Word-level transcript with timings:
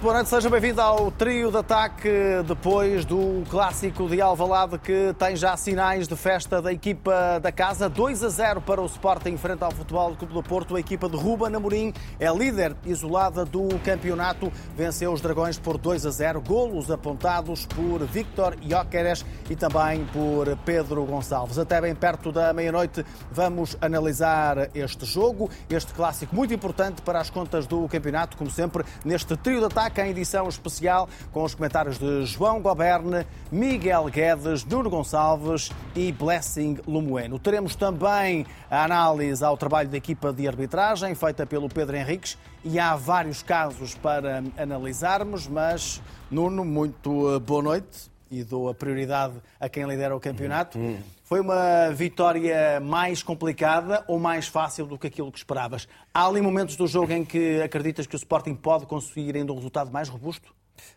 Muito 0.00 0.12
boa 0.12 0.14
noite, 0.14 0.30
seja 0.30 0.48
bem-vindo 0.48 0.80
ao 0.80 1.10
trio 1.10 1.50
de 1.50 1.58
ataque 1.58 2.08
depois 2.48 3.04
do 3.04 3.44
clássico 3.50 4.08
de 4.08 4.18
Alvalade 4.18 4.78
que 4.78 5.14
tem 5.18 5.36
já 5.36 5.54
sinais 5.58 6.08
de 6.08 6.16
festa 6.16 6.62
da 6.62 6.72
equipa 6.72 7.38
da 7.38 7.52
casa. 7.52 7.86
2 7.86 8.24
a 8.24 8.30
0 8.30 8.62
para 8.62 8.80
o 8.80 8.86
Sporting 8.86 9.36
frente 9.36 9.62
ao 9.62 9.70
Futebol 9.70 10.16
Clube 10.16 10.32
do 10.32 10.42
Porto. 10.42 10.74
A 10.74 10.80
equipa 10.80 11.06
de 11.06 11.18
Ruba 11.18 11.50
Namorim 11.50 11.92
é 12.18 12.32
líder 12.32 12.74
isolada 12.86 13.44
do 13.44 13.68
campeonato. 13.84 14.50
Venceu 14.74 15.12
os 15.12 15.20
Dragões 15.20 15.58
por 15.58 15.76
2 15.76 16.06
a 16.06 16.10
0. 16.10 16.40
Golos 16.40 16.90
apontados 16.90 17.66
por 17.66 18.02
Victor 18.06 18.56
Jóqueres 18.66 19.22
e 19.50 19.54
também 19.54 20.06
por 20.14 20.56
Pedro 20.64 21.04
Gonçalves. 21.04 21.58
Até 21.58 21.78
bem 21.78 21.94
perto 21.94 22.32
da 22.32 22.54
meia-noite 22.54 23.04
vamos 23.30 23.76
analisar 23.82 24.70
este 24.74 25.04
jogo, 25.04 25.50
este 25.68 25.92
clássico 25.92 26.34
muito 26.34 26.54
importante 26.54 27.02
para 27.02 27.20
as 27.20 27.28
contas 27.28 27.66
do 27.66 27.86
campeonato, 27.86 28.38
como 28.38 28.50
sempre, 28.50 28.82
neste 29.04 29.36
trio 29.36 29.58
de 29.58 29.66
ataque 29.66 29.89
destaca 29.90 30.06
em 30.06 30.10
edição 30.10 30.48
especial 30.48 31.08
com 31.32 31.42
os 31.42 31.54
comentários 31.54 31.98
de 31.98 32.24
João 32.24 32.60
Goberne, 32.60 33.26
Miguel 33.50 34.04
Guedes, 34.04 34.64
Nuno 34.64 34.88
Gonçalves 34.88 35.70
e 35.94 36.12
Blessing 36.12 36.78
Lumoeno. 36.86 37.38
Teremos 37.38 37.74
também 37.74 38.46
a 38.70 38.84
análise 38.84 39.44
ao 39.44 39.56
trabalho 39.56 39.88
da 39.88 39.96
equipa 39.96 40.32
de 40.32 40.46
arbitragem 40.46 41.14
feita 41.14 41.44
pelo 41.44 41.68
Pedro 41.68 41.96
Henriques 41.96 42.38
e 42.64 42.78
há 42.78 42.94
vários 42.94 43.42
casos 43.42 43.94
para 43.94 44.42
analisarmos, 44.56 45.48
mas 45.48 46.00
Nuno, 46.30 46.64
muito 46.64 47.34
eh, 47.34 47.38
boa 47.38 47.62
noite 47.62 48.10
e 48.30 48.44
dou 48.44 48.68
a 48.68 48.74
prioridade 48.74 49.34
a 49.58 49.68
quem 49.68 49.84
lidera 49.84 50.14
o 50.14 50.20
campeonato. 50.20 50.78
Hum. 50.78 50.98
Foi 51.24 51.40
uma 51.40 51.90
vitória 51.90 52.78
mais 52.80 53.22
complicada 53.22 54.04
ou 54.06 54.18
mais 54.18 54.46
fácil 54.46 54.86
do 54.86 54.96
que 54.96 55.08
aquilo 55.08 55.32
que 55.32 55.38
esperavas? 55.38 55.88
Há 56.14 56.26
ali 56.26 56.40
momentos 56.40 56.76
do 56.76 56.86
jogo 56.86 57.12
em 57.12 57.24
que 57.24 57.60
acreditas 57.60 58.06
que 58.06 58.14
o 58.14 58.16
Sporting 58.16 58.54
pode 58.54 58.86
conseguir 58.86 59.36
ainda 59.36 59.52
um 59.52 59.56
resultado 59.56 59.90
mais 59.90 60.08
robusto? 60.08 60.54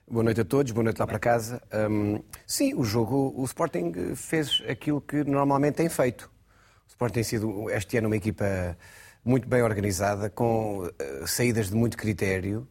Boa 0.10 0.24
noite 0.24 0.42
a 0.42 0.46
todos, 0.46 0.72
boa 0.72 0.84
noite 0.84 1.00
lá 1.00 1.08
para 1.08 1.20
casa. 1.20 1.62
Um, 1.90 2.22
sim, 2.46 2.74
o 2.74 2.84
jogo, 2.84 3.34
o 3.36 3.44
Sporting 3.46 4.16
fez 4.16 4.62
aquilo 4.68 5.02
que 5.02 5.24
normalmente 5.24 5.76
tem 5.76 5.90
feito. 5.90 6.32
O 6.88 6.90
Sporting 6.90 7.14
tem 7.16 7.24
sido 7.24 7.70
este 7.70 7.98
ano 7.98 8.08
uma 8.08 8.16
equipa 8.16 8.78
muito 9.26 9.48
bem 9.48 9.62
organizada, 9.62 10.30
com 10.30 10.84
uh, 10.84 11.28
saídas 11.28 11.70
de 11.70 11.76
muito 11.76 11.98
critério. 11.98 12.68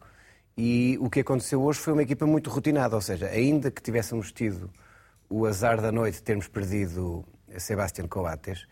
E 0.57 0.99
o 1.01 1.09
que 1.09 1.21
aconteceu 1.21 1.63
hoje 1.63 1.79
foi 1.79 1.93
uma 1.93 2.03
equipa 2.03 2.27
muito 2.27 2.51
rotinada, 2.51 2.95
ou 2.95 3.01
seja, 3.01 3.27
ainda 3.27 3.71
que 3.71 3.81
tivéssemos 3.81 4.31
tido 4.33 4.71
o 5.29 5.47
azar 5.47 5.81
da 5.81 5.91
noite 5.91 6.17
de 6.17 6.23
termos 6.23 6.47
perdido 6.47 7.25
Sebastião 7.57 8.07
Coates, 8.07 8.67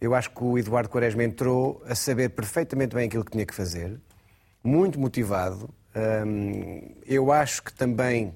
eu 0.00 0.14
acho 0.14 0.30
que 0.30 0.44
o 0.44 0.58
Eduardo 0.58 0.88
Quaresma 0.88 1.24
entrou 1.24 1.82
a 1.86 1.94
saber 1.94 2.30
perfeitamente 2.30 2.94
bem 2.94 3.06
aquilo 3.06 3.24
que 3.24 3.30
tinha 3.32 3.46
que 3.46 3.54
fazer, 3.54 3.98
muito 4.62 5.00
motivado. 5.00 5.68
eu 7.06 7.32
acho 7.32 7.62
que 7.62 7.72
também 7.72 8.34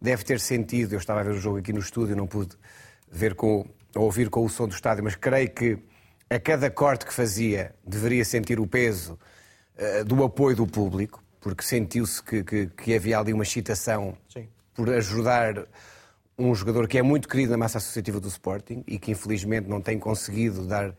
deve 0.00 0.24
ter 0.24 0.40
sentido, 0.40 0.94
eu 0.94 0.98
estava 0.98 1.20
a 1.20 1.22
ver 1.22 1.32
o 1.32 1.40
jogo 1.40 1.58
aqui 1.58 1.72
no 1.72 1.80
estúdio, 1.80 2.16
não 2.16 2.26
pude 2.26 2.56
ver 3.10 3.34
com, 3.34 3.66
ouvir 3.94 4.30
com 4.30 4.44
o 4.44 4.48
som 4.48 4.66
do 4.66 4.74
estádio, 4.74 5.04
mas 5.04 5.14
creio 5.14 5.50
que 5.50 5.78
a 6.30 6.38
cada 6.38 6.70
corte 6.70 7.04
que 7.04 7.12
fazia 7.12 7.74
deveria 7.84 8.24
sentir 8.24 8.60
o 8.60 8.66
peso 8.66 9.18
uh, 9.76 10.04
do 10.04 10.22
apoio 10.22 10.56
do 10.56 10.66
público, 10.66 11.22
porque 11.40 11.62
sentiu-se 11.62 12.22
que, 12.22 12.44
que, 12.44 12.66
que, 12.66 12.94
havia 12.94 13.18
ali 13.18 13.32
uma 13.32 13.42
excitação 13.42 14.16
Sim. 14.28 14.48
por 14.74 14.90
ajudar 14.90 15.66
um 16.38 16.54
jogador 16.54 16.86
que 16.88 16.98
é 16.98 17.02
muito 17.02 17.28
querido 17.28 17.52
na 17.52 17.58
massa 17.58 17.78
associativa 17.78 18.20
do 18.20 18.28
Sporting 18.28 18.84
e 18.86 18.98
que 18.98 19.10
infelizmente 19.10 19.68
não 19.68 19.80
tem 19.80 19.98
conseguido 19.98 20.66
dar 20.66 20.94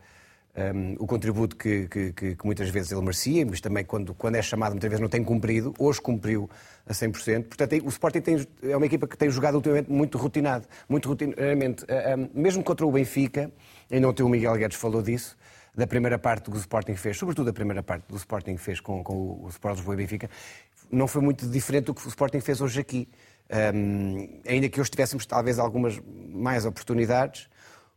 um, 0.56 0.96
o 0.98 1.06
contributo 1.06 1.56
que, 1.56 1.88
que, 1.88 2.12
que, 2.12 2.36
muitas 2.44 2.68
vezes 2.68 2.92
ele 2.92 3.00
merecia, 3.00 3.44
mas 3.46 3.60
também 3.60 3.84
quando, 3.84 4.14
quando 4.14 4.36
é 4.36 4.42
chamado 4.42 4.72
muitas 4.72 4.88
vezes 4.88 5.00
não 5.00 5.08
tem 5.08 5.24
cumprido. 5.24 5.72
Hoje 5.78 6.00
cumpriu 6.00 6.48
a 6.86 6.92
100%. 6.92 7.44
Portanto, 7.44 7.84
o 7.84 7.88
Sporting 7.88 8.20
tem, 8.20 8.46
é 8.62 8.76
uma 8.76 8.86
equipa 8.86 9.06
que 9.06 9.16
tem 9.16 9.30
jogado 9.30 9.54
ultimamente 9.54 9.90
muito 9.90 10.18
rotinado, 10.18 10.66
muito 10.88 11.08
rotineiramente. 11.08 11.84
Um, 11.84 12.40
mesmo 12.40 12.62
contra 12.62 12.86
o 12.86 12.92
Benfica, 12.92 13.50
ainda 13.90 14.08
ontem 14.08 14.22
o 14.22 14.28
Miguel 14.28 14.56
Guedes 14.56 14.76
falou 14.76 15.02
disso, 15.02 15.36
da 15.74 15.86
primeira 15.86 16.18
parte 16.18 16.50
que 16.50 16.56
o 16.56 16.60
Sporting 16.60 16.96
fez, 16.96 17.16
sobretudo 17.16 17.48
a 17.50 17.52
primeira 17.52 17.82
parte 17.82 18.04
do 18.06 18.16
Sporting 18.16 18.56
fez 18.56 18.80
com, 18.80 19.02
com 19.02 19.42
o 19.42 19.48
Sport 19.48 19.76
Lisboa 19.76 19.94
e 19.94 19.96
Benfica, 19.96 20.30
não 20.90 21.08
foi 21.08 21.22
muito 21.22 21.46
diferente 21.46 21.86
do 21.86 21.94
que 21.94 22.06
o 22.06 22.08
Sporting 22.08 22.40
fez 22.40 22.60
hoje 22.60 22.80
aqui. 22.80 23.08
Um, 23.74 24.40
ainda 24.46 24.68
que 24.68 24.80
hoje 24.80 24.90
tivéssemos 24.90 25.26
talvez 25.26 25.58
algumas 25.58 26.00
mais 26.28 26.64
oportunidades, 26.64 27.48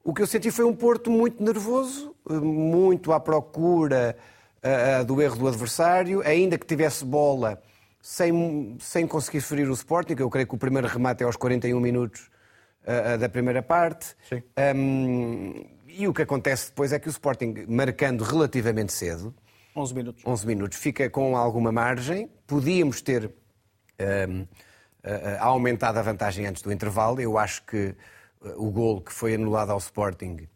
o 0.03 0.13
que 0.13 0.21
eu 0.21 0.27
senti 0.27 0.51
foi 0.51 0.65
um 0.65 0.73
Porto 0.73 1.09
muito 1.09 1.43
nervoso, 1.43 2.15
muito 2.29 3.11
à 3.11 3.19
procura 3.19 4.15
uh, 4.63 5.03
do 5.03 5.21
erro 5.21 5.35
do 5.35 5.47
adversário, 5.47 6.21
ainda 6.21 6.57
que 6.57 6.65
tivesse 6.65 7.03
bola 7.03 7.61
sem, 8.01 8.77
sem 8.79 9.07
conseguir 9.07 9.41
ferir 9.41 9.67
o 9.67 9.73
Sporting. 9.73 10.15
Eu 10.19 10.29
creio 10.29 10.47
que 10.47 10.53
o 10.53 10.57
primeiro 10.57 10.87
remate 10.87 11.23
é 11.23 11.25
aos 11.25 11.35
41 11.35 11.79
minutos 11.79 12.29
uh, 12.83 13.17
da 13.17 13.27
primeira 13.27 13.63
parte. 13.63 14.15
Um, 14.75 15.65
e 15.97 16.07
o 16.07 16.13
que 16.13 16.21
acontece 16.21 16.67
depois 16.67 16.91
é 16.91 16.99
que 16.99 17.07
o 17.07 17.09
Sporting, 17.11 17.65
marcando 17.67 18.23
relativamente 18.23 18.91
cedo, 18.91 19.33
11 19.75 19.93
minutos, 19.93 20.23
11 20.25 20.47
minutos 20.47 20.77
fica 20.77 21.09
com 21.09 21.35
alguma 21.35 21.71
margem. 21.71 22.29
Podíamos 22.47 23.01
ter 23.01 23.31
um, 24.29 24.47
aumentado 25.39 25.99
a 25.99 26.01
vantagem 26.01 26.45
antes 26.45 26.61
do 26.61 26.71
intervalo. 26.71 27.19
Eu 27.19 27.37
acho 27.37 27.63
que 27.63 27.95
o 28.55 28.69
gol 28.71 29.01
que 29.01 29.11
foi 29.11 29.35
anulado 29.35 29.71
ao 29.71 29.77
Sporting 29.77 30.47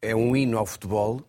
é 0.00 0.14
um 0.14 0.36
hino 0.36 0.58
ao 0.58 0.66
futebol, 0.66 1.20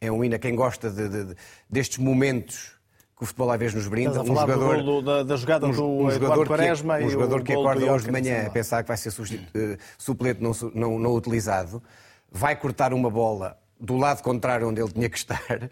é 0.00 0.10
um 0.10 0.22
hino 0.22 0.36
a 0.36 0.38
quem 0.38 0.54
gosta 0.54 0.90
de, 0.90 1.08
de, 1.08 1.34
destes 1.68 1.98
momentos 1.98 2.78
que 3.16 3.24
o 3.24 3.26
futebol 3.26 3.50
às 3.50 3.58
vezes 3.58 3.74
nos 3.74 3.88
brinda. 3.88 4.10
Estás 4.10 4.30
a 4.30 4.34
falar 4.34 4.44
um 4.44 4.60
jogador, 4.60 4.82
do, 4.82 5.02
da, 5.02 5.22
da, 5.24 5.36
jogada 5.36 5.66
um, 5.66 5.72
do 5.72 5.84
um 5.84 6.10
jogador 6.10 6.46
Quaresma 6.46 6.98
que, 6.98 7.04
um 7.04 7.10
jogador 7.10 7.42
que 7.42 7.52
acorda 7.52 7.92
hoje 7.92 8.04
de 8.04 8.12
manhã 8.12 8.46
a 8.46 8.50
pensar 8.50 8.82
que 8.82 8.88
vai 8.88 8.96
ser 8.96 9.08
uh, 9.08 9.78
suplente 9.98 10.40
não, 10.40 10.52
não, 10.74 10.98
não 10.98 11.14
utilizado, 11.14 11.82
vai 12.30 12.56
cortar 12.56 12.92
uma 12.92 13.10
bola 13.10 13.58
do 13.80 13.96
lado 13.96 14.22
contrário 14.22 14.68
onde 14.68 14.80
ele 14.80 14.92
tinha 14.92 15.08
que 15.08 15.16
estar 15.16 15.70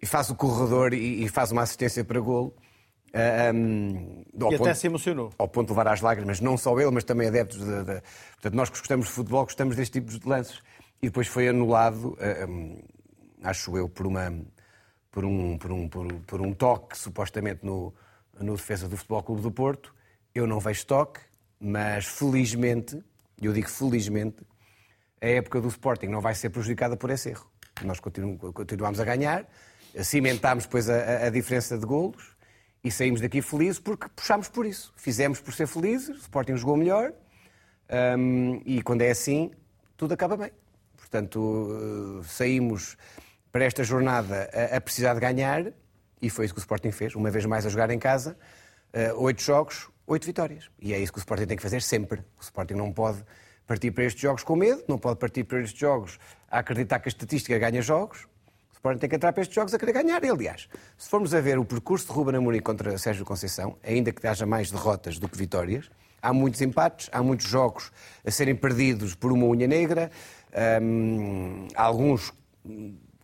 e 0.00 0.06
faz 0.06 0.30
o 0.30 0.34
corredor 0.34 0.92
e, 0.92 1.24
e 1.24 1.28
faz 1.28 1.50
uma 1.52 1.62
assistência 1.62 2.04
para 2.04 2.20
golo. 2.20 2.54
Um, 3.54 4.22
e 4.32 4.38
ponto, 4.38 4.62
até 4.62 4.74
se 4.74 4.86
emocionou. 4.86 5.32
Ao 5.36 5.48
ponto 5.48 5.66
de 5.66 5.72
levar 5.72 5.88
às 5.88 6.00
lágrimas, 6.00 6.40
não 6.40 6.56
só 6.56 6.78
ele, 6.78 6.90
mas 6.90 7.04
também 7.04 7.28
adeptos. 7.28 7.58
De, 7.58 7.84
de, 7.84 8.02
portanto, 8.32 8.54
nós 8.54 8.70
que 8.70 8.78
gostamos 8.78 9.06
de 9.06 9.12
futebol, 9.12 9.44
gostamos 9.44 9.76
deste 9.76 10.00
tipo 10.00 10.16
de 10.16 10.28
lances. 10.28 10.60
E 11.02 11.06
depois 11.06 11.26
foi 11.26 11.48
anulado, 11.48 12.16
um, 12.48 12.78
acho 13.42 13.76
eu, 13.76 13.88
por, 13.88 14.06
uma, 14.06 14.32
por, 15.10 15.24
um, 15.24 15.58
por, 15.58 15.72
um, 15.72 15.88
por, 15.88 16.12
por 16.26 16.40
um 16.40 16.52
toque, 16.52 16.96
supostamente, 16.96 17.64
no, 17.64 17.92
no 18.38 18.54
defesa 18.54 18.88
do 18.88 18.96
Futebol 18.96 19.22
Clube 19.22 19.42
do 19.42 19.50
Porto. 19.50 19.94
Eu 20.34 20.46
não 20.46 20.60
vejo 20.60 20.86
toque, 20.86 21.20
mas 21.58 22.06
felizmente, 22.06 23.02
eu 23.40 23.52
digo 23.52 23.68
felizmente, 23.68 24.36
a 25.20 25.26
época 25.26 25.60
do 25.60 25.68
Sporting 25.68 26.06
não 26.06 26.20
vai 26.20 26.34
ser 26.34 26.50
prejudicada 26.50 26.96
por 26.96 27.10
esse 27.10 27.30
erro. 27.30 27.46
Nós 27.84 28.00
continuamos 28.00 29.00
a 29.00 29.04
ganhar, 29.04 29.46
cimentámos 30.02 30.64
depois 30.64 30.88
a, 30.88 31.26
a 31.26 31.30
diferença 31.30 31.78
de 31.78 31.86
golos 31.86 32.36
e 32.82 32.90
saímos 32.90 33.20
daqui 33.20 33.42
felizes 33.42 33.78
porque 33.78 34.08
puxámos 34.08 34.48
por 34.48 34.66
isso. 34.66 34.92
Fizemos 34.96 35.40
por 35.40 35.52
ser 35.52 35.66
felizes, 35.66 36.08
o 36.08 36.20
Sporting 36.20 36.56
jogou 36.56 36.76
melhor 36.76 37.12
um, 38.18 38.62
e 38.64 38.82
quando 38.82 39.02
é 39.02 39.10
assim, 39.10 39.50
tudo 39.96 40.14
acaba 40.14 40.36
bem. 40.36 40.52
Portanto, 40.96 41.38
uh, 41.38 42.24
saímos 42.24 42.96
para 43.50 43.64
esta 43.64 43.82
jornada 43.82 44.48
a, 44.52 44.76
a, 44.76 44.80
precisar 44.80 45.14
de 45.14 45.20
ganhar 45.20 45.72
e 46.22 46.30
foi 46.30 46.44
isso 46.44 46.54
que 46.54 46.60
o 46.60 46.62
Sporting 46.62 46.92
fez, 46.92 47.14
uma 47.14 47.30
vez 47.30 47.44
mais 47.46 47.66
a 47.66 47.68
jogar 47.68 47.90
em 47.90 47.98
casa. 47.98 48.36
Uh, 48.94 49.22
oito 49.22 49.42
jogos, 49.42 49.88
oito 50.06 50.26
vitórias. 50.26 50.70
E 50.78 50.92
é 50.94 50.98
isso 50.98 51.12
que 51.12 51.18
o 51.18 51.20
Sporting 51.20 51.46
tem 51.46 51.56
que 51.56 51.62
fazer 51.62 51.82
sempre. 51.82 52.20
O 52.38 52.42
Sporting 52.42 52.74
não 52.74 52.92
pode 52.92 53.24
partir 53.70 53.92
para 53.92 54.02
estes 54.02 54.20
jogos 54.20 54.42
com 54.42 54.56
medo, 54.56 54.82
não 54.88 54.98
pode 54.98 55.20
partir 55.20 55.44
para 55.44 55.60
estes 55.60 55.78
jogos 55.78 56.18
a 56.50 56.58
acreditar 56.58 56.98
que 56.98 57.08
a 57.08 57.10
estatística 57.10 57.56
ganha 57.56 57.80
jogos. 57.80 58.24
O 58.68 58.72
Sporting 58.72 58.98
tem 58.98 59.08
que 59.08 59.14
entrar 59.14 59.32
para 59.32 59.42
estes 59.42 59.54
jogos 59.54 59.72
a 59.72 59.78
querer 59.78 59.92
ganhar. 59.92 60.24
E, 60.24 60.28
aliás, 60.28 60.68
se 60.98 61.08
formos 61.08 61.32
a 61.32 61.40
ver 61.40 61.56
o 61.56 61.64
percurso 61.64 62.08
de 62.08 62.12
Ruben 62.12 62.34
Amorim 62.34 62.58
contra 62.58 62.98
Sérgio 62.98 63.24
Conceição, 63.24 63.76
ainda 63.84 64.10
que 64.10 64.26
haja 64.26 64.44
mais 64.44 64.72
derrotas 64.72 65.20
do 65.20 65.28
que 65.28 65.38
vitórias, 65.38 65.88
há 66.20 66.32
muitos 66.32 66.60
empates, 66.60 67.08
há 67.12 67.22
muitos 67.22 67.46
jogos 67.46 67.92
a 68.26 68.30
serem 68.32 68.56
perdidos 68.56 69.14
por 69.14 69.30
uma 69.30 69.46
unha 69.46 69.68
negra, 69.68 70.10
hum, 70.82 71.68
alguns 71.76 72.32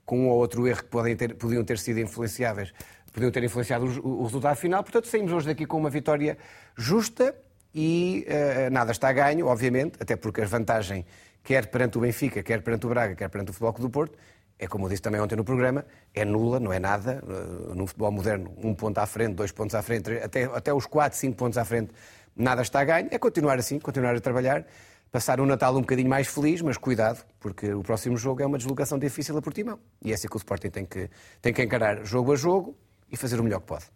com 0.04 0.20
um 0.20 0.28
ou 0.28 0.38
outro 0.38 0.68
erro 0.68 0.84
que 0.84 0.90
podem 0.90 1.16
ter, 1.16 1.34
podiam 1.34 1.64
ter 1.64 1.76
sido 1.80 1.98
influenciáveis, 1.98 2.72
podiam 3.12 3.32
ter 3.32 3.42
influenciado 3.42 3.84
o, 3.84 4.20
o 4.20 4.22
resultado 4.22 4.54
final. 4.54 4.84
Portanto, 4.84 5.08
saímos 5.08 5.32
hoje 5.32 5.46
daqui 5.46 5.66
com 5.66 5.76
uma 5.76 5.90
vitória 5.90 6.38
justa, 6.76 7.34
e 7.76 8.26
uh, 8.26 8.70
nada 8.72 8.90
está 8.90 9.10
a 9.10 9.12
ganho, 9.12 9.46
obviamente, 9.48 9.98
até 10.00 10.16
porque 10.16 10.40
a 10.40 10.46
vantagem, 10.46 11.04
quer 11.44 11.66
perante 11.66 11.98
o 11.98 12.00
Benfica, 12.00 12.42
quer 12.42 12.62
perante 12.62 12.86
o 12.86 12.88
Braga, 12.88 13.14
quer 13.14 13.28
perante 13.28 13.50
o 13.50 13.52
Futebol 13.52 13.74
Clube 13.74 13.88
do 13.90 13.92
Porto, 13.92 14.18
é 14.58 14.66
como 14.66 14.86
eu 14.86 14.88
disse 14.88 15.02
também 15.02 15.20
ontem 15.20 15.36
no 15.36 15.44
programa, 15.44 15.84
é 16.14 16.24
nula, 16.24 16.58
não 16.58 16.72
é 16.72 16.78
nada. 16.78 17.22
Uh, 17.22 17.74
no 17.74 17.86
futebol 17.86 18.10
moderno, 18.10 18.50
um 18.64 18.74
ponto 18.74 18.96
à 18.96 19.04
frente, 19.04 19.34
dois 19.34 19.52
pontos 19.52 19.74
à 19.74 19.82
frente, 19.82 20.10
até, 20.10 20.44
até 20.44 20.72
os 20.72 20.86
quatro, 20.86 21.18
cinco 21.18 21.36
pontos 21.36 21.58
à 21.58 21.64
frente, 21.66 21.92
nada 22.34 22.62
está 22.62 22.80
a 22.80 22.84
ganho. 22.84 23.08
É 23.10 23.18
continuar 23.18 23.58
assim, 23.58 23.78
continuar 23.78 24.16
a 24.16 24.20
trabalhar, 24.20 24.64
passar 25.12 25.38
o 25.38 25.44
Natal 25.44 25.76
um 25.76 25.82
bocadinho 25.82 26.08
mais 26.08 26.26
feliz, 26.26 26.62
mas 26.62 26.78
cuidado, 26.78 27.22
porque 27.38 27.74
o 27.74 27.82
próximo 27.82 28.16
jogo 28.16 28.42
é 28.42 28.46
uma 28.46 28.56
deslocação 28.56 28.98
difícil 28.98 29.36
a 29.36 29.42
Portimão. 29.42 29.78
E 30.02 30.12
é 30.12 30.14
assim 30.14 30.26
que 30.26 30.36
o 30.36 30.38
Sporting 30.38 30.70
tem 30.70 30.86
que, 30.86 31.10
tem 31.42 31.52
que 31.52 31.62
encarar 31.62 32.02
jogo 32.06 32.32
a 32.32 32.36
jogo 32.36 32.74
e 33.12 33.18
fazer 33.18 33.38
o 33.38 33.44
melhor 33.44 33.60
que 33.60 33.66
pode. 33.66 33.95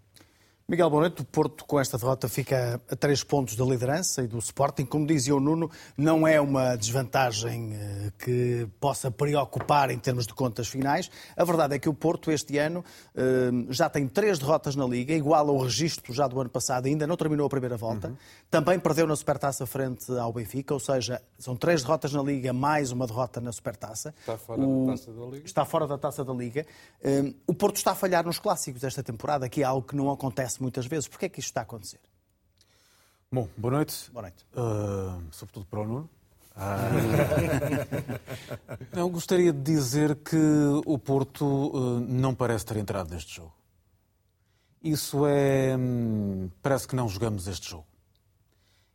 Miguel, 0.71 0.89
boa 0.89 1.01
noite. 1.01 1.21
O 1.21 1.25
Porto, 1.25 1.65
com 1.65 1.81
esta 1.81 1.99
derrota, 1.99 2.29
fica 2.29 2.81
a 2.89 2.95
três 2.95 3.25
pontos 3.25 3.57
da 3.57 3.65
liderança 3.65 4.23
e 4.23 4.29
do 4.29 4.39
Sporting. 4.39 4.85
Como 4.85 5.05
dizia 5.05 5.35
o 5.35 5.41
Nuno, 5.41 5.69
não 5.97 6.29
é 6.29 6.41
uma 6.41 6.77
desvantagem 6.77 7.75
eh, 7.75 8.13
que 8.17 8.69
possa 8.79 9.11
preocupar 9.11 9.91
em 9.91 9.99
termos 9.99 10.29
de 10.29 10.33
contas 10.33 10.69
finais. 10.69 11.11
A 11.37 11.43
verdade 11.43 11.75
é 11.75 11.79
que 11.81 11.89
o 11.89 11.93
Porto, 11.93 12.31
este 12.31 12.57
ano, 12.57 12.85
eh, 13.17 13.51
já 13.69 13.91
tem 13.91 14.07
três 14.07 14.39
derrotas 14.39 14.77
na 14.77 14.87
Liga, 14.87 15.13
igual 15.13 15.49
ao 15.49 15.59
registro 15.59 16.15
já 16.15 16.29
do 16.29 16.41
ano 16.41 16.49
passado, 16.49 16.87
ainda 16.87 17.05
não 17.05 17.17
terminou 17.17 17.47
a 17.47 17.51
primeira 17.51 17.77
volta. 17.77 18.07
Uhum. 18.07 18.17
Também 18.49 18.79
perdeu 18.79 19.09
na 19.09 19.17
Supertaça 19.17 19.67
frente 19.67 20.13
ao 20.17 20.33
Benfica, 20.33 20.73
ou 20.73 20.79
seja, 20.79 21.21
são 21.37 21.57
três 21.57 21.83
derrotas 21.83 22.13
na 22.13 22.23
Liga, 22.23 22.53
mais 22.53 22.93
uma 22.93 23.09
derrota 23.09 23.41
na 23.41 23.51
Supertaça. 23.51 24.15
Está 24.21 24.39
fora 24.39 24.61
o... 24.61 24.87
da 24.87 24.93
Taça 24.93 25.13
da 25.13 25.25
Liga. 25.27 25.47
Está 25.47 25.65
fora 25.65 25.87
da 25.89 25.99
Taça 25.99 26.25
da 26.25 26.33
Liga. 26.33 26.65
Eh, 27.03 27.35
o 27.45 27.55
Porto 27.55 27.79
está 27.79 27.91
a 27.91 27.97
falhar 27.97 28.25
nos 28.25 28.39
clássicos 28.39 28.85
esta 28.85 29.03
temporada, 29.03 29.49
que 29.49 29.63
é 29.63 29.65
algo 29.65 29.85
que 29.85 29.97
não 29.97 30.09
acontece 30.09 30.60
muitas 30.61 30.87
vezes. 30.87 31.09
Porquê 31.09 31.27
é 31.27 31.29
que 31.29 31.41
isto 31.41 31.49
está 31.49 31.61
a 31.61 31.65
acontecer? 31.65 32.01
Bom, 33.33 33.49
boa 33.57 33.75
noite. 33.75 34.11
Boa 34.11 34.23
noite. 34.23 34.45
Uh, 34.55 35.23
sobretudo 35.31 35.67
para 35.67 35.81
o 35.81 35.87
Nuno. 35.87 36.11
eu 38.93 39.09
gostaria 39.09 39.53
de 39.53 39.63
dizer 39.63 40.17
que 40.17 40.37
o 40.85 40.99
Porto 40.99 41.45
uh, 41.45 42.01
não 42.01 42.35
parece 42.35 42.67
ter 42.67 42.77
entrado 42.77 43.11
neste 43.11 43.37
jogo. 43.37 43.55
Isso 44.83 45.27
é. 45.27 45.77
Hum, 45.77 46.51
parece 46.63 46.89
que 46.89 46.97
não 46.97 47.09
jogamos 47.09 47.47
este 47.47 47.71
jogo. 47.71 47.87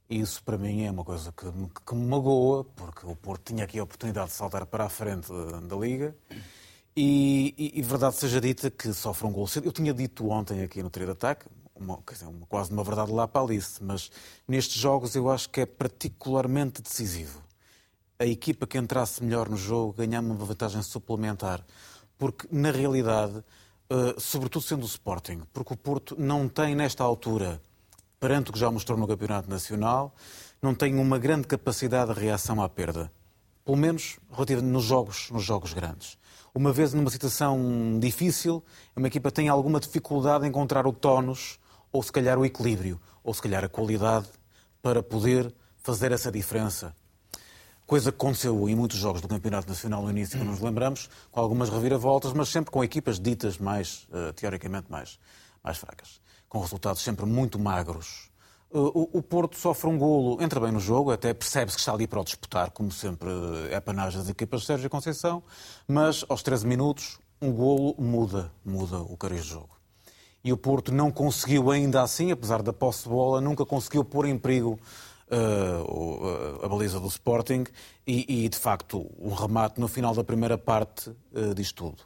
Isso 0.09 0.43
para 0.43 0.57
mim 0.57 0.83
é 0.83 0.91
uma 0.91 1.03
coisa 1.03 1.31
que, 1.31 1.45
que 1.85 1.95
me 1.95 2.07
magoa, 2.07 2.63
porque 2.63 3.07
o 3.07 3.15
Porto 3.15 3.53
tinha 3.53 3.63
aqui 3.63 3.79
a 3.79 3.83
oportunidade 3.83 4.27
de 4.27 4.33
saltar 4.33 4.65
para 4.65 4.85
a 4.85 4.89
frente 4.89 5.31
da, 5.31 5.59
da 5.61 5.75
Liga. 5.75 6.15
E, 6.97 7.53
e, 7.57 7.79
e, 7.79 7.81
verdade 7.81 8.15
seja 8.15 8.39
dita 8.39 8.71
que 8.71 8.93
sofre 8.93 9.27
um 9.27 9.31
gol 9.31 9.45
cedo. 9.47 9.65
Eu 9.67 9.73
tinha 9.73 9.93
dito 9.93 10.29
ontem 10.29 10.63
aqui 10.63 10.81
no 10.81 10.89
trio 10.89 11.05
de 11.07 11.11
ataque, 11.11 11.45
uma, 11.75 11.99
dizer, 12.09 12.25
uma, 12.25 12.45
quase 12.45 12.71
uma 12.71 12.85
verdade 12.85 13.11
lá 13.11 13.27
para 13.27 13.41
Alice, 13.41 13.83
mas 13.83 14.09
nestes 14.47 14.77
jogos 14.77 15.13
eu 15.13 15.29
acho 15.29 15.49
que 15.49 15.59
é 15.59 15.65
particularmente 15.65 16.81
decisivo. 16.81 17.43
A 18.17 18.25
equipa 18.25 18.65
que 18.65 18.77
entrasse 18.77 19.21
melhor 19.21 19.49
no 19.49 19.57
jogo 19.57 19.91
ganhava 19.91 20.25
uma 20.25 20.35
vantagem 20.35 20.81
suplementar, 20.81 21.65
porque 22.17 22.47
na 22.49 22.71
realidade, 22.71 23.39
uh, 23.39 24.17
sobretudo 24.17 24.63
sendo 24.63 24.83
o 24.83 24.85
Sporting, 24.85 25.41
porque 25.51 25.73
o 25.73 25.77
Porto 25.77 26.15
não 26.17 26.47
tem 26.47 26.75
nesta 26.75 27.03
altura, 27.03 27.61
perante 28.21 28.51
o 28.51 28.53
que 28.53 28.59
já 28.59 28.71
mostrou 28.71 28.97
no 28.97 29.05
Campeonato 29.05 29.49
Nacional, 29.49 30.15
não 30.61 30.73
tem 30.73 30.97
uma 30.97 31.19
grande 31.19 31.45
capacidade 31.45 32.13
de 32.13 32.21
reação 32.21 32.63
à 32.63 32.69
perda. 32.69 33.11
Pelo 33.65 33.75
menos 33.75 34.17
nos 34.63 34.83
jogos, 34.85 35.29
nos 35.29 35.43
jogos 35.43 35.73
grandes 35.73 36.17
uma 36.55 36.71
vez 36.71 36.93
numa 36.93 37.09
situação 37.09 37.99
difícil, 37.99 38.63
uma 38.95 39.07
equipa 39.07 39.29
tem 39.29 39.49
alguma 39.49 39.77
dificuldade 39.77 40.45
em 40.45 40.47
encontrar 40.47 40.87
o 40.87 40.93
tónus 40.93 41.59
ou 41.91 42.01
se 42.01 42.11
calhar 42.11 42.39
o 42.39 42.45
equilíbrio, 42.45 42.99
ou 43.21 43.33
se 43.33 43.41
calhar 43.41 43.63
a 43.65 43.69
qualidade 43.69 44.27
para 44.81 45.03
poder 45.03 45.53
fazer 45.77 46.13
essa 46.13 46.31
diferença. 46.31 46.95
Coisa 47.85 48.09
que 48.11 48.15
aconteceu 48.15 48.67
em 48.69 48.75
muitos 48.75 48.97
jogos 48.97 49.21
do 49.21 49.27
Campeonato 49.27 49.67
Nacional 49.67 50.01
no 50.01 50.09
início, 50.09 50.39
que 50.39 50.45
nos 50.45 50.61
lembramos, 50.61 51.09
com 51.29 51.39
algumas 51.41 51.69
reviravoltas, 51.69 52.33
mas 52.33 52.49
sempre 52.49 52.71
com 52.71 52.83
equipas 52.83 53.19
ditas 53.19 53.57
mais, 53.57 54.07
uh, 54.09 54.33
teoricamente, 54.33 54.89
mais, 54.89 55.19
mais 55.61 55.77
fracas. 55.77 56.21
Com 56.47 56.59
resultados 56.59 57.01
sempre 57.01 57.25
muito 57.25 57.59
magros. 57.59 58.31
Uh, 58.77 59.09
o, 59.13 59.21
Porto 59.21 59.57
sofre 59.57 59.89
um 59.89 59.97
golo, 59.97 60.43
entra 60.43 60.59
bem 60.59 60.69
no 60.69 60.81
jogo, 60.81 61.11
até 61.11 61.33
percebe-se 61.33 61.77
que 61.77 61.81
está 61.81 61.93
ali 61.93 62.05
para 62.05 62.19
o 62.19 62.25
disputar, 62.25 62.71
como 62.71 62.91
sempre 62.91 63.29
é 63.71 63.79
panagem 63.79 64.19
das 64.19 64.27
equipas 64.27 64.61
de 64.61 64.67
Sérgio 64.67 64.89
Conceição, 64.89 65.41
mas 65.87 66.25
aos 66.27 66.43
13 66.43 66.67
minutos 66.67 67.17
um 67.41 67.53
golo 67.53 67.95
muda, 67.97 68.51
muda 68.65 68.99
o 68.99 69.15
cariz 69.15 69.43
do 69.43 69.47
jogo 69.47 69.75
e 70.45 70.53
o 70.53 70.57
Porto 70.57 70.93
não 70.93 71.09
conseguiu 71.09 71.71
ainda 71.71 72.03
assim, 72.03 72.31
apesar 72.31 72.61
da 72.61 72.71
posse 72.71 73.03
de 73.03 73.09
bola, 73.09 73.41
nunca 73.41 73.65
conseguiu 73.65 74.05
pôr 74.05 74.27
em 74.27 74.37
perigo 74.37 74.79
uh, 75.31 76.63
a 76.63 76.69
baliza 76.69 76.99
do 76.99 77.07
Sporting 77.07 77.63
e, 78.05 78.45
e, 78.45 78.47
de 78.47 78.55
facto, 78.55 79.11
o 79.17 79.33
remate 79.33 79.79
no 79.79 79.87
final 79.87 80.13
da 80.13 80.23
primeira 80.23 80.55
parte 80.55 81.09
uh, 81.09 81.55
diz 81.55 81.71
tudo. 81.71 82.03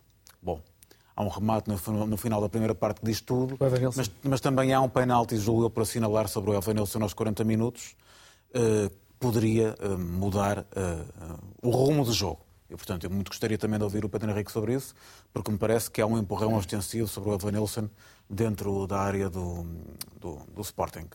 Há 1.20 1.24
um 1.24 1.28
remate 1.28 1.70
no, 1.70 2.08
no 2.08 2.16
final 2.16 2.40
da 2.40 2.48
primeira 2.48 2.74
parte 2.74 3.02
que 3.02 3.06
diz 3.06 3.20
tudo, 3.20 3.58
mas, 3.98 4.10
mas, 4.24 4.40
também 4.40 4.72
há 4.72 4.80
um 4.80 4.88
penalti, 4.88 5.36
julgo 5.36 5.64
eu, 5.64 5.70
por 5.70 5.84
assinalar 5.84 6.30
sobre 6.30 6.52
o 6.52 6.56
Evanilson 6.56 7.04
aos 7.04 7.14
40 7.14 7.44
minutos, 7.44 7.94
uh, 8.56 8.90
poderia 9.20 9.76
uh, 9.82 10.00
mudar 10.00 10.60
uh, 10.60 11.38
o 11.62 11.72
rumo 11.72 12.06
do 12.06 12.14
jogo. 12.14 12.40
E, 12.70 12.76
portanto, 12.78 13.04
eu 13.04 13.10
muito 13.10 13.28
gostaria 13.28 13.58
também 13.58 13.78
de 13.78 13.84
ouvir 13.84 14.06
o 14.06 14.08
Pedro 14.08 14.32
Henrique 14.32 14.50
sobre 14.50 14.74
isso, 14.74 14.96
porque 15.34 15.52
me 15.52 15.58
parece 15.58 15.92
que 15.92 16.00
há 16.00 16.06
um 16.06 16.18
empurrão 16.18 16.56
ostensivo 16.56 17.10
sobre 17.10 17.32
o 17.32 17.34
Evanilson 17.34 17.90
dentro 18.30 18.88
da 18.88 19.02
área 19.02 19.30
do, 19.30 19.66
do, 20.22 20.38
do 20.56 20.62
Sporting. 20.62 21.10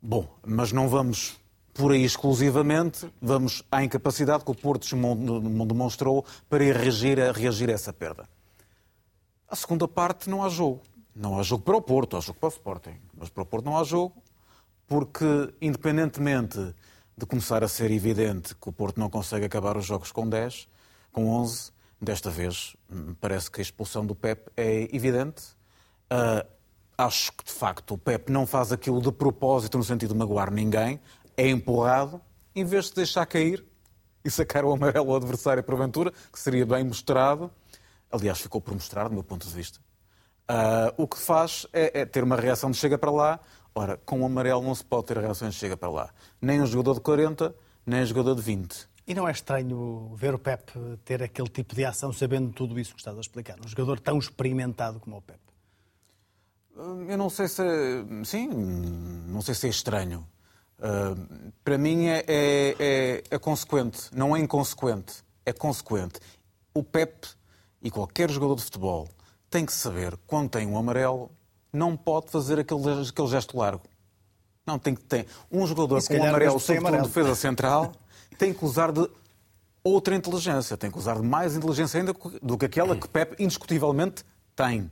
Bom, 0.00 0.28
mas 0.46 0.70
não 0.70 0.88
vamos 0.88 1.36
por 1.74 1.90
aí 1.90 2.04
exclusivamente, 2.04 3.10
vamos 3.20 3.64
à 3.72 3.82
incapacidade 3.82 4.44
que 4.44 4.52
o 4.52 4.54
Porto 4.54 4.86
demonstrou 5.66 6.24
para 6.48 6.62
reagir 6.62 7.20
a, 7.20 7.32
reagir 7.32 7.68
a 7.70 7.72
essa 7.72 7.92
perda. 7.92 8.35
A 9.48 9.56
segunda 9.56 9.86
parte 9.86 10.28
não 10.28 10.42
há 10.42 10.48
jogo. 10.48 10.82
Não 11.14 11.38
há 11.38 11.42
jogo 11.42 11.64
para 11.64 11.76
o 11.76 11.82
Porto, 11.82 12.16
há 12.16 12.20
jogo 12.20 12.38
para 12.38 12.48
o 12.48 12.50
Sporting. 12.50 12.96
Mas 13.16 13.28
para 13.28 13.42
o 13.42 13.46
Porto 13.46 13.64
não 13.64 13.78
há 13.78 13.84
jogo, 13.84 14.22
porque 14.86 15.54
independentemente 15.60 16.74
de 17.16 17.26
começar 17.26 17.64
a 17.64 17.68
ser 17.68 17.90
evidente 17.90 18.54
que 18.54 18.68
o 18.68 18.72
Porto 18.72 19.00
não 19.00 19.08
consegue 19.08 19.46
acabar 19.46 19.76
os 19.76 19.86
jogos 19.86 20.12
com 20.12 20.28
10, 20.28 20.68
com 21.10 21.28
11, 21.28 21.72
desta 21.98 22.28
vez 22.28 22.76
parece 23.20 23.50
que 23.50 23.60
a 23.60 23.62
expulsão 23.62 24.04
do 24.04 24.14
Pep 24.14 24.50
é 24.54 24.94
evidente 24.94 25.56
Uh, 26.06 26.46
acho 26.96 27.32
que, 27.32 27.44
de 27.44 27.52
facto, 27.52 27.94
o 27.94 27.98
Pep 27.98 28.30
não 28.30 28.46
faz 28.46 28.72
aquilo 28.72 29.00
de 29.02 29.10
propósito 29.10 29.76
no 29.76 29.84
sentido 29.84 30.12
de 30.12 30.18
magoar 30.18 30.52
ninguém, 30.52 31.00
é 31.36 31.48
empurrado, 31.48 32.20
em 32.54 32.64
vez 32.64 32.86
de 32.86 32.94
deixar 32.94 33.26
cair 33.26 33.64
e 34.24 34.30
sacar 34.30 34.64
o 34.64 34.72
amarelo 34.72 35.10
ao 35.10 35.16
adversário 35.16 35.62
porventura, 35.62 36.12
que 36.32 36.38
seria 36.38 36.64
bem 36.64 36.84
mostrado. 36.84 37.50
Aliás, 38.16 38.40
ficou 38.40 38.60
por 38.60 38.72
mostrar, 38.74 39.08
do 39.08 39.14
meu 39.14 39.22
ponto 39.22 39.46
de 39.46 39.54
vista. 39.54 39.78
Uh, 40.48 41.02
o 41.02 41.08
que 41.08 41.18
faz 41.18 41.66
é, 41.72 42.00
é, 42.00 42.06
ter 42.06 42.24
uma 42.24 42.36
reação 42.36 42.70
de 42.70 42.76
chega 42.76 42.96
para 42.96 43.10
lá. 43.10 43.40
Ora, 43.74 43.98
com 44.06 44.22
o 44.22 44.26
amarelo 44.26 44.62
não 44.62 44.74
se 44.74 44.84
pode 44.84 45.06
ter 45.06 45.18
reações 45.18 45.54
de 45.54 45.60
chega 45.60 45.76
para 45.76 45.90
lá. 45.90 46.10
Nem 46.40 46.62
um 46.62 46.66
jogador 46.66 46.94
de 46.94 47.00
40, 47.00 47.54
nem 47.84 48.02
um 48.02 48.06
jogador 48.06 48.34
de 48.34 48.42
20. 48.42 48.88
E 49.06 49.14
não 49.14 49.28
é 49.28 49.32
estranho 49.32 50.12
ver 50.16 50.34
o 50.34 50.38
Pep 50.38 50.72
ter 51.04 51.22
aquele 51.22 51.48
tipo 51.48 51.74
de 51.74 51.84
ação 51.84 52.12
sabendo 52.12 52.52
tudo 52.52 52.78
isso 52.80 52.94
que 52.94 53.00
estás 53.00 53.16
a 53.16 53.20
explicar? 53.20 53.58
Um 53.64 53.68
jogador 53.68 54.00
tão 54.00 54.18
experimentado 54.18 54.98
como 54.98 55.16
o 55.16 55.22
Pep. 55.22 55.38
Hum, 56.76 57.06
eu 57.08 57.18
não 57.18 57.30
sei 57.30 57.48
se. 57.48 57.62
Sim, 58.24 58.48
não 59.28 59.42
sei 59.42 59.54
se 59.54 59.66
é 59.66 59.70
estranho. 59.70 60.26
Uh, 60.78 61.52
para 61.64 61.78
mim 61.78 62.06
é, 62.06 62.24
é, 62.26 62.76
é, 62.78 63.22
é, 63.30 63.38
consequente, 63.38 64.10
não 64.12 64.36
é 64.36 64.40
inconsequente, 64.40 65.24
é 65.44 65.52
consequente. 65.52 66.20
O 66.74 66.82
Pep 66.82 67.26
e 67.86 67.90
qualquer 67.90 68.28
jogador 68.28 68.56
de 68.56 68.64
futebol 68.64 69.08
tem 69.48 69.64
que 69.64 69.72
saber, 69.72 70.18
quando 70.26 70.50
tem 70.50 70.66
um 70.66 70.76
amarelo, 70.76 71.30
não 71.72 71.96
pode 71.96 72.32
fazer 72.32 72.58
aquele, 72.58 73.08
aquele 73.08 73.28
gesto 73.28 73.56
largo. 73.56 73.84
Não, 74.66 74.76
tem 74.76 74.92
que 74.92 75.04
ter. 75.04 75.28
Um 75.52 75.64
jogador 75.64 76.04
com 76.04 76.14
um 76.14 76.24
amarelo, 76.24 76.58
sobretudo 76.58 77.02
defesa 77.02 77.36
central, 77.36 77.92
tem 78.36 78.52
que 78.52 78.64
usar 78.64 78.90
de 78.90 79.08
outra 79.84 80.16
inteligência, 80.16 80.76
tem 80.76 80.90
que 80.90 80.98
usar 80.98 81.14
de 81.14 81.22
mais 81.22 81.54
inteligência 81.54 82.00
ainda 82.00 82.12
do 82.42 82.58
que 82.58 82.64
aquela 82.64 82.96
que 82.96 83.06
Pep 83.06 83.40
indiscutivelmente 83.40 84.24
tem. 84.56 84.90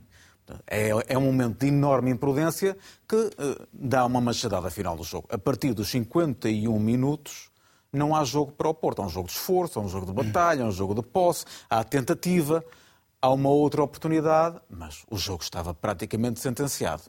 É, 0.65 0.91
é 1.07 1.17
um 1.17 1.21
momento 1.21 1.59
de 1.59 1.67
enorme 1.67 2.11
imprudência 2.11 2.77
que 3.09 3.15
uh, 3.17 3.67
dá 3.73 4.05
uma 4.05 4.21
machadada 4.21 4.69
final 4.69 4.95
do 4.95 5.03
jogo. 5.03 5.27
A 5.29 5.37
partir 5.37 5.73
dos 5.73 5.89
51 5.89 6.79
minutos, 6.79 7.49
não 7.91 8.15
há 8.15 8.23
jogo 8.23 8.51
para 8.51 8.69
o 8.69 8.73
Porto. 8.73 9.01
Há 9.01 9.05
um 9.05 9.09
jogo 9.09 9.27
de 9.27 9.33
esforço, 9.33 9.79
há 9.79 9.81
um 9.81 9.89
jogo 9.89 10.05
de 10.05 10.13
batalha, 10.13 10.63
há 10.63 10.67
um 10.67 10.71
jogo 10.71 10.93
de 10.93 11.01
posse, 11.01 11.45
há 11.69 11.83
tentativa, 11.83 12.63
há 13.25 13.29
uma 13.29 13.49
outra 13.49 13.81
oportunidade, 13.81 14.61
mas 14.69 15.03
o 15.09 15.17
jogo 15.17 15.41
estava 15.41 15.73
praticamente 15.73 16.39
sentenciado. 16.39 17.03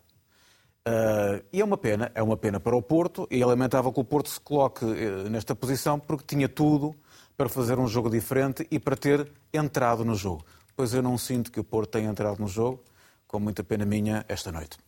Uh, 0.88 1.44
e 1.52 1.60
é 1.60 1.64
uma 1.64 1.76
pena, 1.76 2.10
é 2.14 2.22
uma 2.22 2.38
pena 2.38 2.58
para 2.58 2.74
o 2.74 2.80
Porto, 2.80 3.28
e 3.30 3.42
é 3.42 3.44
lamentável 3.44 3.92
que 3.92 4.00
o 4.00 4.04
Porto 4.04 4.30
se 4.30 4.40
coloque 4.40 4.82
uh, 4.82 5.28
nesta 5.28 5.54
posição 5.54 5.98
porque 6.00 6.24
tinha 6.24 6.48
tudo 6.48 6.96
para 7.36 7.50
fazer 7.50 7.78
um 7.78 7.86
jogo 7.86 8.08
diferente 8.08 8.66
e 8.70 8.78
para 8.78 8.96
ter 8.96 9.30
entrado 9.52 10.06
no 10.06 10.14
jogo. 10.14 10.42
Pois 10.74 10.94
eu 10.94 11.02
não 11.02 11.18
sinto 11.18 11.52
que 11.52 11.60
o 11.60 11.64
Porto 11.64 11.90
tenha 11.90 12.08
entrado 12.08 12.40
no 12.40 12.48
jogo 12.48 12.82
com 13.26 13.38
muita 13.38 13.62
pena 13.62 13.84
minha, 13.84 14.24
esta 14.26 14.50
noite. 14.50 14.78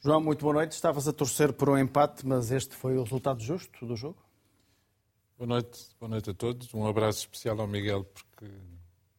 João, 0.00 0.20
muito 0.20 0.42
boa 0.42 0.52
noite. 0.52 0.72
Estavas 0.72 1.08
a 1.08 1.14
torcer 1.14 1.54
por 1.54 1.70
um 1.70 1.78
empate, 1.78 2.26
mas 2.26 2.50
este 2.50 2.76
foi 2.76 2.98
o 2.98 3.04
resultado 3.04 3.40
justo 3.40 3.86
do 3.86 3.96
jogo? 3.96 4.18
Boa 5.38 5.48
noite, 5.48 5.86
boa 5.98 6.10
noite 6.10 6.28
a 6.28 6.34
todos. 6.34 6.74
Um 6.74 6.86
abraço 6.86 7.20
especial 7.20 7.58
ao 7.58 7.66
Miguel, 7.66 8.04
porque 8.04 8.46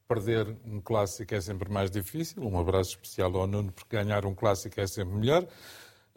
perder 0.07 0.55
um 0.65 0.79
clássico 0.79 1.33
é 1.33 1.41
sempre 1.41 1.69
mais 1.71 1.89
difícil. 1.89 2.43
Um 2.43 2.59
abraço 2.59 2.91
especial 2.91 3.35
ao 3.35 3.47
Nuno, 3.47 3.71
porque 3.71 3.95
ganhar 3.95 4.25
um 4.25 4.33
clássico 4.33 4.79
é 4.79 4.87
sempre 4.87 5.15
melhor. 5.15 5.45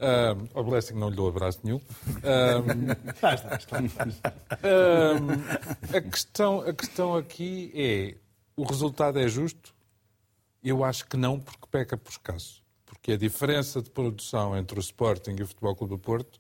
Um, 0.00 0.49
ao 0.54 0.62
Blessing 0.62 0.95
não 0.95 1.11
lhe 1.11 1.16
dou 1.16 1.28
abraço 1.28 1.59
nenhum. 1.64 1.80
Um, 2.23 2.92
um, 5.92 5.97
a, 5.97 6.00
questão, 6.00 6.61
a 6.61 6.73
questão 6.73 7.16
aqui 7.16 7.73
é: 7.75 8.14
o 8.57 8.62
resultado 8.64 9.18
é 9.18 9.26
justo? 9.26 9.75
Eu 10.62 10.85
acho 10.85 11.04
que 11.07 11.16
não, 11.16 11.40
porque 11.40 11.66
peca 11.71 11.97
por 11.97 12.11
escasso. 12.11 12.62
porque 12.85 13.12
a 13.12 13.16
diferença 13.16 13.80
de 13.83 13.90
produção 13.90 14.57
entre 14.57 14.78
o 14.78 14.80
Sporting 14.80 15.35
e 15.38 15.42
o 15.42 15.47
Futebol 15.47 15.75
Clube 15.75 15.97
do 15.97 15.99
Porto 15.99 16.38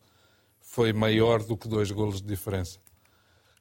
foi 0.60 0.92
maior 0.92 1.42
do 1.42 1.56
que 1.56 1.66
dois 1.66 1.90
golos 1.90 2.20
de 2.20 2.28
diferença. 2.28 2.78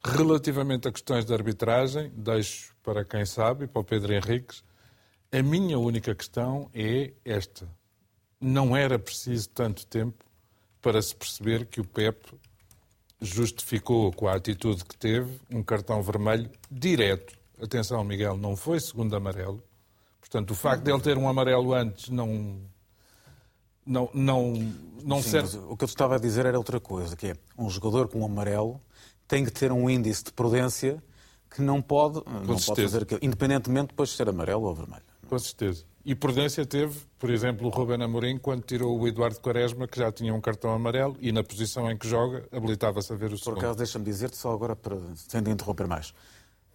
Relativamente 0.03 0.88
a 0.88 0.91
questões 0.91 1.25
de 1.25 1.34
arbitragem, 1.34 2.12
deixo 2.15 2.75
para 2.88 3.03
quem 3.03 3.25
sabe, 3.25 3.67
para 3.67 3.82
o 3.82 3.84
Pedro 3.84 4.13
Henriques, 4.13 4.63
a 5.29 5.44
minha 5.44 5.77
única 5.77 6.15
questão 6.15 6.70
é 6.74 7.12
esta. 7.25 7.67
Não 8.39 8.77
era 8.77 8.98
preciso 8.98 9.50
tanto 9.50 9.86
tempo 9.86 10.24
para 10.82 11.01
se 11.01 11.13
perceber 11.13 11.65
que 11.65 11.82
o 11.82 11.84
Pep 11.84 12.17
justificou 13.20 14.13
com 14.13 14.29
a 14.29 14.36
atitude 14.36 14.86
que 14.86 14.98
teve 14.98 15.38
um 15.51 15.62
cartão 15.62 16.01
vermelho 16.01 16.50
direto. 16.72 17.38
Atenção, 17.62 18.01
Miguel, 18.06 18.38
não 18.38 18.56
foi 18.56 18.79
segundo 18.79 19.13
amarelo. 19.17 19.62
Portanto, 20.22 20.51
o 20.51 20.56
facto 20.56 20.84
de 20.84 20.89
ele 20.89 21.01
ter 21.01 21.17
um 21.17 21.27
amarelo 21.27 21.74
antes 21.74 22.08
não 22.08 22.62
não 23.86 24.10
não 24.13 24.53
não 25.03 25.22
Sim, 25.22 25.29
serve. 25.29 25.58
O 25.58 25.75
que 25.75 25.84
eu 25.84 25.88
estava 25.88 26.15
a 26.15 26.20
dizer 26.20 26.46
era 26.46 26.58
outra 26.58 26.79
coisa, 26.79 27.17
que 27.17 27.27
é 27.27 27.36
um 27.58 27.70
jogador 27.70 28.08
com 28.08 28.22
um 28.22 28.25
amarelo 28.25 28.79
tem 29.27 29.44
que 29.44 29.51
ter 29.51 29.74
um 29.74 29.89
índice 29.89 30.24
de 30.24 30.32
prudência 30.32 31.03
que 31.49 31.61
não 31.61 31.81
pode, 31.81 32.15
não 32.25 32.45
pode 32.45 32.61
certeza. 32.61 32.89
fazer 32.89 33.03
aquilo, 33.03 33.19
independentemente 33.23 33.87
depois 33.87 34.09
de 34.09 34.15
ser 34.15 34.29
amarelo 34.29 34.63
ou 34.63 34.75
vermelho. 34.75 35.03
Com 35.27 35.39
certeza. 35.39 35.83
E 36.05 36.15
prudência 36.15 36.65
teve, 36.65 37.01
por 37.19 37.29
exemplo, 37.29 37.67
o 37.67 37.69
Ruben 37.69 38.01
Amorim, 38.01 38.37
quando 38.37 38.61
tirou 38.61 38.97
o 38.97 39.07
Eduardo 39.07 39.41
Quaresma, 39.41 39.87
que 39.87 39.99
já 39.99 40.09
tinha 40.09 40.33
um 40.33 40.39
cartão 40.39 40.71
amarelo, 40.71 41.17
e 41.19 41.33
na 41.33 41.43
posição 41.43 41.91
em 41.91 41.97
que 41.97 42.07
joga, 42.07 42.47
habilitava-se 42.49 43.11
a 43.11 43.15
ver 43.17 43.25
o 43.25 43.29
Por 43.31 43.39
segundo. 43.39 43.57
acaso, 43.57 43.77
deixa-me 43.77 44.05
dizer-te 44.05 44.37
só 44.37 44.53
agora, 44.53 44.73
para, 44.73 44.97
sem 45.15 45.43
te 45.43 45.49
interromper 45.49 45.85
mais. 45.85 46.13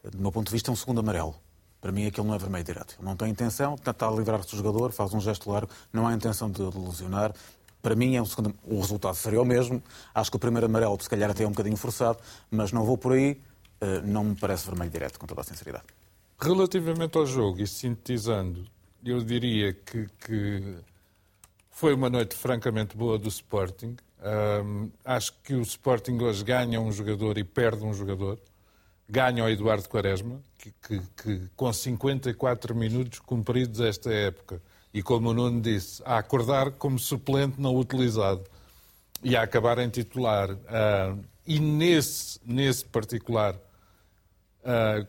Do 0.04 0.18
meu 0.18 0.30
ponto 0.30 0.48
de 0.48 0.52
vista, 0.52 0.70
é 0.70 0.72
um 0.72 0.76
segundo 0.76 1.00
amarelo. 1.00 1.34
Para 1.80 1.90
mim, 1.90 2.06
aquilo 2.06 2.26
não 2.26 2.34
é 2.34 2.38
vermelho 2.38 2.62
direto. 2.62 2.96
Ele 2.98 3.08
não 3.08 3.16
tem 3.16 3.30
intenção, 3.30 3.74
está 3.74 4.06
a 4.06 4.10
livrar-se 4.10 4.50
do 4.50 4.56
jogador, 4.58 4.92
faz 4.92 5.14
um 5.14 5.20
gesto 5.20 5.50
largo, 5.50 5.70
não 5.90 6.06
há 6.06 6.12
intenção 6.12 6.50
de 6.50 6.60
lesionar. 6.62 7.32
Para 7.80 7.96
mim, 7.96 8.14
é 8.14 8.20
um 8.20 8.26
segundo... 8.26 8.54
o 8.64 8.80
resultado 8.80 9.14
seria 9.14 9.40
o 9.40 9.44
mesmo. 9.46 9.82
Acho 10.14 10.30
que 10.30 10.36
o 10.36 10.40
primeiro 10.40 10.66
amarelo, 10.66 10.96
se 11.00 11.08
calhar, 11.08 11.30
até 11.30 11.42
é 11.42 11.46
um 11.46 11.50
bocadinho 11.50 11.76
forçado, 11.78 12.18
mas 12.50 12.70
não 12.70 12.84
vou 12.84 12.98
por 12.98 13.12
aí. 13.12 13.40
Eh, 13.82 14.00
Não 14.04 14.22
me 14.22 14.36
parece 14.36 14.64
vermelho 14.66 14.90
direto, 14.90 15.18
com 15.18 15.26
toda 15.26 15.40
a 15.40 15.44
sinceridade. 15.44 15.84
Relativamente 16.40 17.18
ao 17.18 17.26
jogo, 17.26 17.60
e 17.60 17.66
sintetizando, 17.66 18.64
eu 19.04 19.20
diria 19.22 19.72
que, 19.72 20.08
que 20.24 20.76
foi 21.70 21.92
uma 21.92 22.08
noite 22.08 22.36
francamente 22.36 22.96
boa 22.96 23.18
do 23.18 23.28
Sporting. 23.28 23.96
Ahm, 24.22 24.88
acho 25.04 25.32
que 25.42 25.54
o 25.54 25.62
Sporting 25.62 26.18
hoje 26.20 26.44
ganha 26.44 26.80
um 26.80 26.92
jogador 26.92 27.36
e 27.38 27.44
perde 27.44 27.84
um 27.84 27.92
jogador. 27.92 28.38
Ganha 29.08 29.44
o 29.44 29.48
Eduardo 29.48 29.88
Quaresma, 29.88 30.40
que, 30.58 30.72
que- 30.86 31.02
que 31.20 31.48
com 31.56 31.72
54 31.72 32.74
minutos 32.74 33.18
cumpridos 33.18 33.80
esta 33.80 34.12
época, 34.12 34.62
e 34.94 35.02
como 35.02 35.30
o 35.30 35.34
Nuno 35.34 35.60
disse, 35.60 36.00
a 36.04 36.18
acordar 36.18 36.70
como 36.72 36.98
suplente 37.00 37.60
não 37.60 37.76
utilizado 37.76 38.44
e 39.24 39.34
a 39.36 39.42
acabar 39.42 39.78
em 39.80 39.88
titular. 39.88 40.56
Ah, 40.68 41.16
e 41.46 41.58
nesse, 41.58 42.38
nesse 42.44 42.84
particular, 42.84 43.56
ah, 44.64 45.06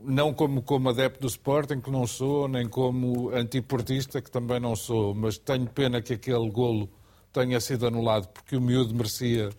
não 0.00 0.34
como, 0.34 0.62
como 0.62 0.88
adepto 0.90 1.20
do 1.20 1.26
Sporting, 1.26 1.80
que 1.80 1.90
não 1.90 2.06
sou, 2.06 2.48
nem 2.48 2.68
como 2.68 3.30
antiportista, 3.30 4.20
que 4.20 4.30
também 4.30 4.60
não 4.60 4.76
sou, 4.76 5.14
mas 5.14 5.38
tenho 5.38 5.66
pena 5.68 6.02
que 6.02 6.14
aquele 6.14 6.50
golo 6.50 6.88
tenha 7.32 7.60
sido 7.60 7.86
anulado, 7.86 8.28
porque 8.28 8.56
o 8.56 8.60
miúdo 8.60 8.94
merecia, 8.94 9.50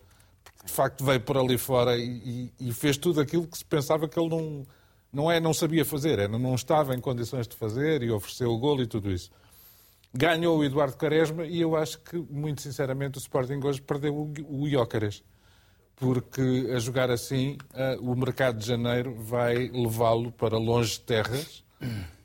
porque 0.43 0.65
de 0.67 0.71
facto 0.71 1.03
veio 1.03 1.21
por 1.21 1.37
ali 1.37 1.57
fora 1.57 1.97
e, 1.97 2.51
e- 2.59 2.69
e 2.69 2.73
fez 2.73 2.97
tudo 2.97 3.19
aquilo 3.21 3.47
que 3.47 3.57
se 3.57 3.65
pensava 3.65 4.07
que 4.07 4.19
ele 4.19 4.29
não, 4.29 4.63
não, 5.11 5.31
é, 5.31 5.39
não 5.39 5.53
sabia 5.53 5.83
fazer, 5.85 6.19
era, 6.19 6.37
não 6.37 6.55
estava 6.55 6.95
em 6.95 6.99
condições 7.01 7.47
de 7.47 7.55
fazer 7.55 8.03
e 8.03 8.11
ofereceu 8.11 8.51
o 8.51 8.57
golo 8.59 8.81
e 8.83 8.87
tudo 8.87 9.11
isso. 9.11 9.29
Ganhou 10.13 10.57
o 10.59 10.63
Eduardo 10.63 10.95
Quaresma 10.95 11.45
e 11.45 11.59
eu 11.59 11.75
acho 11.75 11.99
que, 11.99 12.17
muito 12.17 12.61
sinceramente, 12.61 13.17
o 13.17 13.19
Sporting 13.19 13.59
hoje 13.63 13.81
perdeu 13.81 14.15
o, 14.15 14.33
o 14.47 14.67
Iócaras 14.67 15.21
porque 15.95 16.71
a 16.75 16.79
jogar 16.79 17.09
assim 17.09 17.57
eh, 17.73 17.97
o 18.01 18.15
mercado 18.15 18.57
de 18.59 18.65
janeiro 18.67 19.15
vai 19.15 19.69
levá-lo 19.69 20.31
para 20.31 20.57
longe 20.57 20.93
de 20.93 20.99
terras. 21.01 21.63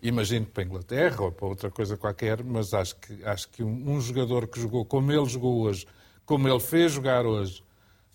Imagino 0.02 0.46
para 0.46 0.62
a 0.62 0.66
Inglaterra 0.66 1.22
ou 1.22 1.32
para 1.32 1.46
outra 1.46 1.70
coisa 1.70 1.96
qualquer, 1.96 2.42
mas 2.42 2.72
acho 2.72 2.96
que, 2.96 3.22
acho 3.24 3.48
que 3.50 3.62
um, 3.62 3.90
um 3.92 4.00
jogador 4.00 4.46
que 4.48 4.60
jogou 4.60 4.84
como 4.84 5.12
ele 5.12 5.26
jogou 5.26 5.60
hoje, 5.60 5.86
como 6.24 6.48
ele 6.48 6.60
fez 6.60 6.92
jogar 6.92 7.26
hoje, 7.26 7.62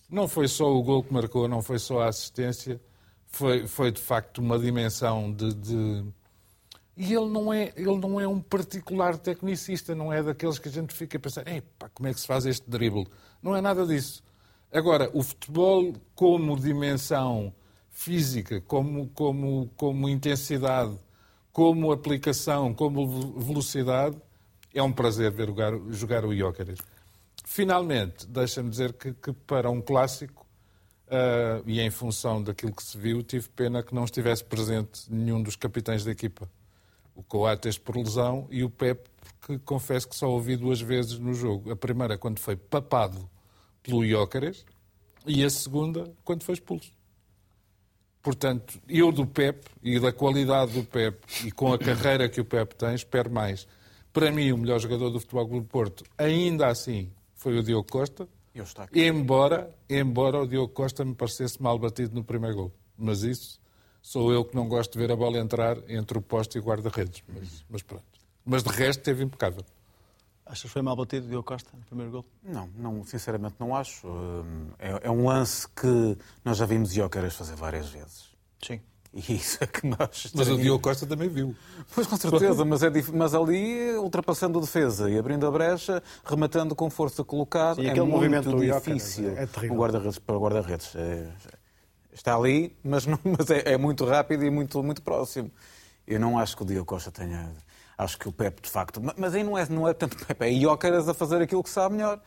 não 0.10 0.28
foi 0.28 0.48
só 0.48 0.74
o 0.74 0.82
gol 0.82 1.04
que 1.04 1.14
marcou, 1.14 1.48
não 1.48 1.62
foi 1.62 1.78
só 1.78 2.02
a 2.02 2.08
assistência, 2.10 2.82
foi, 3.28 3.68
foi 3.68 3.92
de 3.92 4.02
facto 4.02 4.40
uma 4.40 4.58
dimensão 4.58 5.32
de, 5.32 5.54
de- 5.54 6.06
E 6.98 7.14
ele 7.14 7.28
não, 7.30 7.54
é, 7.54 7.72
ele 7.76 7.98
não 7.98 8.20
é 8.20 8.28
um 8.28 8.40
particular 8.42 9.18
tecnicista, 9.18 9.94
não 9.94 10.12
é 10.12 10.24
daqueles 10.24 10.58
que 10.58 10.70
a 10.70 10.72
gente 10.72 10.94
fica 10.94 11.18
a 11.18 11.20
pensar, 11.20 11.48
Epá, 11.48 11.90
como 11.90 12.08
é 12.10 12.14
que 12.14 12.20
se 12.20 12.26
faz 12.28 12.46
este 12.46 12.68
drible? 12.70 13.06
Não 13.44 13.56
é 13.56 13.62
nada 13.62 13.86
disso. 13.86 14.24
Agora, 14.76 15.10
o 15.14 15.24
futebol 15.24 15.94
como 16.14 16.60
dimensão 16.60 17.54
física, 17.90 18.60
como, 18.60 19.08
como, 19.08 19.72
como 19.78 20.10
intensidade, 20.10 20.98
como 21.54 21.94
aplicação, 21.94 22.74
como 22.74 23.08
ve- 23.08 23.46
velocidade, 23.46 24.18
é 24.74 24.84
um 24.84 24.92
prazer 24.92 25.32
ver 25.32 25.48
jogar, 25.48 25.72
jogar 25.92 26.26
o 26.26 26.36
Jóqueres. 26.36 26.80
Finalmente, 27.46 28.28
deixa-me 28.28 28.70
dizer 28.70 28.92
que, 28.92 29.14
que 29.14 29.32
para 29.32 29.72
um 29.72 29.80
clássico, 29.82 30.46
ah, 31.08 31.62
e 31.66 31.80
em 31.80 31.90
função 31.90 32.44
daquilo 32.44 32.74
que 32.74 32.84
se 32.84 32.98
viu, 32.98 33.24
tive 33.24 33.48
pena 33.48 33.82
que 33.82 33.96
não 33.96 34.04
estivesse 34.04 34.44
presente 34.44 35.04
nenhum 35.10 35.42
dos 35.42 35.56
capitães 35.56 36.04
da 36.04 36.12
equipa. 36.12 36.50
O 37.16 37.24
Coates 37.24 37.78
por 37.78 37.96
lesão 37.96 38.46
e 38.52 38.62
o 38.62 38.70
Pep, 38.70 39.10
porque 39.40 39.58
confesso 39.60 40.06
que 40.06 40.18
só 40.18 40.30
ouvi 40.30 40.58
duas 40.58 40.82
vezes 40.82 41.18
no 41.18 41.34
jogo. 41.34 41.72
A 41.72 41.78
primeira 41.78 42.18
quando 42.18 42.40
foi 42.40 42.58
papado 42.58 43.30
pelo 43.86 44.06
Jóqueres 44.06 44.66
e 45.26 45.44
a 45.44 45.50
segunda 45.50 46.12
quando 46.24 46.44
foi 46.44 46.56
expulso. 46.56 46.92
Portanto, 48.22 48.82
eu 48.90 49.12
do 49.12 49.26
Pep 49.26 49.64
e 49.84 50.00
da 50.00 50.12
qualidade 50.12 50.74
do 50.74 50.84
Pep 50.84 51.24
e 51.46 51.52
com 51.52 51.72
a 51.72 51.78
carreira 51.78 52.28
que 52.28 52.42
o 52.42 52.46
Pep 52.46 52.76
tem, 52.76 52.96
espero 52.96 53.30
mais. 53.30 53.68
Para 54.12 54.32
mim, 54.32 54.52
o 54.52 54.58
melhor 54.58 54.80
jogador 54.80 55.12
do 55.12 55.20
Futebol 55.20 55.48
Clube 55.48 55.68
do 55.68 55.70
Porto, 55.70 56.04
ainda 56.18 56.68
assim, 56.68 57.12
foi 57.36 57.58
o 57.60 57.62
Diogo 57.62 57.88
Costa. 57.88 58.28
Embora, 58.98 59.70
embora 59.88 60.42
o 60.42 60.48
Diogo 60.48 60.74
Costa 60.74 61.06
me 61.06 61.14
parecesse 61.14 61.62
mal 61.62 61.78
batido 61.78 62.16
no 62.16 62.24
primeiro 62.24 62.56
gol. 62.56 62.72
Mas 62.98 63.22
isso 63.22 63.60
sou 64.02 64.32
eu 64.32 64.44
que 64.44 64.56
não 64.56 64.68
gosto 64.68 64.94
de 64.94 65.00
ver 65.00 65.12
a 65.12 65.16
bola 65.16 65.38
entrar 65.38 65.78
entre 65.88 66.18
o 66.18 66.22
poste 66.22 66.58
e 66.58 66.62
o 66.62 66.64
guarda-redes. 66.64 67.24
Mas, 67.28 67.66
mas 67.70 67.82
pronto. 67.84 68.06
Mas 68.44 68.64
de 68.64 68.70
resto 68.70 69.04
teve 69.04 69.24
impecável. 69.24 69.64
Achas 70.46 70.64
que 70.64 70.70
foi 70.70 70.82
mal 70.84 70.96
batido 70.96 71.26
o 71.26 71.30
Diogo 71.30 71.44
Costa 71.44 71.70
no 71.74 71.84
primeiro 71.86 72.12
gol? 72.12 72.26
Não, 72.44 72.70
não, 72.78 73.04
sinceramente 73.04 73.56
não 73.60 73.76
acho. 73.76 74.08
Hum, 74.08 74.68
É, 74.78 75.08
é 75.08 75.12
um 75.12 75.26
lance 75.26 75.68
que 75.70 76.18
nós 76.44 76.58
já 76.58 76.66
vimos 76.68 76.94
Jóqueras 76.94 77.34
fazer 77.36 77.56
várias 77.56 77.90
vezes. 77.90 78.26
Sim. 78.62 78.80
E 79.12 79.34
isso 79.38 79.64
é 79.64 79.66
que 79.68 79.88
nós... 79.88 80.32
Mas 80.36 80.50
o 80.50 80.58
Diogo 80.58 80.84
Costa 80.84 81.08
também 81.08 81.30
viu. 81.30 81.56
Pois 81.96 82.06
com 82.06 82.16
certeza, 82.18 82.64
mas, 82.66 82.84
é 82.84 82.90
dif- 82.90 83.12
mas 83.14 83.34
ali, 83.34 83.92
ultrapassando 83.94 84.60
o 84.60 84.62
defesa 84.62 85.10
e 85.10 85.18
abrindo 85.18 85.48
a 85.48 85.52
brecha, 85.52 86.04
rematando 86.24 86.76
com 86.76 86.90
força 86.90 87.24
colocada, 87.24 87.76
Sim, 87.82 87.88
é 87.88 87.92
aquele 87.92 88.02
muito 88.02 88.16
movimento 88.16 88.52
do 88.52 88.60
difícil 88.60 89.30
é- 89.30 89.44
é 89.44 89.46
terrível. 89.48 89.78
o 89.78 89.80
guarda-redes 89.80 90.20
para 90.20 90.36
o 90.36 90.40
guarda-redes. 90.40 90.94
É- 90.96 91.32
está 92.14 92.36
ali, 92.36 92.76
mas, 92.84 93.06
não- 93.08 93.18
mas 93.24 93.50
é, 93.50 93.74
é 93.74 93.78
muito 93.78 94.06
rápido 94.06 94.44
e 94.44 94.50
muito, 94.52 94.84
muito 94.84 95.02
próximo. 95.02 95.50
Eu 96.06 96.20
não 96.20 96.38
acho 96.38 96.56
que 96.56 96.62
o 96.62 96.66
Diogo 96.66 96.86
Costa 96.86 97.10
tenha... 97.10 97.52
Acho 97.98 98.18
que 98.18 98.28
o 98.28 98.32
Pepe, 98.32 98.62
de 98.62 98.70
facto... 98.70 99.02
ma- 99.02 99.14
Mas 99.18 99.34
aí 99.34 99.44
não 99.44 99.58
é, 99.58 99.68
não 99.70 99.88
é 99.88 99.94
tanto 99.94 100.18
Pepe, 100.26 100.46
é 100.46 100.60
Jóqueras 100.60 101.08
a 101.08 101.14
fazer 101.14 101.42
aquilo 101.42 101.64
que 101.64 101.70
sabe 101.70 101.96
melhor. 101.96 102.20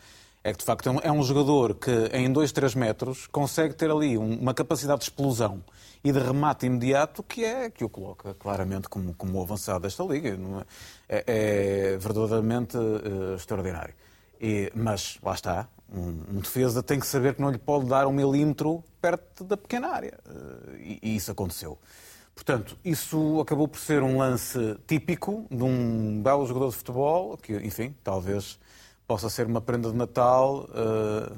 É 0.43 0.53
que, 0.53 0.59
de 0.59 0.65
facto, 0.65 0.89
é 0.89 1.11
um, 1.11 1.21
é 1.21 1.23
jogador 1.23 1.75
que 1.75 1.91
em 2.13 2.33
2, 2.33 2.53
3 2.53 2.75
metros 2.75 3.27
consegue 3.27 3.75
ter 3.75 3.91
ali 3.91 4.17
um- 4.17 4.39
uma 4.39 4.55
capacidade 4.55 5.01
de 5.01 5.05
explosão 5.07 5.63
e 6.03 6.13
de 6.13 6.19
remate 6.21 6.65
imediato 6.65 7.23
que 7.25 7.45
é 7.45 7.69
que 7.69 7.85
o 7.85 7.89
coloca 7.89 8.33
claramente 8.35 8.89
como, 8.89 9.13
como 9.15 9.43
avançado 9.43 9.81
desta 9.81 10.05
liga. 10.05 10.39
É? 11.09 11.17
É, 11.19 11.93
é 11.95 11.97
verdadeiramente 11.99 12.77
eh, 12.79 13.35
extraordinário. 13.35 13.95
E- 14.41 14.71
mas, 14.75 15.19
lá 15.23 15.35
está, 15.35 15.69
um, 15.93 16.23
um 16.37 16.41
defesa 16.41 16.83
tem 16.85 17.01
que 17.01 17.07
saber 17.07 17.35
que 17.35 17.43
não 17.43 17.51
lhe 17.51 17.59
pode 17.59 17.87
dar 17.87 18.07
um 18.07 18.13
milímetro 18.13 18.83
perto 19.03 19.43
da 19.43 19.57
pequena 19.57 19.89
área. 19.89 20.15
Eh, 20.25 20.99
e, 21.03 21.11
e 21.11 21.17
isso 21.17 21.33
aconteceu. 21.33 21.77
Portanto, 22.39 22.79
isso 22.85 23.41
acabou 23.41 23.67
por 23.67 23.81
ser 23.81 24.01
um 24.01 24.17
lance 24.17 24.79
típico 24.87 25.45
de 25.51 25.65
um 25.65 26.23
belo 26.23 26.47
jogador 26.47 26.71
de 26.71 26.77
futebol, 26.77 27.37
que, 27.37 27.53
enfim, 27.57 27.93
talvez 28.05 28.61
possa 29.09 29.29
ser 29.29 29.45
uma 29.45 29.61
prenda 29.61 29.91
de 29.91 29.97
Natal 29.97 30.69
eh, 30.73 31.33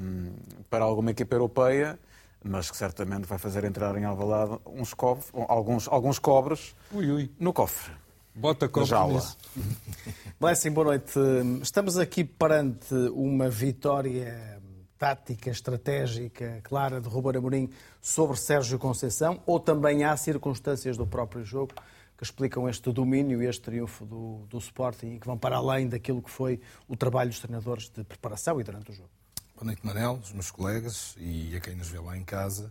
para 0.68 0.84
alguma 0.84 1.10
equipa 1.10 1.34
europeia, 1.34 1.98
mas 2.44 2.70
que 2.70 2.76
certamente 2.76 3.24
vai 3.26 3.38
fazer 3.38 3.64
entrar 3.64 3.96
em 3.96 4.04
Alvalade 4.04 4.58
uns 4.66 4.92
cofres, 4.92 5.32
alguns, 5.48 5.88
alguns 5.88 6.18
cobres 6.18 6.76
Ui, 6.92 7.10
ui. 7.10 7.30
no 7.40 7.54
cofre. 7.54 7.94
Bota 8.34 8.70
jaula. 8.84 9.14
nisso. 9.14 9.38
Blessing, 10.38 10.70
boa 10.70 10.88
noite. 10.88 11.18
Estamos 11.62 11.96
aqui 11.96 12.24
perante 12.24 12.94
uma 13.14 13.48
vitória 13.48 14.59
tática, 15.00 15.48
estratégica, 15.48 16.60
clara 16.62 17.00
de 17.00 17.08
Ruben 17.08 17.38
Amorim 17.38 17.70
sobre 18.02 18.36
Sérgio 18.36 18.78
Conceição 18.78 19.42
ou 19.46 19.58
também 19.58 20.04
há 20.04 20.14
circunstâncias 20.14 20.94
do 20.94 21.06
próprio 21.06 21.42
jogo 21.42 21.72
que 22.18 22.22
explicam 22.22 22.68
este 22.68 22.92
domínio 22.92 23.42
e 23.42 23.46
este 23.46 23.62
triunfo 23.62 24.04
do, 24.04 24.46
do 24.46 24.58
Sporting 24.58 25.14
e 25.14 25.18
que 25.18 25.26
vão 25.26 25.38
para 25.38 25.56
além 25.56 25.88
daquilo 25.88 26.20
que 26.20 26.30
foi 26.30 26.60
o 26.86 26.94
trabalho 26.94 27.30
dos 27.30 27.38
treinadores 27.38 27.88
de 27.88 28.04
preparação 28.04 28.60
e 28.60 28.62
durante 28.62 28.90
o 28.90 28.94
jogo? 28.94 29.08
Boa 29.54 29.64
noite, 29.64 29.80
Manel, 29.82 30.20
os 30.22 30.32
meus 30.34 30.50
colegas 30.50 31.14
e 31.16 31.56
a 31.56 31.60
quem 31.60 31.74
nos 31.74 31.88
vê 31.88 31.98
lá 31.98 32.14
em 32.14 32.22
casa. 32.22 32.70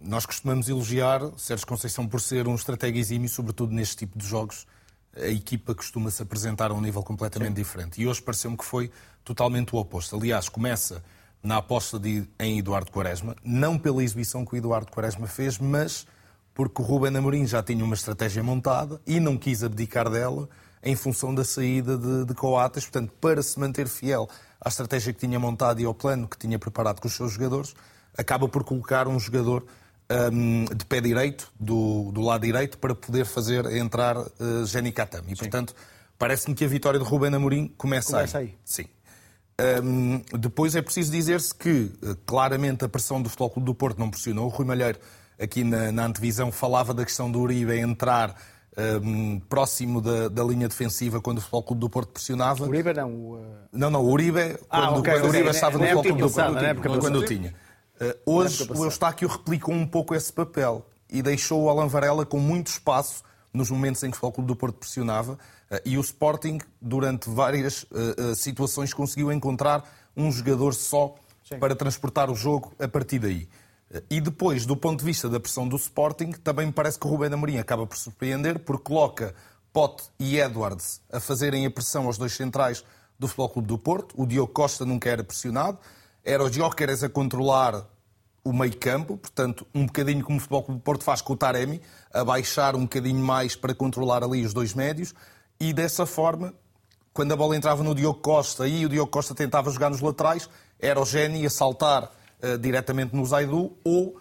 Nós 0.00 0.24
costumamos 0.24 0.66
elogiar 0.66 1.20
Sérgio 1.36 1.66
Conceição 1.66 2.08
por 2.08 2.22
ser 2.22 2.48
um 2.48 2.54
estratega 2.54 2.98
exímio, 2.98 3.28
sobretudo 3.28 3.74
neste 3.74 3.96
tipo 3.96 4.18
de 4.18 4.26
jogos. 4.26 4.66
A 5.14 5.28
equipa 5.28 5.74
costuma 5.74 6.10
se 6.10 6.22
apresentar 6.22 6.70
a 6.70 6.74
um 6.74 6.80
nível 6.80 7.02
completamente 7.02 7.48
Sim. 7.48 7.54
diferente. 7.54 8.00
E 8.00 8.06
hoje 8.06 8.22
pareceu-me 8.22 8.56
que 8.56 8.64
foi 8.64 8.90
totalmente 9.22 9.74
o 9.74 9.78
oposto. 9.78 10.16
Aliás, 10.16 10.48
começa 10.48 11.04
na 11.42 11.58
aposta 11.58 11.98
de, 11.98 12.28
em 12.38 12.58
Eduardo 12.58 12.90
Quaresma, 12.90 13.36
não 13.44 13.78
pela 13.78 14.02
exibição 14.02 14.44
que 14.44 14.54
o 14.54 14.56
Eduardo 14.56 14.90
Quaresma 14.90 15.26
fez, 15.26 15.58
mas 15.58 16.06
porque 16.54 16.82
o 16.82 16.84
Ruben 16.84 17.16
Amorim 17.16 17.46
já 17.46 17.62
tinha 17.62 17.84
uma 17.84 17.94
estratégia 17.94 18.42
montada 18.42 19.00
e 19.06 19.20
não 19.20 19.36
quis 19.36 19.62
abdicar 19.62 20.10
dela 20.10 20.48
em 20.82 20.96
função 20.96 21.34
da 21.34 21.44
saída 21.44 21.96
de, 21.96 22.24
de 22.24 22.34
Coates. 22.34 22.84
Portanto, 22.84 23.12
para 23.20 23.42
se 23.42 23.58
manter 23.58 23.86
fiel 23.86 24.28
à 24.60 24.68
estratégia 24.68 25.12
que 25.12 25.20
tinha 25.20 25.38
montado 25.38 25.80
e 25.80 25.84
ao 25.84 25.94
plano 25.94 26.26
que 26.26 26.36
tinha 26.36 26.58
preparado 26.58 27.00
com 27.00 27.06
os 27.06 27.14
seus 27.14 27.32
jogadores, 27.32 27.74
acaba 28.16 28.48
por 28.48 28.64
colocar 28.64 29.06
um 29.06 29.18
jogador 29.20 29.64
um, 30.32 30.64
de 30.64 30.84
pé 30.84 31.00
direito, 31.00 31.52
do, 31.58 32.10
do, 32.12 32.22
lado 32.22 32.42
direito, 32.42 32.78
para 32.78 32.94
poder 32.94 33.24
fazer 33.24 33.64
entrar 33.66 34.16
uh, 34.16 34.66
Jenny 34.66 34.90
Katam. 34.90 35.22
E, 35.26 35.30
Sim. 35.30 35.36
portanto, 35.36 35.74
parece-me 36.18 36.54
que 36.54 36.64
a 36.64 36.68
vitória 36.68 36.98
de 36.98 37.04
Ruben 37.04 37.34
Amorim 37.34 37.68
começa, 37.76 38.12
começa 38.12 38.38
aí. 38.38 38.46
aí. 38.46 38.54
Sim. 38.64 38.86
Um, 39.60 40.22
depois 40.38 40.76
é 40.76 40.82
preciso 40.82 41.10
dizer-se 41.10 41.54
que, 41.54 41.90
uh, 42.02 42.16
claramente, 42.24 42.84
a 42.84 42.88
pressão 42.88 43.20
do 43.20 43.28
Futebol 43.28 43.50
Clube 43.50 43.66
do 43.66 43.74
Porto 43.74 43.98
não 43.98 44.10
pressionou. 44.10 44.46
O 44.46 44.48
Rui 44.48 44.66
Malheiro, 44.66 44.98
aqui 45.38 45.64
na, 45.64 45.90
na 45.90 46.06
antevisão, 46.06 46.52
falava 46.52 46.94
da 46.94 47.04
questão 47.04 47.30
do 47.30 47.40
Uribe 47.40 47.76
entrar 47.78 48.36
um, 49.02 49.40
próximo 49.40 50.00
da, 50.00 50.28
da, 50.28 50.44
linha 50.44 50.68
defensiva 50.68 51.20
quando 51.20 51.38
o 51.38 51.40
Futebol 51.40 51.62
Clube 51.62 51.80
do 51.80 51.90
Porto 51.90 52.12
pressionava. 52.12 52.64
O 52.64 52.68
Uribe 52.68 52.94
não. 52.94 53.10
O, 53.10 53.34
uh... 53.34 53.46
Não, 53.72 53.90
não, 53.90 54.04
o 54.04 54.10
Uribe, 54.10 54.56
ah, 54.70 54.88
quando, 54.88 55.00
okay, 55.00 55.12
quando 55.14 55.24
o 55.24 55.28
Uribe 55.28 55.48
estava 55.48 55.78
no 55.78 55.84
Futebol 55.84 56.02
Clube 56.02 56.22
do 56.22 56.30
Porto, 56.30 57.00
quando, 57.00 57.18
o 57.18 57.24
tinha. 57.24 57.54
Uh, 58.00 58.14
hoje 58.24 58.68
o 58.70 58.84
Eustáquio 58.84 59.28
replicou 59.28 59.74
um 59.74 59.86
pouco 59.86 60.14
esse 60.14 60.32
papel 60.32 60.86
e 61.10 61.20
deixou 61.20 61.64
o 61.64 61.68
Alan 61.68 61.88
Varela 61.88 62.24
com 62.24 62.38
muito 62.38 62.68
espaço 62.68 63.24
nos 63.52 63.70
momentos 63.70 64.02
em 64.02 64.10
que 64.10 64.16
o 64.16 64.20
Futebol 64.20 64.32
Clube 64.32 64.48
do 64.48 64.56
Porto 64.56 64.76
pressionava 64.76 65.32
uh, 65.32 65.80
e 65.84 65.96
o 65.96 66.00
Sporting, 66.00 66.58
durante 66.80 67.30
várias 67.30 67.84
uh, 67.84 68.34
situações, 68.34 68.92
conseguiu 68.92 69.32
encontrar 69.32 69.84
um 70.16 70.30
jogador 70.30 70.74
só 70.74 71.14
Sim. 71.44 71.58
para 71.58 71.74
transportar 71.74 72.30
o 72.30 72.34
jogo 72.34 72.72
a 72.78 72.88
partir 72.88 73.18
daí. 73.18 73.48
E 74.10 74.20
depois, 74.20 74.66
do 74.66 74.76
ponto 74.76 74.98
de 74.98 75.06
vista 75.06 75.30
da 75.30 75.40
pressão 75.40 75.66
do 75.66 75.76
Sporting, 75.76 76.32
também 76.32 76.66
me 76.66 76.72
parece 76.72 76.98
que 76.98 77.06
o 77.06 77.10
Rubén 77.10 77.32
Amorim 77.32 77.56
acaba 77.56 77.86
por 77.86 77.96
surpreender, 77.96 78.58
porque 78.58 78.84
coloca 78.84 79.34
Pote 79.72 80.04
e 80.18 80.38
Edwards 80.38 81.00
a 81.10 81.18
fazerem 81.18 81.64
a 81.64 81.70
pressão 81.70 82.04
aos 82.04 82.18
dois 82.18 82.34
centrais 82.34 82.84
do 83.18 83.26
Futebol 83.26 83.48
Clube 83.48 83.68
do 83.68 83.78
Porto. 83.78 84.14
O 84.20 84.26
Diogo 84.26 84.52
Costa 84.52 84.84
nunca 84.84 85.08
era 85.08 85.24
pressionado 85.24 85.78
era 86.28 86.44
o 86.44 86.50
Gyökeres 86.50 87.02
a 87.02 87.08
controlar 87.08 87.86
o 88.44 88.52
meio 88.52 88.76
campo, 88.76 89.16
portanto, 89.16 89.66
um 89.74 89.86
bocadinho 89.86 90.24
como 90.24 90.38
o 90.38 90.40
Futebol 90.40 90.62
Clube 90.62 90.80
do 90.80 90.82
Porto 90.82 91.04
faz 91.04 91.20
com 91.20 91.32
o 91.32 91.36
Taremi, 91.36 91.80
a 92.12 92.24
baixar 92.24 92.74
um 92.74 92.82
bocadinho 92.82 93.22
mais 93.22 93.54
para 93.54 93.74
controlar 93.74 94.24
ali 94.24 94.44
os 94.44 94.54
dois 94.54 94.74
médios, 94.74 95.14
e 95.60 95.72
dessa 95.72 96.06
forma, 96.06 96.54
quando 97.12 97.32
a 97.32 97.36
bola 97.36 97.56
entrava 97.56 97.82
no 97.82 97.94
Diogo 97.94 98.20
Costa 98.20 98.68
e 98.68 98.86
o 98.86 98.88
Diogo 98.88 99.10
Costa 99.10 99.34
tentava 99.34 99.70
jogar 99.70 99.90
nos 99.90 100.00
laterais, 100.00 100.48
era 100.78 101.00
o 101.00 101.04
Geni 101.04 101.44
a 101.44 101.50
saltar 101.50 102.04
uh, 102.04 102.56
diretamente 102.58 103.14
no 103.14 103.26
Zaidu 103.26 103.76
ou 103.84 104.10
uh, 104.10 104.16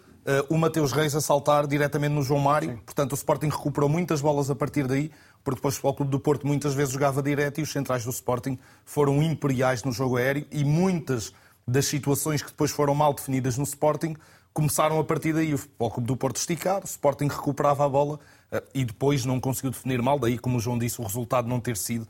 o 0.49 0.57
Mateus 0.57 0.91
Reis 0.91 1.15
a 1.15 1.21
saltar 1.21 1.67
diretamente 1.67 2.13
no 2.13 2.23
João 2.23 2.39
Mário. 2.39 2.71
Sim. 2.71 2.77
Portanto, 2.77 3.11
o 3.11 3.15
Sporting 3.15 3.49
recuperou 3.49 3.87
muitas 3.87 4.19
bolas 4.19 4.49
a 4.49 4.55
partir 4.55 4.87
daí, 4.87 5.11
porque 5.43 5.57
depois 5.57 5.75
o 5.75 5.77
Futebol 5.77 5.93
Clube 5.93 6.11
do 6.11 6.19
Porto 6.19 6.47
muitas 6.47 6.73
vezes 6.73 6.91
jogava 6.91 7.21
direto 7.21 7.59
e 7.59 7.63
os 7.63 7.71
centrais 7.71 8.03
do 8.03 8.09
Sporting 8.09 8.57
foram 8.83 9.21
imperiais 9.21 9.83
no 9.83 9.91
jogo 9.91 10.17
aéreo 10.17 10.47
e 10.51 10.65
muitas 10.65 11.31
das 11.67 11.85
situações 11.85 12.41
que 12.41 12.49
depois 12.49 12.71
foram 12.71 12.95
mal 12.95 13.13
definidas 13.13 13.57
no 13.57 13.63
Sporting, 13.63 14.15
começaram 14.53 14.99
a 14.99 15.03
partir 15.03 15.33
daí 15.33 15.53
o 15.53 15.57
Futebol 15.57 15.91
Clube 15.91 16.07
do 16.07 16.17
Porto 16.17 16.37
esticar, 16.37 16.81
o 16.81 16.85
Sporting 16.85 17.27
recuperava 17.27 17.85
a 17.85 17.89
bola 17.89 18.19
eh, 18.51 18.63
e 18.73 18.85
depois 18.85 19.25
não 19.25 19.39
conseguiu 19.39 19.71
definir 19.71 20.01
mal, 20.01 20.17
daí, 20.17 20.37
como 20.37 20.57
o 20.57 20.59
João 20.59 20.77
disse, 20.77 20.99
o 21.01 21.03
resultado 21.03 21.47
não 21.47 21.59
ter 21.59 21.77
sido 21.77 22.07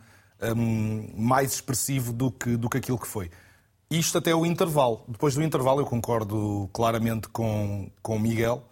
um, 0.55 1.09
mais 1.15 1.53
expressivo 1.53 2.13
do 2.13 2.31
que, 2.31 2.55
do 2.55 2.69
que 2.69 2.77
aquilo 2.77 2.99
que 2.99 3.07
foi. 3.07 3.31
Isto 3.89 4.17
até 4.17 4.35
o 4.35 4.45
intervalo. 4.45 5.03
Depois 5.07 5.35
do 5.35 5.41
intervalo, 5.41 5.81
eu 5.81 5.85
concordo 5.85 6.69
claramente 6.73 7.29
com, 7.29 7.89
o 8.03 8.19
Miguel. 8.19 8.63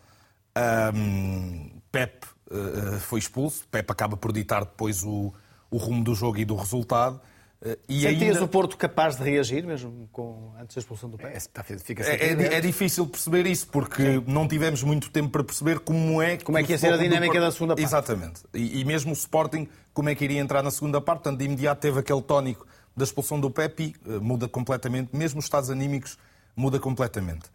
Um, 0.94 1.70
Pep 1.92 2.26
uh, 2.52 3.00
foi 3.00 3.20
expulso. 3.20 3.66
Pep 3.70 3.90
acaba 3.90 4.18
por 4.18 4.34
ditar 4.34 4.66
depois 4.66 5.04
o, 5.04 5.34
o 5.72 5.78
rumo 5.78 6.04
do 6.04 6.14
jogo 6.14 6.38
e 6.38 6.46
do 6.46 6.56
resultado. 6.56 7.22
Eh, 7.66 7.80
e 7.90 8.02
Sentias 8.02 8.36
ainda... 8.36 8.44
o 8.44 8.48
Porto 8.48 8.78
capaz 8.78 9.16
de 9.16 9.24
reagir, 9.24 9.66
mesmo 9.66 10.08
com... 10.12 10.54
antes 10.60 10.76
da 10.76 10.80
expulsão 10.80 11.10
do 11.10 11.18
pé? 11.18 11.34
É, 11.36 11.40
tá, 11.52 11.66
é, 12.00 12.14
é, 12.14 12.54
é, 12.58 12.62
difícil 12.62 13.08
perceber 13.08 13.48
isso, 13.48 13.68
porque 13.68 14.04
Sim. 14.04 14.24
não 14.28 14.48
tivemos 14.48 14.84
muito 14.84 15.10
tempo 15.10 15.30
para 15.30 15.44
perceber 15.44 15.80
como 15.80 16.22
é 16.22 16.38
que. 16.38 16.46
Como 16.46 16.58
é 16.60 16.64
que 16.64 16.72
ia 16.72 16.78
ser 16.78 16.94
a 16.94 16.98
dinâmica 16.98 17.34
Porto... 17.34 17.42
da 17.42 17.52
segunda 17.52 17.76
parte. 17.76 17.86
Exatamente. 17.88 18.42
E, 18.54 18.80
e, 18.82 18.86
mesmo 18.86 19.12
o 19.12 19.14
Sporting, 19.14 19.68
como 19.94 20.10
é 20.10 20.16
que 20.16 20.24
iria 20.24 20.40
entrar 20.40 20.62
na 20.62 20.70
segunda 20.70 21.02
parte. 21.02 21.24
Portanto, 21.24 21.40
de 21.40 21.46
imediato 21.46 21.82
teve 21.82 22.00
aquele 22.00 22.22
tónico 22.22 22.68
da 22.96 23.04
expulsão 23.04 23.40
do 23.40 23.50
Pepe, 23.50 23.96
eh, 24.06 24.20
muda 24.20 24.48
completamente. 24.48 25.16
Mesmo 25.16 25.40
os 25.40 25.46
estados 25.46 25.70
anímicos, 25.70 26.18
muda 26.56 26.80
completamente. 26.80 27.50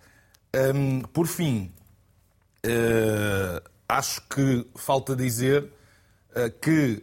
Um, 0.74 1.00
por 1.00 1.28
fim, 1.28 1.72
uh, 2.66 3.62
acho 3.88 4.20
que 4.28 4.66
falta 4.74 5.14
dizer 5.14 5.62
uh, 6.32 6.50
que 6.60 7.02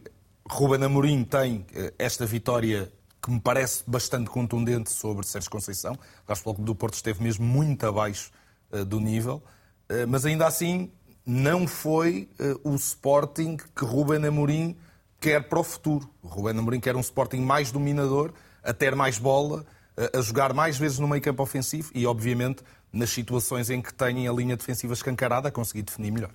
Ruben 0.50 0.84
Amorim 0.84 1.24
tem 1.24 1.66
esta 1.98 2.26
vitória 2.26 2.92
que 3.28 3.32
me 3.34 3.42
parece 3.42 3.84
bastante 3.86 4.30
contundente 4.30 4.90
sobre 4.90 5.28
Sérgio 5.28 5.52
Conceição. 5.52 6.00
O 6.26 6.34
Futebol 6.34 6.66
do 6.66 6.74
Porto 6.74 6.94
esteve 6.94 7.22
mesmo 7.22 7.46
muito 7.46 7.86
abaixo 7.86 8.32
uh, 8.72 8.86
do 8.86 9.02
nível, 9.02 9.44
uh, 9.92 10.08
mas 10.08 10.26
ainda 10.26 10.48
assim 10.48 10.90
não 11.26 11.68
foi 11.68 12.30
uh, 12.40 12.72
o 12.72 12.74
Sporting 12.76 13.58
que 13.58 13.84
Ruben 13.84 14.26
Amorim 14.26 14.78
quer 15.20 15.50
para 15.50 15.60
o 15.60 15.64
futuro. 15.64 16.10
Ruben 16.24 16.58
Amorim 16.58 16.80
quer 16.80 16.96
um 16.96 17.02
Sporting 17.02 17.42
mais 17.42 17.70
dominador, 17.70 18.32
a 18.64 18.72
ter 18.72 18.96
mais 18.96 19.20
bola, 19.20 19.66
a 20.14 20.22
jogar 20.22 20.54
mais 20.54 20.78
vezes 20.78 21.00
no 21.00 21.08
meio 21.08 21.22
campo 21.22 21.44
ofensivo 21.44 21.92
e, 21.94 22.06
obviamente, 22.06 22.64
nas 22.94 23.10
situações 23.10 23.70
em 23.70 23.82
que 23.82 23.94
têm 23.94 24.26
a 24.28 24.32
linha 24.32 24.56
defensiva 24.56 24.94
escancarada, 24.94 25.50
a 25.50 25.52
conseguir 25.52 25.82
definir 25.82 26.12
melhor. 26.12 26.32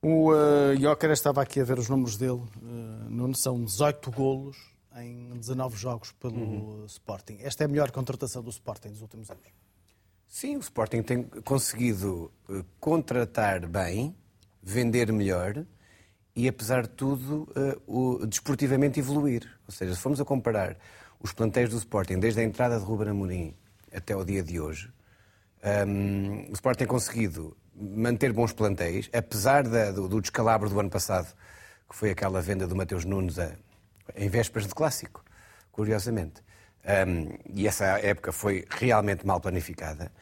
O 0.00 0.30
uh, 0.32 0.76
Joker 0.78 1.10
estava 1.10 1.42
aqui 1.42 1.60
a 1.60 1.64
ver 1.64 1.78
os 1.78 1.88
números 1.88 2.16
dele. 2.16 2.42
Uh, 2.62 3.34
são 3.34 3.64
18 3.64 4.10
golos 4.12 4.75
em 5.02 5.36
19 5.38 5.76
jogos 5.76 6.12
pelo 6.12 6.36
uhum. 6.36 6.86
Sporting. 6.86 7.38
Esta 7.40 7.64
é 7.64 7.66
a 7.66 7.68
melhor 7.68 7.90
contratação 7.90 8.42
do 8.42 8.50
Sporting 8.50 8.88
nos 8.88 9.02
últimos 9.02 9.30
anos. 9.30 9.44
Sim, 10.26 10.56
o 10.56 10.60
Sporting 10.60 11.02
tem 11.02 11.22
conseguido 11.22 12.32
eh, 12.50 12.64
contratar 12.80 13.66
bem, 13.66 14.14
vender 14.62 15.12
melhor 15.12 15.64
e, 16.34 16.48
apesar 16.48 16.82
de 16.82 16.90
tudo, 16.90 17.48
uh, 17.56 18.20
o, 18.20 18.26
desportivamente 18.26 19.00
evoluir. 19.00 19.48
Ou 19.66 19.72
seja, 19.72 19.94
se 19.94 20.00
formos 20.00 20.20
a 20.20 20.24
comparar 20.24 20.76
os 21.20 21.32
plantéis 21.32 21.70
do 21.70 21.76
Sporting 21.78 22.18
desde 22.18 22.40
a 22.40 22.44
entrada 22.44 22.78
de 22.78 22.84
Ruben 22.84 23.08
Amorim 23.08 23.54
até 23.94 24.14
o 24.14 24.24
dia 24.24 24.42
de 24.42 24.60
hoje, 24.60 24.92
um, 25.64 25.68
ehm, 25.68 26.50
o 26.50 26.52
Sporting 26.52 26.80
tem 26.80 26.86
conseguido 26.86 27.56
manter 27.74 28.32
bons 28.32 28.52
plantéis, 28.52 29.08
apesar 29.12 29.66
da, 29.66 29.90
do, 29.90 30.08
do, 30.08 30.20
descalabro 30.20 30.68
do 30.68 30.78
ano 30.78 30.90
passado, 30.90 31.32
que 31.88 31.96
foi 31.96 32.10
aquela 32.10 32.42
venda 32.42 32.66
do 32.66 32.76
Mateus 32.76 33.04
Nunes 33.04 33.38
a, 33.38 33.56
em 34.14 34.28
vésperas 34.28 34.66
de 34.68 34.74
clássico, 34.74 35.24
curiosamente. 35.72 36.42
Um, 36.86 37.36
e 37.52 37.66
essa 37.66 37.84
época 37.98 38.30
foi 38.30 38.64
realmente 38.70 39.26
mal 39.26 39.40
planificada. 39.40 40.12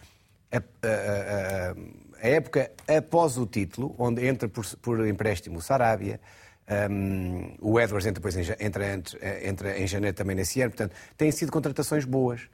A, 0.51 0.57
a, 0.57 0.61
a, 0.61 2.27
a 2.27 2.29
época 2.29 2.71
após 2.89 3.37
o 3.37 3.47
título, 3.47 3.95
onde 3.99 4.27
entra 4.27 4.49
por, 4.49 4.65
por 4.77 5.07
empréstimo 5.07 5.59
o 5.59 5.61
Sarabia, 5.61 6.21
um, 6.91 7.57
o 7.61 7.79
Edwards 7.79 8.07
entra, 8.07 8.15
depois 8.15 8.37
entra, 8.37 8.57
entra, 8.59 9.47
entra 9.47 9.79
em 9.79 9.87
janeiro 9.87 10.17
também 10.17 10.35
nesse 10.35 10.63
ano, 10.63 10.71
portanto, 10.71 10.95
têm 11.17 11.31
sido 11.31 11.53
contratações 11.53 12.05
boas. 12.05 12.49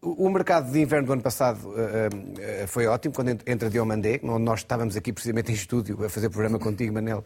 O 0.00 0.28
mercado 0.28 0.70
de 0.70 0.80
inverno 0.80 1.06
do 1.06 1.12
ano 1.14 1.22
passado 1.22 1.66
uh, 1.66 1.72
uh, 1.72 2.68
foi 2.68 2.86
ótimo, 2.86 3.14
quando 3.14 3.30
entra 3.46 3.70
Diomandé, 3.70 4.20
onde 4.22 4.44
nós 4.44 4.60
estávamos 4.60 4.96
aqui 4.96 5.12
precisamente 5.12 5.50
em 5.50 5.54
estúdio 5.54 6.04
a 6.04 6.08
fazer 6.08 6.28
programa 6.28 6.58
contigo, 6.58 6.92
Manel, 6.92 7.24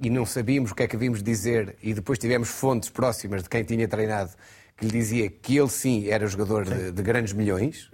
e 0.00 0.08
não 0.08 0.24
sabíamos 0.24 0.70
o 0.70 0.74
que 0.74 0.82
é 0.84 0.86
que 0.86 0.96
de 0.96 1.22
dizer, 1.22 1.76
e 1.82 1.92
depois 1.92 2.18
tivemos 2.18 2.48
fontes 2.48 2.88
próximas 2.88 3.42
de 3.42 3.48
quem 3.48 3.64
tinha 3.64 3.88
treinado 3.88 4.30
que 4.76 4.84
lhe 4.84 4.92
dizia 4.92 5.28
que 5.28 5.56
ele 5.56 5.68
sim 5.68 6.08
era 6.08 6.24
jogador 6.26 6.64
de, 6.64 6.92
de, 6.92 7.02
grandes 7.02 7.32
milhões, 7.32 7.90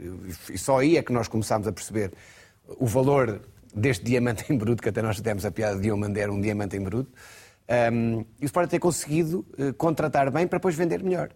e 0.50 0.58
só 0.58 0.80
aí 0.80 0.98
é 0.98 1.02
que 1.02 1.12
nós 1.12 1.28
começámos 1.28 1.66
a 1.66 1.72
perceber 1.72 2.12
o 2.76 2.86
valor 2.86 3.40
deste 3.74 4.04
diamante 4.04 4.44
em 4.52 4.56
bruto, 4.56 4.82
que 4.82 4.90
até 4.90 5.00
nós 5.00 5.18
demos 5.18 5.46
a 5.46 5.50
piada 5.50 5.76
de 5.76 5.82
Diomandé 5.82 6.20
era 6.20 6.32
um 6.32 6.40
diamante 6.40 6.76
em 6.76 6.80
bruto, 6.80 7.10
um, 7.90 8.24
e 8.38 8.44
o 8.44 8.46
Sporting 8.46 8.70
ter 8.70 8.78
conseguido 8.78 9.46
uh, 9.58 9.72
contratar 9.72 10.30
bem 10.30 10.46
para 10.46 10.58
depois 10.58 10.74
vender 10.74 11.02
melhor. 11.02 11.30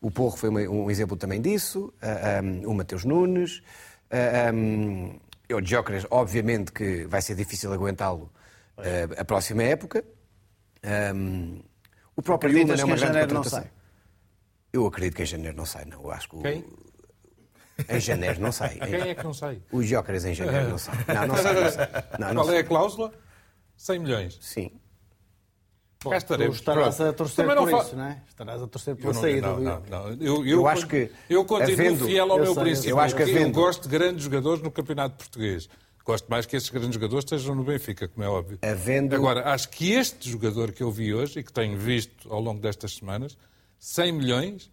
O 0.00 0.10
Porro 0.10 0.36
foi 0.36 0.48
um 0.50 0.90
exemplo 0.90 1.16
também 1.16 1.40
disso, 1.40 1.92
o 2.64 2.72
Mateus 2.72 3.04
Nunes, 3.04 3.64
o 5.52 5.60
Jóqueres, 5.64 6.06
obviamente 6.08 6.70
que 6.70 7.04
vai 7.06 7.20
ser 7.20 7.34
difícil 7.34 7.72
aguentá-lo 7.72 8.30
a 9.18 9.24
próxima 9.24 9.62
época. 9.62 10.04
o 12.16 12.22
próprio 12.22 12.56
Ilman 12.56 12.80
é 12.80 12.84
uma 12.84 12.96
grande 12.96 13.20
contratação. 13.20 13.64
Eu 14.72 14.86
acredito 14.86 15.16
que 15.16 15.22
em 15.22 15.26
janeiro 15.26 15.56
não 15.56 15.64
sai, 15.64 15.84
não. 15.86 16.02
Eu 16.02 16.10
acho 16.10 16.28
que 16.28 16.42
Quem? 16.42 16.64
Em 17.88 18.00
janeiro 18.00 18.40
não 18.40 18.52
sai. 18.52 18.76
Quem 18.78 19.10
é 19.10 19.14
que 19.14 19.24
não 19.24 19.32
sai? 19.32 19.62
Os 19.72 19.86
Jóqueres 19.86 20.24
em 20.24 20.34
janeiro 20.34 20.70
não 20.70 20.78
sai. 20.78 20.96
Não, 21.06 21.26
não 21.26 21.36
sai. 21.36 21.54
Não 21.54 21.70
sai. 21.70 21.88
Não, 22.18 22.34
não 22.34 22.42
Qual 22.42 22.54
é 22.54 22.58
a 22.58 22.64
cláusula? 22.64 23.12
100 23.76 23.98
milhões. 24.00 24.38
Sim. 24.40 24.72
Bom, 26.02 26.14
estaremos. 26.14 26.56
estarás 26.56 27.00
a 27.00 27.12
torcer 27.12 27.44
por 27.44 27.70
fa... 27.70 27.78
isso, 27.78 27.96
não 27.96 28.04
é? 28.04 28.22
Estarás 28.28 28.62
a 28.62 28.66
torcer 28.68 28.94
por 28.94 29.14
saída 29.14 29.48
não, 29.48 29.58
não, 29.58 29.82
não. 29.90 30.08
Eu, 30.10 30.36
eu, 30.36 30.46
eu 30.46 30.68
acho 30.68 30.86
que 30.86 31.10
eu 31.28 31.44
continuo 31.44 31.74
havendo, 31.74 32.04
fiel 32.06 32.30
ao 32.30 32.38
meu 32.38 32.54
sei, 32.54 32.62
princípio. 32.62 32.90
Eu, 32.90 33.00
acho 33.00 33.16
que 33.16 33.22
havendo... 33.22 33.40
eu 33.40 33.50
gosto 33.50 33.82
de 33.82 33.88
grandes 33.88 34.22
jogadores 34.22 34.62
no 34.62 34.70
campeonato 34.70 35.16
português. 35.16 35.68
Gosto 36.08 36.26
mais 36.30 36.46
que 36.46 36.56
esses 36.56 36.70
grandes 36.70 36.94
jogadores 36.94 37.22
estejam 37.22 37.54
no 37.54 37.62
Benfica, 37.62 38.08
como 38.08 38.24
é 38.24 38.28
óbvio. 38.30 38.58
Havendo... 38.62 39.14
Agora, 39.14 39.52
acho 39.52 39.68
que 39.68 39.92
este 39.92 40.30
jogador 40.30 40.72
que 40.72 40.82
eu 40.82 40.90
vi 40.90 41.12
hoje 41.12 41.40
e 41.40 41.42
que 41.42 41.52
tenho 41.52 41.76
visto 41.76 42.32
ao 42.32 42.40
longo 42.40 42.58
destas 42.58 42.94
semanas, 42.94 43.36
100 43.78 44.12
milhões, 44.12 44.72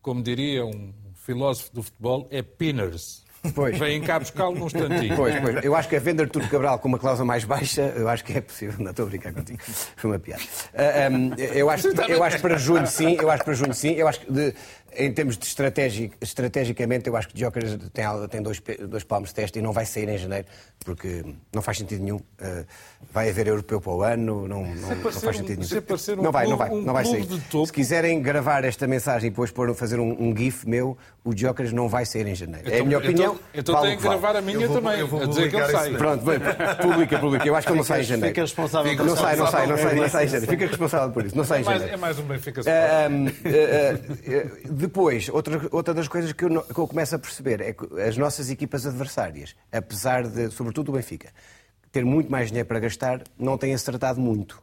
como 0.00 0.20
diria 0.20 0.66
um 0.66 0.92
filósofo 1.14 1.72
do 1.72 1.84
futebol, 1.84 2.26
é 2.32 2.42
pinners. 2.42 3.22
Pois. 3.54 3.76
Vem 3.78 4.00
cá 4.00 4.18
buscá-lo 4.18 4.56
num 4.56 4.66
instantinho. 4.66 5.16
Pois, 5.16 5.38
pois. 5.40 5.64
Eu 5.64 5.74
acho 5.74 5.88
que 5.88 5.96
a 5.96 6.00
venda 6.00 6.24
de 6.24 6.28
Arturo 6.28 6.48
Cabral 6.48 6.78
com 6.78 6.88
uma 6.88 6.98
cláusula 6.98 7.26
mais 7.26 7.44
baixa, 7.44 7.82
eu 7.96 8.08
acho 8.08 8.24
que 8.24 8.38
é 8.38 8.40
possível. 8.40 8.76
Não 8.78 8.90
estou 8.90 9.06
a 9.06 9.08
brincar 9.08 9.32
contigo. 9.32 9.58
Foi 9.62 10.10
uma 10.10 10.18
piada. 10.18 10.42
Uh, 10.42 10.46
ah, 10.76 11.10
um, 11.10 11.34
eu, 11.34 11.70
acho, 11.70 11.88
eu 12.08 12.22
acho 12.22 12.36
que 12.36 12.42
para 12.42 12.56
junho 12.56 12.86
sim, 12.86 13.16
eu 13.20 13.30
acho 13.30 13.44
para 13.44 13.54
junho 13.54 13.74
sim. 13.74 13.92
Eu 13.94 14.06
acho 14.06 14.20
que 14.20 14.32
de, 14.32 14.54
em 14.96 15.12
termos 15.12 15.36
de 15.36 15.46
estratégico, 15.46 16.16
estrategicamente, 16.20 17.08
eu 17.08 17.16
acho 17.16 17.28
que 17.28 17.38
Joker 17.38 17.62
tem, 17.90 18.04
tem 18.28 18.42
dois, 18.42 18.62
dois 18.88 19.04
palmos 19.04 19.30
de 19.30 19.34
teste 19.34 19.58
e 19.58 19.62
não 19.62 19.72
vai 19.72 19.86
sair 19.86 20.08
em 20.08 20.18
janeiro, 20.18 20.46
porque 20.84 21.24
não 21.52 21.62
faz 21.62 21.78
sentido 21.78 22.02
nenhum. 22.02 22.16
Uh, 22.16 22.66
vai 23.12 23.28
haver 23.28 23.46
europeu 23.46 23.80
para 23.80 23.92
o 23.92 24.02
ano, 24.02 24.48
não, 24.48 24.66
não, 24.66 24.74
não 24.74 25.12
faz 25.12 25.36
sentido 25.36 25.60
nenhum. 25.60 26.18
Um, 26.18 26.22
não 26.22 26.32
vai, 26.32 26.46
não 26.46 26.56
vai, 26.56 26.70
não 26.70 26.92
vai 26.92 27.04
sair. 27.04 27.26
Se 27.66 27.72
quiserem 27.72 28.20
gravar 28.20 28.64
esta 28.64 28.86
mensagem 28.86 29.28
e 29.28 29.30
depois 29.30 29.50
pôr, 29.50 29.74
fazer 29.74 29.98
um, 29.98 30.10
um 30.22 30.36
GIF 30.36 30.68
meu, 30.68 30.96
o 31.24 31.34
Joker 31.34 31.72
não 31.74 31.88
vai 31.88 32.04
sair 32.04 32.26
em 32.26 32.34
janeiro. 32.34 32.66
Então, 32.66 32.78
é 32.78 32.80
a 32.80 32.84
minha 32.84 32.98
opinião. 32.98 33.38
Então, 33.54 33.74
então 33.74 33.82
tem 33.82 33.96
que 33.96 34.02
gravar 34.02 34.36
a 34.36 34.42
minha 34.42 34.58
eu 34.58 34.68
vou, 34.68 34.80
também, 34.80 35.00
eu 35.00 35.06
vou 35.06 35.22
a 35.22 35.26
dizer 35.26 35.50
que 35.50 35.56
ele 35.56 35.68
sai. 35.68 35.90
Pronto, 35.92 36.24
publica, 36.82 37.18
publica. 37.18 37.46
Eu 37.46 37.56
acho 37.56 37.66
que 37.66 37.72
ele 37.72 37.78
não 37.78 37.84
sai 37.84 38.00
em 38.00 38.04
janeiro. 38.04 38.28
Fica 38.28 38.40
responsável 38.42 38.90
Fica 38.90 39.04
não 39.04 39.16
sai, 39.16 39.36
não 39.36 39.46
sai, 39.46 39.66
não 39.66 39.76
sai, 39.76 39.94
não 39.94 40.08
sai 40.08 40.24
em 40.24 40.28
janeiro. 40.28 40.50
Fica 40.50 40.66
responsável 40.66 41.10
por 41.10 41.24
isso. 41.24 41.36
Não 41.36 41.44
sai 41.44 41.60
em 41.60 41.64
janeiro. 41.64 41.94
É 41.94 41.96
mais 41.96 42.18
um 42.18 42.24
Benfica 42.24 42.62
Depois, 44.82 45.28
outra 45.28 45.68
outra 45.70 45.94
das 45.94 46.08
coisas 46.08 46.32
que 46.32 46.44
eu, 46.44 46.60
que 46.60 46.76
eu 46.76 46.88
começo 46.88 47.14
a 47.14 47.18
perceber 47.18 47.60
é 47.60 47.72
que 47.72 48.00
as 48.00 48.16
nossas 48.16 48.50
equipas 48.50 48.84
adversárias, 48.84 49.54
apesar 49.70 50.26
de, 50.26 50.50
sobretudo 50.50 50.88
o 50.88 50.94
Benfica, 50.96 51.30
ter 51.92 52.04
muito 52.04 52.28
mais 52.28 52.48
dinheiro 52.48 52.66
para 52.66 52.80
gastar, 52.80 53.22
não 53.38 53.56
têm 53.56 53.72
acertado 53.72 54.20
muito. 54.20 54.60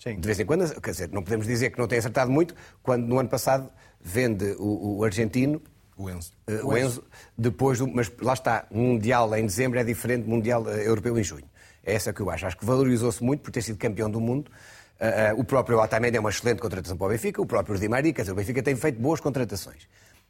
Sim. 0.00 0.18
De 0.18 0.26
vez 0.26 0.40
em 0.40 0.44
quando, 0.44 0.80
quer 0.80 0.90
dizer, 0.90 1.10
não 1.12 1.22
podemos 1.22 1.46
dizer 1.46 1.70
que 1.70 1.78
não 1.78 1.86
tem 1.86 2.00
acertado 2.00 2.28
muito, 2.28 2.56
quando 2.82 3.06
no 3.06 3.20
ano 3.20 3.28
passado 3.28 3.70
vende 4.00 4.56
o, 4.58 4.98
o 4.98 5.04
argentino, 5.04 5.62
o 5.96 6.10
Enzo. 6.10 6.32
Uh, 6.50 6.66
o 6.66 6.76
Enzo, 6.76 7.04
depois 7.38 7.78
do, 7.78 7.86
mas 7.86 8.10
lá 8.20 8.32
está, 8.32 8.66
Mundial 8.68 9.32
em 9.36 9.46
dezembro 9.46 9.78
é 9.78 9.84
diferente 9.84 10.24
do 10.24 10.28
Mundial 10.28 10.64
uh, 10.64 10.70
Europeu 10.70 11.16
em 11.16 11.22
junho. 11.22 11.48
É 11.84 11.94
essa 11.94 12.12
que 12.12 12.20
eu 12.20 12.28
acho. 12.30 12.46
Acho 12.46 12.56
que 12.56 12.64
valorizou-se 12.64 13.22
muito 13.22 13.42
por 13.42 13.52
ter 13.52 13.62
sido 13.62 13.78
campeão 13.78 14.10
do 14.10 14.20
mundo. 14.20 14.50
Uh, 14.98 15.38
o 15.38 15.44
próprio 15.44 15.78
Otamendi 15.78 16.16
é 16.16 16.20
uma 16.20 16.30
excelente 16.30 16.60
contratação 16.60 16.96
para 16.96 17.06
o 17.06 17.10
Benfica, 17.10 17.42
o 17.42 17.46
próprio 17.46 17.78
Di 17.78 17.86
Maria, 17.86 18.14
quer 18.14 18.22
dizer, 18.22 18.32
o 18.32 18.34
Benfica 18.34 18.62
tem 18.62 18.74
feito 18.74 18.98
boas 18.98 19.20
contratações. 19.20 19.86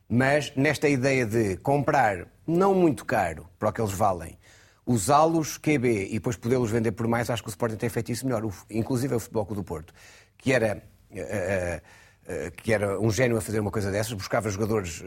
Mas 0.09 0.53
nesta 0.57 0.89
ideia 0.89 1.25
de 1.25 1.57
comprar, 1.59 2.27
não 2.47 2.75
muito 2.75 3.05
caro, 3.05 3.49
para 3.59 3.69
o 3.69 3.73
que 3.73 3.81
eles 3.81 3.93
valem, 3.93 4.37
usá-los 4.85 5.57
QB 5.57 6.09
e 6.11 6.15
depois 6.15 6.37
podê-los 6.37 6.71
vender 6.71 6.93
por 6.93 7.07
mais, 7.07 7.31
acho 7.31 7.43
que 7.43 7.49
o 7.49 7.51
Sporting 7.51 7.77
tem 7.77 7.89
feito 7.89 8.11
isso 8.11 8.27
melhor. 8.27 8.45
O, 8.45 8.53
inclusive 8.69 9.15
o 9.15 9.21
Futebol 9.21 9.47
Clube 9.47 9.63
do 9.63 9.65
Porto, 9.65 9.95
que 10.37 10.53
era, 10.53 10.83
uh, 11.13 12.51
que 12.57 12.73
era 12.73 13.01
um 13.01 13.11
gênio 13.11 13.37
a 13.37 13.41
fazer 13.41 13.61
uma 13.61 13.71
coisa 13.71 13.93
dessas, 13.93 14.13
buscava 14.15 14.51
jogadores 14.51 15.01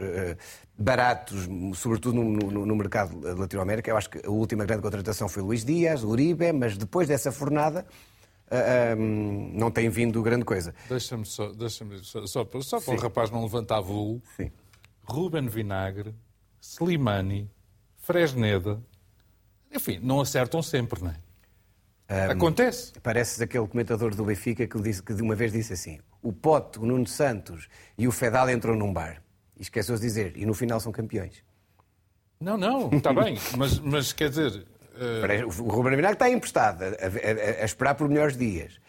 baratos, 0.78 1.46
sobretudo 1.74 2.14
no, 2.14 2.30
no, 2.30 2.64
no 2.64 2.76
mercado 2.76 3.20
de 3.20 3.38
Latinoamérica. 3.38 3.90
Eu 3.90 3.98
acho 3.98 4.08
que 4.08 4.26
a 4.26 4.30
última 4.30 4.64
grande 4.64 4.80
contratação 4.80 5.28
foi 5.28 5.42
Luís 5.42 5.66
Dias, 5.66 6.02
Uribe, 6.02 6.50
mas 6.50 6.78
depois 6.78 7.06
dessa 7.06 7.30
fornada. 7.30 7.84
Um, 8.52 9.52
não 9.54 9.70
tem 9.70 9.88
vindo 9.88 10.20
grande 10.22 10.44
coisa. 10.44 10.74
Deixa-me 10.88 11.24
só, 11.24 11.52
deixa 11.52 11.86
só, 12.02 12.26
só, 12.26 12.44
só 12.60 12.80
para 12.80 12.94
o 12.94 12.98
rapaz 12.98 13.30
não 13.30 13.42
levantar 13.42 13.80
voo. 13.80 14.20
Sim. 14.36 14.50
Ruben 15.04 15.46
Vinagre, 15.46 16.14
Slimani, 16.60 17.48
Fresneda. 17.96 18.82
Enfim, 19.72 20.00
não 20.02 20.20
acertam 20.20 20.62
sempre, 20.62 21.02
não 21.02 21.10
é? 21.10 21.16
Um, 22.28 22.32
Acontece. 22.32 22.92
Parece 23.00 23.40
aquele 23.42 23.68
comentador 23.68 24.14
do 24.16 24.24
Benfica 24.24 24.66
que, 24.66 24.80
disse, 24.80 25.00
que 25.00 25.14
de 25.14 25.22
uma 25.22 25.36
vez 25.36 25.52
disse 25.52 25.72
assim: 25.72 26.00
o 26.20 26.32
Pote, 26.32 26.80
o 26.80 26.86
Nuno 26.86 27.06
Santos 27.06 27.68
e 27.96 28.08
o 28.08 28.12
Fedal 28.12 28.50
entram 28.50 28.74
num 28.74 28.92
bar. 28.92 29.22
E 29.56 29.62
esqueceu-se 29.62 30.00
de 30.00 30.08
dizer, 30.08 30.36
e 30.36 30.44
no 30.44 30.54
final 30.54 30.80
são 30.80 30.90
campeões. 30.90 31.44
Não, 32.40 32.56
não, 32.56 32.88
está 32.90 33.12
bem, 33.12 33.36
mas, 33.56 33.78
mas 33.78 34.12
quer 34.12 34.30
dizer. 34.30 34.66
O 35.58 35.68
Ruben 35.68 35.96
Vinagre 35.96 36.14
está 36.14 36.28
emprestado, 36.30 36.82
a, 36.82 36.86
a, 36.86 37.62
a, 37.62 37.64
esperar 37.64 37.94
por 37.94 38.08
melhores 38.08 38.36
dias. 38.36 38.80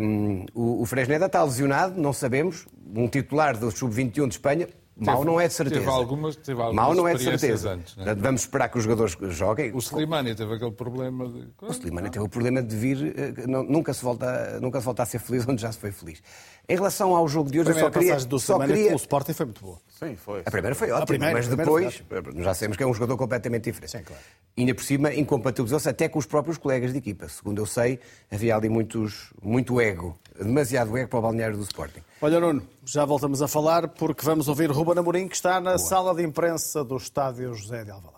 Um, 0.00 0.46
o, 0.54 0.82
o 0.82 0.86
Fresneda 0.86 1.26
está 1.26 1.42
lesionado, 1.42 2.00
não 2.00 2.12
sabemos. 2.12 2.66
Um 2.94 3.08
titular 3.08 3.56
do 3.56 3.70
Sub-21 3.70 4.28
de 4.28 4.34
Espanha 4.34 4.68
Mal 4.98 5.24
não 5.24 5.38
é 5.38 5.46
de 5.46 5.52
certeza. 5.52 5.80
Teve 5.80 5.92
algumas, 5.92 6.36
teve 6.36 6.60
algumas 6.60 6.74
Mal 6.74 6.94
não 6.94 7.06
é 7.06 7.14
de 7.14 7.22
certeza. 7.22 7.72
Antes, 7.72 7.98
é? 7.98 8.14
Vamos 8.14 8.40
esperar 8.42 8.70
que 8.70 8.78
os 8.78 8.84
jogadores 8.84 9.14
joguem. 9.36 9.70
O 9.74 9.78
Slimani 9.78 10.34
teve 10.34 10.54
aquele 10.54 10.70
problema 10.70 11.28
de... 11.28 11.48
O 11.60 11.70
Slimani 11.70 12.08
teve 12.08 12.24
o 12.24 12.28
problema 12.28 12.62
de 12.62 12.74
vir... 12.74 13.14
Eh, 13.14 13.46
nunca 13.46 13.92
se, 13.92 14.02
volta, 14.02 14.58
nunca 14.58 14.80
se 14.80 14.86
volta 14.86 15.02
a 15.02 15.06
ser 15.06 15.18
feliz 15.18 15.46
onde 15.46 15.60
já 15.60 15.70
se 15.70 15.78
foi 15.78 15.92
feliz. 15.92 16.22
Em 16.68 16.74
relação 16.74 17.14
ao 17.14 17.28
jogo 17.28 17.50
de 17.50 17.60
hoje, 17.60 17.70
eu 17.70 17.78
só 17.78 17.90
queria... 17.90 18.16
do 18.16 18.40
só 18.40 18.58
queria... 18.58 18.92
o 18.92 18.96
Sporting 18.96 19.32
foi 19.32 19.46
muito 19.46 19.60
boa. 19.60 19.78
Sim, 19.88 20.16
foi. 20.16 20.42
A 20.44 20.50
primeira 20.50 20.74
foi 20.74 20.90
ótima, 20.90 21.06
primeira, 21.06 21.34
mas 21.34 21.48
depois 21.48 22.02
já 22.36 22.54
sabemos 22.54 22.76
que 22.76 22.82
é 22.82 22.86
um 22.86 22.92
jogador 22.92 23.16
completamente 23.16 23.64
diferente. 23.64 23.92
Sim, 23.92 24.02
claro. 24.02 24.22
E 24.56 24.60
ainda 24.60 24.74
por 24.74 24.82
cima 24.82 25.14
incompatibilizou-se 25.14 25.88
até 25.88 26.08
com 26.08 26.18
os 26.18 26.26
próprios 26.26 26.58
colegas 26.58 26.92
de 26.92 26.98
equipa. 26.98 27.28
Segundo 27.28 27.62
eu 27.62 27.66
sei, 27.66 28.00
havia 28.30 28.56
ali 28.56 28.68
muitos, 28.68 29.32
muito 29.40 29.80
ego, 29.80 30.18
demasiado 30.36 30.96
ego 30.96 31.08
para 31.08 31.18
o 31.18 31.22
balneário 31.22 31.56
do 31.56 31.62
Sporting. 31.62 32.00
Olha, 32.20 32.40
Nuno, 32.40 32.66
já 32.84 33.04
voltamos 33.04 33.40
a 33.40 33.48
falar 33.48 33.88
porque 33.88 34.24
vamos 34.24 34.48
ouvir 34.48 34.70
Ruben 34.70 34.98
Amorim, 34.98 35.28
que 35.28 35.36
está 35.36 35.60
na 35.60 35.76
Boa. 35.76 35.78
sala 35.78 36.14
de 36.14 36.24
imprensa 36.24 36.82
do 36.82 36.96
estádio 36.96 37.54
José 37.54 37.84
de 37.84 37.90
Alvalade 37.92 38.15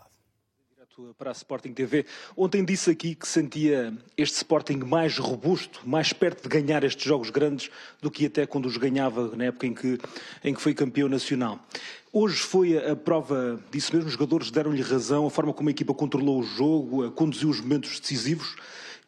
para 1.17 1.31
a 1.31 1.33
Sporting 1.33 1.73
TV. 1.73 2.05
Ontem 2.37 2.65
disse 2.65 2.91
aqui 2.91 3.15
que 3.15 3.27
sentia 3.27 3.97
este 4.17 4.37
Sporting 4.37 4.79
mais 4.79 5.17
robusto, 5.17 5.81
mais 5.85 6.13
perto 6.13 6.43
de 6.43 6.49
ganhar 6.49 6.83
estes 6.83 7.05
jogos 7.05 7.31
grandes 7.31 7.71
do 8.03 8.11
que 8.11 8.27
até 8.27 8.45
quando 8.47 8.67
os 8.67 8.77
ganhava 8.77 9.37
na 9.37 9.45
época 9.45 9.67
em 9.69 9.75
que, 9.75 9.97
em 10.43 10.53
que 10.53 10.61
foi 10.61 10.75
campeão 10.75 11.09
nacional. 11.09 11.65
Hoje 12.13 12.39
foi 12.39 12.77
a 12.77 12.97
prova 12.97 13.63
disso 13.71 13.95
mesmo, 13.95 14.09
os 14.09 14.15
jogadores 14.15 14.51
deram-lhe 14.51 14.83
razão, 14.83 15.27
a 15.27 15.31
forma 15.31 15.53
como 15.53 15.69
a 15.69 15.73
equipa 15.73 15.95
controlou 15.95 16.41
o 16.41 16.43
jogo, 16.43 17.09
conduziu 17.13 17.49
os 17.49 17.61
momentos 17.61 18.01
decisivos. 18.01 18.57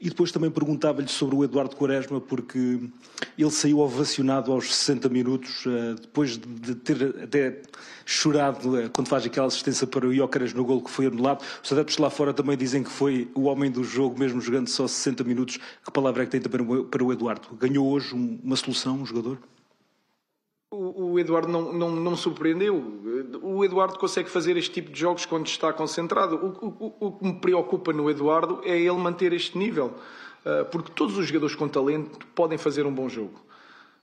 E 0.01 0.09
depois 0.09 0.33
também 0.33 0.51
perguntava-lhe 0.51 1.09
sobre 1.09 1.37
o 1.37 1.45
Eduardo 1.45 1.77
Quaresma, 1.77 2.23
porque 2.23 2.81
ele 3.37 3.51
saiu 3.51 3.81
ovacionado 3.81 4.51
aos 4.51 4.75
60 4.75 5.11
minutos, 5.11 5.65
eh, 5.67 5.95
depois 6.01 6.39
de 6.39 6.75
ter 6.75 7.17
até 7.23 7.61
chorado 8.07 8.81
eh, 8.81 8.89
quando 8.89 9.09
faz 9.09 9.27
aquela 9.27 9.47
assistência 9.47 9.87
para 9.87 10.07
o 10.07 10.13
Iócaras 10.13 10.55
no 10.55 10.65
gol 10.65 10.81
que 10.81 10.91
foi 10.91 11.05
anulado. 11.05 11.45
Os 11.63 11.71
adeptos 11.71 11.99
lá 11.99 12.09
fora 12.09 12.33
também 12.33 12.57
dizem 12.57 12.83
que 12.83 12.89
foi 12.89 13.31
o 13.35 13.43
homem 13.43 13.71
do 13.71 13.85
jogo, 13.85 14.19
mesmo 14.19 14.41
jogando 14.41 14.69
só 14.69 14.89
60 14.89 15.23
minutos. 15.23 15.59
Que 15.85 15.93
palavra 15.93 16.23
é 16.23 16.27
que 16.27 16.33
tem 16.33 16.41
também 16.41 16.85
para 16.85 17.05
o 17.05 17.13
Eduardo? 17.13 17.49
Ganhou 17.57 17.87
hoje 17.87 18.15
uma 18.15 18.57
solução, 18.57 19.03
um 19.03 19.05
jogador? 19.05 19.39
O, 20.73 21.19
Eduardo 21.19 21.49
não, 21.49 21.73
não, 21.73 21.91
não 21.91 22.11
me 22.13 22.17
surpreendeu. 22.17 22.77
O 23.43 23.65
Eduardo 23.65 23.99
consegue 23.99 24.31
fazer 24.31 24.57
este 24.57 24.71
tipo 24.71 24.91
de 24.93 25.01
jogos 25.01 25.27
quando 25.27 25.47
está 25.47 25.73
concentrado. 25.73 26.37
O, 26.37 26.95
o, 27.01 27.07
o 27.09 27.13
que 27.13 27.25
me 27.25 27.35
preocupa 27.35 27.93
no 27.93 28.09
Eduardo 28.09 28.61
é 28.65 28.79
ele 28.79 28.93
manter 28.93 29.33
este 29.33 29.59
nível. 29.59 29.95
Ah, 30.45 30.65
porque 30.71 30.91
todos 30.93 31.19
os 31.19 31.27
jogadores 31.27 31.55
com 31.55 31.69
talento 31.69 32.27
podem 32.35 32.59
fazer 32.59 32.87
um 32.87 32.93
bom 32.93 33.09
jogo. 33.09 33.41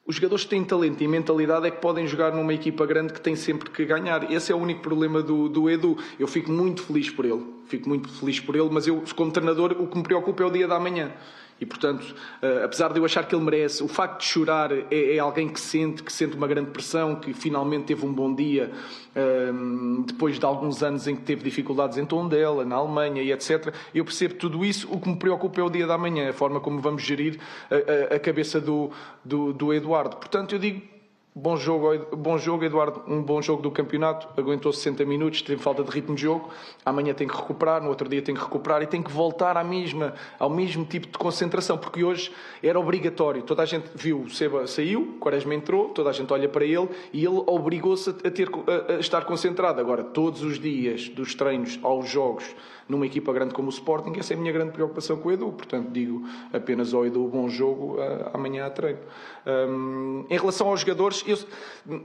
Os 0.06 0.16
jogadores 0.16 0.46
que 0.46 0.50
têm 0.50 0.64
talento 0.64 1.04
e 1.04 1.08
mentalidade 1.08 1.68
é 1.68 1.72
que 1.72 1.82
podem 1.82 2.08
jogar 2.08 2.34
numa 2.34 2.54
equipa 2.54 2.86
grande 2.86 3.12
que 3.12 3.20
tem 3.20 3.36
sempre 3.36 3.70
que 3.70 3.84
ganhar. 3.84 4.32
Esse 4.32 4.54
é 4.54 4.56
o 4.56 4.58
único 4.58 4.82
problema 4.82 5.22
do, 5.22 5.50
do 5.50 5.70
Edu. 5.70 5.98
Eu 6.18 6.28
fico 6.28 6.50
muito 6.50 6.82
feliz 6.82 7.10
por 7.10 7.26
ele. 7.26 7.46
Fico 7.66 7.90
muito 7.90 8.08
feliz 8.08 8.40
por 8.40 8.56
ele, 8.56 8.70
mas 8.72 8.88
eu, 8.88 9.04
como 9.18 9.32
treinador, 9.32 9.74
o 9.74 9.88
que 9.88 9.98
me 9.98 10.04
preocupa 10.04 10.44
é 10.44 10.46
o 10.46 10.50
dia 10.50 10.66
da 10.66 10.80
manhã. 10.80 11.12
E, 11.60 11.66
portanto, 11.66 12.04
uh, 12.04 12.66
apesar 12.66 12.94
de 12.94 13.00
eu 13.00 13.06
achar 13.06 13.28
que 13.28 13.36
ele 13.36 13.44
merece, 13.44 13.84
o 13.84 13.88
facto 13.88 14.20
de 14.20 14.26
chorar 14.26 14.72
é, 14.72 15.16
é, 15.16 15.20
alguém 15.20 15.50
que 15.50 15.60
sente, 15.60 16.04
que 16.04 16.14
sente 16.14 16.36
uma 16.36 16.48
grande 16.48 16.70
pressão, 16.72 17.16
que 17.16 17.34
finalmente 17.34 17.86
teve 17.86 18.06
um 18.06 18.14
bom 18.14 18.34
dia, 18.34 18.72
uh, 19.16 20.04
depois 20.04 20.38
de 20.38 20.46
alguns 20.46 20.84
anos 20.84 21.08
em 21.08 21.16
que 21.16 21.24
teve 21.24 21.44
dificuldades 21.44 21.98
em 21.98 22.06
Tondela, 22.06 22.64
na 22.64 22.76
Alemanha 22.76 23.22
e 23.22 23.32
etc. 23.32 23.74
Eu 23.94 24.06
percebo 24.06 24.36
tudo 24.36 24.64
isso. 24.64 24.88
O 24.92 25.00
que 25.00 25.10
me 25.10 25.16
preocupa 25.16 25.60
é 25.60 25.64
o 25.64 25.70
dia 25.70 25.88
da 25.88 25.98
manhã, 25.98 26.30
a 26.30 26.34
forma 26.34 26.60
como 26.60 26.80
vamos 26.80 27.02
gerir 27.02 27.40
a, 27.72 28.14
a, 28.14 28.16
a 28.18 28.20
cabeça 28.20 28.62
do, 28.62 28.92
do, 29.24 29.52
do 29.54 29.74
Eduardo. 29.74 30.18
Portanto, 30.18 30.54
eu 30.54 30.60
digo 30.60 30.97
Bom 31.40 31.56
jogo, 31.56 32.18
bom 32.18 32.36
jogo, 32.36 32.66
Eduardo. 32.66 33.04
Um 33.08 33.22
bom 33.22 33.40
jogo 33.44 33.62
do 33.62 33.70
campeonato. 33.70 34.28
Aguentou 34.36 34.74
60 34.74 35.06
minutos, 35.06 35.44
teve 35.44 35.62
falta 35.62 35.84
de 35.84 35.92
ritmo 35.92 36.16
de 36.16 36.24
jogo. 36.24 36.50
Amanhã 36.84 37.14
tem 37.14 37.28
que 37.28 37.36
recuperar, 37.36 37.80
no 37.80 37.90
outro 37.90 38.10
dia 38.10 38.24
tem 38.24 38.34
que 38.34 38.42
recuperar 38.42 38.82
e 38.82 38.88
tem 38.88 39.04
que 39.04 39.12
voltar 39.12 39.56
à 39.56 39.64
mesma, 39.64 40.16
ao 40.40 40.50
mesmo 40.50 40.84
tipo 40.84 41.06
de 41.06 41.16
concentração, 41.16 41.78
porque 41.78 42.04
hoje 42.04 42.32
era 42.64 42.80
obrigatório. 42.80 43.44
Toda 43.44 43.62
a 43.62 43.68
gente 43.68 43.88
viu, 43.94 44.22
o 44.22 44.30
Seba 44.32 44.66
saiu, 44.66 45.16
Quaresma 45.20 45.54
entrou, 45.54 45.90
toda 45.90 46.10
a 46.10 46.14
gente 46.14 46.34
olha 46.34 46.50
para 46.50 46.66
ele 46.66 46.90
e 47.14 47.24
ele 47.24 47.44
obrigou-se 47.46 48.10
a, 48.10 48.14
a, 48.14 48.96
a 48.96 49.00
estar 49.00 49.24
concentrado. 49.24 49.80
Agora, 49.80 50.04
todos 50.04 50.42
os 50.42 50.60
dias, 50.60 51.08
dos 51.08 51.36
treinos 51.36 51.78
aos 51.84 52.10
jogos, 52.10 52.56
numa 52.88 53.06
equipa 53.06 53.34
grande 53.34 53.54
como 53.54 53.68
o 53.68 53.72
Sporting, 53.72 54.14
essa 54.18 54.34
é 54.34 54.38
a 54.38 54.40
minha 54.40 54.52
grande 54.52 54.72
preocupação 54.72 55.18
com 55.18 55.30
o 55.30 55.32
Edu. 55.32 55.52
Portanto, 55.52 55.90
digo 55.92 56.28
apenas 56.54 56.94
ao 56.94 57.06
Edu 57.06 57.28
bom 57.28 57.50
jogo 57.50 57.96
uh, 57.96 58.30
amanhã 58.34 58.66
a 58.66 58.70
treino. 58.70 59.00
Um, 59.46 60.26
em 60.30 60.38
relação 60.38 60.68
aos 60.68 60.82
jogadores, 60.82 61.24
eu, 61.28 61.38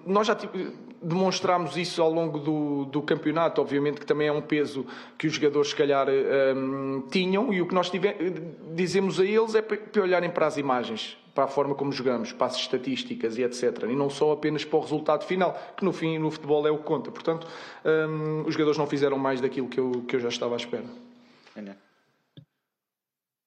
nós 0.06 0.26
já 0.26 0.36
demonstramos 1.00 1.76
isso 1.76 2.02
ao 2.02 2.12
longo 2.12 2.38
do, 2.38 2.84
do, 2.86 3.02
campeonato, 3.02 3.60
obviamente 3.60 4.00
que 4.00 4.06
também 4.06 4.28
é 4.28 4.32
um 4.32 4.42
peso 4.42 4.86
que 5.18 5.26
os 5.26 5.34
jogadores, 5.34 5.70
se 5.70 5.76
calhar, 5.76 6.06
um, 6.56 7.02
tinham, 7.10 7.52
e 7.52 7.60
o 7.60 7.66
que 7.66 7.74
nós 7.74 7.90
dizemos 8.74 9.18
a 9.18 9.24
eles 9.24 9.54
é 9.54 9.62
para 9.62 10.02
olharem 10.02 10.30
para 10.30 10.46
as 10.46 10.56
imagens 10.56 11.21
para 11.34 11.44
a 11.44 11.48
forma 11.48 11.74
como 11.74 11.92
jogamos, 11.92 12.32
para 12.32 12.48
as 12.48 12.56
estatísticas 12.56 13.38
e 13.38 13.42
etc. 13.42 13.84
E 13.84 13.96
não 13.96 14.10
só 14.10 14.32
apenas 14.32 14.64
para 14.64 14.78
o 14.78 14.82
resultado 14.82 15.24
final, 15.24 15.58
que 15.76 15.84
no 15.84 15.92
fim 15.92 16.18
no 16.18 16.30
futebol 16.30 16.66
é 16.66 16.70
o 16.70 16.78
que 16.78 16.84
conta. 16.84 17.10
Portanto, 17.10 17.46
um, 17.84 18.46
os 18.46 18.52
jogadores 18.54 18.78
não 18.78 18.86
fizeram 18.86 19.18
mais 19.18 19.40
daquilo 19.40 19.68
que 19.68 19.80
eu, 19.80 20.04
que 20.06 20.16
eu 20.16 20.20
já 20.20 20.28
estava 20.28 20.54
à 20.54 20.56
espera. 20.56 20.84
É, 21.56 21.62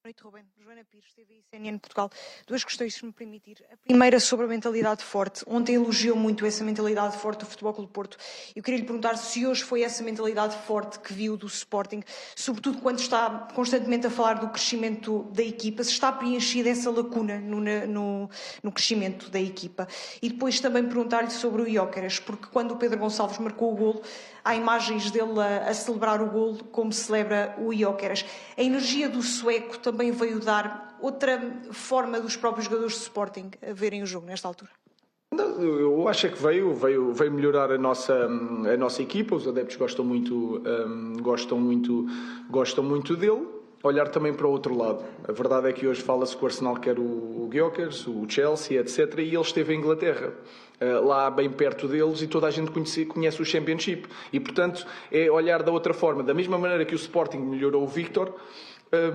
noite, 0.05 0.21
Ruben. 0.21 0.45
Joana 0.65 0.83
Pires, 0.83 1.13
TVI 1.13 1.43
CNN 1.51 1.77
Portugal. 1.77 2.09
Duas 2.47 2.63
questões, 2.63 2.95
se 2.95 3.05
me 3.05 3.11
permitir. 3.11 3.63
A 3.71 3.77
primeira 3.77 4.19
sobre 4.19 4.47
a 4.47 4.49
mentalidade 4.49 5.03
forte. 5.03 5.43
Ontem 5.45 5.75
elogiou 5.75 6.17
muito 6.17 6.43
essa 6.43 6.63
mentalidade 6.63 7.17
forte 7.17 7.41
do 7.41 7.45
Futebol 7.45 7.71
Clube 7.71 7.93
Porto. 7.93 8.17
Eu 8.55 8.63
queria 8.63 8.79
lhe 8.79 8.85
perguntar 8.85 9.15
se 9.15 9.45
hoje 9.45 9.63
foi 9.63 9.83
essa 9.83 10.01
mentalidade 10.01 10.57
forte 10.65 10.99
que 10.99 11.13
viu 11.13 11.37
do 11.37 11.45
Sporting, 11.45 12.01
sobretudo 12.35 12.79
quando 12.79 12.97
está 12.97 13.47
constantemente 13.53 14.07
a 14.07 14.09
falar 14.09 14.39
do 14.39 14.49
crescimento 14.49 15.29
da 15.31 15.43
equipa, 15.43 15.83
se 15.83 15.91
está 15.91 16.11
preenchida 16.11 16.67
essa 16.67 16.89
lacuna 16.89 17.37
no, 17.37 17.61
no, 17.61 18.29
no 18.63 18.71
crescimento 18.71 19.29
da 19.29 19.39
equipa. 19.39 19.87
E 20.19 20.29
depois 20.29 20.59
também 20.59 20.83
perguntar-lhe 20.83 21.29
sobre 21.29 21.61
o 21.61 21.67
Iócaras, 21.67 22.17
porque 22.17 22.47
quando 22.47 22.71
o 22.71 22.77
Pedro 22.77 22.97
Gonçalves 22.97 23.37
marcou 23.37 23.71
o 23.71 23.75
golo, 23.75 24.01
há 24.43 24.55
imagens 24.55 25.11
dele 25.11 25.39
a, 25.39 25.69
a 25.69 25.73
celebrar 25.75 26.23
o 26.23 26.27
golo 26.27 26.63
como 26.65 26.91
celebra 26.91 27.55
o 27.59 27.71
Iócaras. 27.71 28.25
A 28.57 28.63
energia 28.63 29.07
do 29.07 29.21
sueco 29.21 29.77
também 29.77 30.11
veio 30.11 30.39
dar 30.39 30.54
outra 30.99 31.39
forma 31.71 32.19
dos 32.19 32.35
próprios 32.35 32.65
jogadores 32.65 32.93
de 32.93 33.01
Sporting 33.01 33.51
a 33.61 33.73
verem 33.73 34.03
o 34.03 34.05
jogo 34.05 34.25
nesta 34.27 34.47
altura? 34.47 34.71
Eu 35.59 36.07
acho 36.07 36.29
que 36.29 36.41
veio, 36.41 36.73
veio, 36.73 37.13
veio 37.13 37.31
melhorar 37.31 37.71
a 37.71 37.77
nossa, 37.77 38.13
a 38.13 38.77
nossa 38.77 39.01
equipa. 39.01 39.35
Os 39.35 39.47
adeptos 39.47 39.75
gostam 39.75 40.05
muito, 40.05 40.61
um, 40.65 41.13
gostam 41.21 41.59
muito, 41.59 42.05
gostam 42.49 42.83
muito 42.83 43.15
dele. 43.15 43.47
Olhar 43.83 44.07
também 44.07 44.33
para 44.33 44.47
o 44.47 44.51
outro 44.51 44.75
lado. 44.75 45.03
A 45.27 45.31
verdade 45.31 45.69
é 45.69 45.73
que 45.73 45.85
hoje 45.85 46.01
fala-se 46.01 46.35
que 46.35 46.43
o 46.43 46.47
Arsenal 46.47 46.75
quer 46.77 46.97
o, 46.97 47.03
o 47.03 47.49
o 47.49 48.29
Chelsea, 48.29 48.79
etc. 48.79 49.19
E 49.19 49.21
ele 49.21 49.41
esteve 49.41 49.73
em 49.73 49.77
Inglaterra. 49.77 50.33
Uh, 50.81 51.05
lá 51.05 51.29
bem 51.29 51.49
perto 51.49 51.87
deles 51.87 52.21
e 52.21 52.27
toda 52.27 52.47
a 52.47 52.51
gente 52.51 52.69
conhece, 52.71 53.05
conhece 53.05 53.41
o 53.41 53.45
Championship. 53.45 54.07
E, 54.33 54.39
portanto, 54.39 54.85
é 55.11 55.29
olhar 55.29 55.61
da 55.63 55.71
outra 55.71 55.93
forma. 55.93 56.23
Da 56.23 56.33
mesma 56.33 56.57
maneira 56.57 56.83
que 56.83 56.95
o 56.95 56.97
Sporting 56.97 57.37
melhorou 57.37 57.83
o 57.83 57.87
Victor, 57.87 58.33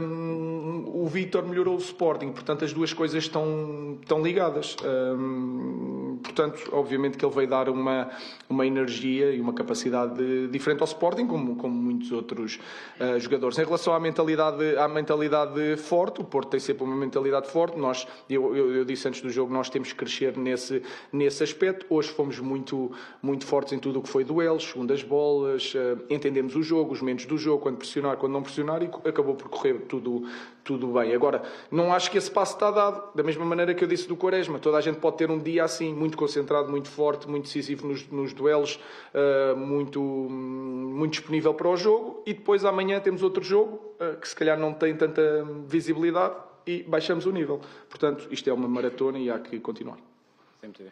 um, 0.01 0.85
o 0.95 1.07
Vítor 1.07 1.47
melhorou 1.47 1.75
o 1.75 1.79
Sporting, 1.79 2.33
portanto 2.33 2.64
as 2.64 2.73
duas 2.73 2.93
coisas 2.93 3.25
estão, 3.25 3.99
estão 4.01 4.23
ligadas. 4.23 4.77
Um, 4.85 6.19
portanto, 6.23 6.69
obviamente 6.73 7.16
que 7.16 7.25
ele 7.25 7.35
veio 7.35 7.49
dar 7.49 7.69
uma, 7.69 8.11
uma 8.49 8.66
energia 8.66 9.33
e 9.33 9.40
uma 9.40 9.53
capacidade 9.53 10.49
diferente 10.49 10.81
ao 10.81 10.87
Sporting, 10.87 11.27
como, 11.27 11.57
como 11.57 11.75
muitos 11.75 12.12
outros 12.12 12.59
uh, 13.01 13.19
jogadores. 13.19 13.59
Em 13.59 13.64
relação 13.64 13.95
à 13.95 14.01
mentalidade, 14.01 14.77
à 14.77 14.88
mentalidade 14.88 15.77
forte, 15.77 16.21
o 16.21 16.25
Porto 16.25 16.51
tem 16.51 16.61
sempre 16.61 16.85
uma 16.85 16.97
mentalidade 16.97 17.49
forte. 17.49 17.79
Nós, 17.79 18.07
eu, 18.29 18.55
eu, 18.55 18.75
eu 18.77 18.85
disse 18.85 19.09
antes 19.09 19.21
do 19.21 19.31
jogo, 19.31 19.53
nós 19.53 19.71
temos 19.71 19.93
que 19.93 19.99
crescer 19.99 20.37
nesse, 20.37 20.83
nesse 21.12 21.43
aspecto. 21.43 21.87
Hoje 21.88 22.09
fomos 22.11 22.38
muito, 22.38 22.90
muito 23.23 23.47
fortes 23.47 23.73
em 23.73 23.79
tudo 23.79 24.01
o 24.01 24.03
que 24.03 24.09
foi 24.09 24.25
duelos, 24.25 24.64
segundas 24.64 25.03
bolas, 25.03 25.75
uh, 25.75 26.03
entendemos 26.11 26.55
o 26.57 26.62
jogo, 26.62 26.93
os 26.93 27.01
momentos 27.01 27.27
do 27.27 27.38
jogo, 27.38 27.62
quando 27.62 27.79
pressionar, 27.79 28.16
quando 28.16 28.33
não 28.33 28.43
pressionar, 28.43 28.83
e 28.83 28.90
acabou 29.09 29.35
por 29.35 29.49
correr 29.70 29.87
tudo, 29.87 30.28
tudo 30.64 30.88
bem. 30.88 31.14
Agora, 31.14 31.42
não 31.70 31.92
acho 31.92 32.11
que 32.11 32.18
esse 32.18 32.30
passo 32.30 32.54
está 32.54 32.70
dado, 32.70 33.14
da 33.14 33.22
mesma 33.22 33.44
maneira 33.44 33.74
que 33.74 33.85
eu 33.85 33.88
disse 33.88 34.09
do 34.09 34.16
Quaresma. 34.16 34.59
Toda 34.59 34.78
a 34.78 34.80
gente 34.80 34.98
pode 34.98 35.16
ter 35.16 35.30
um 35.30 35.38
dia 35.38 35.64
assim, 35.64 35.94
muito 35.94 36.16
concentrado, 36.16 36.70
muito 36.70 36.88
forte, 36.88 37.28
muito 37.28 37.44
decisivo 37.44 37.87
nos, 37.87 38.06
nos 38.09 38.33
duelos, 38.33 38.80
uh, 39.14 39.56
muito, 39.56 40.00
muito 40.00 41.12
disponível 41.12 41.54
para 41.54 41.68
o 41.68 41.76
jogo, 41.76 42.22
e 42.26 42.35
depois 42.35 42.64
amanhã 42.64 43.00
temos 43.00 43.22
outro 43.22 43.42
jogo 43.42 43.94
uh, 44.00 44.16
que 44.18 44.28
se 44.28 44.35
calhar 44.35 44.59
não 44.59 44.72
tem 44.72 44.94
tanta 44.96 45.44
visibilidade 45.66 46.35
e 46.66 46.83
baixamos 46.83 47.26
o 47.26 47.30
nível. 47.30 47.61
Portanto, 47.88 48.28
isto 48.30 48.48
é 48.48 48.52
uma 48.52 48.68
maratona 48.68 49.18
e 49.18 49.30
há 49.30 49.38
que 49.38 49.59
continuar. 49.61 49.98
CMTV. 50.61 50.90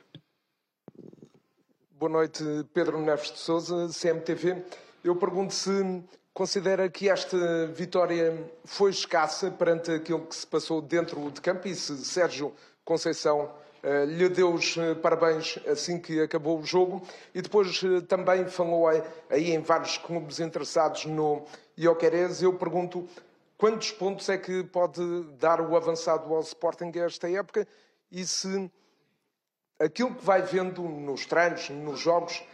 Boa 1.99 2.11
noite, 2.11 2.45
Pedro 2.73 3.01
Neves 3.01 3.33
de 3.33 3.39
Souza, 3.39 3.89
CMTV. 3.89 4.63
Eu 5.03 5.17
pergunto 5.17 5.53
se 5.53 6.03
Considera 6.39 6.89
que 6.89 7.11
esta 7.11 7.67
vitória 7.67 8.49
foi 8.65 8.93
escassa 8.93 9.51
perante 9.51 9.91
aquilo 9.91 10.25
que 10.25 10.37
se 10.37 10.47
passou 10.47 10.81
dentro 10.81 11.29
de 11.33 11.41
campo 11.41 11.67
e 11.67 11.75
se 11.75 12.05
Sérgio 12.05 12.55
Conceição 12.85 13.53
eh, 13.83 14.05
lhe 14.05 14.29
deu 14.29 14.55
os 14.55 14.77
eh, 14.77 14.95
parabéns 14.95 15.59
assim 15.67 15.99
que 15.99 16.21
acabou 16.21 16.61
o 16.61 16.65
jogo 16.65 17.03
e 17.35 17.43
depois 17.43 17.83
eh, 17.83 18.03
também 18.03 18.47
falou 18.47 18.87
aí 18.87 19.51
em 19.51 19.59
vários 19.59 19.99
clubes 19.99 20.39
interessados 20.39 21.07
no 21.07 21.45
Ioquerez. 21.77 22.41
Eu 22.41 22.53
pergunto 22.53 23.09
quantos 23.57 23.91
pontos 23.91 24.29
é 24.29 24.39
que 24.39 24.63
pode 24.63 25.03
dar 25.41 25.61
o 25.61 25.77
avançado 25.77 26.33
ao 26.33 26.41
Sporting 26.43 26.93
esta 26.95 27.29
época 27.29 27.67
e 28.13 28.25
se 28.25 28.71
aquilo 29.77 30.15
que 30.15 30.25
vai 30.25 30.41
vendo 30.43 30.83
nos 30.83 31.27
treinos, 31.27 31.69
nos 31.71 31.99
jogos, 31.99 32.45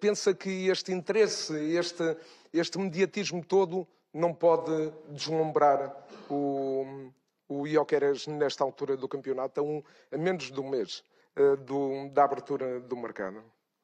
pensa 0.00 0.34
que 0.34 0.68
este 0.68 0.92
interesse, 0.92 1.54
este 1.74 2.16
este 2.58 2.78
mediatismo 2.78 3.44
todo 3.44 3.86
não 4.12 4.32
pode 4.32 4.92
deslumbrar 5.10 5.94
o, 6.30 7.10
o 7.48 7.66
Ioqueras 7.66 8.26
nesta 8.26 8.64
altura 8.64 8.96
do 8.96 9.06
campeonato, 9.06 9.60
a, 9.60 9.62
um, 9.62 9.82
a 10.10 10.16
menos 10.16 10.50
de 10.50 10.58
um 10.58 10.68
mês 10.68 11.04
uh, 11.36 11.56
do, 11.58 12.08
da 12.10 12.24
abertura 12.24 12.80
do 12.80 12.96
mercado. 12.96 13.42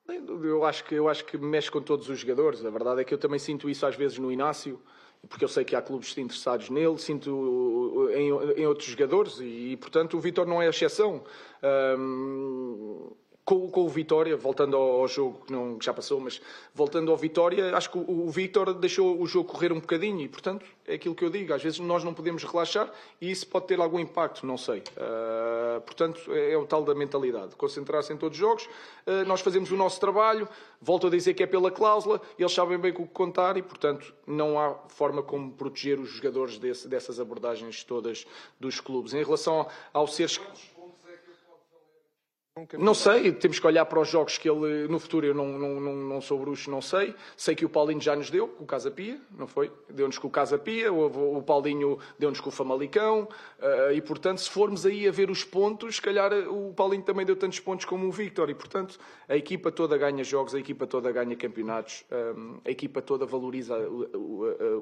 Eu 0.09 0.64
acho, 0.64 0.85
que, 0.85 0.94
eu 0.94 1.09
acho 1.09 1.25
que 1.25 1.38
mexe 1.38 1.70
com 1.70 1.81
todos 1.81 2.09
os 2.09 2.18
jogadores. 2.18 2.64
A 2.64 2.70
verdade 2.70 3.03
é 3.03 3.05
que 3.05 3.14
eu 3.14 3.18
também 3.18 3.38
sinto 3.38 3.70
isso 3.70 3.87
às 3.87 3.94
vezes 3.94 4.18
no 4.18 4.33
Inácio, 4.33 4.81
porque 5.29 5.44
eu 5.44 5.48
sei 5.48 5.64
que 5.64 5.77
há 5.77 5.83
clubes 5.83 6.16
interessados 6.18 6.68
nele, 6.70 6.98
sinto 6.98 8.09
em, 8.12 8.61
em 8.61 8.66
outros 8.66 8.88
jogadores 8.88 9.38
e, 9.40 9.77
portanto, 9.77 10.16
o 10.16 10.20
Vitor 10.20 10.44
não 10.46 10.61
é 10.61 10.68
exceção. 10.68 11.22
Com, 13.44 13.68
com, 13.68 13.85
o 13.85 13.88
Vitória, 13.88 14.37
voltando 14.37 14.76
ao, 14.76 15.07
jogo 15.09 15.44
que, 15.46 15.52
não, 15.52 15.76
que 15.76 15.85
já 15.85 15.92
passou, 15.92 16.20
mas 16.20 16.40
voltando 16.74 17.11
ao 17.11 17.16
Vitória, 17.16 17.76
acho 17.76 17.90
que 17.90 17.98
o, 17.98 18.26
o 18.26 18.31
Vitor 18.31 18.72
deixou 18.74 19.20
o 19.20 19.26
jogo 19.26 19.50
correr 19.50 19.72
um 19.72 19.81
bocadinho 19.81 20.20
e, 20.20 20.28
portanto, 20.28 20.64
é 20.87 20.94
aquilo 20.94 21.14
que 21.14 21.24
eu 21.24 21.31
digo. 21.31 21.52
Às 21.52 21.62
vezes 21.62 21.78
nós 21.78 22.05
não 22.05 22.14
podemos 22.14 22.44
relaxar 22.44 22.90
e 23.20 23.31
isso 23.31 23.46
pode 23.46 23.66
ter 23.66 23.81
algum 23.81 23.98
impacto, 23.98 24.46
não 24.46 24.57
sei. 24.57 24.78
Uh, 24.96 25.81
portanto, 25.81 26.20
é, 26.33 26.52
é, 26.52 26.57
o 26.57 26.64
tal 26.66 26.85
da 26.85 26.94
mentalidade. 26.94 27.55
Concentrar-se 27.57 28.12
em 28.12 28.16
todos 28.16 28.37
os 28.37 28.40
jogos. 28.40 28.64
Uh, 29.07 29.24
nós 29.26 29.40
fazemos 29.40 29.70
o 29.70 29.76
nosso 29.76 29.98
trabalho, 29.98 30.48
volto 30.81 31.09
a 31.09 31.11
dizer 31.11 31.35
que 31.35 31.42
é 31.42 31.46
pela 31.46 31.70
cláusula, 31.70 32.20
eles 32.38 32.52
sabem 32.52 32.78
bem 32.78 32.92
com 32.92 33.02
o 33.02 33.07
que 33.07 33.12
contar 33.12 33.57
e, 33.57 33.62
portanto, 33.62 34.14
não 34.26 34.59
há 34.59 34.74
forma 34.88 35.22
como 35.22 35.52
proteger 35.52 35.98
os 35.98 36.11
jogadores 36.11 36.59
desse, 36.59 36.88
dessas 36.88 37.18
abordagens 37.18 37.83
todas 37.85 38.24
dos 38.59 38.81
clubes. 38.81 39.14
Em 39.14 39.22
relação 39.22 39.66
ao 39.92 40.07
seres. 40.07 40.40
Não 42.79 42.93
sei, 42.93 43.33
temos 43.33 43.59
que 43.59 43.67
olhar 43.67 43.87
para 43.87 43.99
os 43.99 44.09
jogos 44.09 44.37
que 44.37 44.47
ele, 44.47 44.87
no 44.87 44.99
futuro, 44.99 45.25
eu 45.25 45.35
não, 45.35 45.59
não, 45.59 45.81
não, 45.81 45.95
não 45.95 46.21
sou 46.21 46.38
bruxo, 46.38 46.71
não 46.71 46.83
sei. 46.83 47.15
Sei 47.35 47.55
que 47.55 47.65
o 47.65 47.69
Paulinho 47.69 48.01
já 48.01 48.15
nos 48.15 48.29
deu, 48.29 48.47
com 48.47 48.65
o 48.65 48.67
Casa 48.67 48.91
Pia, 48.91 49.19
não 49.38 49.47
foi? 49.47 49.73
Deu-nos 49.88 50.19
com 50.19 50.29
o 50.29 50.31
Casa 50.31 50.59
Pia, 50.59 50.93
o, 50.93 51.38
o 51.38 51.43
Paulinho 51.43 51.99
deu-nos 52.19 52.41
com 52.41 52.51
o 52.51 52.53
Famalicão, 52.53 53.23
uh, 53.59 53.93
e 53.95 54.03
portanto, 54.03 54.43
se 54.43 54.51
formos 54.51 54.85
aí 54.85 55.09
a 55.09 55.11
ver 55.11 55.31
os 55.31 55.43
pontos, 55.43 55.97
se 55.97 56.03
calhar 56.03 56.31
o 56.47 56.75
Paulinho 56.75 57.03
também 57.03 57.25
deu 57.25 57.37
tantos 57.37 57.59
pontos 57.59 57.87
como 57.87 58.07
o 58.07 58.12
Victor, 58.12 58.51
e 58.51 58.55
portanto, 58.55 58.99
a 59.27 59.35
equipa 59.35 59.73
toda 59.73 59.97
ganha 59.97 60.23
jogos, 60.23 60.55
a 60.55 60.59
equipa 60.59 60.87
toda 60.87 61.11
ganha 61.11 61.35
campeonatos, 61.35 62.05
um, 62.37 62.57
eh, 62.57 62.69
a 62.69 62.71
equipa 62.71 63.01
toda 63.01 63.25
valoriza 63.25 63.79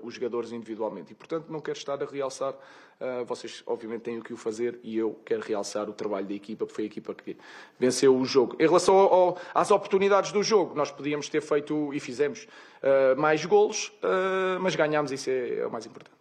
os 0.03 0.15
jogadores 0.15 0.51
individualmente, 0.51 1.13
e 1.13 1.15
portanto, 1.15 1.53
não 1.53 1.61
quero 1.61 1.79
estar 1.79 2.03
a 2.03 2.07
realçar 2.07 2.57
Uh, 3.01 3.25
vocês, 3.25 3.63
obviamente, 3.65 4.03
têm 4.03 4.19
o 4.19 4.23
que 4.23 4.35
o 4.35 4.37
fazer 4.37 4.79
e 4.83 4.99
eu 4.99 5.19
quero 5.25 5.41
realçar 5.41 5.89
o 5.89 5.93
trabalho 5.95 6.27
da 6.27 6.35
equipa, 6.35 6.67
porque 6.67 6.75
foi 6.75 6.85
a 6.85 6.87
equipa 6.87 7.15
que 7.15 7.35
venceu 7.79 8.16
o 8.16 8.25
jogo. 8.25 8.57
Em 8.59 8.66
relação 8.66 8.96
ao, 8.96 9.12
ao, 9.12 9.38
às 9.55 9.70
oportunidades 9.70 10.33
do 10.33 10.42
jogo, 10.42 10.75
nós 10.75 10.90
podíamos 10.90 11.29
ter 11.29 11.40
feito 11.40 11.92
e 11.94 12.01
fizemos 12.01 12.46
uh, 12.83 13.20
mais 13.20 13.44
golos, 13.44 13.88
uh, 14.03 14.61
mas 14.61 14.75
ganhámos, 14.75 15.12
isso 15.12 15.31
é, 15.31 15.61
é, 15.61 15.66
o 15.66 15.70
mais 15.70 15.87
importante. 15.87 16.16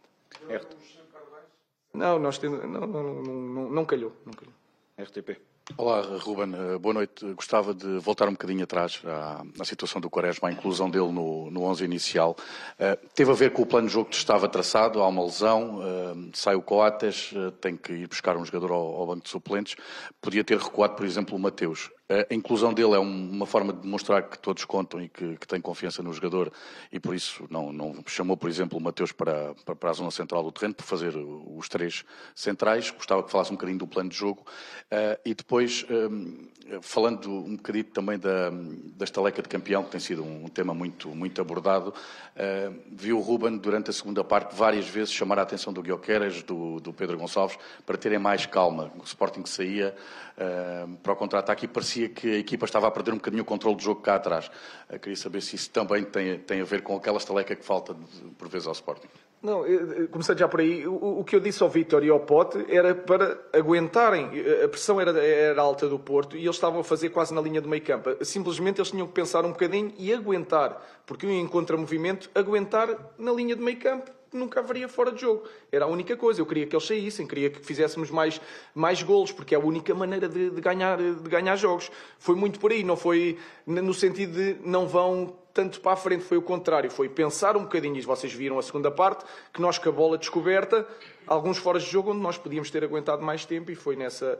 Não, 1.94 2.20
nós 2.20 2.38
temos, 2.38 2.62
não, 2.64 2.82
não, 2.82 3.04
não, 3.04 3.24
não, 3.24 3.70
não 3.70 3.86
calhou. 3.86 4.14
Não 4.26 4.34
calhou. 4.34 4.54
RTP. 4.98 5.49
Olá, 5.78 6.02
Ruben. 6.02 6.54
Eh, 6.54 6.78
boa 6.78 6.94
noite. 6.94 7.26
Gostava 7.34 7.74
de 7.74 8.00
voltar 8.00 8.28
um 8.28 8.34
bocadinho 8.34 8.64
atrás 8.64 9.02
à, 9.06 9.44
à 9.60 9.66
situação 9.66 10.02
do 10.02 10.10
Quaresma, 10.10 10.50
à 10.50 10.52
inclusão 10.52 10.90
dele 10.90 11.12
no, 11.12 11.50
no 11.50 11.64
11 11.64 11.86
inicial. 11.86 12.36
Uh, 12.80 13.08
teve 13.14 13.32
a 13.32 13.34
ver 13.34 13.52
com 13.52 13.62
o 13.62 13.66
plano 13.66 13.88
de 13.88 13.94
jogo 13.94 14.10
que 14.10 14.16
estava 14.16 14.50
traçado, 14.50 15.02
há 15.02 15.08
uma 15.08 15.24
lesão, 15.24 15.80
uh, 15.80 16.30
sai 16.34 16.56
o 16.56 16.62
Coates, 16.62 17.32
uh, 17.32 17.52
tem 17.52 17.78
que 17.78 17.94
ir 17.94 18.08
buscar 18.08 18.36
um 18.36 18.44
jogador 18.44 18.72
ao, 18.72 18.96
ao 18.96 19.08
banco 19.08 19.24
de 19.24 19.30
suplentes. 19.30 19.76
Podia 20.20 20.44
ter 20.44 20.58
recuado, 20.58 20.96
por 20.96 21.06
exemplo, 21.06 21.36
o 21.36 21.40
Mateus. 21.40 21.90
A 22.10 22.34
inclusão 22.34 22.74
dele 22.74 22.96
é 22.96 22.98
uma 22.98 23.46
forma 23.46 23.72
de 23.72 23.82
demonstrar 23.82 24.24
que 24.24 24.40
todos 24.40 24.66
contam 24.66 25.00
e 25.00 25.08
que, 25.08 25.38
que 25.38 25.48
tem 25.48 25.62
confiança 25.62 26.02
no 26.02 26.12
jogador 26.12 26.52
e 26.92 27.00
por 27.00 27.14
isso 27.14 27.46
não, 27.52 27.72
não 27.72 28.04
chamou, 28.08 28.36
por 28.36 28.50
exemplo, 28.50 28.80
o 28.80 28.82
Mateus 28.82 29.12
para, 29.12 29.54
para, 29.64 29.76
para, 29.76 29.90
a 29.92 29.94
zona 29.94 30.10
central 30.10 30.42
do 30.42 30.52
terreno 30.52 30.74
por 30.74 30.86
fazer 30.86 31.14
os 31.16 31.70
três 31.70 32.04
centrais. 32.34 32.90
Gostava 32.90 33.22
que 33.22 33.30
falasse 33.30 33.52
um 33.52 33.56
bocadinho 33.56 33.78
do 33.78 33.86
plano 33.86 34.10
de 34.10 34.18
jogo. 34.18 34.44
Uh, 34.92 35.22
e 35.24 35.36
depois, 35.36 35.86
um, 35.88 36.48
falando 36.82 37.30
um 37.32 37.56
bocadinho 37.56 37.86
também 37.86 38.18
da, 38.18 38.50
da 38.96 39.04
estaleca 39.04 39.42
de 39.42 39.50
campeão, 39.50 39.84
que 39.84 39.92
tem 39.92 40.00
sido 40.00 40.24
um 40.24 40.48
tema 40.48 40.74
muito, 40.74 41.10
muito 41.10 41.42
abordado, 41.42 41.90
uh, 41.92 42.76
viu 42.92 43.18
o 43.18 43.22
Ruben 43.22 43.58
durante 43.58 43.90
a 43.90 43.94
segunda 43.94 44.24
parte 44.24 44.56
várias 44.56 44.88
vezes 44.88 45.12
chamar 45.14 45.40
a 45.40 45.42
atenção 45.44 45.74
do 45.74 45.82
Guilherme 45.82 46.42
do, 46.44 46.80
do 46.80 46.94
Pedro 46.94 47.18
Gonçalves, 47.18 47.58
para 47.86 47.98
terem 47.98 48.20
mais 48.20 48.46
calma. 48.46 48.92
O 49.00 49.04
Sporting 49.04 49.46
saía 49.46 49.96
uh, 50.38 50.96
para 50.98 51.14
o 51.14 51.16
contra-ataque 51.16 51.66
e 51.66 51.68
parecia 51.68 52.10
que 52.10 52.28
a 52.28 52.38
equipa 52.38 52.66
estava 52.66 52.88
a 52.88 52.92
perder 52.92 53.12
um 53.12 53.18
bocadinho 53.18 53.44
o 53.44 53.46
controle 53.46 53.76
do 53.76 53.82
jogo 53.82 54.02
cá 54.02 54.16
atrás. 54.16 54.50
Eu 54.90 54.96
eh, 54.96 55.00
queria 55.00 55.18
saber 55.18 55.42
se 55.42 55.56
isso 55.56 55.70
também 55.70 56.04
tem, 56.04 56.40
tem 56.40 56.62
a 56.62 56.66
ver 56.66 56.82
com 56.82 56.96
aquela 56.96 57.18
estaleca 57.18 57.56
que 57.56 57.66
falta 57.66 57.96
por 58.38 58.48
vezes 58.48 58.68
ao 58.68 58.74
Sporting. 58.74 59.10
Não, 59.42 59.64
começando 60.12 60.38
já 60.38 60.50
por 60.50 60.60
aí, 60.60 60.86
o, 60.86 61.20
o, 61.20 61.24
que 61.24 61.34
eu 61.34 61.40
disse 61.40 61.64
ao 61.64 61.70
Vitor 61.70 62.04
e 62.04 62.10
ao 62.10 62.20
Pote 62.20 62.66
era 62.68 62.94
para 62.94 63.40
aguentarem. 63.54 64.30
A 64.64 64.68
pressão 64.68 65.00
era, 65.00 65.12
era 65.18 65.62
alta 65.62 65.88
do 65.88 65.98
Porto 65.98 66.36
e 66.36 66.42
eles 66.42 66.58
estavam 66.58 66.82
a 66.82 66.84
fazer 66.84 67.10
quase 67.10 67.34
na 67.34 67.40
linha 67.40 67.62
do 67.62 67.70
meio 67.70 67.82
campo. 67.82 68.10
Simplesmente 68.24 68.80
eles 68.80 68.92
tinham 68.92 69.08
que 69.08 69.14
pensar 69.14 69.46
um 69.46 69.52
bocadinho 69.52 69.94
e 69.98 70.14
aguentar, 70.14 70.86
porque 71.06 71.26
um 71.26 71.32
encontra-movimento, 71.32 72.30
aguentar 72.36 73.14
na 73.18 73.32
linha 73.32 73.56
do 73.56 73.64
meio 73.64 73.80
campo 73.80 74.12
nunca 74.32 74.60
haveria 74.60 74.88
fora 74.88 75.12
de 75.12 75.22
jogo. 75.22 75.44
Era 75.72 75.86
a 75.86 75.88
única 75.88 76.16
coisa. 76.16 76.42
Eu 76.42 76.46
queria 76.46 76.66
que 76.66 76.76
eles 76.76 76.86
saíssem, 76.86 77.28
queria 77.28 77.50
que 77.50 77.60
fizéssemos 77.66 78.10
mais, 78.10 78.40
mais 78.74 79.02
golos, 79.04 79.32
porque 79.32 79.54
é 79.54 79.58
a 79.58 79.62
única 79.62 79.94
maneira 79.94 80.28
de, 80.28 80.50
de, 80.50 80.62
ganhar, 80.62 80.98
de 80.98 81.30
ganhar 81.30 81.56
jogos. 81.56 81.92
Foi 82.18 82.36
muito 82.36 82.60
por 82.60 82.72
aí, 82.72 82.84
não 82.84 82.98
foi 82.98 83.38
no 83.66 83.94
sentido 83.94 84.34
de 84.34 84.58
não 84.68 84.88
vão 84.88 85.36
tanto 85.54 85.82
para 85.82 85.94
a 85.94 85.96
frente, 85.96 86.24
foi 86.24 86.38
o 86.38 86.42
contrário. 86.42 86.90
Foi 86.90 87.10
pensar 87.10 87.58
um 87.58 87.64
bocadinho, 87.64 87.98
e 87.98 88.02
vocês 88.02 88.32
viram 88.32 88.58
a 88.58 88.62
segunda 88.62 88.92
parte, 88.92 89.26
que 89.54 89.62
nós 89.62 89.78
com 89.78 89.90
a 89.90 89.92
bola 89.92 90.18
descoberta, 90.18 90.88
alguns 91.28 91.58
fora 91.58 91.80
de 91.80 91.86
jogo 91.86 92.12
onde 92.12 92.22
nós 92.22 92.38
podíamos 92.38 92.70
ter 92.72 92.84
aguentado 92.84 93.22
mais 93.22 93.46
tempo, 93.46 93.72
e 93.72 93.76
foi 93.76 93.96
nessa 93.96 94.40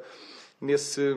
nesse 0.62 1.16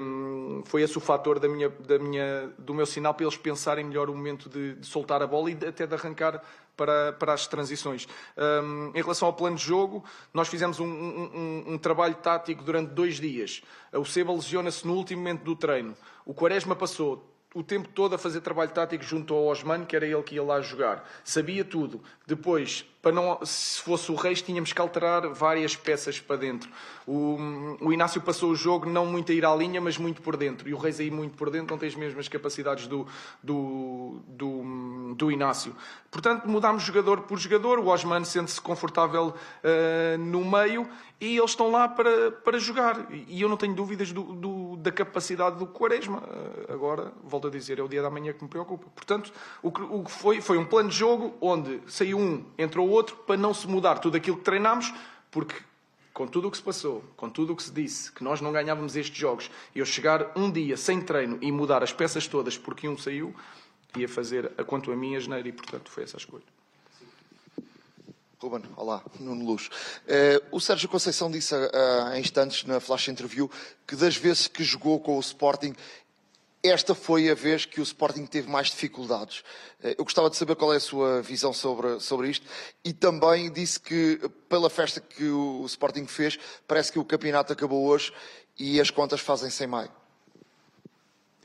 foi 0.65 0.83
esse 0.83 0.97
o 0.97 1.01
fator 1.01 1.39
da 1.39 1.49
minha, 1.49 1.69
da 1.69 1.99
minha, 1.99 2.53
do 2.59 2.73
meu 2.73 2.87
sinal 2.87 3.13
para 3.13 3.25
eles 3.25 3.37
pensarem 3.37 3.85
melhor 3.85 4.09
o 4.09 4.15
momento 4.15 4.49
de, 4.49 4.75
de 4.75 4.87
soltar 4.87 5.23
a 5.23 5.27
bola 5.27 5.51
e 5.51 5.55
de, 5.55 5.67
até 5.67 5.87
de 5.87 5.95
arrancar 5.95 6.43
para, 6.77 7.13
para 7.13 7.33
as 7.33 7.47
transições. 7.47 8.07
Um, 8.37 8.93
em 8.95 9.03
relação 9.03 9.27
ao 9.27 9.35
plano 9.35 9.57
de 9.57 9.65
jogo, 9.65 10.05
nós 10.33 10.49
fizemos 10.49 10.81
um, 10.81 10.87
um, 10.87 11.65
um 11.75 11.79
trabalho 11.79 12.15
tático 12.15 12.63
durante 12.63 12.91
dois 12.91 13.17
dias. 13.17 13.63
O 13.93 14.05
Seba 14.05 14.33
lesiona-se 14.33 14.87
no 14.87 14.95
último 14.95 15.21
momento 15.21 15.43
do 15.43 15.57
treino. 15.57 15.95
O 16.25 16.33
Quaresma 16.33 16.77
passou 16.77 17.32
o 17.55 17.63
tempo 17.63 17.89
todo 17.89 18.15
a 18.15 18.19
fazer 18.19 18.41
trabalho 18.41 18.71
tático 18.71 19.05
junto 19.05 19.35
ao 19.35 19.47
Osman, 19.47 19.85
que 19.85 19.95
era 19.95 20.07
ele 20.07 20.23
que 20.23 20.37
ia 20.37 20.43
lá 20.43 20.61
jogar. 20.61 21.09
Sabia 21.23 21.65
tudo. 21.65 22.01
Depois, 22.27 22.85
para 23.03 23.13
não, 23.13 23.45
se 23.45 23.81
fosse 23.83 24.11
o 24.11 24.15
Reis, 24.15 24.41
tínhamos 24.41 24.73
que 24.73 24.81
alterar 24.81 25.29
várias 25.29 25.77
peças 25.77 26.19
para 26.19 26.37
dentro. 26.37 26.71
O, 27.07 27.37
o, 27.81 27.93
Inácio 27.93 28.23
passou 28.23 28.51
o 28.51 28.57
jogo 28.57 28.89
não 28.89 29.05
muito 29.05 29.33
a 29.33 29.35
ir 29.35 29.45
à 29.45 29.55
linha, 29.55 29.81
mas 29.81 29.99
muito 29.99 30.23
por 30.23 30.37
dentro. 30.37 30.69
E 30.69 30.73
o 30.73 30.79
Reis 30.79 30.99
aí 31.01 31.11
muito 31.11 31.37
por 31.37 31.51
dentro 31.51 31.75
não 31.75 31.79
tem 31.79 31.89
as 31.89 31.95
mesmas 31.95 32.29
capacidades 32.29 32.87
do, 32.87 33.07
do, 33.43 34.21
do, 34.29 35.15
do 35.15 35.33
Inácio. 35.33 35.75
Portanto, 36.13 36.47
mudámos 36.47 36.83
jogador 36.83 37.23
por 37.23 37.39
jogador. 37.39 37.79
O 37.79 37.87
Osman 37.87 38.23
sente-se 38.23 38.61
confortável 38.61 39.29
uh, 39.35 40.19
no 40.19 40.45
meio 40.45 40.87
e 41.19 41.39
eles 41.39 41.53
estão 41.53 41.71
lá 41.71 41.89
para, 41.89 42.31
para 42.31 42.59
jogar. 42.59 43.07
E 43.11 43.41
eu 43.41 43.49
não 43.49 43.57
tenho 43.57 43.75
dúvidas 43.75 44.13
do, 44.13 44.23
do, 44.23 44.77
da 44.77 44.93
capacidade 44.93 45.57
do 45.57 45.67
Quaresma. 45.67 46.19
Uh, 46.19 46.71
agora, 46.71 47.15
volto 47.25 47.49
a 47.49 47.51
dizer, 47.51 47.79
é 47.79 47.83
o 47.83 47.89
dia 47.89 48.03
da 48.03 48.11
manhã 48.11 48.35
que 48.35 48.45
me 48.45 48.51
preocupa. 48.51 48.89
Portanto, 48.95 49.33
o 49.63 49.73
que, 49.73 49.81
o 49.81 50.05
que 50.05 50.11
foi, 50.11 50.43
foi 50.43 50.59
um 50.59 50.67
plano 50.67 50.91
de 50.91 50.97
jogo 50.97 51.35
onde 51.41 51.81
saiu 51.87 52.19
um, 52.19 52.45
entrou 52.59 52.91
outro, 52.91 53.17
para 53.17 53.39
não 53.39 53.55
se 53.55 53.67
mudar 53.67 53.99
tudo 53.99 54.15
aquilo 54.15 54.37
que 54.37 54.45
treinámos, 54.45 54.93
porque 55.31 55.55
com 56.13 56.27
tudo 56.27 56.49
o 56.49 56.51
que 56.51 56.59
se 56.59 56.63
passou, 56.63 57.03
com 57.17 57.31
tudo 57.31 57.55
o 57.55 57.57
que 57.57 57.63
se 57.63 57.73
disse, 57.73 58.13
que 58.13 58.23
nós 58.23 58.41
não 58.43 58.53
ganhávamos 58.53 58.97
estes 58.97 59.17
jogos, 59.17 59.51
eu 59.75 59.87
chegar 59.87 60.31
um 60.37 60.51
dia 60.51 60.77
sem 60.77 61.01
treino 61.01 61.39
e 61.41 61.51
mudar 61.51 61.83
as 61.83 61.91
peças 61.91 62.27
todas 62.27 62.59
porque 62.59 62.87
um 62.87 62.99
saiu, 62.99 63.35
ia 63.97 64.09
fazer 64.09 64.53
a 64.57 64.65
quanto 64.65 64.91
a 64.91 64.97
mim 64.97 65.17
a 65.17 65.39
e, 65.41 65.53
portanto, 65.53 65.91
foi 65.91 66.05
essa 66.05 66.17
a 66.17 66.19
escolha. 66.19 66.45
Ruben, 68.41 68.63
olá, 68.77 69.05
Nuno 69.21 69.45
Luz. 69.45 69.69
Uh, 69.69 70.57
o 70.57 70.61
Sérgio 70.61 70.89
Conceição 70.89 71.31
disse 71.31 71.55
há 71.55 72.19
instantes 72.19 72.65
na 72.65 72.81
flash 72.81 73.07
interview 73.07 73.49
que 73.87 73.95
das 73.95 74.17
vezes 74.17 74.49
que 74.49 74.65
jogou 74.65 74.99
com 74.99 75.17
o 75.17 75.21
Sporting 75.21 75.75
esta 76.63 76.95
foi 76.95 77.29
a 77.29 77.35
vez 77.35 77.65
que 77.65 77.81
o 77.81 77.83
Sporting 77.83 78.25
teve 78.25 78.49
mais 78.49 78.69
dificuldades. 78.69 79.43
Eh, 79.83 79.97
eu 79.99 80.05
gostava 80.05 80.31
de 80.31 80.37
saber 80.37 80.55
qual 80.55 80.73
é 80.73 80.77
a 80.77 80.81
sua 80.81 81.21
visão 81.21 81.53
sobre, 81.53 81.99
sobre 81.99 82.31
isto 82.31 82.47
e 82.85 82.93
também 82.93 83.51
disse 83.51 83.81
que, 83.81 84.21
pela 84.49 84.71
festa 84.71 85.01
que 85.01 85.25
o 85.25 85.65
Sporting 85.67 86.07
fez, 86.07 86.39
parece 86.67 86.93
que 86.93 87.01
o 87.01 87.05
campeonato 87.05 87.53
acabou 87.53 87.85
hoje 87.85 88.13
e 88.57 88.81
as 88.81 88.91
contas 88.91 89.21
fazem 89.21 89.51
sem 89.51 89.67
maio. 89.67 89.91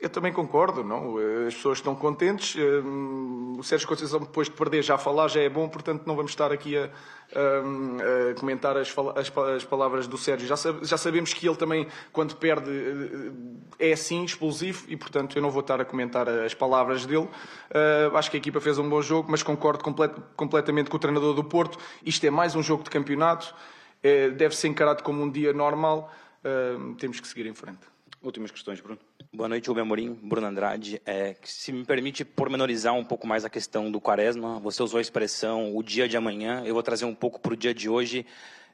Eu 0.00 0.08
também 0.08 0.32
concordo, 0.32 0.84
não? 0.84 1.16
As 1.48 1.54
pessoas 1.54 1.78
estão 1.78 1.92
contentes. 1.92 2.54
Hum, 2.56 3.56
o 3.58 3.64
Sérgio 3.64 3.88
Conceição, 3.88 4.20
depois 4.20 4.46
de 4.48 4.54
perder, 4.54 4.80
já 4.82 4.96
falar 4.96 5.26
já 5.26 5.40
é 5.40 5.48
bom, 5.48 5.68
portanto, 5.68 6.04
não 6.06 6.14
vamos 6.14 6.30
estar 6.30 6.52
aqui 6.52 6.76
a, 6.76 6.84
a, 6.84 8.30
a 8.30 8.34
comentar 8.34 8.76
as, 8.76 8.94
as, 9.16 9.36
as, 9.36 9.64
palavras 9.64 10.06
do 10.06 10.16
Sérgio. 10.16 10.46
Já, 10.46 10.54
já, 10.82 10.96
sabemos 10.96 11.34
que 11.34 11.48
ele 11.48 11.56
também, 11.56 11.88
quando 12.12 12.36
perde, 12.36 12.70
eh, 12.70 13.90
é 13.90 13.92
assim, 13.92 14.24
explosivo, 14.24 14.84
e, 14.86 14.96
portanto, 14.96 15.36
eu 15.36 15.42
não 15.42 15.50
vou 15.50 15.62
estar 15.62 15.80
a 15.80 15.84
comentar 15.84 16.28
as 16.28 16.54
palavras 16.54 17.04
dele. 17.04 17.26
Uh, 17.26 18.16
acho 18.16 18.30
que 18.30 18.36
a 18.36 18.38
equipa 18.38 18.60
fez 18.60 18.78
um 18.78 18.88
bom 18.88 19.02
jogo, 19.02 19.28
mas 19.28 19.42
concordo 19.42 19.82
complet, 19.82 20.14
completamente 20.36 20.90
com 20.90 20.96
o 20.96 21.00
treinador 21.00 21.34
do 21.34 21.42
Porto. 21.42 21.76
Isto 22.06 22.24
é 22.24 22.30
mais 22.30 22.54
um 22.54 22.62
jogo 22.62 22.84
de 22.84 22.90
campeonato, 22.90 23.52
é, 24.00 24.30
deve 24.30 24.54
ser 24.54 24.68
encarado 24.68 25.02
como 25.02 25.24
um 25.24 25.28
dia 25.28 25.52
normal. 25.52 26.08
Uh, 26.44 26.94
temos 26.94 27.18
que 27.18 27.26
seguir 27.26 27.46
em 27.46 27.54
frente. 27.54 27.97
Últimas 28.20 28.50
questões, 28.50 28.80
Bruno. 28.80 28.98
Boa 29.32 29.48
noite, 29.48 29.68
Rubem 29.68 29.82
Amorim, 29.82 30.12
Bruno 30.12 30.48
Andrade. 30.48 31.00
É, 31.06 31.36
se 31.44 31.72
me 31.72 31.84
permite 31.84 32.24
pormenorizar 32.24 32.92
um 32.94 33.04
pouco 33.04 33.28
mais 33.28 33.44
a 33.44 33.50
questão 33.50 33.92
do 33.92 34.00
Quaresma, 34.00 34.58
você 34.58 34.82
usou 34.82 34.98
a 34.98 35.00
expressão 35.00 35.76
o 35.76 35.82
dia 35.84 36.08
de 36.08 36.16
amanhã, 36.16 36.62
eu 36.64 36.74
vou 36.74 36.82
trazer 36.82 37.04
um 37.04 37.14
pouco 37.14 37.38
para 37.40 37.52
o 37.52 37.56
dia 37.56 37.72
de 37.72 37.88
hoje. 37.88 38.26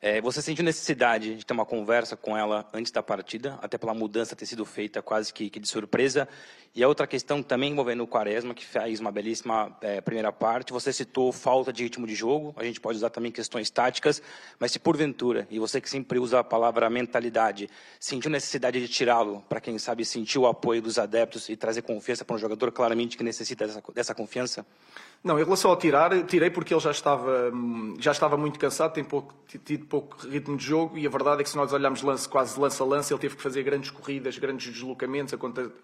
É, 0.07 0.21
você 0.21 0.43
sentiu 0.43 0.62
necessidade 0.62 1.35
de 1.35 1.47
ter 1.47 1.55
uma 1.55 1.64
conversa 1.64 2.14
com 2.14 2.37
ela 2.37 2.69
antes 2.75 2.93
da 2.93 3.03
partida, 3.03 3.59
até 3.62 3.79
pela 3.79 3.95
mudança 3.95 4.37
ter 4.37 4.45
sido 4.45 4.62
feita 4.67 5.01
quase 5.01 5.33
que, 5.33 5.49
que 5.49 5.59
de 5.59 5.67
surpresa? 5.67 6.29
E 6.75 6.85
a 6.85 6.88
outra 6.88 7.07
questão 7.07 7.43
também 7.43 7.73
envolvendo 7.73 8.03
o 8.03 8.07
Quaresma, 8.07 8.53
que 8.53 8.67
fez 8.67 9.01
uma 9.01 9.11
belíssima 9.11 9.75
é, 9.81 10.03
primeira 10.03 10.31
parte. 10.31 10.75
Você 10.75 10.93
citou 10.93 11.33
falta 11.33 11.73
de 11.73 11.85
ritmo 11.85 12.07
de 12.07 12.14
jogo, 12.14 12.53
a 12.59 12.64
gente 12.64 12.83
pode 12.83 12.99
usar 12.99 13.09
também 13.09 13.33
questões 13.33 13.71
táticas, 13.71 14.21
mas 14.59 14.73
se 14.73 14.79
porventura, 14.79 15.49
e 15.51 15.59
você 15.59 15.81
que 15.81 15.88
sempre 15.88 16.19
usa 16.19 16.40
a 16.40 16.45
palavra 16.45 16.90
mentalidade, 16.90 17.71
sentiu 17.99 18.31
necessidade 18.31 18.79
de 18.79 18.88
tirá-lo, 18.88 19.43
para 19.49 19.59
quem 19.59 19.79
sabe 19.79 20.05
sentir 20.05 20.38
o 20.38 20.47
apoio 20.47 20.83
dos 20.83 20.99
adeptos 20.99 21.49
e 21.49 21.57
trazer 21.57 21.81
confiança 21.81 22.27
para 22.27 22.37
um 22.37 22.38
jogador 22.38 22.71
claramente 22.73 23.17
que 23.17 23.25
necessita 23.25 23.67
dessa, 23.67 23.83
dessa 23.95 24.14
confiança? 24.14 24.67
Não, 25.25 25.41
em 25.41 25.43
relação 25.43 25.71
ao 25.71 25.77
tirar, 25.79 26.11
tirei 26.27 26.51
porque 26.51 26.75
ele 26.75 26.81
já 26.83 26.91
estava, 26.91 27.51
já 27.99 28.12
estava 28.12 28.37
muito 28.37 28.59
cansado, 28.59 28.93
tem 28.93 29.03
pouco, 29.03 29.35
tido 29.64 29.87
pouco 29.87 30.18
ritmo 30.27 30.55
de 30.55 30.62
jogo 30.62 30.99
e 30.99 31.07
a 31.07 31.09
verdade 31.09 31.41
é 31.41 31.45
que 31.45 31.49
se 31.49 31.57
nós 31.57 31.72
olharmos 31.72 32.03
lance, 32.03 32.29
quase 32.29 32.61
lance 32.61 32.83
a 32.83 32.85
lance, 32.85 33.11
ele 33.11 33.18
teve 33.18 33.35
que 33.35 33.43
fazer 33.43 33.62
grandes 33.62 33.89
corridas, 33.89 34.37
grandes 34.37 34.70
deslocamentos, 34.70 35.33
a 35.33 35.39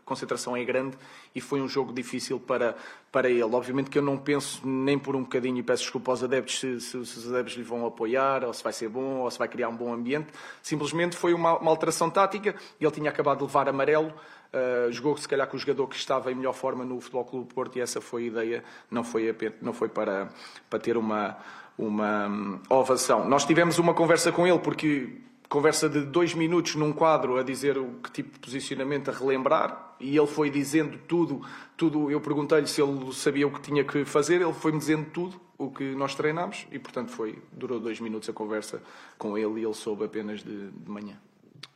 concentração 0.04 0.54
é 0.54 0.62
grande 0.62 0.94
e 1.34 1.40
foi 1.40 1.62
um 1.62 1.66
jogo 1.66 1.90
difícil 1.90 2.38
para, 2.38 2.76
para 3.10 3.30
ele. 3.30 3.42
Obviamente 3.42 3.88
que 3.88 3.96
eu 3.96 4.02
não 4.02 4.18
penso 4.18 4.60
nem 4.68 4.98
por 4.98 5.16
um 5.16 5.22
bocadinho, 5.22 5.56
e 5.56 5.62
peço 5.62 5.84
desculpa 5.84 6.10
aos 6.10 6.22
adeptos 6.22 6.60
se, 6.60 6.78
se, 6.78 7.06
se 7.06 7.18
os 7.20 7.32
adeptos 7.32 7.54
lhe 7.54 7.62
vão 7.62 7.86
apoiar, 7.86 8.44
ou 8.44 8.52
se 8.52 8.62
vai 8.62 8.74
ser 8.74 8.90
bom, 8.90 9.20
ou 9.20 9.30
se 9.30 9.38
vai 9.38 9.48
criar 9.48 9.70
um 9.70 9.76
bom 9.76 9.90
ambiente. 9.90 10.28
Simplesmente 10.62 11.16
foi 11.16 11.32
uma, 11.32 11.56
uma 11.56 11.70
alteração 11.70 12.10
tática, 12.10 12.54
ele 12.78 12.90
tinha 12.90 13.08
acabado 13.08 13.38
de 13.38 13.44
levar 13.44 13.70
amarelo, 13.70 14.12
Uh, 14.52 14.90
jogou 14.90 15.16
se 15.16 15.28
calhar 15.28 15.46
com 15.46 15.56
o 15.56 15.60
jogador 15.60 15.86
que 15.86 15.94
estava 15.94 16.32
em 16.32 16.34
melhor 16.34 16.52
forma 16.52 16.84
no 16.84 17.00
Futebol 17.00 17.24
Clube 17.24 17.54
Porto 17.54 17.76
e 17.76 17.80
essa 17.80 18.00
foi 18.00 18.24
a 18.24 18.26
ideia, 18.26 18.64
não 18.90 19.04
foi, 19.04 19.32
não 19.62 19.72
foi 19.72 19.88
para, 19.88 20.28
para 20.68 20.78
ter 20.80 20.96
uma, 20.96 21.36
uma 21.78 22.26
um, 22.26 22.60
ovação. 22.68 23.28
Nós 23.28 23.44
tivemos 23.44 23.78
uma 23.78 23.94
conversa 23.94 24.32
com 24.32 24.44
ele 24.44 24.58
porque 24.58 25.18
conversa 25.48 25.88
de 25.88 26.02
dois 26.02 26.34
minutos 26.34 26.74
num 26.74 26.92
quadro 26.92 27.36
a 27.36 27.42
dizer 27.42 27.78
o 27.78 27.94
que 28.02 28.10
tipo 28.10 28.32
de 28.32 28.38
posicionamento 28.38 29.08
a 29.08 29.12
relembrar 29.12 29.96
e 30.00 30.16
ele 30.16 30.26
foi 30.26 30.50
dizendo 30.50 30.98
tudo, 31.08 31.44
tudo. 31.76 32.10
Eu 32.10 32.20
perguntei-lhe 32.20 32.66
se 32.66 32.82
ele 32.82 33.12
sabia 33.12 33.46
o 33.46 33.52
que 33.52 33.60
tinha 33.60 33.84
que 33.84 34.04
fazer, 34.04 34.40
ele 34.40 34.52
foi-me 34.52 34.78
dizendo 34.78 35.10
tudo 35.10 35.40
o 35.58 35.70
que 35.70 35.94
nós 35.94 36.14
treinámos 36.14 36.66
e 36.72 36.78
portanto 36.78 37.10
foi 37.10 37.40
durou 37.52 37.78
dois 37.78 38.00
minutos 38.00 38.28
a 38.28 38.32
conversa 38.32 38.82
com 39.18 39.36
ele 39.36 39.60
e 39.60 39.64
ele 39.64 39.74
soube 39.74 40.04
apenas 40.04 40.42
de, 40.42 40.70
de 40.70 40.90
manhã. 40.90 41.20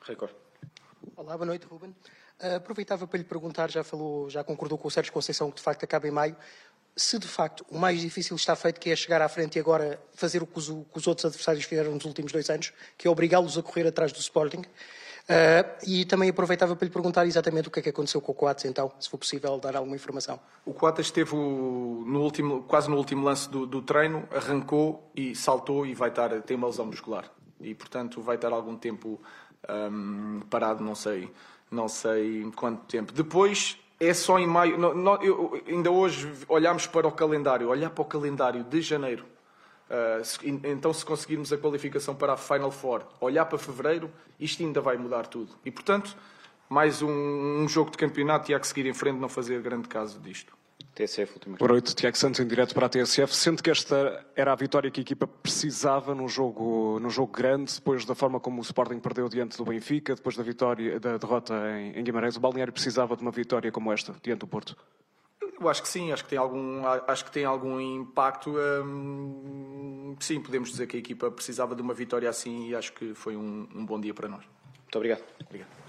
Record. 0.03 0.33
Olá, 1.17 1.37
boa 1.37 1.47
noite, 1.47 1.67
Ruben. 1.67 1.95
Uh, 2.45 2.57
aproveitava 2.57 3.07
para 3.07 3.17
lhe 3.17 3.25
perguntar, 3.25 3.71
já 3.71 3.83
falou, 3.83 4.29
já 4.29 4.45
concordou 4.45 4.77
com 4.77 4.87
o 4.87 4.91
Sérgio 4.91 5.13
Conceição 5.13 5.51
que 5.51 5.57
de 5.57 5.63
facto 5.63 5.83
acaba 5.85 6.07
em 6.07 6.11
maio. 6.11 6.37
Se 6.95 7.19
de 7.19 7.27
facto 7.27 7.65
o 7.71 7.79
mais 7.79 8.01
difícil 8.01 8.37
está 8.37 8.55
feito, 8.55 8.79
que 8.79 8.91
é 8.91 8.97
chegar 8.97 9.23
à 9.23 9.29
frente 9.29 9.57
e 9.57 9.61
agora 9.61 9.99
fazer 10.13 10.43
o 10.43 10.47
que 10.47 10.59
os, 10.59 10.69
o 10.69 10.85
que 10.93 10.99
os 10.99 11.07
outros 11.07 11.25
adversários 11.25 11.65
fizeram 11.65 11.93
nos 11.93 12.05
últimos 12.05 12.33
dois 12.33 12.51
anos, 12.51 12.73
que 12.99 13.09
é 13.09 13.11
obrigá-los 13.11 13.57
a 13.57 13.63
correr 13.63 13.87
atrás 13.87 14.13
do 14.13 14.21
Sporting. 14.21 14.63
Uh, 15.25 15.65
e 15.87 16.05
também 16.05 16.29
aproveitava 16.29 16.77
para 16.77 16.85
lhe 16.85 16.93
perguntar 16.93 17.25
exatamente 17.25 17.69
o 17.69 17.71
que 17.71 17.81
é 17.81 17.83
que 17.83 17.89
aconteceu 17.89 18.21
com 18.21 18.33
o 18.33 18.35
Coates, 18.35 18.67
então, 18.67 18.93
se 19.01 19.09
for 19.09 19.17
possível 19.17 19.59
dar 19.59 19.75
alguma 19.75 19.97
informação. 19.97 20.39
O 20.67 20.75
Coates 20.75 21.07
esteve 21.07 21.35
no 21.35 22.21
último, 22.21 22.65
quase 22.65 22.91
no 22.91 22.97
último 22.99 23.25
lance 23.25 23.49
do, 23.49 23.65
do, 23.67 23.81
treino, 23.81 24.29
arrancou 24.31 25.11
e 25.17 25.35
saltou 25.35 25.87
e 25.87 25.95
vai 25.95 26.11
estar, 26.11 26.43
tem 26.43 26.55
uma 26.55 26.67
lesão 26.67 26.85
muscular. 26.85 27.31
E, 27.59 27.75
portanto, 27.75 28.21
vai 28.21 28.37
estar 28.37 28.53
algum 28.53 28.77
tempo 28.77 29.19
um, 29.67 30.43
parado, 30.51 30.85
não 30.85 30.95
sei, 30.95 31.33
não 31.75 31.89
sei 31.89 32.51
quanto 32.57 32.85
tempo. 32.87 33.13
Depois, 33.13 33.77
é 34.01 34.15
só 34.15 34.39
em 34.39 34.47
maio. 34.47 34.77
eu, 35.23 35.63
ainda 35.67 35.91
hoje 35.91 36.33
olhámos 36.49 36.87
para 36.87 37.07
o 37.07 37.13
calendário, 37.13 37.69
olhar 37.69 37.91
para 37.91 38.03
o 38.03 38.05
calendário 38.05 38.65
de 38.65 38.81
janeiro 38.81 39.25
Uh, 39.85 40.59
então, 40.65 40.93
se 40.93 41.05
conseguirmos 41.05 41.53
a 41.53 41.59
qualificação 41.59 42.15
para 42.15 42.33
a 42.33 42.37
Final 42.37 42.71
Four, 42.71 43.03
olhar 43.21 43.45
para 43.45 43.59
fevereiro, 43.59 44.11
isto 44.41 44.63
ainda 44.63 44.81
vai 44.81 44.97
mudar 44.97 45.27
tudo. 45.27 45.55
E, 45.65 45.71
portanto, 45.71 46.17
mais 46.69 47.03
um, 47.03 47.11
um 47.11 47.69
jogo 47.69 47.91
de 47.91 47.99
campeonato 47.99 48.51
e 48.51 48.55
há 48.55 48.61
que 48.61 48.67
seguir 48.67 48.87
em 48.87 48.95
frente, 48.95 49.19
não 49.19 49.29
fazer 49.29 49.61
grande 49.61 49.87
caso 49.87 50.19
disto. 50.21 50.57
TSF, 50.95 51.35
última 51.35 51.57
Boa 51.57 51.73
noite, 51.73 51.95
Tiago 51.95 52.17
Santos, 52.17 52.41
em 52.41 52.47
direto 52.47 52.73
para 52.75 52.87
a 52.87 52.89
TSF. 52.89 53.35
Sendo 53.35 53.63
que 53.63 53.71
esta 53.71 54.25
era 54.37 54.53
a 54.53 54.55
vitória 54.55 54.91
que 54.91 55.01
a 55.01 55.03
equipa 55.03 55.27
precisava 55.27 56.15
num 56.15 56.29
jogo, 56.29 56.99
num 57.01 57.11
jogo 57.11 57.33
grande, 57.33 57.75
depois 57.75 58.05
da 58.05 58.15
forma 58.15 58.39
como 58.39 58.61
o 58.61 58.63
Sporting 58.63 59.01
perdeu 59.01 59.29
diante 59.29 59.57
do 59.57 59.65
Benfica, 59.65 60.15
depois 60.15 60.37
da 60.37 60.43
vitória, 60.43 61.01
da 61.01 61.17
derrota 61.17 61.55
em, 61.79 61.99
em 61.99 62.05
Guimarães, 62.05 62.37
o 62.37 62.41
Balneário 62.41 62.73
precisava 62.73 63.17
de 63.17 63.23
uma 63.23 63.33
vitória 63.33 63.73
como 63.73 63.93
esta, 63.93 64.15
diante 64.23 64.41
do 64.41 64.47
Porto? 64.47 64.77
Eu 65.61 65.69
acho 65.69 65.83
que 65.83 65.89
sim, 65.89 66.13
acho 66.13 66.25
que 66.25 66.31
tem 66.31 66.39
algum, 66.39 66.85
acho 66.87 67.25
que 67.25 67.31
tem 67.31 67.45
algum 67.45 67.81
impacto. 67.81 68.55
Hum, 68.85 70.17
sim, 70.21 70.41
podemos 70.41 70.71
dizer 70.71 70.87
que 70.87 70.97
a 70.97 71.01
equipa 71.01 71.31
precisava 71.31 71.75
de 71.75 71.83
uma 71.83 71.95
vitória 71.95 72.29
assim 72.29 72.69
e 72.69 72.75
acho 72.75 72.93
que 72.93 73.15
foi 73.15 73.37
um, 73.37 73.69
um 73.75 73.85
bom 73.85 74.01
dia 74.01 74.15
para 74.15 74.29
nós. 74.29 74.45
Muito 74.83 74.97
obrigado. 74.97 75.25
obrigado. 75.45 75.84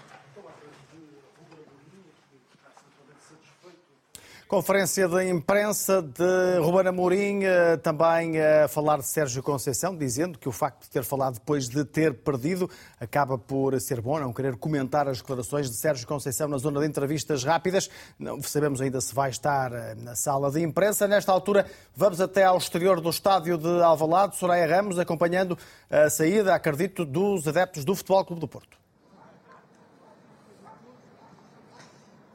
Conferência 4.48 5.08
de 5.08 5.28
imprensa 5.28 6.00
de 6.00 6.60
Ruben 6.60 6.86
Amorim, 6.86 7.42
eh, 7.42 7.76
também 7.78 8.40
a 8.40 8.68
falar 8.68 8.98
de 8.98 9.06
Sérgio 9.06 9.42
Conceição, 9.42 9.96
dizendo 9.96 10.38
que 10.38 10.48
o 10.48 10.52
facto 10.52 10.84
de 10.84 10.90
ter 10.90 11.02
falado 11.02 11.34
depois 11.34 11.68
de 11.68 11.84
ter 11.84 12.14
perdido 12.14 12.70
acaba 13.00 13.36
por 13.36 13.78
ser 13.80 14.00
bom, 14.00 14.20
não 14.20 14.32
querer 14.32 14.54
comentar 14.54 15.08
as 15.08 15.18
declarações 15.18 15.68
de 15.68 15.74
Sérgio 15.74 16.06
Conceição 16.06 16.46
na 16.46 16.58
zona 16.58 16.78
de 16.78 16.86
entrevistas 16.86 17.42
rápidas. 17.42 17.90
Não 18.16 18.40
sabemos 18.40 18.80
ainda 18.80 19.00
se 19.00 19.12
vai 19.12 19.30
estar 19.30 19.72
eh, 19.72 19.96
na 19.96 20.14
sala 20.14 20.48
de 20.48 20.62
imprensa. 20.62 21.08
Nesta 21.08 21.32
altura, 21.32 21.66
vamos 21.96 22.20
até 22.20 22.44
ao 22.44 22.56
exterior 22.56 23.00
do 23.00 23.10
estádio 23.10 23.58
de 23.58 23.82
Alvalade, 23.82 24.36
Soraya 24.36 24.76
Ramos, 24.76 24.96
acompanhando 24.96 25.58
a 25.90 26.08
saída, 26.08 26.54
acredito, 26.54 27.04
dos 27.04 27.48
adeptos 27.48 27.84
do 27.84 27.96
Futebol 27.96 28.24
Clube 28.24 28.40
do 28.42 28.46
Porto. 28.46 28.85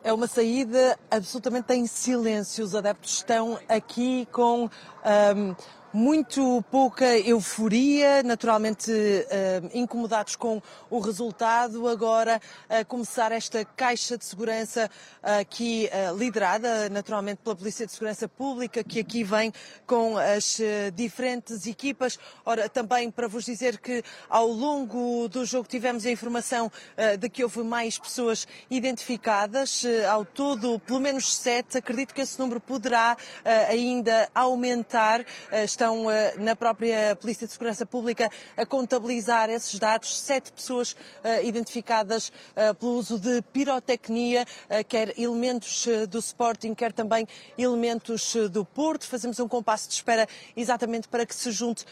É 0.04 0.12
uma 0.12 0.26
saída 0.26 0.97
absolutamente 1.12 1.74
em 1.74 1.86
silêncio. 1.86 2.66
Os 2.66 2.74
adeptos 2.74 3.18
estão 3.18 3.60
aqui 3.70 4.28
com 4.32 4.66
um, 4.66 5.56
muito 5.94 6.64
pouca 6.72 7.06
euforia, 7.20 8.24
naturalmente 8.24 8.92
uh, 8.92 9.70
incomodados 9.74 10.36
com 10.36 10.62
o 10.89 11.00
resultado. 11.00 11.88
Agora 11.88 12.42
a 12.70 12.86
começar 12.86 13.32
esta 13.32 13.66
caixa 13.66 14.18
de 14.18 14.26
segurança 14.26 14.89
uh, 15.22 15.42
aqui 15.42 15.89
uh, 15.92 16.18
liderada 16.18 16.89
naturalmente 16.89 17.42
pela 17.44 17.56
Polícia 17.56 17.86
de 17.86 17.92
Segurança 17.92 18.28
Pública, 18.28 18.84
que 18.84 19.00
aqui 19.00 19.24
vem 19.24 19.52
com 19.86 20.18
as 20.18 20.60
diferentes 20.94 21.66
equipas. 21.66 22.18
Ora, 22.46 22.70
também 22.70 23.12
para 23.12 23.28
vos 23.28 23.46
dizer 23.46 23.80
que 23.80 24.04
ao 24.30 24.48
longo 24.48 25.28
do 25.28 25.46
jogo 25.46 25.68
tivemos 25.68 26.06
a 26.06 26.12
informação 26.12 26.72
de 27.20 27.30
que 27.30 27.44
houve 27.44 27.64
mais 27.64 27.98
pessoas 27.98 28.48
identificadas, 28.70 29.84
ao 30.10 30.24
todo 30.24 30.80
pelo 30.80 31.00
menos 31.00 31.34
sete. 31.34 31.78
Acredito 31.78 32.14
que 32.14 32.22
esse 32.22 32.39
número 32.39 32.60
poderá 32.60 33.18
ainda 33.70 34.30
aumentar 34.34 35.26
estão 35.82 36.12
eh, 36.12 36.36
na 36.38 36.56
própria 36.56 37.16
Polícia 37.16 37.48
de 37.48 37.54
Segurança 37.54 37.88
Pública 37.88 38.30
a 38.56 38.64
contabilizar 38.68 39.50
esses 39.50 39.80
dados. 39.80 40.16
Sete 40.16 40.52
pessoas 40.52 40.96
eh, 41.24 41.44
identificadas 41.44 42.32
eh, 42.56 42.72
pelo 42.74 42.92
uso 42.98 43.18
de 43.18 43.42
pirotecnia, 43.52 44.46
quer 44.88 45.18
elementos 45.20 45.88
do 46.08 46.20
Sporting, 46.20 46.76
quer 46.76 46.94
também 46.94 47.28
elementos 47.58 48.36
do 48.52 48.64
Porto. 48.64 49.08
Fazemos 49.08 49.40
um 49.40 49.48
compasso 49.48 49.88
de 49.88 49.96
espera 49.96 50.28
exatamente 50.56 51.08
para 51.08 51.26
que 51.26 51.34
se 51.34 51.50
junte 51.52 51.84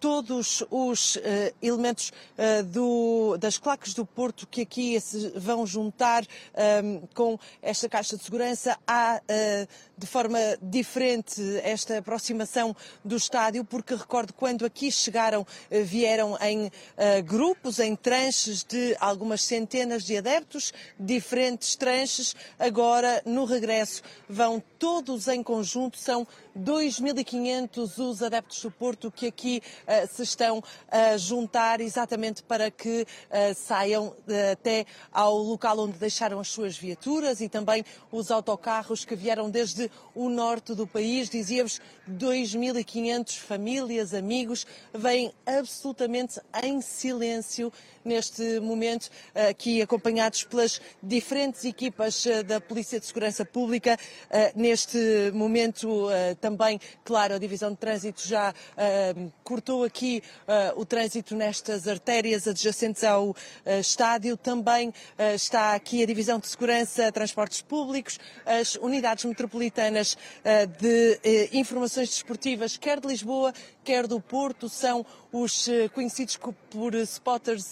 todos 0.00 0.64
os 0.70 1.16
uh, 1.16 1.20
elementos 1.62 2.10
uh, 2.10 2.62
do, 2.64 3.36
das 3.38 3.58
claques 3.58 3.94
do 3.94 4.04
Porto 4.04 4.46
que 4.46 4.62
aqui 4.62 5.00
se 5.00 5.32
vão 5.36 5.66
juntar 5.66 6.22
um, 6.22 6.26
ehm, 6.56 7.02
com 7.14 7.38
esta 7.60 7.88
caixa 7.88 8.16
de 8.16 8.24
segurança. 8.24 8.76
Há 8.86 9.20
uh, 9.20 9.68
de 9.96 10.06
forma 10.06 10.38
diferente 10.62 11.40
esta 11.62 11.98
aproximação 11.98 12.74
do 13.04 13.16
estádio, 13.16 13.64
porque 13.64 13.94
recordo 13.94 14.32
quando 14.32 14.64
aqui 14.64 14.92
chegaram, 14.92 15.44
vieram 15.84 16.38
em 16.40 16.70
grupos, 17.24 17.80
em 17.80 17.96
tranches 17.96 18.62
de 18.62 18.96
algumas 19.00 19.42
centenas 19.42 20.04
de 20.04 20.16
adeptos, 20.16 20.72
diferentes 20.98 21.74
tranches. 21.74 22.36
Agora, 22.60 23.20
no 23.26 23.44
regresso, 23.44 24.02
vão 24.28 24.62
todos 24.78 25.26
em 25.26 25.42
conjunto, 25.42 25.98
são 25.98 26.24
2.500 26.56 27.98
os 27.98 28.22
adeptos 28.22 28.62
do 28.62 28.70
Porto 28.70 29.10
que 29.10 29.26
aqui 29.26 29.62
se 30.10 30.22
estão 30.22 30.62
a 30.90 31.16
juntar 31.16 31.80
exatamente 31.80 32.42
para 32.42 32.70
que 32.70 33.02
uh, 33.02 33.54
saiam 33.54 34.14
até 34.52 34.84
ao 35.12 35.36
local 35.38 35.78
onde 35.80 35.98
deixaram 35.98 36.40
as 36.40 36.48
suas 36.48 36.76
viaturas 36.76 37.40
e 37.40 37.48
também 37.48 37.84
os 38.12 38.30
autocarros 38.30 39.04
que 39.04 39.16
vieram 39.16 39.50
desde 39.50 39.90
o 40.14 40.28
norte 40.28 40.74
do 40.74 40.86
país. 40.86 41.28
Dizíamos 41.28 41.80
2.500 42.10 43.38
famílias, 43.38 44.14
amigos, 44.14 44.66
vêm 44.92 45.32
absolutamente 45.46 46.40
em 46.62 46.80
silêncio 46.80 47.72
neste 48.08 48.58
momento, 48.58 49.10
aqui 49.34 49.82
acompanhados 49.82 50.42
pelas 50.42 50.80
diferentes 51.02 51.64
equipas 51.64 52.24
da 52.46 52.60
Polícia 52.60 52.98
de 52.98 53.06
Segurança 53.06 53.44
Pública. 53.44 53.96
Neste 54.56 55.30
momento, 55.32 56.08
também, 56.40 56.80
claro, 57.04 57.34
a 57.34 57.38
Divisão 57.38 57.70
de 57.70 57.76
Trânsito 57.76 58.26
já 58.26 58.54
cortou 59.44 59.84
aqui 59.84 60.22
o 60.74 60.84
trânsito 60.84 61.36
nestas 61.36 61.86
artérias 61.86 62.48
adjacentes 62.48 63.04
ao 63.04 63.36
estádio. 63.80 64.36
Também 64.36 64.92
está 65.34 65.74
aqui 65.74 66.02
a 66.02 66.06
Divisão 66.06 66.38
de 66.38 66.48
Segurança, 66.48 67.12
Transportes 67.12 67.60
Públicos, 67.60 68.18
as 68.46 68.74
unidades 68.76 69.24
metropolitanas 69.26 70.16
de 70.80 71.48
informações 71.52 72.08
desportivas, 72.08 72.76
quer 72.78 72.98
de 72.98 73.06
Lisboa, 73.06 73.52
quer 73.84 74.06
do 74.06 74.20
Porto, 74.20 74.68
são 74.68 75.04
os 75.30 75.68
conhecidos 75.94 76.38
por 76.70 76.94
spotters. 76.94 77.68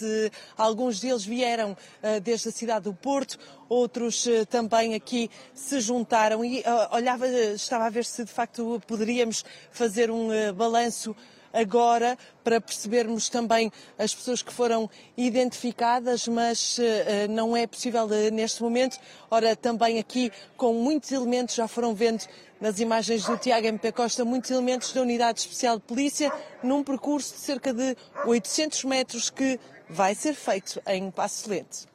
Alguns 0.57 0.99
deles 0.99 1.25
vieram 1.25 1.75
desde 2.23 2.49
a 2.49 2.51
cidade 2.51 2.85
do 2.85 2.93
Porto, 2.93 3.37
outros 3.69 4.25
também 4.49 4.95
aqui 4.95 5.29
se 5.53 5.79
juntaram 5.79 6.43
e 6.43 6.63
olhava, 6.91 7.27
estava 7.27 7.85
a 7.85 7.89
ver 7.89 8.05
se 8.05 8.23
de 8.23 8.31
facto 8.31 8.81
poderíamos 8.87 9.43
fazer 9.71 10.09
um 10.11 10.29
balanço 10.55 11.15
agora 11.53 12.17
para 12.43 12.61
percebermos 12.61 13.29
também 13.29 13.71
as 13.97 14.13
pessoas 14.13 14.41
que 14.43 14.53
foram 14.53 14.89
identificadas, 15.15 16.27
mas 16.27 16.77
não 17.29 17.57
é 17.57 17.65
possível 17.65 18.07
neste 18.31 18.61
momento. 18.61 18.99
Ora, 19.31 19.55
também 19.55 19.97
aqui 19.97 20.31
com 20.55 20.73
muitos 20.73 21.11
elementos, 21.11 21.55
já 21.55 21.67
foram 21.67 21.95
vendo 21.95 22.23
nas 22.59 22.79
imagens 22.79 23.25
do 23.25 23.37
Tiago 23.37 23.67
MP 23.67 23.91
Costa, 23.91 24.25
muitos 24.25 24.51
elementos 24.51 24.91
da 24.91 25.01
Unidade 25.01 25.39
Especial 25.39 25.77
de 25.77 25.83
Polícia, 25.83 26.31
num 26.61 26.83
percurso 26.83 27.33
de 27.35 27.39
cerca 27.39 27.73
de 27.73 27.95
800 28.25 28.83
metros 28.83 29.29
que 29.29 29.59
vai 29.89 30.15
ser 30.15 30.33
feito 30.33 30.81
em 30.87 31.09
Passo 31.11 31.49
Lente. 31.49 31.87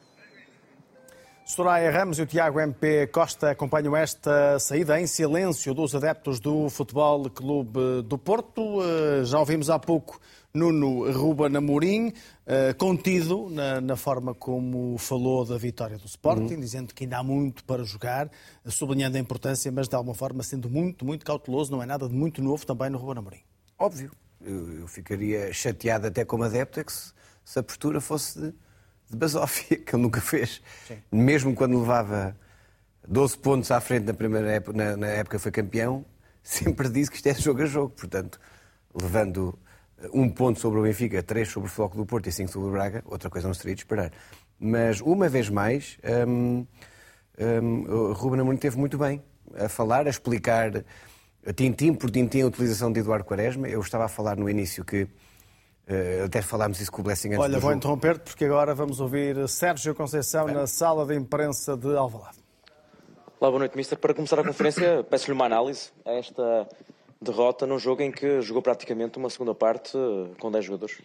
Soraya 1.45 1.91
Ramos 1.91 2.19
e 2.19 2.23
o 2.23 2.27
Tiago 2.27 2.61
MP 2.61 3.09
Costa 3.09 3.51
acompanham 3.51 3.97
esta 3.97 4.59
saída 4.59 4.99
em 5.01 5.07
silêncio 5.07 5.75
dos 5.75 5.95
adeptos 5.95 6.41
do 6.41 6.71
Futebol 6.71 7.29
Clube 7.29 8.03
do 8.07 8.17
Porto. 8.17 8.79
Eh, 8.81 9.25
já 9.25 9.39
ouvimos 9.39 9.69
há 9.69 9.79
pouco 9.79 10.21
Nuno 10.55 11.11
Ruben 11.13 11.55
Amorim, 11.57 12.13
eh, 12.47 12.73
contido 12.75 13.51
na, 13.51 13.81
na, 13.81 13.97
forma 13.97 14.35
como 14.35 14.97
falou 14.99 15.45
da 15.45 15.59
vitória 15.59 15.99
do 15.99 16.07
Sporting, 16.07 16.55
uhum. 16.55 16.61
dizendo 16.61 16.95
que 16.95 17.05
ainda 17.05 17.19
há 17.19 17.23
muito 17.23 17.65
para 17.65 17.83
jogar, 17.83 18.31
sublinhando 18.67 19.17
a 19.17 19.21
importância, 19.21 19.71
mas 19.73 19.89
de 19.89 19.97
alguma 19.97 20.15
forma 20.15 20.43
sendo 20.43 20.71
muito, 20.71 21.05
muito 21.05 21.25
cauteloso, 21.25 21.73
não 21.73 21.83
é 21.83 21.87
nada 21.87 22.09
de 22.09 22.15
muito 22.15 22.41
novo 22.41 22.65
também 22.65 22.89
no 22.89 22.99
Ruben 22.99 23.19
Amorim. 23.19 23.41
Óbvio, 23.79 24.13
eu, 24.41 24.81
eu 24.81 24.87
ficaria 24.87 25.53
chateado 25.53 26.07
até 26.07 26.25
como 26.25 26.45
adepto 26.45 26.81
é 26.81 26.85
que 26.85 26.93
se, 26.93 27.13
se 27.45 27.59
a 27.59 27.63
postura 27.63 28.01
fosse 28.01 28.41
de 28.41 28.55
de 29.13 29.19
basófia, 29.19 29.77
que 29.85 29.95
ele 29.95 30.03
nunca 30.03 30.21
fez. 30.21 30.61
Sim. 30.89 30.99
Mesmo 31.13 31.55
quando 31.55 31.79
levava 31.79 32.37
12 33.07 33.39
pontos 33.39 33.71
à 33.71 33.81
frente 33.81 34.07
na 34.07 34.15
primeira 34.15 34.51
época, 34.51 34.77
na, 34.77 34.97
na 34.97 35.07
época 35.07 35.39
foi 35.39 35.53
campeão, 35.53 36.05
sempre 36.43 36.89
disse 36.89 37.11
que 37.11 37.17
isto 37.17 37.29
é 37.29 37.35
jogo 37.35 37.63
a 37.63 37.67
jogo. 37.67 37.91
Portanto, 37.91 38.41
levando 38.95 39.57
um 40.13 40.29
ponto 40.29 40.59
sobre 40.59 40.81
o 40.81 40.83
Benfica, 40.83 41.23
três 41.23 41.49
sobre 41.49 41.69
o 41.69 41.73
Floco 41.73 41.97
do 41.97 42.05
Porto 42.05 42.29
e 42.29 42.33
cinco 42.33 42.51
sobre 42.51 42.69
o 42.69 42.73
Braga, 42.73 43.05
outra 43.07 43.31
coisa 43.31 43.47
não 43.47 43.55
seria 43.55 43.75
de 43.75 43.83
esperar. 43.83 44.11
Mas, 44.59 45.01
uma 45.01 45.29
vez 45.29 45.49
mais, 45.49 45.99
hum, 46.27 46.67
hum, 47.39 47.85
o 47.89 48.13
Ruben 48.13 48.41
Amorim 48.41 48.57
esteve 48.57 48.79
muito 48.79 48.97
bem 48.97 49.23
a 49.57 49.69
falar, 49.69 50.07
a 50.07 50.11
explicar 50.11 50.85
tintim 51.55 51.93
por 51.95 52.11
tintim 52.11 52.43
a 52.43 52.47
utilização 52.47 52.93
de 52.93 53.01
Eduardo 53.01 53.25
Quaresma. 53.25 53.69
Eu 53.69 53.81
estava 53.81 54.05
a 54.05 54.09
falar 54.09 54.37
no 54.37 54.49
início 54.49 54.85
que 54.85 55.09
até 56.25 56.41
falámos 56.41 56.81
isso 56.81 56.93
com 56.93 57.01
o 57.01 57.05
Blessing 57.05 57.29
antes 57.29 57.41
Olha, 57.41 57.59
vou 57.59 57.73
interromper-te 57.73 58.25
porque 58.25 58.45
agora 58.45 58.75
vamos 58.75 59.01
ouvir 59.01 59.49
Sérgio 59.49 59.95
Conceição 59.95 60.47
na 60.47 60.67
sala 60.67 61.05
de 61.05 61.15
imprensa 61.15 61.77
de 61.77 61.95
Alvalade. 61.97 62.43
Olá, 63.43 63.51
boa 63.51 63.59
noite, 63.59 63.77
Mister. 63.77 63.99
Para 63.99 64.15
começar 64.15 64.39
a 64.39 64.45
conferência, 64.45 65.03
peço-lhe 65.11 65.33
uma 65.33 65.47
análise 65.47 65.91
a 66.05 66.13
esta 66.13 66.69
derrota 67.21 67.67
num 67.67 67.77
jogo 67.77 68.01
em 68.01 68.13
que 68.13 68.41
jogou 68.41 68.63
praticamente 68.63 69.19
uma 69.19 69.29
segunda 69.29 69.53
parte 69.53 69.97
eh, 69.97 70.31
com 70.39 70.49
10 70.49 70.65
jogadores. 70.65 71.03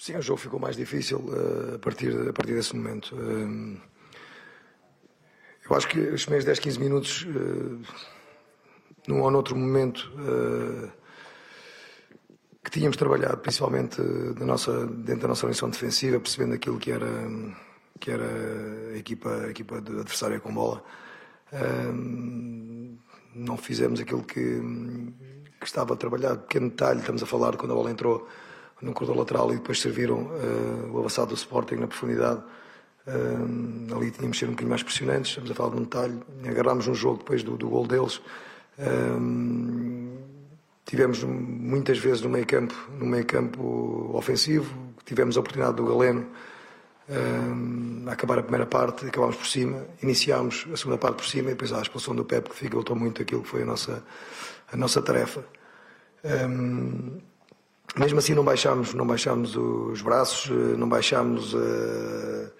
Sim, 0.00 0.16
o 0.16 0.22
jogo 0.22 0.40
ficou 0.40 0.58
mais 0.58 0.76
difícil 0.76 1.18
uh, 1.18 1.76
a, 1.76 1.78
partir, 1.78 2.12
a 2.28 2.32
partir 2.32 2.54
desse 2.54 2.74
momento. 2.74 3.14
Uh, 3.14 3.80
eu 5.70 5.76
acho 5.76 5.86
que 5.86 6.00
os 6.00 6.24
primeiros 6.24 6.44
10, 6.44 6.58
15 6.58 6.80
minutos, 6.80 7.26
num 9.06 9.22
ou 9.22 9.30
noutro 9.30 9.54
momento, 9.56 10.12
que 12.64 12.70
tínhamos 12.70 12.96
trabalhado, 12.96 13.36
principalmente 13.36 14.00
da 14.00 14.46
nossa, 14.46 14.86
dentro 14.86 15.22
da 15.22 15.28
nossa 15.28 15.46
missão 15.46 15.68
defensiva, 15.68 16.18
percebendo 16.18 16.54
aquilo 16.54 16.78
que 16.78 16.90
era, 16.90 17.06
que 18.00 18.10
era 18.10 18.26
a 18.94 18.96
equipa, 18.96 19.28
a 19.30 19.50
equipa 19.50 19.76
adversária 19.76 20.40
com 20.40 20.52
bola. 20.52 20.82
não 23.34 23.56
fizemos 23.58 24.00
aquilo 24.00 24.22
que, 24.22 24.62
que 25.60 25.66
estava 25.66 25.92
a 25.92 25.96
trabalhar, 25.96 26.36
pequeno 26.38 26.70
detalhe, 26.70 27.00
estamos 27.00 27.22
a 27.22 27.26
falar 27.26 27.54
quando 27.56 27.72
a 27.72 27.74
bola 27.74 27.90
entrou 27.90 28.26
no 28.80 28.94
corredor 28.94 29.18
lateral 29.18 29.52
e 29.52 29.56
depois 29.56 29.78
serviram 29.80 30.22
uh, 30.22 30.90
o 30.90 30.98
avançado 30.98 31.28
do 31.28 31.34
Sporting 31.34 31.76
na 31.76 31.86
profundidade. 31.86 32.42
Ali 33.94 34.10
tínhamos 34.10 34.36
de 34.36 34.40
ser 34.40 34.46
um 34.46 34.52
bocadinho 34.52 34.70
mais 34.70 34.82
pressionantes, 34.82 35.28
estamos 35.28 35.50
a 35.50 35.54
falar 35.54 35.74
de 35.74 35.76
um 35.76 35.82
detalhe. 35.82 36.18
Agarrámos 36.48 36.88
um 36.88 36.94
jogo 36.94 37.18
depois 37.18 37.42
do, 37.42 37.58
do 37.58 37.68
gol 37.68 37.86
deles. 37.86 38.22
Tivemos 40.94 41.24
muitas 41.24 41.98
vezes 41.98 42.22
no 42.22 42.28
meio 42.28 42.46
campo, 42.46 42.72
no 43.00 43.04
meio 43.04 43.26
campo 43.26 44.12
ofensivo, 44.14 44.72
tivemos 45.04 45.36
a 45.36 45.40
oportunidade 45.40 45.74
do 45.74 45.84
Galeno 45.86 46.24
um, 47.08 48.08
acabar 48.08 48.38
a 48.38 48.42
primeira 48.44 48.64
parte, 48.64 49.04
acabámos 49.04 49.34
por 49.34 49.44
cima, 49.44 49.84
iniciámos 50.00 50.68
a 50.72 50.76
segunda 50.76 50.96
parte 50.96 51.16
por 51.16 51.26
cima 51.26 51.48
e 51.48 51.54
depois 51.54 51.72
há 51.72 51.80
a 51.80 51.82
expulsão 51.82 52.14
do 52.14 52.24
Pepe 52.24 52.48
que 52.48 52.54
dificultou 52.54 52.94
muito 52.94 53.20
aquilo 53.20 53.42
que 53.42 53.48
foi 53.48 53.62
a 53.62 53.64
nossa, 53.64 54.04
a 54.72 54.76
nossa 54.76 55.02
tarefa. 55.02 55.44
Um, 56.22 57.18
mesmo 57.96 58.20
assim 58.20 58.32
não 58.32 58.44
baixámos, 58.44 58.94
não 58.94 59.04
baixámos 59.04 59.56
os 59.56 60.00
braços, 60.00 60.48
não 60.78 60.88
baixámos 60.88 61.54
uh, 61.54 62.52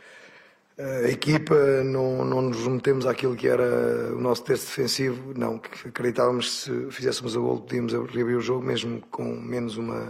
a 0.77 1.09
equipa 1.09 1.55
não, 1.85 2.25
não 2.25 2.43
nos 2.43 2.67
metemos 2.67 3.07
àquilo 3.07 3.37
que 3.37 3.47
era 3.47 4.13
o 4.13 4.21
nosso 4.21 4.43
terço 4.43 4.67
defensivo, 4.67 5.33
não, 5.37 5.61
acreditávamos 5.87 6.47
que 6.47 6.73
se 6.73 6.91
fizéssemos 6.91 7.37
a 7.37 7.41
gol 7.41 7.61
podíamos 7.61 7.93
reabrir 7.93 8.37
o 8.37 8.41
jogo, 8.41 8.65
mesmo 8.65 9.01
com 9.11 9.23
menos 9.23 9.77
uma, 9.77 10.09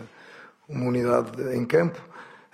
uma 0.67 0.87
unidade 0.87 1.31
em 1.55 1.67
campo, 1.67 2.01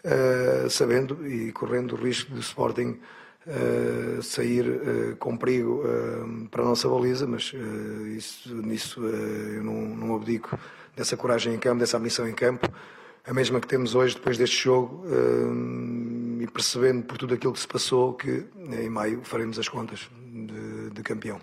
uh, 0.04 0.68
sabendo 0.68 1.24
e 1.24 1.52
correndo 1.52 1.92
o 1.92 1.96
risco 1.96 2.34
de 2.34 2.40
Sporting 2.40 2.98
uh, 3.46 4.22
sair 4.22 4.66
uh, 4.66 5.16
com 5.16 5.36
perigo 5.36 5.84
para 6.50 6.62
a 6.62 6.66
nossa 6.66 6.88
baliza, 6.88 7.28
mas 7.28 7.52
isso, 8.16 8.52
nisso 8.56 9.04
eu 9.04 9.62
não, 9.62 9.72
não 9.72 10.16
abdico 10.16 10.58
dessa 10.96 11.16
coragem 11.16 11.54
em 11.54 11.58
campo, 11.58 11.78
dessa 11.78 11.96
ambição 11.96 12.28
em 12.28 12.34
campo. 12.34 12.68
A 13.24 13.32
mesma 13.32 13.60
que 13.60 13.68
temos 13.68 13.94
hoje 13.94 14.16
depois 14.16 14.36
deste 14.36 14.64
jogo 14.64 15.04
e 16.40 16.46
percebendo 16.46 17.04
por 17.04 17.18
tudo 17.18 17.34
aquilo 17.34 17.52
que 17.52 17.60
se 17.60 17.68
passou 17.68 18.14
que 18.14 18.46
em 18.72 18.88
maio 18.88 19.20
faremos 19.22 19.58
as 19.58 19.68
contas 19.68 20.08
de, 20.32 20.90
de 20.90 21.02
campeão. 21.02 21.40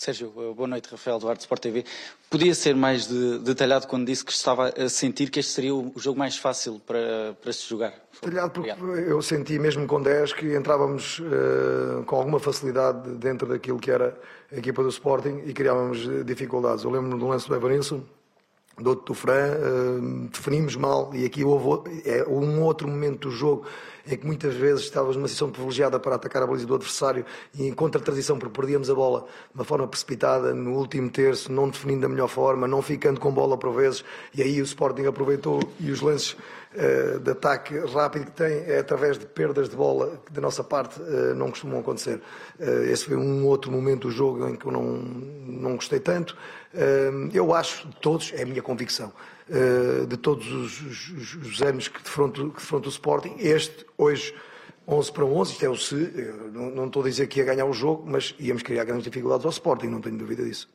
Sérgio, 0.00 0.30
boa 0.30 0.66
noite, 0.66 0.88
Rafael 0.90 1.18
Duarte, 1.18 1.42
Sport 1.42 1.60
TV. 1.60 1.84
Podia 2.30 2.54
ser 2.54 2.74
mais 2.74 3.06
de, 3.06 3.38
detalhado 3.40 3.86
quando 3.86 4.06
disse 4.06 4.24
que 4.24 4.32
estava 4.32 4.70
a 4.70 4.88
sentir 4.88 5.28
que 5.28 5.38
este 5.38 5.52
seria 5.52 5.74
o 5.74 5.92
jogo 5.96 6.18
mais 6.18 6.38
fácil 6.38 6.80
para, 6.86 7.36
para 7.42 7.52
se 7.52 7.68
jogar? 7.68 7.92
Detalhado 8.14 8.50
porque 8.50 8.72
Obrigado. 8.72 8.98
eu 8.98 9.20
senti 9.20 9.58
mesmo 9.58 9.86
com 9.86 10.00
10 10.00 10.32
que 10.32 10.56
entrávamos 10.56 11.18
uh, 11.18 12.02
com 12.06 12.16
alguma 12.16 12.40
facilidade 12.40 13.10
dentro 13.16 13.46
daquilo 13.46 13.78
que 13.78 13.90
era 13.90 14.18
a 14.50 14.56
equipa 14.56 14.82
do 14.82 14.88
Sporting 14.88 15.42
e 15.44 15.52
criávamos 15.52 16.08
dificuldades. 16.24 16.82
Eu 16.82 16.90
lembro-me 16.90 17.20
do 17.20 17.28
lance 17.28 17.46
do 17.46 17.54
Evanilson, 17.54 18.02
do 18.82 18.90
outro 18.90 19.06
do 19.06 19.14
Fran, 19.14 19.56
uh, 19.56 20.28
definimos 20.28 20.76
mal 20.76 21.10
e 21.14 21.24
aqui 21.24 21.44
houve 21.44 22.02
é, 22.04 22.24
um 22.26 22.62
outro 22.62 22.88
momento 22.88 23.28
do 23.28 23.30
jogo 23.30 23.66
em 24.06 24.16
que 24.16 24.26
muitas 24.26 24.54
vezes 24.54 24.84
estávamos 24.84 25.16
numa 25.16 25.28
situação 25.28 25.50
privilegiada 25.50 25.98
para 26.00 26.14
atacar 26.14 26.42
a 26.42 26.46
baliza 26.46 26.66
do 26.66 26.74
adversário 26.74 27.24
e 27.54 27.66
em 27.66 27.72
contra-transição 27.72 28.38
porque 28.38 28.58
perdíamos 28.58 28.90
a 28.90 28.94
bola 28.94 29.20
de 29.20 29.54
uma 29.54 29.64
forma 29.64 29.86
precipitada 29.86 30.54
no 30.54 30.72
último 30.72 31.10
terço, 31.10 31.52
não 31.52 31.68
definindo 31.68 32.02
da 32.02 32.08
melhor 32.08 32.28
forma, 32.28 32.66
não 32.66 32.82
ficando 32.82 33.20
com 33.20 33.30
bola 33.30 33.56
por 33.56 33.72
vezes 33.72 34.04
e 34.34 34.42
aí 34.42 34.60
o 34.60 34.64
Sporting 34.64 35.06
aproveitou 35.06 35.60
e 35.78 35.90
os 35.90 36.00
lances 36.00 36.32
uh, 36.74 37.18
de 37.18 37.30
ataque 37.30 37.78
rápido 37.78 38.26
que 38.26 38.32
tem 38.32 38.64
é 38.66 38.78
através 38.78 39.18
de 39.18 39.26
perdas 39.26 39.68
de 39.68 39.76
bola 39.76 40.20
que 40.24 40.32
da 40.32 40.40
nossa 40.40 40.64
parte 40.64 41.00
uh, 41.00 41.34
não 41.34 41.50
costumam 41.50 41.80
acontecer. 41.80 42.20
Uh, 42.58 42.84
esse 42.84 43.04
foi 43.04 43.16
um 43.16 43.46
outro 43.46 43.70
momento 43.70 44.08
do 44.08 44.10
jogo 44.10 44.48
em 44.48 44.56
que 44.56 44.66
eu 44.66 44.72
não, 44.72 44.82
não 44.82 45.76
gostei 45.76 46.00
tanto. 46.00 46.36
Eu 47.32 47.54
acho, 47.54 47.88
de 47.88 47.96
todos, 47.96 48.32
é 48.32 48.42
a 48.42 48.46
minha 48.46 48.62
convicção, 48.62 49.12
de 50.08 50.16
todos 50.16 50.46
os, 50.52 50.80
os, 50.80 51.34
os 51.34 51.62
anos 51.62 51.88
que 51.88 52.00
defronto, 52.02 52.50
que 52.50 52.60
defronto 52.60 52.88
o 52.88 52.92
Sporting, 52.92 53.34
este, 53.38 53.84
hoje, 53.98 54.34
11 54.86 55.12
para 55.12 55.24
11, 55.24 55.52
isto 55.52 55.64
é 55.64 55.68
o 55.68 55.76
se, 55.76 55.94
não, 56.52 56.70
não 56.70 56.86
estou 56.86 57.02
a 57.02 57.06
dizer 57.06 57.26
que 57.26 57.40
ia 57.40 57.44
ganhar 57.44 57.64
o 57.64 57.72
jogo, 57.72 58.04
mas 58.08 58.34
íamos 58.38 58.62
criar 58.62 58.84
grandes 58.84 59.04
dificuldades 59.04 59.44
ao 59.44 59.50
Sporting, 59.50 59.88
não 59.88 60.00
tenho 60.00 60.16
dúvida 60.16 60.44
disso. 60.44 60.68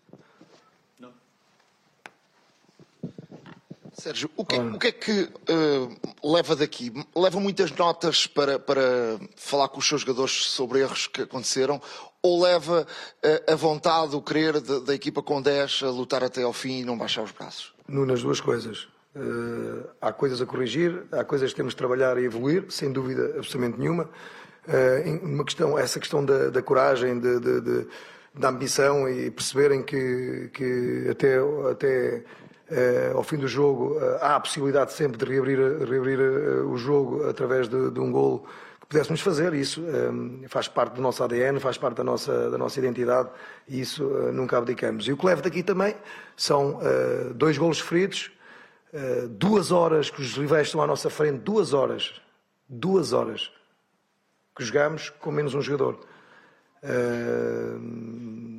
Sérgio, 3.98 4.30
o 4.36 4.46
que, 4.46 4.60
o 4.60 4.78
que 4.78 4.88
é 4.88 4.92
que 4.92 5.22
uh, 5.22 6.32
leva 6.32 6.56
daqui? 6.56 6.92
Leva 7.16 7.40
muitas 7.40 7.72
notas 7.72 8.28
para, 8.28 8.60
para 8.60 9.18
falar 9.38 9.70
com 9.70 9.80
os 9.80 9.88
seus 9.88 10.02
jogadores 10.02 10.34
sobre 10.34 10.80
erros 10.80 11.08
que 11.08 11.22
aconteceram 11.22 11.82
ou 12.26 12.42
leva 12.42 12.82
uh, 13.24 13.52
a 13.52 13.56
vontade, 13.56 14.16
o 14.16 14.22
querer 14.22 14.60
da 14.60 14.96
equipa 14.96 15.22
com 15.22 15.40
10 15.40 15.84
a 15.84 15.90
lutar 15.90 16.24
até 16.24 16.42
ao 16.42 16.52
fim 16.52 16.80
e 16.80 16.84
não 16.84 16.98
baixar 16.98 17.22
os 17.22 17.32
braços? 17.32 17.74
Nas 17.88 18.24
duas 18.24 18.42
coisas. 18.42 18.88
Uh, 19.16 19.88
há 20.02 20.12
coisas 20.12 20.42
a 20.42 20.46
corrigir, 20.46 21.04
há 21.12 21.24
coisas 21.24 21.52
que 21.52 21.56
temos 21.56 21.74
de 21.74 21.78
trabalhar 21.78 22.18
e 22.18 22.26
evoluir, 22.26 22.66
sem 22.70 22.92
dúvida 22.92 23.36
absolutamente 23.38 23.80
nenhuma. 23.80 24.10
uma 25.22 25.46
questão, 25.46 25.78
essa 25.78 26.00
questão 26.00 26.26
da, 26.26 26.50
da 26.50 26.62
coragem, 26.64 27.20
de, 27.20 27.40
de, 27.40 27.62
de, 27.62 27.88
da 28.34 28.50
ambição 28.50 29.08
e 29.08 29.30
perceberem 29.30 29.84
que, 29.84 30.50
que 30.52 31.08
até, 31.10 31.38
até 31.72 32.24
Uh, 32.66 33.16
ao 33.16 33.22
fim 33.22 33.38
do 33.38 33.48
jogo 33.48 33.94
uh, 33.94 34.18
há 34.22 34.38
a 34.38 34.40
possibilidade 34.40 34.92
sempre 34.92 35.24
de 35.24 35.32
reabrir, 35.32 35.60
reabrir 35.88 36.20
uh, 36.20 36.68
o 36.68 36.76
jogo 36.78 37.30
através 37.30 37.68
de, 37.68 37.76
um 37.76 38.12
golo 38.12 38.44
que 38.86 38.90
pudéssemos 38.90 39.22
fazer. 39.22 39.54
Isso 39.54 39.84
faz 40.48 40.68
parte 40.68 40.94
do 40.94 41.02
nosso 41.02 41.24
ADN, 41.24 41.60
faz 41.60 41.78
parte 41.78 41.98
da 41.98 42.04
nossa, 42.04 42.50
da 42.50 42.58
nossa 42.58 42.80
identidade 42.80 43.30
e 43.68 43.82
isso 43.82 44.04
nunca 44.32 44.58
abdicamos. 44.58 45.08
E 45.08 45.12
o 45.12 45.18
que 45.18 45.26
levo 45.26 45.42
daqui 45.42 45.64
também 45.64 45.96
são 46.38 46.80
dois 47.34 47.58
golos 47.58 47.80
feridos, 47.80 48.32
duas 49.32 49.72
horas 49.72 50.10
que 50.10 50.22
os 50.22 50.38
rivais 50.38 50.68
estão 50.68 50.82
à 50.82 50.88
nossa 50.88 51.10
frente, 51.10 51.40
duas 51.40 51.74
horas, 51.74 52.22
duas 52.70 53.12
horas 53.12 53.52
que 54.56 54.64
jogamos 54.64 55.10
com 55.10 55.32
menos 55.32 55.54
um 55.54 55.62
jogador. 55.62 56.00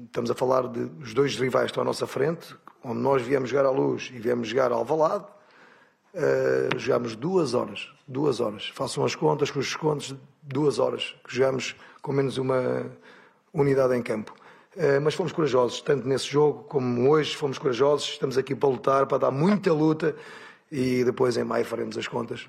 estamos 0.07 0.31
a 0.31 0.35
falar 0.35 0.69
de 0.69 0.91
os 1.01 1.15
dois 1.15 1.37
rivais 1.37 1.67
estão 1.67 1.83
à 1.83 1.87
nossa 1.87 2.07
frente, 2.07 2.55
onde 2.83 3.01
nós 3.01 3.23
viemos 3.23 3.49
jogar 3.49 3.67
à 3.67 3.71
luz 3.71 4.11
e 4.13 4.19
viemos 4.19 4.49
jogar 4.49 4.73
ao 4.73 4.79
Alvalade, 4.79 5.27
uh, 6.17 6.79
jogámos 6.79 7.15
duas 7.15 7.55
horas, 7.55 7.89
duas 8.09 8.41
horas. 8.41 8.69
Façam 8.75 9.05
as 9.05 9.15
contas 9.15 9.51
com 9.51 9.61
os 9.61 9.67
descontos, 9.67 10.15
duas 10.43 10.79
horas 10.79 11.15
que 11.27 11.35
jogamos 11.35 11.77
com 12.03 12.13
menos 12.13 12.39
uma 12.39 12.91
unidade 13.53 13.95
em 13.95 14.03
campo. 14.03 14.35
Uh, 14.75 15.01
mas 15.01 15.15
fomos 15.15 15.33
corajosos, 15.33 15.81
tanto 15.81 16.07
nesse 16.09 16.27
jogo 16.27 16.65
como 16.65 17.11
hoje 17.11 17.37
fomos 17.37 17.59
corajosos. 17.59 18.09
Estamos 18.09 18.37
aqui 18.37 18.55
para 18.55 18.69
lutar, 18.69 19.07
para 19.07 19.19
dar 19.19 19.31
muita 19.31 19.73
luta 19.73 20.17
e 20.71 21.05
depois 21.05 21.37
em 21.37 21.45
maio 21.45 21.65
faremos 21.65 21.97
as 21.97 22.09
contas. 22.09 22.49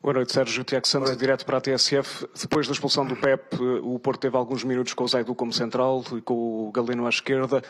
Boa 0.00 0.14
noite, 0.14 0.32
Sérgio 0.32 0.62
Tiago 0.62 0.86
Santos, 0.86 1.16
direto 1.16 1.44
para 1.44 1.58
a 1.58 1.60
TSF. 1.60 2.28
Depois 2.40 2.68
da 2.68 2.72
expulsão 2.72 3.04
do 3.04 3.16
Pep, 3.16 3.56
o 3.82 3.98
Porto 3.98 4.20
teve 4.20 4.36
alguns 4.36 4.62
minutos 4.62 4.94
com 4.94 5.02
o 5.02 5.08
Zaidu 5.08 5.34
como 5.34 5.52
central 5.52 6.04
e 6.16 6.20
com 6.20 6.68
o 6.68 6.72
Galeno 6.72 7.04
à 7.04 7.08
esquerda. 7.08 7.60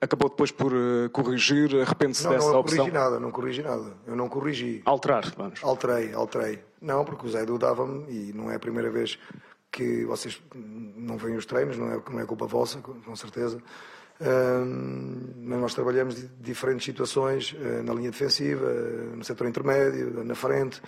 Acabou 0.00 0.28
depois 0.28 0.50
por 0.50 0.72
uh, 0.72 1.08
corrigir, 1.10 1.80
arrepende-se 1.80 2.24
não, 2.24 2.32
dessa 2.32 2.50
não 2.50 2.58
opção? 2.58 2.78
Não 2.78 2.84
corrigi 2.84 3.04
nada, 3.04 3.20
não 3.20 3.30
corrigi 3.30 3.62
nada. 3.62 3.96
Eu 4.06 4.16
não 4.16 4.28
corrigi. 4.28 4.82
Alterar, 4.84 5.32
vamos. 5.36 5.62
Alterei, 5.62 6.12
alterei. 6.12 6.58
Não, 6.82 7.04
porque 7.04 7.26
o 7.26 7.30
Zaidu 7.30 7.56
dava-me, 7.56 8.04
e 8.10 8.32
não 8.32 8.50
é 8.50 8.56
a 8.56 8.58
primeira 8.58 8.90
vez 8.90 9.16
que 9.70 10.04
vocês 10.04 10.42
não 10.54 11.16
veem 11.16 11.36
os 11.36 11.46
treinos, 11.46 11.78
não 11.78 11.92
é, 11.92 12.02
não 12.10 12.20
é 12.20 12.26
culpa 12.26 12.46
vossa, 12.46 12.80
com 12.80 13.14
certeza. 13.14 13.62
Uh, 14.20 14.66
mas 15.44 15.60
nós 15.60 15.74
trabalhamos 15.74 16.16
diferentes 16.40 16.84
situações 16.84 17.52
uh, 17.52 17.84
na 17.84 17.94
linha 17.94 18.10
defensiva, 18.10 18.66
uh, 18.66 19.16
no 19.16 19.22
setor 19.22 19.46
intermédio, 19.46 20.24
na 20.24 20.34
frente. 20.34 20.82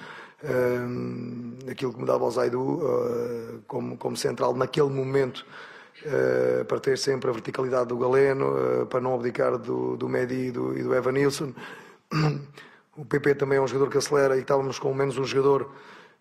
Aquilo 1.70 1.93
que 1.93 2.01
me 2.01 2.07
dava 2.07 2.24
ao 2.24 2.30
Zaidu 2.30 3.62
como, 3.66 3.97
como 3.97 4.16
central 4.16 4.55
naquele 4.55 4.88
momento, 4.88 5.45
para 6.66 6.80
ter 6.80 6.97
sempre 6.97 7.30
a 7.30 7.32
verticalidade 7.32 7.88
do 7.88 7.99
Galeno, 7.99 8.86
para 8.88 9.01
não 9.01 9.14
abdicar 9.14 9.59
do, 9.59 9.97
do 9.97 10.09
Medi 10.09 10.49
e 10.49 10.51
do, 10.51 10.78
e 10.78 10.82
do 10.82 10.95
Evan 10.95 11.12
Nilsson. 11.12 11.53
O 12.97 13.05
PP 13.05 13.36
também 13.36 13.59
é 13.59 13.61
um 13.62 13.66
jogador 13.66 13.91
que 13.91 13.99
acelera 13.99 14.36
e 14.36 14.41
estávamos 14.41 14.78
com 14.78 14.93
menos 14.93 15.16
um 15.16 15.24
jogador 15.24 15.70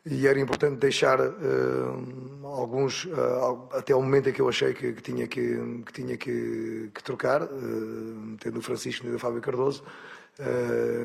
e 0.05 0.27
era 0.27 0.39
importante 0.39 0.77
deixar 0.77 1.19
uh, 1.19 2.45
alguns 2.45 3.05
uh, 3.05 3.67
até 3.73 3.93
o 3.93 4.01
momento 4.01 4.29
em 4.29 4.33
que 4.33 4.41
eu 4.41 4.47
achei 4.47 4.73
que, 4.73 4.93
que 4.93 5.01
tinha 5.01 5.27
que, 5.27 5.83
que 5.85 5.93
tinha 5.93 6.17
que, 6.17 6.89
que 6.93 7.03
trocar, 7.03 7.43
uh, 7.43 8.37
tendo 8.39 8.59
o 8.59 8.61
Francisco 8.61 9.05
e 9.07 9.13
o 9.13 9.19
Fábio 9.19 9.41
Cardoso. 9.41 9.83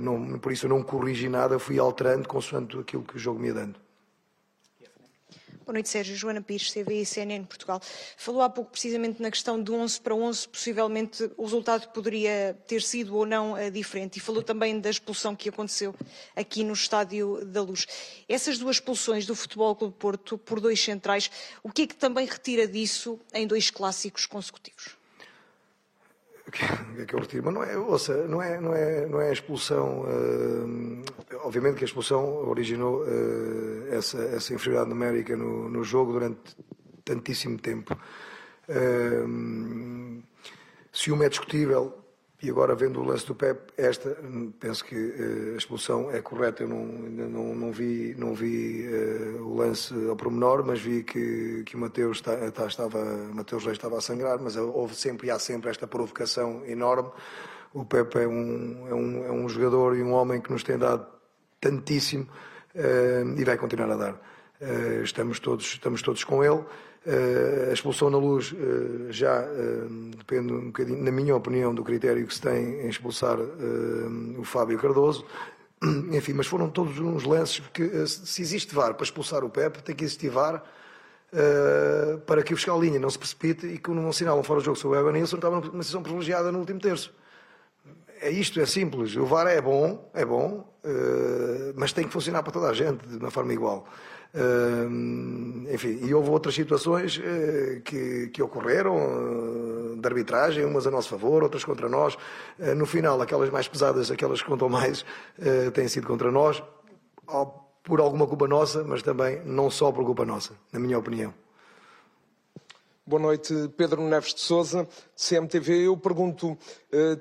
Não, 0.00 0.38
por 0.38 0.52
isso 0.52 0.66
eu 0.66 0.70
não 0.70 0.82
corrigi 0.82 1.28
nada, 1.28 1.58
fui 1.58 1.78
alterando 1.78 2.28
consoante 2.28 2.78
aquilo 2.78 3.02
que 3.02 3.16
o 3.16 3.18
jogo 3.18 3.40
me 3.40 3.48
ia 3.48 3.54
dando. 3.54 3.84
Boa 5.64 5.72
noite, 5.72 5.88
Sérgio. 5.88 6.14
Joana 6.14 6.42
Pires, 6.42 6.70
CVI 6.70 7.00
e 7.00 7.06
CNN 7.06 7.42
Portugal. 7.46 7.80
Falou 8.18 8.42
há 8.42 8.50
pouco 8.50 8.70
precisamente 8.70 9.22
na 9.22 9.30
questão 9.30 9.62
de 9.62 9.72
11 9.72 9.98
para 9.98 10.14
11, 10.14 10.48
possivelmente 10.48 11.30
o 11.38 11.44
resultado 11.44 11.88
poderia 11.88 12.54
ter 12.66 12.82
sido 12.82 13.16
ou 13.16 13.24
não 13.24 13.54
uh, 13.54 13.70
diferente. 13.70 14.18
E 14.18 14.20
falou 14.20 14.42
também 14.42 14.78
da 14.78 14.90
expulsão 14.90 15.34
que 15.34 15.48
aconteceu 15.48 15.94
aqui 16.36 16.62
no 16.62 16.74
Estádio 16.74 17.46
da 17.46 17.62
Luz. 17.62 17.86
Essas 18.28 18.58
duas 18.58 18.76
expulsões 18.76 19.24
do 19.24 19.34
Futebol 19.34 19.74
Clube 19.74 19.94
Porto 19.98 20.36
por 20.36 20.60
dois 20.60 20.78
centrais, 20.78 21.30
o 21.62 21.70
que 21.70 21.82
é 21.82 21.86
que 21.86 21.96
também 21.96 22.26
retira 22.26 22.68
disso 22.68 23.18
em 23.32 23.46
dois 23.46 23.70
clássicos 23.70 24.26
consecutivos? 24.26 24.98
Que 26.54 27.06
que 27.06 27.14
eu 27.14 27.20
retiro? 27.20 27.44
Mas 27.44 27.54
não 27.54 27.64
é, 27.64 27.76
ouça, 27.76 28.26
não 28.26 28.40
é, 28.40 28.60
não 28.60 28.74
é, 28.74 29.06
não 29.06 29.20
é 29.20 29.28
a 29.30 29.32
expulsão. 29.32 30.02
Uh, 30.02 31.04
obviamente 31.42 31.76
que 31.76 31.84
a 31.84 31.86
expulsão 31.86 32.48
originou 32.48 33.02
uh, 33.02 33.86
essa, 33.90 34.22
essa 34.22 34.54
inferioridade 34.54 34.90
numérica 34.90 35.36
no, 35.36 35.68
no 35.68 35.82
jogo 35.82 36.12
durante 36.12 36.56
tantíssimo 37.04 37.58
tempo. 37.58 37.98
Uh, 38.68 40.22
ciúme 40.92 41.26
é 41.26 41.28
discutível, 41.28 42.03
e 42.44 42.50
agora, 42.50 42.74
vendo 42.74 43.00
o 43.00 43.04
lance 43.04 43.26
do 43.26 43.34
Pep, 43.34 43.72
esta, 43.76 44.16
penso 44.60 44.84
que 44.84 44.94
uh, 44.94 45.54
a 45.54 45.56
expulsão 45.56 46.10
é 46.10 46.20
correta. 46.20 46.62
Eu 46.62 46.68
não, 46.68 46.84
não, 46.84 47.54
não 47.54 47.72
vi, 47.72 48.14
não 48.18 48.34
vi 48.34 48.86
uh, 48.86 49.42
o 49.42 49.56
lance 49.56 49.94
ao 50.08 50.14
pormenor, 50.14 50.62
mas 50.62 50.78
vi 50.78 51.02
que, 51.02 51.62
que 51.64 51.74
o 51.74 51.78
Mateus, 51.78 52.18
está, 52.18 52.66
estava, 52.66 53.02
Mateus 53.32 53.64
Reis 53.64 53.78
estava 53.78 53.96
a 53.96 54.00
sangrar, 54.02 54.38
mas 54.38 54.56
houve 54.56 54.94
sempre 54.94 55.28
e 55.28 55.30
há 55.30 55.38
sempre 55.38 55.70
esta 55.70 55.86
provocação 55.86 56.62
enorme. 56.66 57.10
O 57.72 57.84
Pep 57.84 58.14
é 58.18 58.28
um, 58.28 58.88
é 58.88 58.94
um, 58.94 59.24
é 59.24 59.32
um 59.32 59.48
jogador 59.48 59.96
e 59.96 60.02
um 60.02 60.12
homem 60.12 60.40
que 60.40 60.52
nos 60.52 60.62
tem 60.62 60.76
dado 60.76 61.06
tantíssimo 61.58 62.28
uh, 62.74 63.40
e 63.40 63.42
vai 63.42 63.56
continuar 63.56 63.90
a 63.90 63.96
dar. 63.96 64.20
estamos, 65.02 65.40
todos, 65.40 65.64
estamos 65.64 66.02
todos 66.02 66.22
com 66.24 66.44
ele. 66.44 66.62
Uh, 67.06 67.68
a 67.68 67.72
expulsão 67.74 68.08
na 68.08 68.16
luz 68.16 68.52
uh, 68.52 69.12
já 69.12 69.42
uh, 69.42 69.88
depende 70.16 70.50
um 70.54 70.66
bocadinho, 70.66 71.04
na 71.04 71.10
minha 71.10 71.36
opinião, 71.36 71.74
do 71.74 71.84
critério 71.84 72.26
que 72.26 72.32
se 72.32 72.40
tem 72.40 72.80
em 72.80 72.88
expulsar 72.88 73.38
o 74.38 74.44
Fábio 74.44 74.78
Cardoso. 74.78 75.26
Enfim, 75.84 76.32
mas 76.32 76.46
foram 76.46 76.70
todos 76.70 76.98
uns 76.98 77.24
lances 77.24 77.62
que, 77.74 78.06
se 78.06 78.40
existe 78.40 78.74
VAR 78.74 78.94
para 78.94 79.04
expulsar 79.04 79.44
o 79.44 79.50
Pepe, 79.50 79.82
tem 79.82 79.94
que 79.94 80.02
existir 80.02 80.30
VAR 80.30 80.64
para 82.26 82.42
que 82.42 82.54
o 82.54 82.56
fiscal 82.56 82.80
linha 82.80 82.98
não 82.98 83.10
se 83.10 83.18
precipite 83.18 83.66
e 83.66 83.76
que 83.76 83.90
não 83.90 84.08
assinala 84.08 84.40
um 84.40 84.44
fora 84.44 84.60
de 84.60 84.66
jogo 84.66 84.78
sobre 84.78 84.96
o 84.96 85.00
Evan 85.00 85.12
Nilsson 85.12 85.36
estava 85.36 85.56
numa 85.56 85.82
situação 85.82 86.02
privilegiada 86.02 86.52
no 86.52 86.60
último 86.60 86.78
terço. 86.78 87.12
É 88.20 88.30
isto, 88.30 88.60
é 88.60 88.66
simples. 88.66 89.14
O 89.16 89.26
VAR 89.26 89.48
é 89.48 89.60
bom, 89.60 90.10
é 90.14 90.24
bom, 90.24 90.72
mas 91.74 91.92
tem 91.92 92.04
que 92.04 92.12
funcionar 92.12 92.42
para 92.42 92.52
toda 92.52 92.68
a 92.68 92.72
gente 92.72 93.06
de 93.06 93.16
uma 93.18 93.30
forma 93.30 93.52
igual. 93.52 93.86
Enfim, 95.72 96.00
e 96.02 96.12
houve 96.12 96.28
outras 96.28 96.54
situações 96.56 97.18
uh, 97.18 97.80
que, 97.82 98.28
que 98.28 98.42
ocorreram 98.42 98.96
uh, 98.96 99.96
de 99.96 100.06
arbitragem, 100.06 100.64
umas 100.64 100.86
a 100.86 100.90
nosso 100.90 101.08
favor, 101.08 101.44
outras 101.44 101.64
contra 101.64 101.88
nós. 101.88 102.18
Eh, 102.58 102.74
no 102.74 102.84
final, 102.84 103.20
aquelas 103.22 103.48
mais 103.48 103.68
pesadas, 103.68 104.10
aquelas 104.10 104.42
que 104.42 104.48
contam 104.48 104.68
mais, 104.68 105.04
têm 105.72 105.88
sido 105.88 106.06
contra 106.06 106.30
nós, 106.30 106.62
por 107.82 108.00
alguma 108.00 108.26
culpa 108.26 108.46
nossa, 108.48 108.82
mas 108.84 109.02
também 109.02 109.40
não 109.44 109.70
só 109.70 109.90
por 109.92 110.04
culpa 110.04 110.24
nossa, 110.24 110.52
na 110.72 110.80
minha 110.80 110.98
opinião. 110.98 111.32
Boa 113.06 113.22
noite, 113.22 113.54
Pedro 113.76 114.02
Neves 114.02 114.34
de 114.34 114.40
Souza, 114.40 114.88
CMTV. 115.16 115.86
Eu 115.86 115.96
pergunto, 115.96 116.58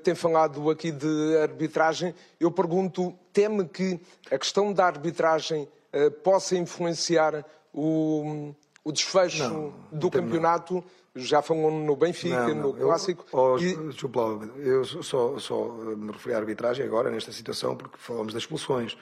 tem 0.02 0.14
falado 0.14 0.68
aqui 0.70 0.90
de 0.90 1.36
arbitragem, 1.38 2.14
eu 2.40 2.50
pergunto, 2.50 3.14
teme 3.32 3.66
que 3.66 4.00
a 4.30 4.38
questão 4.38 4.72
da 4.72 4.86
arbitragem 4.86 5.68
eh, 5.94 6.10
possa 6.10 6.56
influenciar 6.56 7.44
o, 7.72 8.52
o 8.82 8.90
desfecho 8.90 9.44
não, 9.44 9.74
do 9.92 10.10
campeonato? 10.10 10.74
Não. 10.74 10.84
Já 11.16 11.40
falou 11.40 11.70
no 11.70 11.94
Benfica, 11.94 12.48
não, 12.48 12.72
no 12.72 12.74
Clássico. 12.74 13.24
Eu, 13.32 13.38
oh, 13.38 13.58
e... 13.58 14.68
Eu 14.68 14.84
só, 14.84 15.38
só 15.38 15.68
me 15.96 16.10
referi 16.10 16.34
à 16.34 16.38
arbitragem 16.38 16.84
agora, 16.84 17.08
nesta 17.08 17.30
situação, 17.30 17.76
porque 17.76 17.96
falamos 17.96 18.34
das 18.34 18.42
expulsões. 18.42 18.94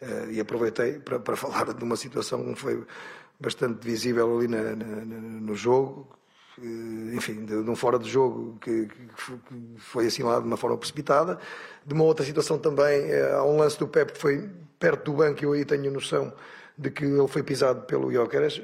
Uh, 0.00 0.30
e 0.30 0.38
aproveitei 0.38 1.00
para, 1.00 1.18
para, 1.18 1.34
falar 1.36 1.74
de 1.74 1.82
uma 1.82 1.96
situação 1.96 2.54
que 2.54 2.60
foi 2.60 2.86
bastante 3.40 3.84
visível 3.84 4.38
ali 4.38 4.46
na, 4.46 4.76
na, 4.76 4.86
no 5.04 5.56
jogo, 5.56 6.06
enfim, 7.12 7.44
de, 7.44 7.64
de, 7.64 7.70
um 7.70 7.74
fora 7.74 7.98
de 7.98 8.08
jogo 8.08 8.56
que, 8.60 8.86
que, 8.86 9.78
foi 9.78 10.06
assinalado 10.06 10.42
de 10.42 10.46
uma 10.46 10.56
forma 10.56 10.76
precipitada, 10.78 11.38
de 11.84 11.92
uma 11.92 12.04
outra 12.04 12.24
situação 12.24 12.58
também, 12.58 13.10
eh, 13.10 13.32
há 13.32 13.42
um 13.42 13.58
lance 13.58 13.78
do 13.78 13.86
Pep 13.86 14.12
que 14.12 14.18
foi 14.18 14.48
perto 14.78 15.10
do 15.10 15.16
banco, 15.18 15.44
eu 15.44 15.52
aí 15.52 15.64
tenho 15.64 15.90
noção 15.90 16.32
de 16.78 16.90
que 16.90 17.04
ele 17.04 17.26
foi 17.26 17.42
pisado 17.42 17.82
pelo 17.82 18.12
Jóqueras, 18.12 18.60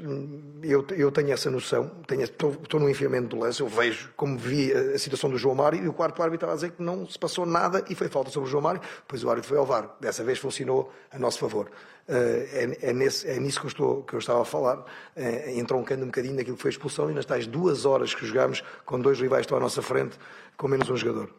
eu, 0.62 0.86
eu 0.90 1.10
tenho 1.10 1.32
essa 1.32 1.50
noção, 1.50 1.90
tenho, 2.06 2.22
estou, 2.22 2.50
estou 2.62 2.78
no 2.78 2.88
enfiamento 2.90 3.28
do 3.28 3.38
lance, 3.38 3.60
eu 3.62 3.68
vejo 3.68 4.12
como 4.14 4.36
vi 4.36 4.70
a, 4.72 4.94
a, 4.94 4.98
situação 4.98 5.30
do 5.30 5.38
João 5.38 5.54
Mário 5.54 5.82
e 5.82 5.88
o 5.88 5.94
quarto 5.94 6.22
árbitro 6.22 6.46
estava 6.46 6.52
a 6.52 6.56
dizer 6.56 6.72
que 6.72 6.82
não 6.82 7.08
se 7.08 7.18
passou 7.18 7.46
nada 7.46 7.82
e 7.88 7.94
foi 7.94 8.08
falta 8.08 8.30
sobre 8.30 8.48
o 8.48 8.50
João 8.50 8.62
Mário, 8.62 8.82
pois 9.08 9.24
o 9.24 9.30
árbitro 9.30 9.48
foi 9.48 9.56
ao 9.56 9.64
VAR. 9.64 9.96
Dessa 9.98 10.22
vez 10.22 10.38
funcionou 10.38 10.92
a 11.10 11.18
nosso 11.18 11.38
favor. 11.38 11.70
Uh, 12.09 12.12
é, 12.53 12.78
é, 12.90 12.92
nesse, 12.92 13.28
é, 13.28 13.38
nisso 13.38 13.61
que 13.61 13.66
eu, 13.66 13.68
estou, 13.68 14.03
que 14.03 14.14
eu 14.14 14.18
estava 14.18 14.42
a 14.42 14.44
falar, 14.44 14.78
uh, 14.78 15.50
entroncando 15.55 16.03
um 16.03 16.07
bocadinho 16.07 16.34
naquilo 16.34 16.57
que 16.57 16.62
foi 16.62 16.70
a 16.70 16.72
expulsão 16.72 17.09
e 17.09 17.14
nas 17.14 17.24
tais 17.24 17.46
duas 17.46 17.84
horas 17.86 18.12
que 18.12 18.26
jogámos 18.26 18.62
com 18.84 18.98
dois 18.98 19.20
rivais 19.20 19.42
estão 19.42 19.57
à 19.57 19.61
nossa 19.61 19.80
frente, 19.80 20.18
com 20.57 20.66
menos 20.66 20.90
um 20.90 20.96
jogador. 20.96 21.30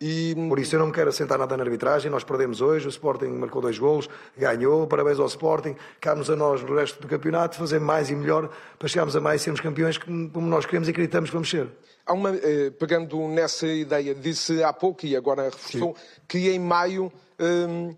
E... 0.00 0.34
Por 0.48 0.58
isso 0.58 0.76
eu 0.76 0.78
não 0.78 0.86
me 0.86 0.92
quero 0.92 1.08
assentar 1.08 1.36
nada 1.36 1.56
na 1.56 1.64
arbitragem, 1.64 2.10
nós 2.10 2.22
perdemos 2.22 2.60
hoje, 2.60 2.86
o 2.86 2.90
Sporting 2.90 3.26
marcou 3.26 3.60
dois 3.60 3.76
golos, 3.76 4.08
ganhou, 4.36 4.86
parabéns 4.86 5.18
ao 5.18 5.26
Sporting, 5.26 5.74
cabe-nos 6.00 6.30
a 6.30 6.36
nós 6.36 6.62
no 6.62 6.76
resto 6.76 7.00
do 7.00 7.08
campeonato 7.08 7.56
fazer 7.56 7.80
mais 7.80 8.08
e 8.08 8.14
melhor 8.14 8.50
para 8.78 8.88
chegarmos 8.88 9.16
a 9.16 9.20
mais 9.20 9.40
e 9.40 9.44
sermos 9.44 9.60
campeões 9.60 9.98
como 9.98 10.46
nós 10.46 10.64
queremos 10.64 10.86
e 10.86 10.92
acreditamos 10.92 11.30
que 11.30 11.34
vamos 11.34 11.50
ser. 11.50 11.68
Há 12.06 12.12
uma, 12.12 12.36
eh, 12.36 12.70
pegando 12.78 13.16
nessa 13.28 13.66
ideia, 13.66 14.14
disse 14.14 14.62
há 14.62 14.72
pouco 14.72 15.06
e 15.06 15.16
agora 15.16 15.44
reforçou 15.44 15.96
que 16.28 16.50
em 16.50 16.58
maio 16.58 17.10
hum, 17.40 17.96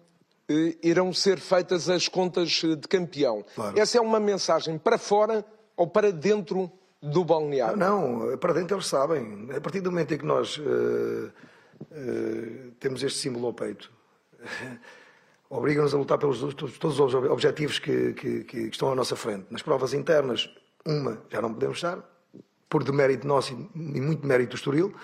irão 0.83 1.13
ser 1.13 1.39
feitas 1.39 1.89
as 1.89 2.09
contas 2.09 2.51
de 2.51 2.89
campeão. 2.89 3.45
Claro. 3.55 3.79
Essa 3.79 3.99
é 3.99 4.01
uma 4.01 4.21
mensagem 4.21 4.79
para 4.79 4.99
fora 4.99 5.45
ou 5.77 5.87
para 5.87 6.13
dentro 6.13 6.71
do 7.03 7.25
balneário? 7.25 7.77
Não, 7.77 8.27
não, 8.27 8.39
para 8.39 8.53
dentro 8.53 8.77
eles 8.77 8.87
sabem. 8.87 9.49
A 9.55 9.61
partir 9.61 9.81
do 9.81 9.91
momento 9.91 10.15
em 10.15 10.19
que 10.19 10.25
nós 10.25 10.57
uh, 10.59 10.63
uh, 10.63 12.71
temos 12.79 13.03
este 13.03 13.19
símbolo 13.19 13.47
ao 13.47 13.53
peito, 13.53 13.91
obriga-nos 15.51 15.95
a 15.95 15.99
lutar 15.99 16.19
pelos 16.19 16.41
todos 16.55 17.01
os 17.01 17.15
objetivos 17.15 17.79
que, 17.79 18.13
que, 18.15 18.45
que, 18.45 18.59
estão 18.69 18.91
à 18.91 18.95
nossa 18.95 19.17
frente. 19.17 19.47
Nas 19.51 19.63
provas 19.63 19.95
internas, 19.95 20.49
uma 20.85 21.23
já 21.31 21.43
não 21.43 21.53
podemos 21.53 21.79
estar, 21.79 21.99
por 22.69 22.83
demérito 22.83 23.27
nosso 23.27 23.53
e 23.75 24.01
muito 24.01 24.23
demérito 24.23 24.51
do 24.51 24.57
Estoril, 24.57 24.95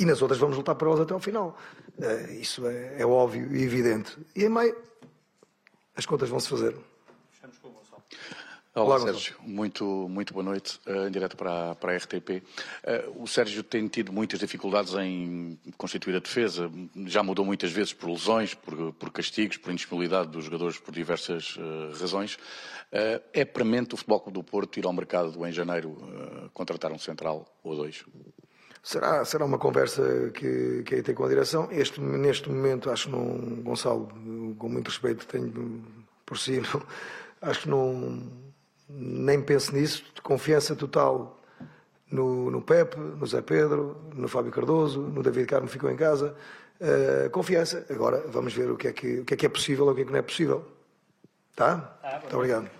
e 0.00 0.04
nas 0.06 0.22
outras 0.22 0.40
vamos 0.40 0.56
lutar 0.56 0.74
por 0.74 0.88
elas 0.88 1.00
até 1.00 1.12
ao 1.12 1.20
final. 1.20 1.56
Uh, 1.98 2.32
isso 2.32 2.66
é, 2.66 3.02
é, 3.02 3.06
óbvio 3.06 3.54
e 3.54 3.62
evidente. 3.62 4.16
E 4.34 4.44
em 4.44 4.48
maio, 4.48 4.74
as 5.94 6.06
contas 6.06 6.30
vão 6.30 6.40
se 6.40 6.48
fazer. 6.48 6.74
Fechamos 7.30 7.58
com 7.58 7.68
o 7.68 7.72
Gonçalo. 7.72 8.02
Olá, 8.74 8.96
Olá 8.96 9.00
Sérgio. 9.00 9.36
Muito, 9.42 9.84
muito 9.84 10.32
boa 10.32 10.42
noite, 10.42 10.80
uh, 10.86 11.06
em 11.06 11.10
direto 11.10 11.36
para, 11.36 11.74
para 11.74 11.92
a 11.92 11.96
RTP. 11.98 12.30
Uh, 12.30 12.42
eh, 12.84 13.08
o 13.14 13.26
Sérgio 13.26 13.62
tem 13.62 13.86
tido 13.88 14.10
muitas 14.10 14.40
dificuldades 14.40 14.94
em 14.94 15.58
constituir 15.76 16.16
a 16.16 16.18
defesa. 16.18 16.70
Já 17.04 17.22
mudou 17.22 17.44
muitas 17.44 17.70
vezes 17.70 17.92
por 17.92 18.08
lesões, 18.08 18.54
por, 18.54 18.94
por 18.94 19.10
castigos, 19.10 19.58
por 19.58 19.70
indisponibilidade 19.70 20.30
dos 20.30 20.46
jogadores 20.46 20.78
por 20.78 20.94
diversas 20.94 21.56
uh, 21.56 21.92
razões. 22.00 22.38
é 22.90 23.44
premente 23.44 23.92
o 23.92 23.98
Futebol 23.98 24.20
Clube 24.20 24.38
do 24.38 24.42
Porto 24.42 24.78
ir 24.78 24.86
ao 24.86 24.94
mercado 24.94 25.46
em 25.46 25.52
janeiro 25.52 26.50
contratar 26.54 26.90
um 26.90 26.98
central 26.98 27.46
ou 27.62 27.76
dois? 27.76 28.02
Será, 28.82 29.24
será 29.24 29.44
uma 29.44 29.58
conversa 29.58 30.30
que, 30.32 30.82
que 30.84 30.94
aí 30.94 31.02
tem 31.02 31.14
com 31.14 31.24
a 31.24 31.28
direção. 31.28 31.68
Este, 31.70 32.00
neste 32.00 32.48
momento, 32.48 32.90
acho 32.90 33.06
que 33.06 33.12
não, 33.12 33.62
Gonçalo, 33.62 34.08
com 34.58 34.68
muito 34.68 34.88
respeito 34.88 35.26
tenho 35.26 35.84
por 36.24 36.38
si, 36.38 36.60
não, 36.60 36.82
acho 37.42 37.62
que 37.62 37.68
não 37.68 38.22
nem 38.88 39.40
penso 39.42 39.74
nisso, 39.74 40.04
confiança 40.22 40.74
total 40.74 41.38
no, 42.10 42.50
no 42.50 42.60
Pepe, 42.60 42.98
no 42.98 43.26
Zé 43.26 43.40
Pedro, 43.40 43.96
no 44.14 44.28
Fábio 44.28 44.50
Cardoso, 44.50 45.00
no 45.00 45.22
David 45.22 45.46
Carmo 45.46 45.68
ficou 45.68 45.90
em 45.90 45.96
casa. 45.96 46.34
Uh, 46.80 47.28
confiança. 47.30 47.86
Agora 47.90 48.24
vamos 48.28 48.54
ver 48.54 48.70
o 48.70 48.76
que, 48.76 48.88
é 48.88 48.92
que, 48.92 49.20
o 49.20 49.24
que 49.24 49.34
é 49.34 49.36
que 49.36 49.46
é 49.46 49.48
possível 49.48 49.84
ou 49.84 49.92
o 49.92 49.94
que 49.94 50.00
é 50.00 50.04
que 50.04 50.10
não 50.10 50.18
é 50.18 50.22
possível. 50.22 50.64
Tá? 51.54 51.98
Ah, 52.02 52.18
Muito 52.20 52.36
obrigado. 52.36 52.79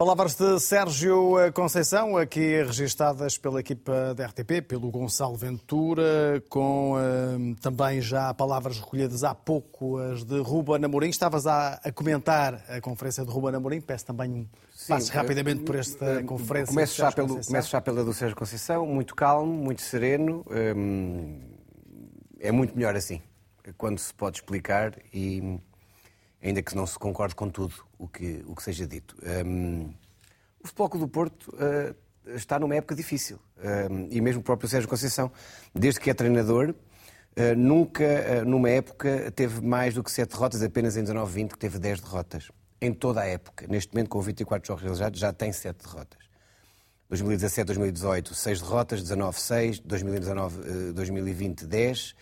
Palavras 0.00 0.34
de 0.34 0.58
Sérgio 0.60 1.36
Conceição, 1.52 2.16
aqui 2.16 2.62
registadas 2.62 3.36
pela 3.36 3.60
equipa 3.60 4.14
da 4.14 4.28
RTP, 4.28 4.66
pelo 4.66 4.90
Gonçalo 4.90 5.36
Ventura, 5.36 6.42
com 6.48 6.94
uh, 6.94 7.54
também 7.56 8.00
já 8.00 8.32
palavras 8.32 8.80
recolhidas 8.80 9.24
há 9.24 9.34
pouco, 9.34 9.98
as 9.98 10.24
de 10.24 10.38
Ruben 10.40 10.82
Amorim. 10.82 11.10
Estavas 11.10 11.46
a, 11.46 11.74
a, 11.84 11.92
comentar 11.92 12.64
a 12.66 12.80
conferência 12.80 13.26
de 13.26 13.30
Ruben 13.30 13.54
Amorim, 13.54 13.78
peço 13.82 14.06
também 14.06 14.30
um 14.30 14.48
passe 14.88 15.12
rapidamente 15.12 15.64
por 15.64 15.76
esta 15.76 16.20
eh, 16.20 16.22
conferência. 16.22 16.72
Começo 16.72 16.96
já, 16.96 17.12
pelo, 17.12 17.44
começo 17.44 17.70
já 17.70 17.80
pela 17.82 18.02
do 18.02 18.14
Sérgio 18.14 18.34
Conceição, 18.38 18.86
muito 18.86 19.14
calmo, 19.14 19.52
muito 19.52 19.82
sereno. 19.82 20.46
Hum, 20.50 21.42
é 22.38 22.50
muito 22.50 22.74
melhor 22.74 22.96
assim, 22.96 23.20
quando 23.76 23.98
se 23.98 24.14
pode 24.14 24.38
explicar 24.38 24.94
e 25.12 25.60
ainda 26.42 26.62
que 26.62 26.74
não 26.74 26.86
se 26.86 26.98
concorde 26.98 27.34
com 27.34 27.50
tudo 27.50 27.89
o 28.00 28.08
que, 28.08 28.42
o 28.46 28.56
que 28.56 28.62
seja 28.62 28.86
dito. 28.86 29.14
Um, 29.46 29.92
o 30.62 30.66
Futebol 30.66 30.88
do 31.00 31.08
Porto 31.08 31.54
uh, 31.54 31.94
está 32.34 32.58
numa 32.58 32.74
época 32.74 32.94
difícil. 32.94 33.38
Um, 33.58 34.08
e 34.10 34.20
mesmo 34.20 34.40
o 34.40 34.44
próprio 34.44 34.68
Sérgio 34.68 34.88
Conceição, 34.88 35.30
desde 35.74 36.00
que 36.00 36.08
é 36.08 36.14
treinador, 36.14 36.70
uh, 36.70 37.56
nunca, 37.56 38.04
uh, 38.04 38.48
numa 38.48 38.70
época, 38.70 39.30
teve 39.32 39.60
mais 39.60 39.94
do 39.94 40.02
que 40.02 40.10
7 40.10 40.30
derrotas, 40.30 40.62
apenas 40.62 40.96
em 40.96 41.04
19-20, 41.04 41.48
que 41.50 41.58
teve 41.58 41.78
10 41.78 42.00
derrotas. 42.00 42.50
Em 42.80 42.94
toda 42.94 43.20
a 43.20 43.26
época. 43.26 43.66
Neste 43.68 43.92
momento, 43.92 44.08
com 44.08 44.20
24 44.22 44.66
jogos 44.66 44.82
realizados, 44.82 45.20
já 45.20 45.32
tem 45.32 45.52
7 45.52 45.84
derrotas. 45.84 46.18
2017, 47.10 47.66
2018, 47.66 48.34
6 48.34 48.60
derrotas, 48.62 49.02
19, 49.02 49.38
6, 49.38 49.80
2019, 49.80 50.92
2020, 50.92 51.66
10. 51.66 52.14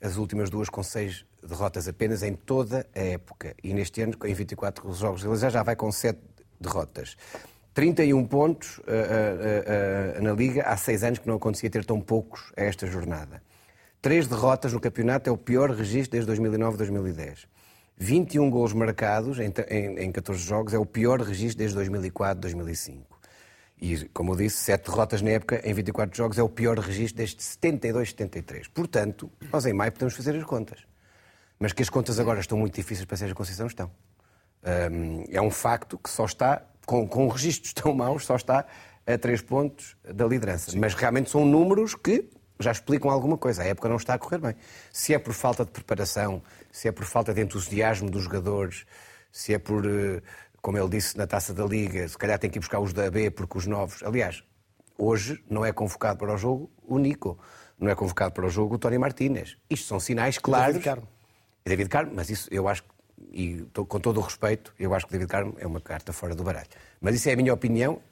As 0.00 0.16
últimas 0.16 0.50
duas 0.50 0.68
com 0.68 0.82
6 0.82 1.24
derrotas 1.42 1.88
apenas 1.88 2.22
em 2.22 2.34
toda 2.34 2.86
a 2.94 3.00
época. 3.00 3.54
E 3.62 3.72
neste 3.72 4.02
ano, 4.02 4.14
em 4.24 4.34
24 4.34 4.92
jogos 4.92 5.22
realizados, 5.22 5.54
já 5.54 5.62
vai 5.62 5.76
com 5.76 5.90
7 5.90 6.18
derrotas. 6.60 7.16
31 7.72 8.24
pontos 8.26 8.78
uh, 8.78 8.82
uh, 8.82 10.18
uh, 10.18 10.22
na 10.22 10.32
Liga. 10.32 10.62
Há 10.62 10.76
seis 10.76 11.04
anos 11.04 11.18
que 11.18 11.28
não 11.28 11.36
acontecia 11.36 11.68
ter 11.68 11.84
tão 11.84 12.00
poucos 12.00 12.52
a 12.56 12.62
esta 12.62 12.86
jornada. 12.86 13.42
Três 14.00 14.26
derrotas 14.26 14.72
no 14.72 14.80
campeonato 14.80 15.28
é 15.28 15.32
o 15.32 15.36
pior 15.36 15.70
registro 15.70 16.12
desde 16.12 16.32
2009-2010. 16.32 17.46
21 17.98 18.50
golos 18.50 18.72
marcados 18.72 19.38
em, 19.38 19.52
em, 19.68 19.98
em 20.04 20.12
14 20.12 20.40
jogos 20.42 20.74
é 20.74 20.78
o 20.78 20.86
pior 20.86 21.20
registro 21.20 21.58
desde 21.58 21.78
2004-2005. 21.78 23.15
E, 23.80 24.08
como 24.08 24.32
eu 24.32 24.36
disse, 24.36 24.56
sete 24.56 24.90
derrotas 24.90 25.20
na 25.20 25.30
época 25.30 25.60
em 25.62 25.74
24 25.74 26.16
jogos 26.16 26.38
é 26.38 26.42
o 26.42 26.48
pior 26.48 26.78
registro 26.78 27.18
desde 27.18 27.36
72-73. 27.36 28.68
Portanto, 28.72 29.30
nós 29.52 29.66
em 29.66 29.72
maio 29.72 29.92
podemos 29.92 30.14
fazer 30.14 30.34
as 30.34 30.44
contas. 30.44 30.80
Mas 31.58 31.72
que 31.72 31.82
as 31.82 31.90
contas 31.90 32.18
agora 32.18 32.40
estão 32.40 32.58
muito 32.58 32.74
difíceis 32.74 33.04
para 33.04 33.16
Sérgio 33.16 33.36
Conceição, 33.36 33.66
estão. 33.66 33.90
É 35.30 35.40
um 35.40 35.50
facto 35.50 35.98
que 35.98 36.10
só 36.10 36.24
está, 36.24 36.62
com, 36.84 37.06
com 37.06 37.28
registros 37.28 37.72
tão 37.72 37.94
maus, 37.94 38.24
só 38.24 38.36
está 38.36 38.66
a 39.06 39.18
três 39.18 39.40
pontos 39.40 39.96
da 40.02 40.26
liderança. 40.26 40.70
Sim. 40.72 40.78
Mas 40.78 40.94
realmente 40.94 41.30
são 41.30 41.44
números 41.44 41.94
que 41.94 42.28
já 42.58 42.72
explicam 42.72 43.10
alguma 43.10 43.36
coisa. 43.36 43.62
A 43.62 43.66
época 43.66 43.88
não 43.88 43.96
está 43.96 44.14
a 44.14 44.18
correr 44.18 44.38
bem. 44.38 44.54
Se 44.92 45.14
é 45.14 45.18
por 45.18 45.32
falta 45.32 45.64
de 45.64 45.70
preparação, 45.70 46.42
se 46.72 46.88
é 46.88 46.92
por 46.92 47.04
falta 47.04 47.32
de 47.32 47.40
entusiasmo 47.40 48.10
dos 48.10 48.24
jogadores, 48.24 48.84
se 49.30 49.52
é 49.54 49.58
por, 49.58 49.84
eh, 49.86 50.22
como 50.66 50.76
ele 50.76 50.88
disse 50.88 51.16
na 51.16 51.28
taça 51.28 51.54
da 51.54 51.64
Liga, 51.64 52.08
se 52.08 52.18
calhar 52.18 52.40
tem 52.40 52.50
que 52.50 52.58
ir 52.58 52.60
buscar 52.60 52.80
os 52.80 52.92
da 52.92 53.08
B 53.08 53.30
porque 53.30 53.56
os 53.56 53.68
novos. 53.68 54.02
Aliás, 54.02 54.42
hoje 54.98 55.40
não 55.48 55.64
é 55.64 55.72
convocado 55.72 56.18
para 56.18 56.34
o 56.34 56.36
jogo 56.36 56.68
o 56.82 56.98
Nico, 56.98 57.38
não 57.78 57.88
é 57.88 57.94
convocado 57.94 58.34
para 58.34 58.44
o 58.44 58.50
jogo 58.50 58.74
o 58.74 58.78
Tony 58.78 58.98
Martínez. 58.98 59.56
Isto 59.70 59.86
são 59.86 60.00
sinais 60.00 60.38
claros. 60.38 60.84
É 60.84 60.98
David 61.64 61.88
Carmo, 61.88 62.10
mas 62.16 62.30
isso 62.30 62.48
eu 62.52 62.66
acho, 62.66 62.82
e 63.30 63.64
com 63.72 64.00
todo 64.00 64.18
o 64.18 64.20
respeito, 64.20 64.74
eu 64.76 64.92
acho 64.92 65.06
que 65.06 65.12
David 65.12 65.30
Carmo 65.30 65.54
é 65.56 65.66
uma 65.68 65.80
carta 65.80 66.12
fora 66.12 66.34
do 66.34 66.42
baralho. 66.42 66.66
Mas 67.00 67.14
isso 67.14 67.28
é 67.28 67.34
a 67.34 67.36
minha 67.36 67.54
opinião, 67.54 68.02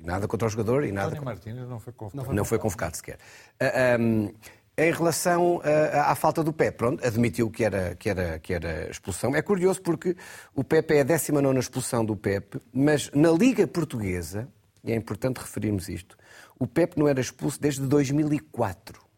nada 0.00 0.26
contra 0.26 0.48
o 0.48 0.50
jogador 0.50 0.84
e 0.84 0.90
nada. 0.90 1.10
Tony 1.10 1.24
Martínez 1.24 1.68
não 1.68 1.78
foi 1.78 1.92
convocado. 1.92 2.34
Não 2.34 2.44
foi 2.44 2.58
convocado 2.58 2.96
sequer. 2.96 3.14
Uh, 3.14 3.62
ah, 3.62 3.96
um, 4.00 4.34
em 4.78 4.92
relação 4.92 5.56
uh, 5.56 5.62
à 6.04 6.14
falta 6.14 6.44
do 6.44 6.52
Pep, 6.52 6.78
pronto, 6.78 7.04
admitiu 7.04 7.50
que 7.50 7.64
era, 7.64 7.96
que, 7.96 8.08
era, 8.08 8.38
que 8.38 8.54
era 8.54 8.88
expulsão. 8.88 9.34
É 9.34 9.42
curioso 9.42 9.82
porque 9.82 10.16
o 10.54 10.62
Pep 10.62 10.94
é 10.94 11.00
a 11.00 11.02
19 11.02 11.58
expulsão 11.58 12.04
do 12.04 12.16
Pep, 12.16 12.60
mas 12.72 13.10
na 13.12 13.32
Liga 13.32 13.66
Portuguesa, 13.66 14.48
e 14.84 14.92
é 14.92 14.94
importante 14.94 15.38
referirmos 15.38 15.88
isto, 15.88 16.16
o 16.56 16.64
Pep 16.64 16.96
não 16.96 17.08
era 17.08 17.20
expulso 17.20 17.60
desde 17.60 17.80
2004. 17.82 19.08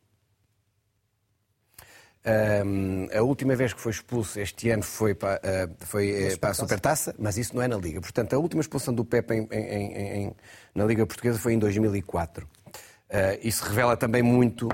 Um, 2.23 3.07
a 3.15 3.23
última 3.23 3.55
vez 3.55 3.73
que 3.75 3.81
foi 3.81 3.93
expulso 3.93 4.41
este 4.41 4.71
ano 4.71 4.83
foi 4.83 5.15
para, 5.15 5.41
uh, 5.41 5.75
foi, 5.81 6.33
uh, 6.33 6.39
para 6.39 6.51
a 6.51 6.55
Supertaça, 6.55 7.15
mas 7.19 7.37
isso 7.37 7.55
não 7.55 7.63
é 7.63 7.69
na 7.69 7.77
Liga. 7.77 8.01
Portanto, 8.01 8.33
a 8.35 8.39
última 8.39 8.63
expulsão 8.63 8.95
do 8.95 9.05
Pepe 9.05 9.35
em, 9.35 9.49
em, 9.51 10.25
em, 10.25 10.37
na 10.75 10.85
Liga 10.87 11.07
Portuguesa 11.07 11.39
foi 11.39 11.53
em 11.53 11.59
2004. 11.59 12.47
Uh, 12.47 13.39
isso 13.43 13.65
revela 13.65 13.97
também 13.97 14.23
muito 14.23 14.69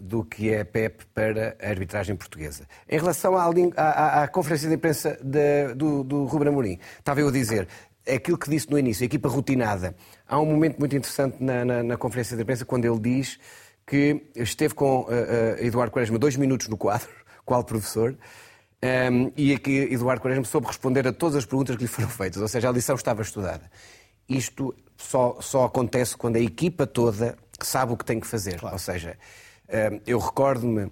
do 0.00 0.24
que 0.24 0.50
é 0.50 0.64
Pepe 0.64 1.04
para 1.14 1.56
a 1.62 1.68
arbitragem 1.68 2.16
portuguesa. 2.16 2.66
Em 2.88 2.98
relação 2.98 3.36
à, 3.36 3.48
à, 3.76 4.22
à 4.24 4.28
conferência 4.28 4.68
de 4.68 4.74
imprensa 4.74 5.18
de, 5.22 5.74
do, 5.74 6.02
do 6.02 6.24
Ruben 6.24 6.48
Amorim, 6.48 6.78
estava 6.98 7.20
eu 7.20 7.28
a 7.28 7.32
dizer, 7.32 7.68
aquilo 8.08 8.36
que 8.36 8.50
disse 8.50 8.70
no 8.70 8.78
início, 8.78 9.04
a 9.04 9.06
equipa 9.06 9.28
rotinada. 9.28 9.94
Há 10.26 10.40
um 10.40 10.46
momento 10.46 10.78
muito 10.78 10.96
interessante 10.96 11.36
na, 11.42 11.64
na, 11.64 11.82
na 11.82 11.96
conferência 11.96 12.36
de 12.36 12.42
imprensa 12.42 12.64
quando 12.64 12.84
ele 12.84 12.98
diz 12.98 13.38
que 13.86 14.22
esteve 14.36 14.74
com 14.74 15.00
uh, 15.00 15.06
uh, 15.06 15.64
Eduardo 15.64 15.92
Quaresma 15.92 16.18
dois 16.18 16.36
minutos 16.36 16.68
no 16.68 16.76
quadro, 16.76 17.08
qual 17.44 17.64
professor, 17.64 18.12
um, 18.12 18.86
ehm, 18.86 19.32
e 19.36 19.58
que 19.58 19.88
Eduardo 19.92 20.22
Quaresma 20.22 20.44
soube 20.44 20.66
responder 20.66 21.06
a 21.06 21.12
todas 21.12 21.36
as 21.36 21.44
perguntas 21.44 21.76
que 21.76 21.82
lhe 21.82 21.88
foram 21.88 22.08
feitas, 22.08 22.40
ou 22.40 22.48
seja, 22.48 22.68
a 22.68 22.72
lição 22.72 22.94
estava 22.94 23.22
estudada. 23.22 23.70
Isto 24.28 24.74
só, 24.96 25.38
só 25.40 25.64
acontece 25.64 26.16
quando 26.16 26.36
a 26.36 26.40
equipa 26.40 26.86
toda 26.86 27.36
sabe 27.66 27.92
o 27.92 27.96
que 27.96 28.04
tem 28.04 28.20
que 28.20 28.26
fazer. 28.26 28.58
Claro. 28.58 28.74
Ou 28.74 28.78
seja, 28.78 29.16
um, 29.68 29.76
ehm, 29.76 30.00
eu 30.06 30.18
recordo-me 30.18 30.90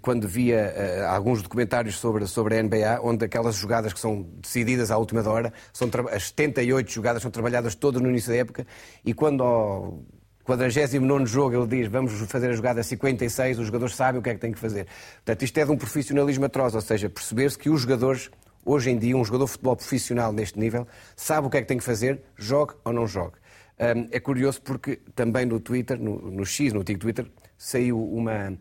quando 0.00 0.26
via 0.26 0.74
uh, 0.74 1.14
alguns 1.14 1.42
documentários 1.42 1.98
sobre, 1.98 2.26
sobre 2.26 2.58
a 2.58 2.62
NBA, 2.62 3.00
onde 3.02 3.24
aquelas 3.24 3.56
jogadas 3.56 3.92
que 3.92 4.00
são 4.00 4.22
decididas 4.40 4.90
à 4.90 4.96
última 4.96 5.28
hora, 5.28 5.52
são 5.72 5.88
as 6.10 6.28
78 6.28 6.90
jogadas 6.90 7.22
são 7.22 7.30
trabalhadas 7.30 7.74
todas 7.74 8.00
no 8.00 8.08
início 8.08 8.30
da 8.30 8.36
época, 8.36 8.66
e 9.04 9.12
quando 9.12 9.42
ao 9.42 10.02
49 10.44 11.26
jogo 11.26 11.56
ele 11.56 11.66
diz 11.66 11.88
vamos 11.88 12.12
fazer 12.22 12.50
a 12.50 12.52
jogada 12.52 12.82
56, 12.82 13.58
os 13.58 13.66
jogadores 13.66 13.94
sabem 13.94 14.18
o 14.18 14.22
que 14.22 14.30
é 14.30 14.34
que 14.34 14.40
têm 14.40 14.52
que 14.52 14.58
fazer. 14.58 14.86
Portanto, 15.16 15.42
isto 15.42 15.58
é 15.58 15.64
de 15.64 15.70
um 15.70 15.76
profissionalismo 15.76 16.44
atroz, 16.44 16.74
ou 16.74 16.80
seja, 16.80 17.08
perceber-se 17.08 17.58
que 17.58 17.68
os 17.68 17.82
jogadores, 17.82 18.30
hoje 18.64 18.90
em 18.90 18.98
dia, 18.98 19.16
um 19.16 19.24
jogador 19.24 19.44
de 19.44 19.50
futebol 19.52 19.76
profissional 19.76 20.32
neste 20.32 20.58
nível, 20.58 20.86
sabe 21.14 21.46
o 21.46 21.50
que 21.50 21.58
é 21.58 21.60
que 21.60 21.68
tem 21.68 21.78
que 21.78 21.84
fazer, 21.84 22.22
jogue 22.36 22.74
ou 22.84 22.92
não 22.92 23.06
jogue. 23.06 23.41
Um, 23.82 24.06
é 24.12 24.20
curioso 24.20 24.62
porque 24.62 25.00
também 25.12 25.44
no 25.44 25.58
Twitter, 25.58 25.98
no, 25.98 26.30
no 26.30 26.46
X, 26.46 26.72
no 26.72 26.82
antigo 26.82 27.00
Twitter, 27.00 27.26
saiu 27.58 28.00
uma, 28.00 28.56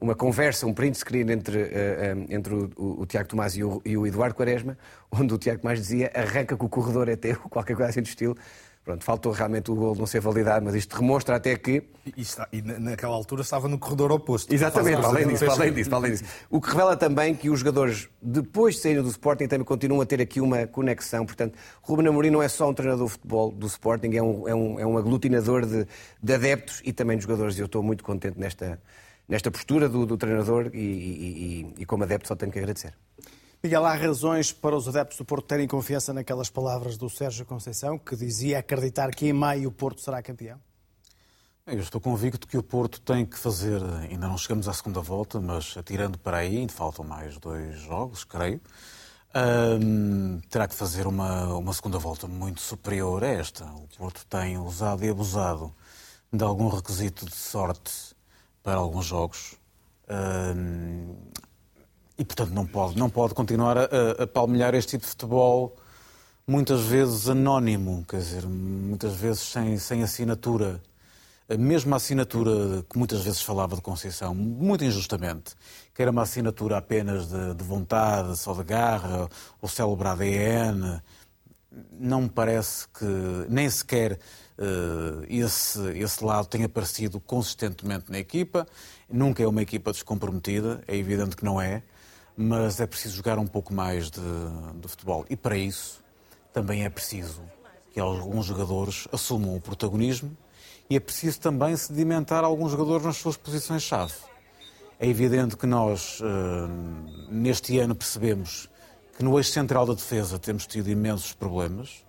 uma 0.00 0.14
conversa, 0.14 0.64
um 0.64 0.72
print 0.72 0.96
screen 0.96 1.28
entre, 1.28 1.58
uh, 1.58 2.16
um, 2.16 2.26
entre 2.30 2.54
o, 2.54 2.70
o, 2.76 3.02
o, 3.02 3.06
Tiago 3.06 3.28
Tomás 3.28 3.56
e 3.56 3.64
o, 3.64 3.82
e 3.84 3.96
o 3.96 4.06
Eduardo 4.06 4.36
Quaresma, 4.36 4.78
onde 5.10 5.34
o 5.34 5.38
Tiago 5.38 5.60
Tomás 5.62 5.80
dizia 5.80 6.12
arranca 6.14 6.56
que 6.56 6.64
o 6.64 6.68
corredor 6.68 7.08
é 7.08 7.16
teu, 7.16 7.34
qualquer 7.50 7.74
coisa 7.74 7.90
assim 7.90 8.00
do 8.00 8.06
estilo. 8.06 8.36
Pronto, 8.82 9.04
faltou 9.04 9.30
realmente 9.30 9.70
o 9.70 9.74
gol 9.74 9.94
não 9.94 10.06
ser 10.06 10.20
validado, 10.20 10.64
mas 10.64 10.74
isto 10.74 10.98
demonstra 10.98 11.36
até 11.36 11.54
que. 11.54 11.82
E, 12.16 12.22
está, 12.22 12.48
e 12.50 12.62
naquela 12.62 13.14
altura 13.14 13.42
estava 13.42 13.68
no 13.68 13.78
corredor 13.78 14.10
oposto. 14.10 14.52
Exatamente, 14.52 15.04
além 15.04 15.28
disso, 15.28 15.50
além 15.50 15.72
disso, 15.72 15.94
além 15.94 16.12
disso. 16.12 16.24
O 16.48 16.62
que 16.62 16.70
revela 16.70 16.96
também 16.96 17.34
que 17.34 17.50
os 17.50 17.58
jogadores, 17.58 18.08
depois 18.22 18.76
de 18.76 18.80
saírem 18.80 19.02
do 19.02 19.10
Sporting, 19.10 19.46
também 19.46 19.66
continuam 19.66 20.00
a 20.00 20.06
ter 20.06 20.20
aqui 20.22 20.40
uma 20.40 20.66
conexão. 20.66 21.26
Portanto, 21.26 21.58
Ruben 21.82 22.08
Amorim 22.08 22.30
não 22.30 22.42
é 22.42 22.48
só 22.48 22.70
um 22.70 22.74
treinador 22.74 23.04
de 23.04 23.12
futebol 23.12 23.50
do 23.50 23.66
Sporting, 23.66 24.16
é 24.16 24.22
um, 24.22 24.48
é 24.48 24.54
um, 24.54 24.80
é 24.80 24.86
um 24.86 24.96
aglutinador 24.96 25.66
de, 25.66 25.86
de 26.22 26.32
adeptos 26.32 26.80
e 26.82 26.90
também 26.90 27.18
de 27.18 27.24
jogadores. 27.24 27.58
E 27.58 27.60
eu 27.60 27.66
estou 27.66 27.82
muito 27.82 28.02
contente 28.02 28.40
nesta, 28.40 28.80
nesta 29.28 29.50
postura 29.50 29.90
do, 29.90 30.06
do 30.06 30.16
treinador 30.16 30.70
e, 30.72 30.78
e, 30.78 31.74
e, 31.76 31.82
e 31.82 31.84
como 31.84 32.02
adepto 32.04 32.28
só 32.28 32.34
tenho 32.34 32.50
que 32.50 32.58
agradecer. 32.58 32.94
Miguel, 33.62 33.84
há 33.84 33.94
razões 33.94 34.52
para 34.52 34.74
os 34.74 34.88
adeptos 34.88 35.18
do 35.18 35.24
Porto 35.24 35.44
terem 35.44 35.68
confiança 35.68 36.14
naquelas 36.14 36.48
palavras 36.48 36.96
do 36.96 37.10
Sérgio 37.10 37.44
Conceição, 37.44 37.98
que 37.98 38.16
dizia 38.16 38.58
acreditar 38.58 39.10
que 39.10 39.26
em 39.26 39.34
maio 39.34 39.68
o 39.68 39.72
Porto 39.72 40.00
será 40.00 40.22
campeão? 40.22 40.58
Eu 41.66 41.78
estou 41.78 42.00
convicto 42.00 42.48
que 42.48 42.56
o 42.56 42.62
Porto 42.62 43.02
tem 43.02 43.26
que 43.26 43.38
fazer, 43.38 43.82
ainda 43.84 44.26
não 44.26 44.38
chegamos 44.38 44.66
à 44.66 44.72
segunda 44.72 45.02
volta, 45.02 45.38
mas 45.38 45.76
atirando 45.76 46.18
para 46.18 46.38
aí, 46.38 46.56
ainda 46.56 46.72
faltam 46.72 47.04
mais 47.04 47.36
dois 47.36 47.78
jogos, 47.80 48.24
creio, 48.24 48.62
terá 50.48 50.66
que 50.66 50.74
fazer 50.74 51.06
uma, 51.06 51.54
uma 51.54 51.74
segunda 51.74 51.98
volta 51.98 52.26
muito 52.26 52.62
superior 52.62 53.22
a 53.22 53.28
esta. 53.28 53.66
O 53.66 53.86
Porto 53.98 54.24
tem 54.26 54.56
usado 54.56 55.04
e 55.04 55.10
abusado 55.10 55.70
de 56.32 56.42
algum 56.42 56.68
requisito 56.68 57.26
de 57.26 57.36
sorte 57.36 57.92
para 58.62 58.76
alguns 58.76 59.04
jogos. 59.04 59.54
E, 62.20 62.24
portanto, 62.24 62.50
não 62.50 62.66
pode, 62.66 62.98
não 62.98 63.08
pode 63.08 63.32
continuar 63.32 63.78
a, 63.78 63.84
a 64.24 64.26
palmilhar 64.26 64.74
este 64.74 64.90
tipo 64.90 65.04
de 65.04 65.08
futebol, 65.08 65.74
muitas 66.46 66.82
vezes 66.82 67.30
anónimo, 67.30 68.04
quer 68.06 68.18
dizer, 68.18 68.46
muitas 68.46 69.14
vezes 69.14 69.40
sem, 69.40 69.78
sem 69.78 70.02
assinatura. 70.02 70.82
A 71.48 71.96
assinatura 71.96 72.84
que 72.90 72.98
muitas 72.98 73.22
vezes 73.22 73.40
falava 73.40 73.74
de 73.74 73.80
Conceição, 73.80 74.34
muito 74.34 74.84
injustamente, 74.84 75.54
que 75.94 76.02
era 76.02 76.10
uma 76.10 76.20
assinatura 76.20 76.76
apenas 76.76 77.26
de, 77.26 77.54
de 77.54 77.64
vontade, 77.64 78.36
só 78.36 78.52
de 78.52 78.64
garra, 78.64 79.26
ou 79.62 79.66
celebrar 79.66 80.12
ADN, 80.12 81.00
não 81.98 82.22
me 82.22 82.28
parece 82.28 82.86
que 82.88 83.06
nem 83.48 83.68
sequer 83.70 84.18
uh, 84.58 85.24
esse, 85.26 85.80
esse 85.98 86.22
lado 86.22 86.48
tenha 86.48 86.66
aparecido 86.66 87.18
consistentemente 87.18 88.12
na 88.12 88.18
equipa. 88.18 88.66
Nunca 89.08 89.42
é 89.42 89.46
uma 89.46 89.62
equipa 89.62 89.90
descomprometida, 89.90 90.82
é 90.86 90.94
evidente 90.94 91.34
que 91.34 91.46
não 91.46 91.58
é 91.58 91.82
mas 92.36 92.80
é 92.80 92.86
preciso 92.86 93.16
jogar 93.16 93.38
um 93.38 93.46
pouco 93.46 93.72
mais 93.72 94.10
de, 94.10 94.20
de 94.80 94.88
futebol. 94.88 95.24
E 95.28 95.36
para 95.36 95.56
isso 95.56 96.02
também 96.52 96.84
é 96.84 96.90
preciso 96.90 97.42
que 97.92 98.00
alguns 98.00 98.46
jogadores 98.46 99.08
assumam 99.12 99.56
o 99.56 99.60
protagonismo 99.60 100.36
e 100.88 100.96
é 100.96 101.00
preciso 101.00 101.40
também 101.40 101.76
sedimentar 101.76 102.44
alguns 102.44 102.72
jogadores 102.72 103.04
nas 103.04 103.16
suas 103.16 103.36
posições-chave. 103.36 104.14
É 104.98 105.06
evidente 105.06 105.56
que 105.56 105.66
nós, 105.66 106.20
eh, 106.20 107.30
neste 107.30 107.78
ano, 107.78 107.94
percebemos 107.94 108.68
que 109.16 109.24
no 109.24 109.38
eixo 109.38 109.50
central 109.50 109.86
da 109.86 109.94
defesa 109.94 110.38
temos 110.38 110.66
tido 110.66 110.90
imensos 110.90 111.32
problemas, 111.32 112.04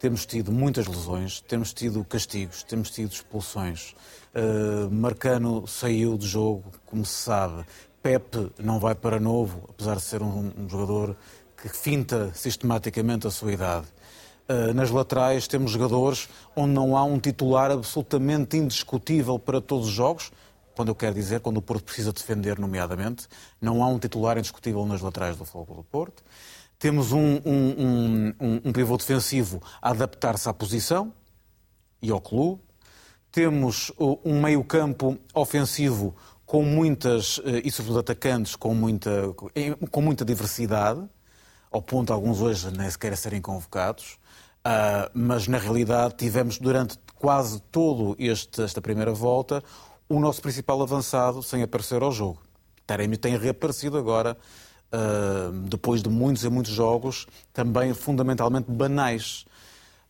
temos 0.00 0.26
tido 0.26 0.52
muitas 0.52 0.86
lesões, 0.86 1.40
temos 1.40 1.72
tido 1.72 2.04
castigos, 2.04 2.62
temos 2.62 2.90
tido 2.90 3.12
expulsões. 3.12 3.94
Uh, 4.34 4.90
Marcano 4.90 5.66
saiu 5.66 6.18
do 6.18 6.26
jogo, 6.26 6.64
como 6.84 7.06
se 7.06 7.22
sabe, 7.22 7.64
Pepe 8.04 8.52
não 8.58 8.78
vai 8.78 8.94
para 8.94 9.18
novo, 9.18 9.62
apesar 9.70 9.96
de 9.96 10.02
ser 10.02 10.22
um, 10.22 10.52
um 10.58 10.68
jogador 10.68 11.16
que 11.56 11.70
finta 11.70 12.30
sistematicamente 12.34 13.26
a 13.26 13.30
sua 13.30 13.50
idade. 13.50 13.86
Uh, 14.46 14.74
nas 14.74 14.90
laterais 14.90 15.48
temos 15.48 15.70
jogadores 15.70 16.28
onde 16.54 16.74
não 16.74 16.98
há 16.98 17.02
um 17.02 17.18
titular 17.18 17.70
absolutamente 17.70 18.58
indiscutível 18.58 19.38
para 19.38 19.58
todos 19.58 19.88
os 19.88 19.94
jogos, 19.94 20.30
quando 20.76 20.88
eu 20.88 20.94
quero 20.94 21.14
dizer, 21.14 21.40
quando 21.40 21.56
o 21.56 21.62
Porto 21.62 21.84
precisa 21.84 22.12
defender, 22.12 22.58
nomeadamente, 22.58 23.26
não 23.58 23.82
há 23.82 23.88
um 23.88 23.98
titular 23.98 24.36
indiscutível 24.36 24.84
nas 24.84 25.00
laterais 25.00 25.38
do 25.38 25.46
Futebol 25.46 25.76
do 25.76 25.84
Porto. 25.84 26.22
Temos 26.78 27.10
um, 27.10 27.40
um, 27.46 28.34
um, 28.38 28.60
um 28.66 28.72
pivô 28.74 28.98
defensivo 28.98 29.62
a 29.80 29.92
adaptar-se 29.92 30.46
à 30.46 30.52
posição 30.52 31.10
e 32.02 32.10
ao 32.10 32.20
clube. 32.20 32.60
Temos 33.32 33.90
um 33.98 34.42
meio-campo 34.42 35.18
ofensivo 35.32 36.14
com 36.54 36.62
muitas, 36.62 37.40
eh, 37.44 37.62
e 37.64 37.70
sobretudo 37.72 37.98
atacantes, 37.98 38.54
com 38.54 38.72
muita, 38.72 39.34
com 39.90 40.00
muita 40.00 40.24
diversidade, 40.24 41.02
ao 41.68 41.82
ponto 41.82 42.06
de 42.06 42.12
alguns 42.12 42.40
hoje 42.40 42.70
nem 42.70 42.88
sequer 42.88 43.16
serem 43.16 43.40
convocados, 43.40 44.20
uh, 44.64 45.10
mas 45.12 45.48
na 45.48 45.58
realidade 45.58 46.14
tivemos 46.16 46.56
durante 46.60 46.96
quase 47.16 47.60
todo 47.72 48.14
este, 48.20 48.62
esta 48.62 48.80
primeira 48.80 49.12
volta 49.12 49.64
o 50.08 50.20
nosso 50.20 50.40
principal 50.40 50.80
avançado 50.80 51.42
sem 51.42 51.60
aparecer 51.60 52.04
ao 52.04 52.12
jogo. 52.12 52.40
Taremi 52.86 53.16
tem 53.16 53.36
reaparecido 53.36 53.98
agora, 53.98 54.36
uh, 54.92 55.50
depois 55.68 56.04
de 56.04 56.08
muitos 56.08 56.44
e 56.44 56.48
muitos 56.48 56.70
jogos, 56.70 57.26
também 57.52 57.92
fundamentalmente 57.92 58.70
banais. 58.70 59.44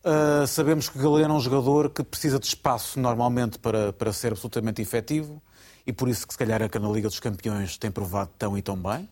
Uh, 0.05 0.47
sabemos 0.47 0.91
que 0.91 0.99
Galeno 0.99 1.33
é 1.33 1.37
um 1.39 1.41
jogador 1.41 1.89
que 1.89 2.03
precisa 2.05 2.39
de 2.39 2.45
espaço 2.45 3.01
normalmente 3.01 3.59
para, 3.59 3.95
para 3.95 4.13
ser 4.13 4.33
absolutamente 4.33 4.83
efetivo 4.83 5.41
e 5.87 5.93
por 5.93 6.09
isso 6.09 6.27
que 6.27 6.35
se 6.35 6.39
calhar 6.39 6.69
que 6.69 6.79
na 6.79 6.89
Liga 6.89 7.09
dos 7.09 7.21
Campeões 7.21 7.77
tem 7.77 7.91
provado 7.91 8.31
tão 8.39 8.57
e 8.57 8.63
tão 8.63 8.77
bem. 8.77 9.09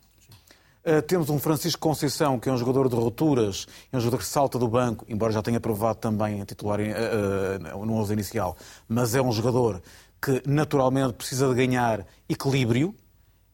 Uh, 0.85 1.01
temos 1.03 1.31
um 1.31 1.39
Francisco 1.39 1.81
Conceição, 1.81 2.41
que 2.41 2.49
é 2.49 2.53
um 2.53 2.57
jogador 2.57 2.89
de 2.89 2.97
rupturas, 2.97 3.69
é 3.93 3.97
um 3.97 4.01
jogador 4.01 4.19
que 4.19 4.27
salta 4.27 4.59
do 4.59 4.67
banco, 4.67 5.05
embora 5.09 5.33
já 5.33 5.41
tenha 5.41 5.61
provado 5.61 6.01
também 6.01 6.41
a 6.41 6.45
titular 6.45 6.81
uh, 6.81 7.79
uh, 7.79 7.87
no 7.87 7.95
11 7.95 8.13
inicial, 8.13 8.57
mas 8.89 9.15
é 9.15 9.23
um 9.23 9.31
jogador 9.31 9.81
que 10.21 10.43
naturalmente 10.45 11.15
precisa 11.15 11.49
de 11.49 11.55
ganhar 11.55 12.05
equilíbrio, 12.29 12.95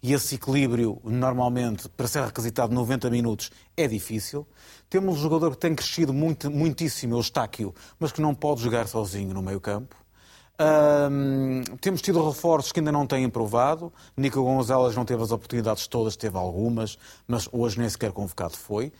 e 0.03 0.15
esse 0.15 0.37
equilíbrio, 0.37 1.01
normalmente, 1.05 1.89
para 1.89 2.07
ser 2.07 2.23
requisitado 2.25 2.73
90 2.73 3.11
minutos, 3.11 3.51
é 3.77 3.87
difícil. 3.87 4.47
Temos 4.89 5.19
um 5.19 5.23
jogador 5.23 5.51
que 5.51 5.59
tem 5.59 5.75
crescido 5.75 6.15
muito, 6.15 6.51
muitíssimo, 6.51 7.17
o 7.17 7.21
Estáquio, 7.21 7.75
mas 7.99 8.13
que 8.13 8.23
não 8.23 8.35
pode 8.35 8.63
jogar 8.63 8.87
sozinho 8.87 9.35
no 9.35 9.43
meio 9.43 9.61
campo 9.61 9.97
temos 11.81 12.03
tido 12.03 12.27
reforços 12.29 12.73
que 12.73 12.81
ainda 12.81 12.91
não 12.91 13.07
têm 13.07 13.29
provado. 13.31 13.93
Nico 14.17 14.43
Gonzalez 14.43 14.97
não 14.97 15.05
teve 15.05 15.23
as 15.23 15.31
oportunidades 15.31 15.87
todas, 15.87 16.17
teve 16.17 16.37
algumas, 16.37 16.99
mas 17.27 17.49
hoje 17.53 17.79
nem 17.79 17.89
sequer 17.89 18.13
convocado 18.13 18.57
foi. 18.57 18.93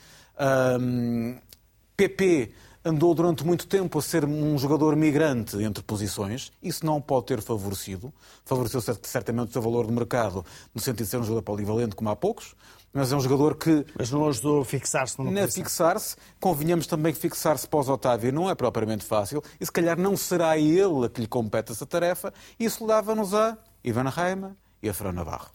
PP 1.97 2.53
andou 2.85 3.13
durante 3.13 3.45
muito 3.45 3.67
tempo 3.67 3.99
a 3.99 4.03
ser 4.03 4.25
um 4.25 4.57
jogador 4.57 4.95
migrante 4.95 5.61
entre 5.63 5.83
posições. 5.83 6.53
Isso 6.63 6.87
não 6.87 7.01
pode 7.01 7.27
ter 7.27 7.43
favorecido. 7.43 8.13
Favoreceu 8.45 8.81
certamente 9.03 9.49
o 9.49 9.53
seu 9.53 9.61
valor 9.61 9.87
de 9.87 9.93
mercado, 9.93 10.45
no 10.73 10.81
sentido 10.81 11.05
de 11.05 11.11
ser 11.11 11.19
um 11.19 11.25
jogador 11.25 11.43
polivalente, 11.43 11.97
como 11.97 12.09
há 12.09 12.17
poucos 12.17 12.55
mas 12.93 13.13
é 13.13 13.17
um 13.17 13.21
jogador 13.21 13.57
que. 13.57 13.85
Mas 13.97 14.11
não 14.11 14.29
ajudou 14.29 14.63
a 14.63 14.65
fixar-se 14.65 15.19
numa 15.19 15.31
posição. 15.31 15.63
fixar-se. 15.63 16.17
Convenhamos 16.41 16.87
também 16.87 17.13
que 17.13 17.19
fixar-se 17.19 17.69
pós 17.69 17.89
Otávio 17.89 18.33
não 18.33 18.51
é 18.51 18.55
propriamente 18.55 19.05
fácil 19.05 19.43
e 19.61 19.65
se 19.65 19.73
calhar 19.73 19.99
não 19.99 20.17
será 20.17 20.59
ele 20.59 21.07
a 21.07 21.09
que 21.09 21.21
lhe 21.21 21.27
compete 21.27 21.73
essa 21.73 21.87
tarefa. 21.87 22.33
Isso 22.59 22.85
leva-nos 22.87 23.35
a 23.35 23.57
Ivan 23.85 24.09
Reima 24.09 24.57
e 24.83 24.89
a 24.89 24.95
Fran 24.95 25.13
Navarro. 25.13 25.51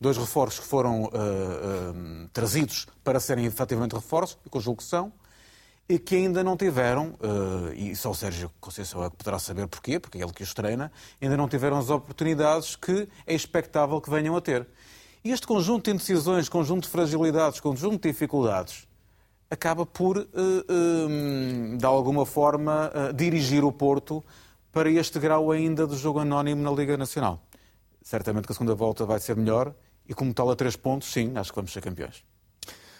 Dois 0.00 0.16
reforços 0.16 0.60
que 0.60 0.66
foram 0.66 1.04
uh, 1.04 1.06
uh, 1.06 2.28
trazidos 2.32 2.86
para 3.02 3.18
serem 3.18 3.46
efetivamente 3.46 3.94
reforços, 3.94 4.38
e 4.44 4.50
com 4.50 4.60
julgo 4.60 4.82
que 4.82 4.84
são, 4.84 5.10
e 5.88 5.98
que 5.98 6.16
ainda 6.16 6.44
não 6.44 6.54
tiveram, 6.54 7.14
uh, 7.20 7.72
e 7.74 7.96
só 7.96 8.10
o 8.10 8.14
Sérgio 8.14 8.50
Conceição 8.60 9.02
é 9.02 9.08
que 9.08 9.16
poderá 9.16 9.38
saber 9.38 9.66
porquê, 9.68 9.98
porque 9.98 10.18
é 10.18 10.22
ele 10.22 10.32
que 10.32 10.42
os 10.42 10.52
treina, 10.52 10.92
ainda 11.20 11.36
não 11.36 11.48
tiveram 11.48 11.78
as 11.78 11.88
oportunidades 11.88 12.76
que 12.76 13.08
é 13.26 13.34
expectável 13.34 13.98
que 14.00 14.10
venham 14.10 14.36
a 14.36 14.40
ter. 14.40 14.66
E 15.26 15.32
este 15.32 15.44
conjunto 15.44 15.86
de 15.86 15.90
indecisões, 15.90 16.48
conjunto 16.48 16.84
de 16.84 16.88
fragilidades, 16.88 17.58
conjunto 17.58 18.00
de 18.00 18.12
dificuldades, 18.12 18.86
acaba 19.50 19.84
por, 19.84 20.18
uh, 20.18 20.22
uh, 20.22 21.76
de 21.76 21.84
alguma 21.84 22.24
forma, 22.24 22.92
uh, 22.94 23.12
dirigir 23.12 23.64
o 23.64 23.72
Porto 23.72 24.22
para 24.70 24.88
este 24.88 25.18
grau 25.18 25.50
ainda 25.50 25.84
do 25.84 25.96
jogo 25.96 26.20
anónimo 26.20 26.62
na 26.62 26.70
Liga 26.70 26.96
Nacional. 26.96 27.42
Certamente 28.04 28.46
que 28.46 28.52
a 28.52 28.54
segunda 28.54 28.76
volta 28.76 29.04
vai 29.04 29.18
ser 29.18 29.34
melhor 29.34 29.74
e, 30.08 30.14
como 30.14 30.32
tal, 30.32 30.48
a 30.48 30.54
três 30.54 30.76
pontos, 30.76 31.12
sim, 31.12 31.32
acho 31.34 31.50
que 31.50 31.56
vamos 31.56 31.72
ser 31.72 31.80
campeões. 31.80 32.22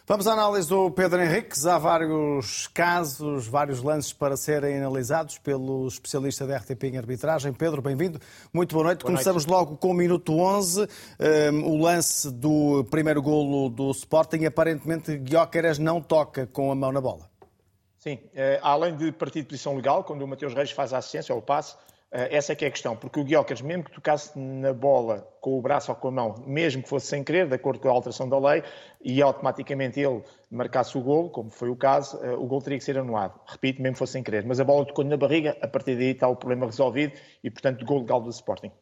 Vamos 0.08 0.28
à 0.28 0.34
análise 0.34 0.68
do 0.68 0.88
Pedro 0.88 1.20
Henriques. 1.20 1.66
Há 1.66 1.78
vários 1.78 2.68
casos, 2.68 3.48
vários 3.48 3.82
lances 3.82 4.12
para 4.12 4.36
serem 4.36 4.78
analisados 4.78 5.36
pelo 5.38 5.88
especialista 5.88 6.46
da 6.46 6.58
RTP 6.58 6.84
em 6.84 6.96
arbitragem. 6.96 7.52
Pedro, 7.52 7.82
bem-vindo. 7.82 8.20
Muito 8.52 8.72
boa 8.72 8.84
noite. 8.84 9.00
Boa 9.00 9.10
Começamos 9.10 9.44
noite. 9.44 9.58
logo 9.58 9.76
com 9.76 9.90
o 9.90 9.94
minuto 9.94 10.32
11. 10.38 10.86
Um, 11.52 11.64
o 11.64 11.76
lance 11.82 12.30
do 12.30 12.84
primeiro 12.88 13.20
golo 13.20 13.68
do 13.68 13.90
Sporting. 13.90 14.44
Aparentemente, 14.44 15.18
Guióqueras 15.18 15.76
não 15.76 16.00
toca 16.00 16.46
com 16.46 16.70
a 16.70 16.74
mão 16.76 16.92
na 16.92 17.00
bola. 17.00 17.28
Sim, 17.98 18.20
eh, 18.32 18.60
além 18.62 18.96
de 18.96 19.10
partir 19.10 19.40
de 19.40 19.48
posição 19.48 19.74
legal, 19.74 20.04
quando 20.04 20.22
o 20.22 20.28
Mateus 20.28 20.54
Reis 20.54 20.70
faz 20.70 20.92
a 20.92 20.98
assistência 20.98 21.34
ou 21.34 21.40
o 21.40 21.42
passe, 21.42 21.74
essa 22.30 22.52
é 22.52 22.56
que 22.56 22.64
é 22.64 22.68
a 22.68 22.70
questão, 22.70 22.96
porque 22.96 23.20
o 23.20 23.24
Guiocas, 23.24 23.60
mesmo 23.60 23.84
que 23.84 23.92
tocasse 23.92 24.38
na 24.38 24.72
bola 24.72 25.28
com 25.40 25.58
o 25.58 25.60
braço 25.60 25.90
ou 25.90 25.96
com 25.96 26.08
a 26.08 26.10
mão, 26.10 26.34
mesmo 26.46 26.82
que 26.82 26.88
fosse 26.88 27.06
sem 27.06 27.22
querer, 27.22 27.46
de 27.46 27.54
acordo 27.54 27.78
com 27.78 27.88
a 27.88 27.92
alteração 27.92 28.28
da 28.28 28.38
lei, 28.38 28.62
e 29.04 29.20
automaticamente 29.20 30.00
ele 30.00 30.22
marcasse 30.50 30.96
o 30.96 31.00
gol, 31.00 31.30
como 31.30 31.50
foi 31.50 31.68
o 31.68 31.76
caso, 31.76 32.18
eh, 32.22 32.32
o 32.32 32.46
gol 32.46 32.62
teria 32.62 32.78
que 32.78 32.84
ser 32.84 32.98
anulado. 32.98 33.38
Repito, 33.46 33.82
mesmo 33.82 33.94
que 33.94 33.98
fosse 33.98 34.12
sem 34.12 34.22
querer. 34.22 34.44
Mas 34.44 34.58
a 34.58 34.64
bola 34.64 34.86
tocou 34.86 35.04
na 35.04 35.16
barriga, 35.16 35.56
a 35.60 35.68
partir 35.68 35.94
daí 35.96 36.12
está 36.12 36.26
o 36.26 36.36
problema 36.36 36.66
resolvido 36.66 37.12
e, 37.44 37.50
portanto, 37.50 37.84
gol 37.84 37.98
legal 37.98 38.20
do 38.20 38.30
Sporting. 38.30 38.72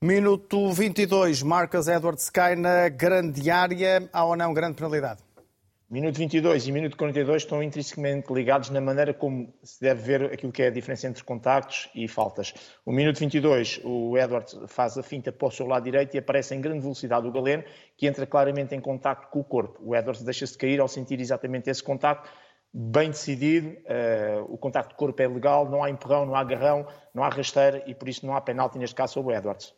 Minuto 0.00 0.70
22, 0.72 1.42
Marcos 1.42 1.88
Edwards 1.88 2.30
cai 2.30 2.54
na 2.54 2.88
grande 2.88 3.50
área. 3.50 4.08
Há 4.12 4.24
ou 4.24 4.36
não 4.36 4.52
grande 4.52 4.76
penalidade? 4.76 5.25
Minuto 5.88 6.16
22 6.16 6.66
e 6.66 6.72
minuto 6.72 6.96
42 6.96 7.44
estão 7.44 7.62
intrinsecamente 7.62 8.32
ligados 8.32 8.70
na 8.70 8.80
maneira 8.80 9.14
como 9.14 9.54
se 9.62 9.80
deve 9.80 10.02
ver 10.02 10.32
aquilo 10.32 10.50
que 10.50 10.60
é 10.60 10.66
a 10.66 10.70
diferença 10.70 11.06
entre 11.06 11.22
contactos 11.22 11.88
e 11.94 12.08
faltas. 12.08 12.52
O 12.84 12.90
minuto 12.90 13.20
22, 13.20 13.82
o 13.84 14.18
Edwards 14.18 14.58
faz 14.66 14.98
a 14.98 15.02
finta 15.04 15.30
para 15.30 15.46
o 15.46 15.50
seu 15.50 15.64
lado 15.64 15.84
direito 15.84 16.12
e 16.16 16.18
aparece 16.18 16.56
em 16.56 16.60
grande 16.60 16.80
velocidade 16.80 17.28
o 17.28 17.30
Galeno, 17.30 17.62
que 17.96 18.04
entra 18.08 18.26
claramente 18.26 18.74
em 18.74 18.80
contacto 18.80 19.28
com 19.28 19.38
o 19.38 19.44
corpo. 19.44 19.78
O 19.80 19.94
Edwards 19.94 20.24
deixa-se 20.24 20.58
cair 20.58 20.80
ao 20.80 20.88
sentir 20.88 21.20
exatamente 21.20 21.70
esse 21.70 21.84
contacto, 21.84 22.28
bem 22.74 23.10
decidido, 23.10 23.68
uh, 23.68 24.42
o 24.52 24.58
contacto 24.58 24.90
de 24.90 24.96
corpo 24.96 25.22
é 25.22 25.28
legal, 25.28 25.70
não 25.70 25.84
há 25.84 25.88
empurrão, 25.88 26.26
não 26.26 26.34
há 26.34 26.40
agarrão, 26.40 26.84
não 27.14 27.22
há 27.22 27.28
rasteira 27.28 27.84
e 27.86 27.94
por 27.94 28.08
isso 28.08 28.26
não 28.26 28.34
há 28.34 28.40
penalti 28.40 28.76
neste 28.76 28.96
caso 28.96 29.12
sobre 29.12 29.34
o 29.34 29.36
Edwards. 29.36 29.72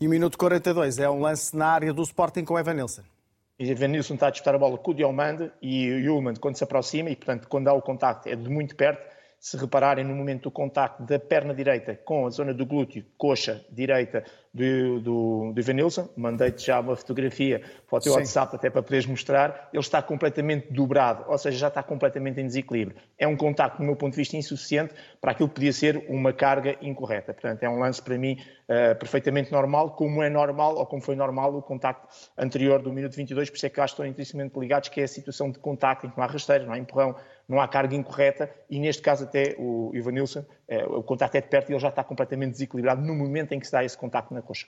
E 0.00 0.08
o 0.08 0.10
minuto 0.10 0.36
42 0.36 0.98
é 0.98 1.08
um 1.08 1.20
lance 1.20 1.56
na 1.56 1.68
área 1.68 1.92
do 1.92 2.02
Sporting 2.02 2.44
com 2.44 2.54
o 2.54 2.58
Evan 2.58 2.74
Nilsson. 2.74 3.13
Evanilson 3.58 4.14
está 4.14 4.26
a 4.26 4.30
disputar 4.30 4.54
a 4.54 4.58
bola 4.58 4.76
com 4.76 4.90
o 4.90 4.94
Diomande 4.94 5.50
e 5.62 5.88
o 5.90 5.98
Yulman, 6.00 6.34
quando 6.34 6.56
se 6.56 6.64
aproxima, 6.64 7.10
e 7.10 7.16
portanto, 7.16 7.46
quando 7.48 7.68
há 7.68 7.72
o 7.72 7.80
contacto 7.80 8.28
é 8.28 8.34
de 8.34 8.48
muito 8.48 8.74
perto, 8.74 9.13
se 9.44 9.58
repararem 9.58 10.06
no 10.06 10.14
momento 10.14 10.44
do 10.44 10.50
contacto 10.50 11.02
da 11.02 11.18
perna 11.18 11.52
direita 11.52 11.94
com 11.94 12.26
a 12.26 12.30
zona 12.30 12.54
do 12.54 12.64
glúteo, 12.64 13.04
coxa 13.18 13.62
direita 13.70 14.24
do, 14.54 15.00
do, 15.00 15.52
do 15.52 15.60
Ivanilson, 15.60 16.08
mandei-te 16.16 16.64
já 16.64 16.80
uma 16.80 16.96
fotografia 16.96 17.60
para 17.86 17.98
o 17.98 18.00
teu 18.00 18.12
Sim. 18.14 18.20
WhatsApp 18.20 18.56
até 18.56 18.70
para 18.70 18.82
poderes 18.82 19.04
mostrar, 19.04 19.68
ele 19.70 19.82
está 19.82 20.00
completamente 20.00 20.72
dobrado, 20.72 21.26
ou 21.28 21.36
seja, 21.36 21.58
já 21.58 21.68
está 21.68 21.82
completamente 21.82 22.40
em 22.40 22.46
desequilíbrio. 22.46 22.96
É 23.18 23.28
um 23.28 23.36
contacto, 23.36 23.76
do 23.76 23.84
meu 23.84 23.94
ponto 23.94 24.12
de 24.12 24.16
vista, 24.16 24.34
insuficiente 24.34 24.94
para 25.20 25.32
aquilo 25.32 25.50
que 25.50 25.56
podia 25.56 25.74
ser 25.74 26.06
uma 26.08 26.32
carga 26.32 26.78
incorreta. 26.80 27.34
Portanto, 27.34 27.62
é 27.64 27.68
um 27.68 27.78
lance 27.78 28.00
para 28.00 28.16
mim 28.16 28.38
uh, 28.40 28.98
perfeitamente 28.98 29.52
normal, 29.52 29.90
como 29.90 30.22
é 30.22 30.30
normal, 30.30 30.76
ou 30.76 30.86
como 30.86 31.02
foi 31.02 31.16
normal 31.16 31.54
o 31.54 31.60
contacto 31.60 32.08
anterior 32.38 32.80
do 32.80 32.90
minuto 32.90 33.14
22, 33.14 33.50
por 33.50 33.56
isso 33.56 33.66
é 33.66 33.68
que 33.68 33.78
acho 33.78 33.94
que 33.94 34.00
estão 34.00 34.06
intrinsecamente 34.06 34.58
ligados, 34.58 34.88
que 34.88 35.02
é 35.02 35.04
a 35.04 35.08
situação 35.08 35.50
de 35.50 35.58
contacto 35.58 36.06
em 36.06 36.10
que 36.10 36.16
não 36.16 36.24
há 36.24 36.28
rasteira, 36.28 36.64
não 36.64 36.72
há 36.72 36.78
empurrão, 36.78 37.14
não 37.48 37.60
há 37.60 37.68
carga 37.68 37.94
incorreta 37.94 38.50
e 38.68 38.78
neste 38.78 39.02
caso 39.02 39.24
até 39.24 39.54
o 39.58 39.90
Ivanilson, 39.94 40.44
é, 40.66 40.84
o 40.84 41.02
contacto 41.02 41.36
é 41.36 41.40
de 41.40 41.48
perto 41.48 41.70
e 41.70 41.72
ele 41.72 41.80
já 41.80 41.88
está 41.88 42.02
completamente 42.02 42.52
desequilibrado 42.52 43.02
no 43.02 43.14
momento 43.14 43.52
em 43.52 43.60
que 43.60 43.66
se 43.66 43.72
dá 43.72 43.84
esse 43.84 43.96
contacto 43.96 44.32
na 44.32 44.42
coxa. 44.42 44.66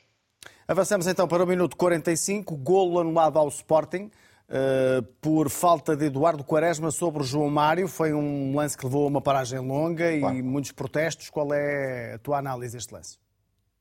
Avançamos 0.68 1.06
então 1.06 1.26
para 1.26 1.42
o 1.42 1.46
minuto 1.46 1.76
45, 1.76 2.56
golo 2.56 3.00
anulado 3.00 3.38
ao 3.38 3.48
Sporting. 3.48 4.10
Uh, 4.48 5.02
por 5.20 5.50
falta 5.50 5.96
de 5.96 6.04
Eduardo 6.04 6.44
Quaresma 6.44 6.92
sobre 6.92 7.20
o 7.20 7.24
João 7.24 7.50
Mário. 7.50 7.88
Foi 7.88 8.12
um 8.12 8.54
lance 8.54 8.78
que 8.78 8.84
levou 8.84 9.04
a 9.04 9.08
uma 9.08 9.20
paragem 9.20 9.58
longa 9.58 10.16
claro. 10.20 10.36
e 10.36 10.42
muitos 10.42 10.70
protestos. 10.70 11.30
Qual 11.30 11.52
é 11.52 12.14
a 12.14 12.18
tua 12.18 12.38
análise 12.38 12.76
deste 12.76 12.94
lance? 12.94 13.18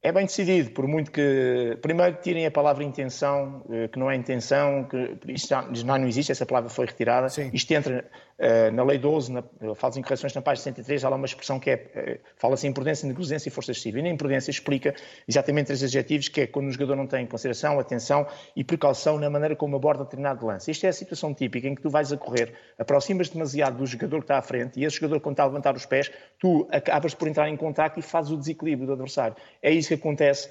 É 0.06 0.12
bem 0.12 0.28
decidido, 0.28 0.70
por 0.70 0.86
muito 0.86 1.10
que. 1.10 1.80
Primeiro, 1.82 2.16
tirem 2.22 2.45
a 2.45 2.51
palavra 2.51 2.84
intenção, 2.84 3.64
eh, 3.72 3.88
que 3.88 3.97
não 3.97 4.12
é 4.12 4.16
intenção, 4.16 4.84
que 4.84 5.18
isto 5.34 5.49
já, 5.49 5.64
não 5.97 6.08
existe, 6.08 6.32
essa 6.32 6.45
palavra 6.45 6.70
foi 6.70 6.86
retirada. 6.86 7.28
Sim. 7.28 7.49
Isto 7.51 7.72
entra 7.72 8.06
uh, 8.38 8.72
na 8.72 8.84
Lei 8.84 8.99
12, 8.99 9.32
na, 9.32 9.43
fala 9.74 9.97
em 9.97 10.03
correções 10.03 10.32
na 10.36 10.43
página 10.43 10.64
103, 10.64 11.03
há 11.03 11.10
lá 11.10 11.16
uma 11.16 11.26
expressão 11.26 11.60
que 11.60 11.72
é. 11.72 12.20
Uh, 12.22 12.30
fala-se 12.38 12.68
em 12.68 12.70
imprudência, 12.70 13.08
negligência 13.08 13.49
e 13.49 13.51
força 13.51 13.72
excessiva. 13.72 13.97
E 13.97 14.03
na 14.03 14.10
imprudência 14.10 14.51
explica 14.51 14.93
exatamente 15.28 15.66
três 15.66 15.82
adjetivos, 15.82 16.28
que 16.28 16.41
é 16.41 16.47
quando 16.47 16.68
o 16.68 16.72
jogador 16.72 16.95
não 16.95 17.08
tem 17.08 17.26
consideração, 17.26 17.80
atenção 17.80 18.28
e 18.56 18.64
precaução 18.64 19.18
na 19.18 19.28
maneira 19.28 19.56
como 19.56 19.76
aborda 19.76 20.03
determinado 20.03 20.45
lance. 20.45 20.70
Isto 20.70 20.86
é 20.86 20.89
a 20.89 20.93
situação 20.93 21.34
típica 21.34 21.68
em 21.68 21.74
que 21.74 21.82
tu 21.82 21.89
vais 21.89 22.14
a 22.14 22.18
correr, 22.18 22.53
aproximas 22.78 23.30
demasiado 23.30 23.78
do 23.78 23.86
jogador 23.88 24.18
que 24.18 24.26
está 24.26 24.38
à 24.38 24.41
frente 24.43 24.80
e 24.80 24.86
esse 24.86 24.97
jogador, 24.97 25.20
quando 25.20 25.34
está 25.34 25.43
a 25.43 25.47
levantar 25.47 25.76
os 25.76 25.86
pés, 25.88 26.12
tu 26.39 26.68
acabas 26.72 27.16
por 27.16 27.28
entrar 27.28 27.49
em 27.49 27.58
contato 27.58 27.99
e 27.99 28.03
fazes 28.03 28.32
o 28.32 28.38
desequilíbrio 28.38 28.86
do 28.86 28.93
adversário. 28.93 29.36
É 29.64 29.72
isso 29.72 29.88
que 29.88 29.95
acontece 29.96 30.50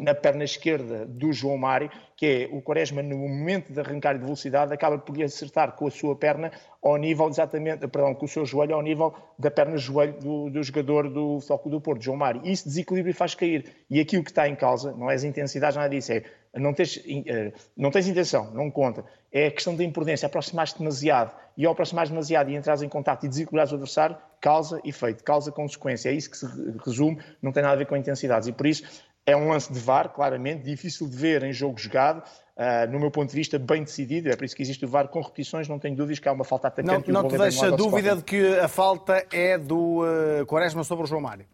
na 0.00 0.14
perna 0.14 0.44
esquerda 0.44 1.04
do 1.04 1.32
João 1.32 1.58
Mário, 1.58 1.90
que 2.16 2.26
é 2.26 2.56
o 2.56 2.62
Quaresma, 2.62 3.02
no 3.02 3.18
momento 3.18 3.72
de 3.72 3.80
arrancar 3.80 4.14
de 4.14 4.24
velocidade, 4.24 4.72
acaba 4.72 4.98
por 4.98 5.16
lhe 5.16 5.22
acertar 5.22 5.72
com 5.72 5.86
a 5.86 5.90
sua 5.90 6.16
perna 6.16 6.50
ao 6.82 6.96
nível, 6.96 7.28
exatamente, 7.28 7.86
perdão, 7.88 8.14
com 8.14 8.24
o 8.24 8.28
seu 8.28 8.46
joelho 8.46 8.74
ao 8.74 8.82
nível 8.82 9.14
da 9.38 9.50
perna-joelho 9.50 10.14
do, 10.14 10.50
do, 10.50 10.62
jogador 10.62 11.10
do 11.10 11.40
Foco 11.40 11.68
do 11.68 11.80
Porto, 11.80 12.02
João 12.02 12.16
Mário. 12.16 12.40
Isso 12.44 12.64
desequilíbrio 12.64 13.14
faz 13.14 13.34
cair. 13.34 13.66
E 13.90 14.00
aquilo 14.00 14.24
que 14.24 14.30
está 14.30 14.48
em 14.48 14.56
causa, 14.56 14.92
não 14.92 15.10
é 15.10 15.14
as 15.14 15.24
intensidades, 15.24 15.76
nada 15.76 15.88
disso, 15.88 16.12
é 16.12 16.22
não 16.54 16.74
tens, 16.74 16.96
uh, 16.96 17.52
não 17.76 17.90
tens 17.90 18.06
intenção, 18.08 18.50
não 18.52 18.70
conta. 18.70 19.04
É 19.32 19.46
a 19.46 19.50
questão 19.50 19.74
da 19.74 19.82
imprudência, 19.82 20.26
aproximar-te 20.26 20.78
demasiado. 20.78 21.34
E 21.56 21.64
ao 21.64 21.72
aproximar 21.72 22.06
demasiado 22.06 22.50
e 22.50 22.54
entrar 22.54 22.82
em 22.82 22.88
contato 22.88 23.24
e 23.24 23.28
desequilibrares 23.28 23.72
o 23.72 23.76
adversário, 23.76 24.16
causa 24.40 24.80
efeito, 24.84 25.24
causa 25.24 25.50
consequência. 25.50 26.10
É 26.10 26.12
isso 26.12 26.30
que 26.30 26.36
se 26.36 26.46
resume, 26.84 27.18
não 27.40 27.52
tem 27.52 27.62
nada 27.62 27.74
a 27.74 27.78
ver 27.78 27.86
com 27.86 27.96
intensidades. 27.96 28.48
E 28.48 28.52
por 28.52 28.66
isso 28.66 28.82
é 29.24 29.36
um 29.36 29.48
lance 29.48 29.72
de 29.72 29.78
VAR, 29.78 30.08
claramente, 30.08 30.64
difícil 30.64 31.08
de 31.08 31.16
ver 31.16 31.42
em 31.44 31.52
jogo 31.52 31.78
jogado, 31.78 32.18
uh, 32.56 32.90
no 32.90 32.98
meu 32.98 33.10
ponto 33.10 33.30
de 33.30 33.36
vista, 33.36 33.58
bem 33.58 33.82
decidido. 33.82 34.28
É 34.28 34.36
por 34.36 34.44
isso 34.44 34.56
que 34.56 34.62
existe 34.62 34.84
o 34.84 34.88
VAR 34.88 35.08
com 35.08 35.20
repetições, 35.20 35.68
não 35.68 35.78
tenho 35.78 35.96
dúvidas 35.96 36.18
que 36.18 36.28
há 36.28 36.32
uma 36.32 36.44
falta 36.44 36.68
atacante. 36.68 37.10
Não, 37.10 37.22
não 37.22 37.28
te 37.28 37.38
deixa 37.38 37.70
dúvida 37.70 38.16
de 38.16 38.22
que 38.22 38.58
a 38.58 38.68
falta 38.68 39.24
é 39.32 39.56
do 39.56 40.02
uh, 40.02 40.46
Quaresma 40.46 40.82
sobre 40.84 41.04
o 41.04 41.06
João 41.06 41.20
Mário? 41.20 41.46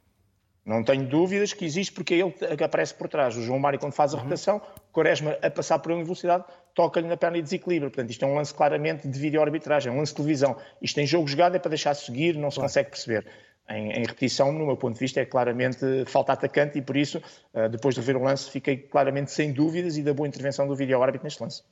Não 0.65 0.85
tenho 0.85 1.07
dúvidas 1.07 1.55
que 1.55 1.65
existe 1.65 1.93
porque 1.95 2.13
é 2.13 2.19
ele 2.19 2.31
que 2.31 2.63
aparece 2.63 2.93
por 2.93 3.09
trás. 3.09 3.35
O 3.35 3.43
João 3.43 3.59
Mário, 3.59 3.79
quando 3.79 3.95
faz 3.95 4.13
a 4.13 4.19
uhum. 4.19 4.25
rotação, 4.25 4.61
Quaresma 4.93 5.39
a 5.43 5.51
passar 5.51 5.79
por 5.79 5.93
ele 5.93 6.03
em 6.03 6.05
velocidade, 6.05 6.45
toca-lhe 6.75 7.09
na 7.09 7.17
perna 7.17 7.39
e 7.39 7.43
desequilibra. 7.43 7.89
Portanto, 7.89 8.11
isto 8.11 8.23
é 8.23 8.29
um 8.29 8.35
lance 8.35 8.53
claramente 8.53 9.09
de 9.09 9.19
vídeo-arbitragem, 9.19 9.91
é 9.91 9.95
um 9.95 9.99
lance 9.99 10.13
de 10.13 10.17
televisão. 10.17 10.57
Isto 10.83 11.01
em 11.01 11.07
jogo 11.07 11.27
jogado 11.27 11.57
é 11.57 11.59
para 11.59 11.71
deixar 11.71 11.95
seguir, 11.95 12.37
não 12.37 12.51
se 12.51 12.57
claro. 12.57 12.69
consegue 12.69 12.91
perceber 12.91 13.27
em, 13.71 13.91
em, 13.93 14.01
repetição, 14.01 14.53
no 14.53 14.67
meu 14.67 14.77
ponto 14.77 14.95
de 14.95 15.01
vista, 15.01 15.21
é 15.21 15.25
claramente 15.25 16.05
falta 16.07 16.33
atacante 16.33 16.79
e 16.79 16.83
por 16.83 16.97
isso, 16.97 17.23
eh, 17.53 17.69
depois 17.69 17.95
de 17.95 18.01
ver 18.01 18.17
o 18.17 18.23
lance, 18.23 18.51
fiquei 18.51 18.77
claramente 18.77 19.31
sem 19.31 19.53
dúvidas 19.53 19.97
e 19.97 20.03
da 20.03 20.15
boa 20.15 20.27
intervenção 20.27 20.67
do 20.67 20.75
vídeo-árbitro 20.75 21.25
neste 21.25 21.43
lance. 21.43 21.63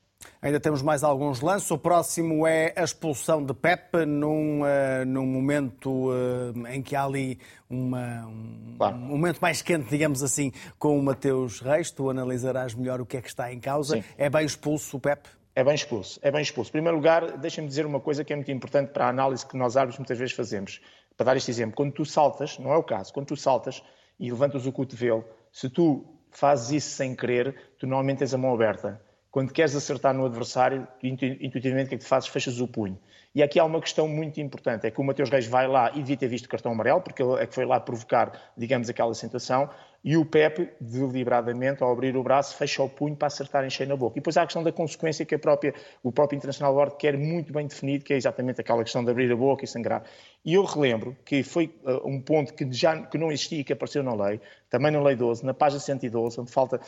Ainda 0.41 0.61
temos 0.61 0.83
mais 0.83 1.03
alguns 1.03 1.41
lances. 1.41 1.71
O 1.71 1.79
próximo 1.79 2.47
é 2.47 2.73
a 2.77 2.85
expulsão 2.85 3.45
de 3.45 3.53
Pepe 3.53 4.05
num, 4.07 4.63
uh, 4.63 5.05
num 5.07 5.27
momento 5.27 6.11
uh, 6.11 6.67
em 6.69 6.83
que 6.83 6.95
há 6.95 7.05
ali 7.05 7.39
uma, 7.69 8.27
um, 8.27 8.75
claro. 8.77 8.97
um, 8.97 9.01
momento 9.01 9.39
mais 9.39 9.63
quente, 9.63 9.89
digamos 9.89 10.23
assim, 10.23 10.53
com 10.79 10.99
o 10.99 11.03
Mateus 11.03 11.61
Reis. 11.61 11.91
Tu 11.91 12.09
analisarás 12.09 12.75
melhor 12.75 13.01
o 13.01 13.07
que 13.07 13.17
é 13.17 13.23
que 13.23 13.29
está 13.29 13.53
em 13.53 13.61
causa. 13.61 13.97
Sim. 13.97 14.05
É 14.17 14.31
bem 14.31 14.45
expulso 14.45 14.97
o 14.97 15.01
Pepe? 15.01 15.29
É 15.55 15.65
bem 15.65 15.75
expulso, 15.75 16.21
é 16.23 16.31
bem 16.31 16.43
expulso. 16.43 16.69
Em 16.69 16.73
primeiro 16.73 16.99
lugar, 16.99 17.39
deixa-me 17.39 17.67
dizer 17.67 17.87
uma 17.87 17.99
coisa 17.99 18.23
que 18.23 18.31
é 18.31 18.37
muito 18.37 18.51
importante 18.53 18.91
para 18.91 19.07
a 19.07 19.09
análise 19.09 19.47
que 19.47 19.57
nós 19.57 19.75
árbitros 19.75 19.99
muitas 19.99 20.19
vezes 20.19 20.35
fazemos. 20.35 20.83
Para 21.17 21.27
dar 21.27 21.37
este 21.37 21.51
exemplo, 21.51 21.75
quando 21.75 21.93
tu 21.93 22.05
saltas, 22.05 22.59
não 22.59 22.73
é 22.73 22.77
o 22.77 22.83
caso, 22.83 23.13
quando 23.13 23.27
tu 23.27 23.37
saltas 23.37 23.83
e 24.19 24.31
levantas 24.31 24.67
o 24.67 24.73
cotovelo, 24.73 25.25
se 25.51 25.71
tu 25.71 26.05
fazes 26.31 26.71
isso 26.71 26.91
sem 26.97 27.15
querer, 27.17 27.57
tu 27.79 27.87
normalmente 27.87 28.19
tens 28.19 28.35
a 28.35 28.39
mão 28.39 28.53
aberta. 28.53 29.01
Quando 29.31 29.53
queres 29.53 29.75
acertar 29.75 30.15
no 30.15 30.25
adversário, 30.25 30.87
intuitivamente 31.03 31.87
o 31.87 31.89
que 31.89 31.95
é 31.95 31.99
que 31.99 32.05
tu 32.05 32.09
fazes? 32.09 32.29
Fechas 32.29 32.61
o 32.61 32.67
punho. 32.67 32.99
E 33.35 33.43
aqui 33.43 33.59
há 33.59 33.65
uma 33.65 33.81
questão 33.81 34.09
muito 34.09 34.41
importante, 34.41 34.87
é 34.87 34.91
que 34.91 34.99
o 34.99 35.05
Mateus 35.05 35.29
Reis 35.29 35.47
vai 35.47 35.69
lá 35.69 35.91
e 35.91 35.99
devia 35.99 36.17
ter 36.17 36.29
visto 36.29 36.49
cartão 36.49 36.73
amarelo, 36.73 37.03
porque 37.03 37.23
ele 37.23 37.35
é 37.35 37.47
que 37.47 37.55
foi 37.55 37.67
lá 37.67 37.79
provocar, 37.79 38.33
digamos, 38.57 38.89
aquela 38.89 39.13
sensação, 39.13 39.69
e 40.05 40.17
o 40.17 40.25
Pepe, 40.25 40.71
deliberadamente, 40.81 41.83
ao 41.83 41.91
abrir 41.91 42.17
o 42.17 42.23
braço, 42.23 42.57
fecha 42.57 42.83
o 42.83 42.89
punho 42.89 43.17
para 43.17 43.27
acertar 43.27 43.65
em 43.65 43.71
cheio 43.71 43.89
na 43.89 43.97
boca. 43.97 44.19
E 44.19 44.21
depois 44.21 44.37
há 44.37 44.43
a 44.43 44.47
questão 44.47 44.63
da 44.63 44.73
consequência 44.73 45.25
que 45.25 45.35
a 45.35 45.39
própria, 45.39 45.75
o 46.03 46.13
próprio 46.13 46.37
Internacional 46.37 46.75
Board 46.75 46.97
quer 46.97 47.17
muito 47.17 47.53
bem 47.53 47.67
definido, 47.67 48.05
que 48.05 48.13
é 48.13 48.17
exatamente 48.17 48.61
aquela 48.61 48.83
questão 48.83 49.05
de 49.05 49.11
abrir 49.11 49.31
a 49.33 49.37
boca 49.37 49.65
e 49.65 49.69
sangrar. 49.69 50.05
E 50.45 50.55
eu 50.55 50.65
relembro 50.65 51.17
que 51.25 51.43
foi 51.43 51.75
uh, 51.85 52.09
um 52.09 52.21
ponto 52.21 52.55
que, 52.55 52.71
já, 52.73 53.03
que 53.03 53.19
não 53.19 53.33
existia 53.33 53.61
e 53.61 53.65
que 53.65 53.73
apareceu 53.73 54.03
na 54.03 54.15
lei, 54.15 54.41
também 54.71 54.91
na 54.91 55.03
Lei 55.03 55.17
12, 55.17 55.45
na 55.45 55.55
página 55.55 55.81
112, 55.81 56.41
onde, 56.41 56.51
falta, 56.51 56.81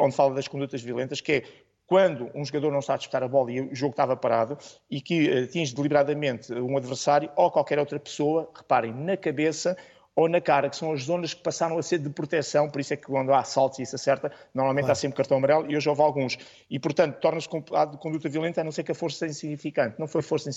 onde 0.00 0.14
fala 0.14 0.34
das 0.34 0.48
condutas 0.48 0.82
violentas, 0.82 1.20
que 1.20 1.32
é 1.32 1.42
quando 1.90 2.30
um 2.36 2.44
jogador 2.44 2.70
não 2.70 2.78
está 2.78 2.94
a 2.94 2.96
disputar 2.96 3.24
a 3.24 3.26
bola 3.26 3.50
e 3.50 3.60
o 3.60 3.74
jogo 3.74 3.90
estava 3.90 4.16
parado 4.16 4.56
e 4.88 5.00
que 5.00 5.28
eh, 5.28 5.42
atinge 5.42 5.74
deliberadamente 5.74 6.54
um 6.54 6.76
adversário 6.76 7.28
ou 7.34 7.50
qualquer 7.50 7.80
outra 7.80 7.98
pessoa, 7.98 8.48
reparem, 8.54 8.94
na 8.94 9.16
cabeça 9.16 9.76
ou 10.14 10.28
na 10.28 10.40
cara, 10.40 10.68
que 10.68 10.76
são 10.76 10.92
as 10.92 11.02
zonas 11.04 11.32
que 11.32 11.42
passaram 11.42 11.78
a 11.78 11.82
ser 11.82 11.98
de 11.98 12.10
proteção, 12.10 12.68
por 12.68 12.80
isso 12.80 12.92
é 12.92 12.96
que 12.96 13.06
quando 13.06 13.32
há 13.32 13.38
assaltos 13.38 13.78
e 13.78 13.82
isso 13.82 13.94
acerta, 13.94 14.30
normalmente 14.52 14.84
claro. 14.84 14.92
há 14.92 14.94
sempre 14.96 15.16
cartão 15.16 15.38
amarelo 15.38 15.70
e 15.70 15.76
hoje 15.76 15.88
houve 15.88 16.02
alguns. 16.02 16.38
E, 16.68 16.78
portanto, 16.78 17.18
torna-se 17.20 17.48
de 17.48 17.96
conduta 17.98 18.28
violenta 18.28 18.60
a 18.60 18.64
não 18.64 18.72
ser 18.72 18.82
que 18.82 18.92
a 18.92 18.94
força 18.94 19.18
seja 19.18 19.32
insignificante. 19.32 19.96
Não 19.98 20.08
foi 20.08 20.22
força 20.22 20.50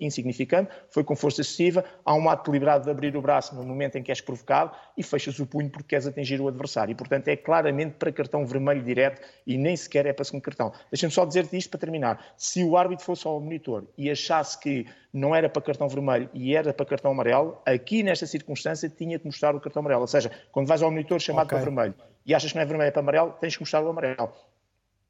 insignificante, 0.00 0.70
foi 0.90 1.04
com 1.04 1.14
força 1.14 1.40
excessiva, 1.40 1.84
há 2.04 2.14
um 2.14 2.28
ato 2.28 2.50
deliberado 2.50 2.84
de 2.84 2.90
abrir 2.90 3.16
o 3.16 3.22
braço 3.22 3.54
no 3.54 3.62
momento 3.62 3.96
em 3.96 4.02
que 4.02 4.10
és 4.10 4.20
provocado 4.20 4.72
e 4.96 5.02
fechas 5.02 5.38
o 5.38 5.46
punho 5.46 5.70
porque 5.70 5.88
queres 5.88 6.06
atingir 6.06 6.40
o 6.40 6.48
adversário. 6.48 6.92
E, 6.92 6.94
portanto, 6.94 7.28
é 7.28 7.36
claramente 7.36 7.94
para 7.94 8.10
cartão 8.12 8.44
vermelho 8.44 8.82
direto 8.82 9.22
e 9.46 9.56
nem 9.56 9.76
sequer 9.76 10.06
é 10.06 10.12
para 10.12 10.24
segundo 10.24 10.42
cartão. 10.42 10.72
Deixa-me 10.90 11.12
só 11.12 11.24
dizer-te 11.24 11.56
isto 11.56 11.70
para 11.70 11.80
terminar. 11.80 12.34
Se 12.36 12.64
o 12.64 12.76
árbitro 12.76 13.04
fosse 13.04 13.26
ao 13.26 13.40
monitor 13.40 13.86
e 13.96 14.10
achasse 14.10 14.58
que 14.58 14.86
não 15.12 15.34
era 15.34 15.48
para 15.48 15.62
cartão 15.62 15.88
vermelho 15.88 16.28
e 16.32 16.54
era 16.54 16.72
para 16.72 16.86
cartão 16.86 17.10
amarelo, 17.10 17.58
aqui 17.64 18.02
nesta 18.02 18.26
circunstância 18.26 18.88
tinha 18.88 19.18
que 19.18 19.26
mostrar 19.26 19.54
o 19.54 19.60
cartão 19.60 19.80
amarelo. 19.80 20.02
Ou 20.02 20.06
seja, 20.06 20.30
quando 20.52 20.66
vais 20.66 20.82
ao 20.82 20.90
monitor 20.90 21.20
chamado 21.20 21.46
okay. 21.46 21.58
para 21.58 21.64
vermelho 21.64 21.94
e 22.24 22.34
achas 22.34 22.50
que 22.50 22.56
não 22.56 22.62
é 22.62 22.66
vermelho, 22.66 22.88
é 22.88 22.90
para 22.90 23.00
amarelo, 23.00 23.32
tens 23.40 23.54
que 23.54 23.62
mostrar 23.62 23.82
o 23.82 23.88
amarelo. 23.88 24.32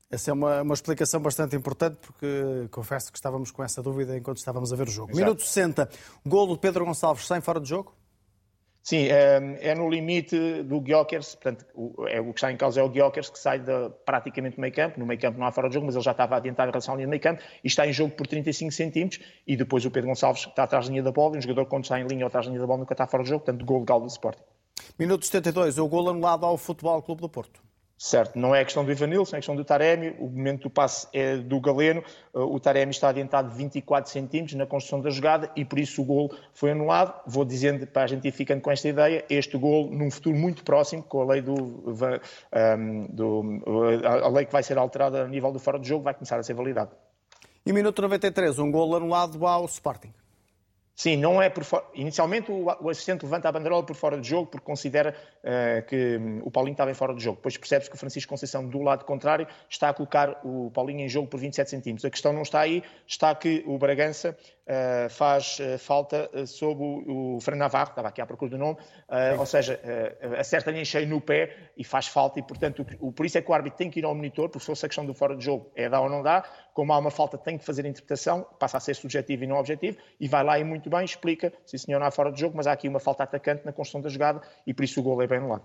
Essa 0.08 0.30
é 0.30 0.34
uma, 0.34 0.62
uma 0.62 0.74
explicação 0.74 1.20
bastante 1.20 1.56
importante, 1.56 1.96
porque 1.96 2.68
confesso 2.70 3.10
que 3.10 3.18
estávamos 3.18 3.50
com 3.50 3.64
essa 3.64 3.82
dúvida 3.82 4.16
enquanto 4.16 4.38
estávamos 4.38 4.72
a 4.72 4.76
ver 4.76 4.86
o 4.86 4.90
jogo. 4.90 5.10
Exato. 5.10 5.24
Minuto 5.24 5.42
60, 5.42 5.88
golo 6.24 6.54
de 6.54 6.60
Pedro 6.60 6.84
Gonçalves 6.84 7.26
sem 7.26 7.40
fora 7.40 7.60
de 7.60 7.68
jogo? 7.68 7.92
Sim, 8.86 9.08
é, 9.08 9.70
é 9.70 9.74
no 9.74 9.90
limite 9.90 10.62
do 10.62 10.80
Gyökeres, 10.80 11.34
portanto, 11.34 11.66
o, 11.74 12.06
é, 12.06 12.20
o 12.20 12.26
que 12.26 12.38
está 12.38 12.52
em 12.52 12.56
causa 12.56 12.80
é 12.80 12.84
o 12.84 12.88
Gyökeres 12.88 13.28
que 13.28 13.36
sai 13.36 13.58
de, 13.58 13.72
praticamente 14.04 14.54
do 14.54 14.60
meio 14.60 14.72
campo, 14.72 15.00
no 15.00 15.04
meio 15.04 15.20
campo 15.20 15.40
não 15.40 15.44
há 15.44 15.50
fora 15.50 15.68
de 15.68 15.74
jogo, 15.74 15.86
mas 15.86 15.96
ele 15.96 16.04
já 16.04 16.12
estava 16.12 16.36
adiantado 16.36 16.68
em 16.68 16.70
relação 16.70 16.94
à 16.94 16.96
linha 16.96 17.08
do 17.08 17.10
meio 17.10 17.20
campo 17.20 17.42
e 17.64 17.66
está 17.66 17.84
em 17.84 17.92
jogo 17.92 18.14
por 18.14 18.28
35 18.28 18.70
centímetros 18.70 19.20
e 19.44 19.56
depois 19.56 19.84
o 19.84 19.90
Pedro 19.90 20.10
Gonçalves 20.10 20.46
está 20.46 20.62
atrás 20.62 20.86
da 20.86 20.92
linha 20.92 21.02
da 21.02 21.10
bola 21.10 21.34
e 21.34 21.38
um 21.38 21.42
jogador 21.42 21.66
quando 21.66 21.82
está 21.82 21.98
em 21.98 22.06
linha 22.06 22.26
ou 22.26 22.28
atrás 22.28 22.46
da 22.46 22.50
linha 22.50 22.60
da 22.60 22.66
bola 22.68 22.78
nunca 22.78 22.94
está 22.94 23.08
fora 23.08 23.24
de 23.24 23.30
jogo, 23.30 23.44
portanto, 23.44 23.66
gol 23.66 23.80
legal 23.80 24.00
do 24.00 24.06
Sporting. 24.06 24.44
Minuto 24.96 25.26
72, 25.26 25.78
o 25.78 25.88
gol 25.88 26.10
anulado 26.10 26.46
ao 26.46 26.56
Futebol 26.56 27.02
Clube 27.02 27.22
do 27.22 27.28
Porto. 27.28 27.65
Certo, 27.98 28.38
não 28.38 28.54
é 28.54 28.62
questão 28.62 28.84
do 28.84 28.92
Ivanilson, 28.92 29.36
é 29.36 29.38
questão 29.38 29.56
do 29.56 29.64
Taremi. 29.64 30.14
O 30.18 30.28
momento 30.28 30.64
do 30.64 30.70
passe 30.70 31.08
é 31.14 31.38
do 31.38 31.58
Galeno. 31.58 32.04
Uh, 32.34 32.40
o 32.40 32.60
Taremi 32.60 32.90
está 32.90 33.08
adiantado 33.08 33.50
24 33.54 34.10
centímetros 34.10 34.54
na 34.54 34.66
construção 34.66 35.00
da 35.00 35.08
jogada 35.08 35.50
e 35.56 35.64
por 35.64 35.78
isso 35.78 36.02
o 36.02 36.04
gol 36.04 36.30
foi 36.52 36.72
anulado. 36.72 37.14
Vou 37.26 37.42
dizendo, 37.42 37.86
para 37.86 38.02
a 38.02 38.06
gente 38.06 38.28
ir 38.28 38.32
ficando 38.32 38.60
com 38.60 38.70
esta 38.70 38.86
ideia, 38.86 39.24
este 39.30 39.56
gol, 39.56 39.90
num 39.90 40.10
futuro 40.10 40.36
muito 40.36 40.62
próximo, 40.62 41.02
com 41.02 41.22
a 41.22 41.24
lei 41.24 41.40
do, 41.40 41.54
um, 41.54 43.06
do 43.08 43.62
a 44.04 44.28
lei 44.28 44.44
que 44.44 44.52
vai 44.52 44.62
ser 44.62 44.76
alterada 44.76 45.22
a 45.22 45.28
nível 45.28 45.50
do 45.50 45.58
fora 45.58 45.78
de 45.78 45.88
jogo, 45.88 46.04
vai 46.04 46.12
começar 46.12 46.38
a 46.38 46.42
ser 46.42 46.52
validado. 46.52 46.90
E 47.64 47.72
minuto 47.72 48.02
93, 48.02 48.58
um 48.58 48.70
gol 48.70 48.94
anulado 48.94 49.46
ao 49.46 49.64
Sporting. 49.64 50.12
Sim, 50.96 51.18
não 51.18 51.42
é 51.42 51.50
por 51.50 51.62
fora. 51.62 51.84
Inicialmente 51.94 52.50
o, 52.50 52.88
assistente 52.88 53.22
levanta 53.22 53.50
a 53.50 53.52
banderola 53.52 53.84
por 53.84 53.94
fora 53.94 54.18
de 54.18 54.26
jogo 54.26 54.46
porque 54.46 54.64
considera 54.64 55.14
uh, 55.44 55.86
que 55.86 56.16
um, 56.16 56.40
o 56.42 56.50
Paulinho 56.50 56.72
estava 56.72 56.90
em 56.90 56.94
fora 56.94 57.14
de 57.14 57.22
jogo. 57.22 57.36
Depois 57.36 57.54
percebe-se 57.58 57.90
que 57.90 57.96
o 57.96 57.98
Francisco 57.98 58.30
Conceição, 58.30 58.66
do 58.66 58.80
lado 58.80 59.04
contrário, 59.04 59.46
está 59.68 59.90
a 59.90 59.92
colocar 59.92 60.40
o 60.42 60.70
Paulinho 60.70 61.00
em 61.00 61.08
jogo 61.08 61.28
por 61.28 61.38
27 61.38 61.68
centímetros. 61.68 62.04
A 62.06 62.10
questão 62.10 62.32
não 62.32 62.40
está 62.40 62.60
aí, 62.60 62.82
está 63.06 63.34
que 63.34 63.62
o 63.66 63.76
Bragança 63.76 64.34
faz 65.10 65.58
uh, 65.60 65.78
falta 65.78 66.28
sobre 66.46 66.84
o, 66.84 67.36
o 67.36 67.40
Fernando 67.40 67.60
Navarro, 67.60 67.90
estava 67.90 68.08
aqui 68.08 68.20
à 68.20 68.26
procura 68.26 68.50
do 68.50 68.58
nome, 68.58 68.76
ou 69.38 69.46
seja, 69.46 69.80
acerta-lhe 70.38 70.80
em 70.80 70.84
cheio 70.84 71.06
no 71.06 71.20
pé 71.20 71.70
e 71.76 71.84
faz 71.84 72.06
falta 72.06 72.38
e, 72.38 72.42
portanto, 72.42 72.84
o, 73.00 73.12
por 73.12 73.24
isso 73.24 73.38
é 73.38 73.42
que 73.42 73.50
o 73.50 73.54
árbitro 73.54 73.78
tem 73.78 73.90
que 73.90 74.00
ir 74.00 74.04
ao 74.04 74.14
monitor, 74.14 74.48
porque 74.48 74.60
se 74.60 74.66
fosse 74.66 74.86
a 74.86 74.88
questão 74.88 75.06
do 75.06 75.14
fora 75.14 75.36
de 75.36 75.44
jogo, 75.44 75.70
é 75.74 75.88
dá 75.88 76.00
ou 76.00 76.08
não 76.08 76.22
dá, 76.22 76.44
como 76.74 76.92
há 76.92 76.98
uma 76.98 77.10
falta 77.10 77.38
tem 77.38 77.56
que 77.56 77.64
fazer 77.64 77.86
a 77.86 77.88
interpretação, 77.88 78.46
passa 78.58 78.76
a 78.76 78.80
ser 78.80 78.94
subjetivo 78.94 79.44
e 79.44 79.46
não 79.46 79.56
objetivo, 79.56 79.98
e 80.18 80.28
vai 80.28 80.44
lá 80.44 80.58
e 80.58 80.64
muito 80.64 80.90
bem 80.90 81.04
explica, 81.04 81.52
se 81.64 81.78
senhor 81.78 81.98
não 81.98 82.06
há 82.06 82.10
fora 82.10 82.32
de 82.32 82.40
jogo, 82.40 82.56
mas 82.56 82.66
há 82.66 82.72
aqui 82.72 82.88
uma 82.88 83.00
falta 83.00 83.22
atacante 83.22 83.64
na 83.64 83.72
construção 83.72 84.00
da 84.00 84.08
jogada 84.08 84.40
e 84.66 84.74
por 84.74 84.84
isso 84.84 85.00
o 85.00 85.02
gol 85.02 85.22
é 85.22 85.26
bem 85.26 85.38
anulado. 85.38 85.64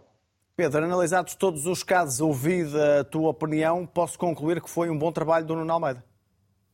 Pedro, 0.56 0.84
analisados 0.84 1.34
todos 1.34 1.66
os 1.66 1.82
casos, 1.82 2.22
ouvida 2.22 3.00
a 3.00 3.04
tua 3.04 3.30
opinião, 3.30 3.86
posso 3.86 4.20
concluir 4.20 4.62
que 4.62 4.70
foi 4.70 4.90
um 4.90 4.98
bom 4.98 5.12
trabalho 5.12 5.46
do 5.46 5.56
Nuno 5.56 5.74
Almeida? 5.74 6.11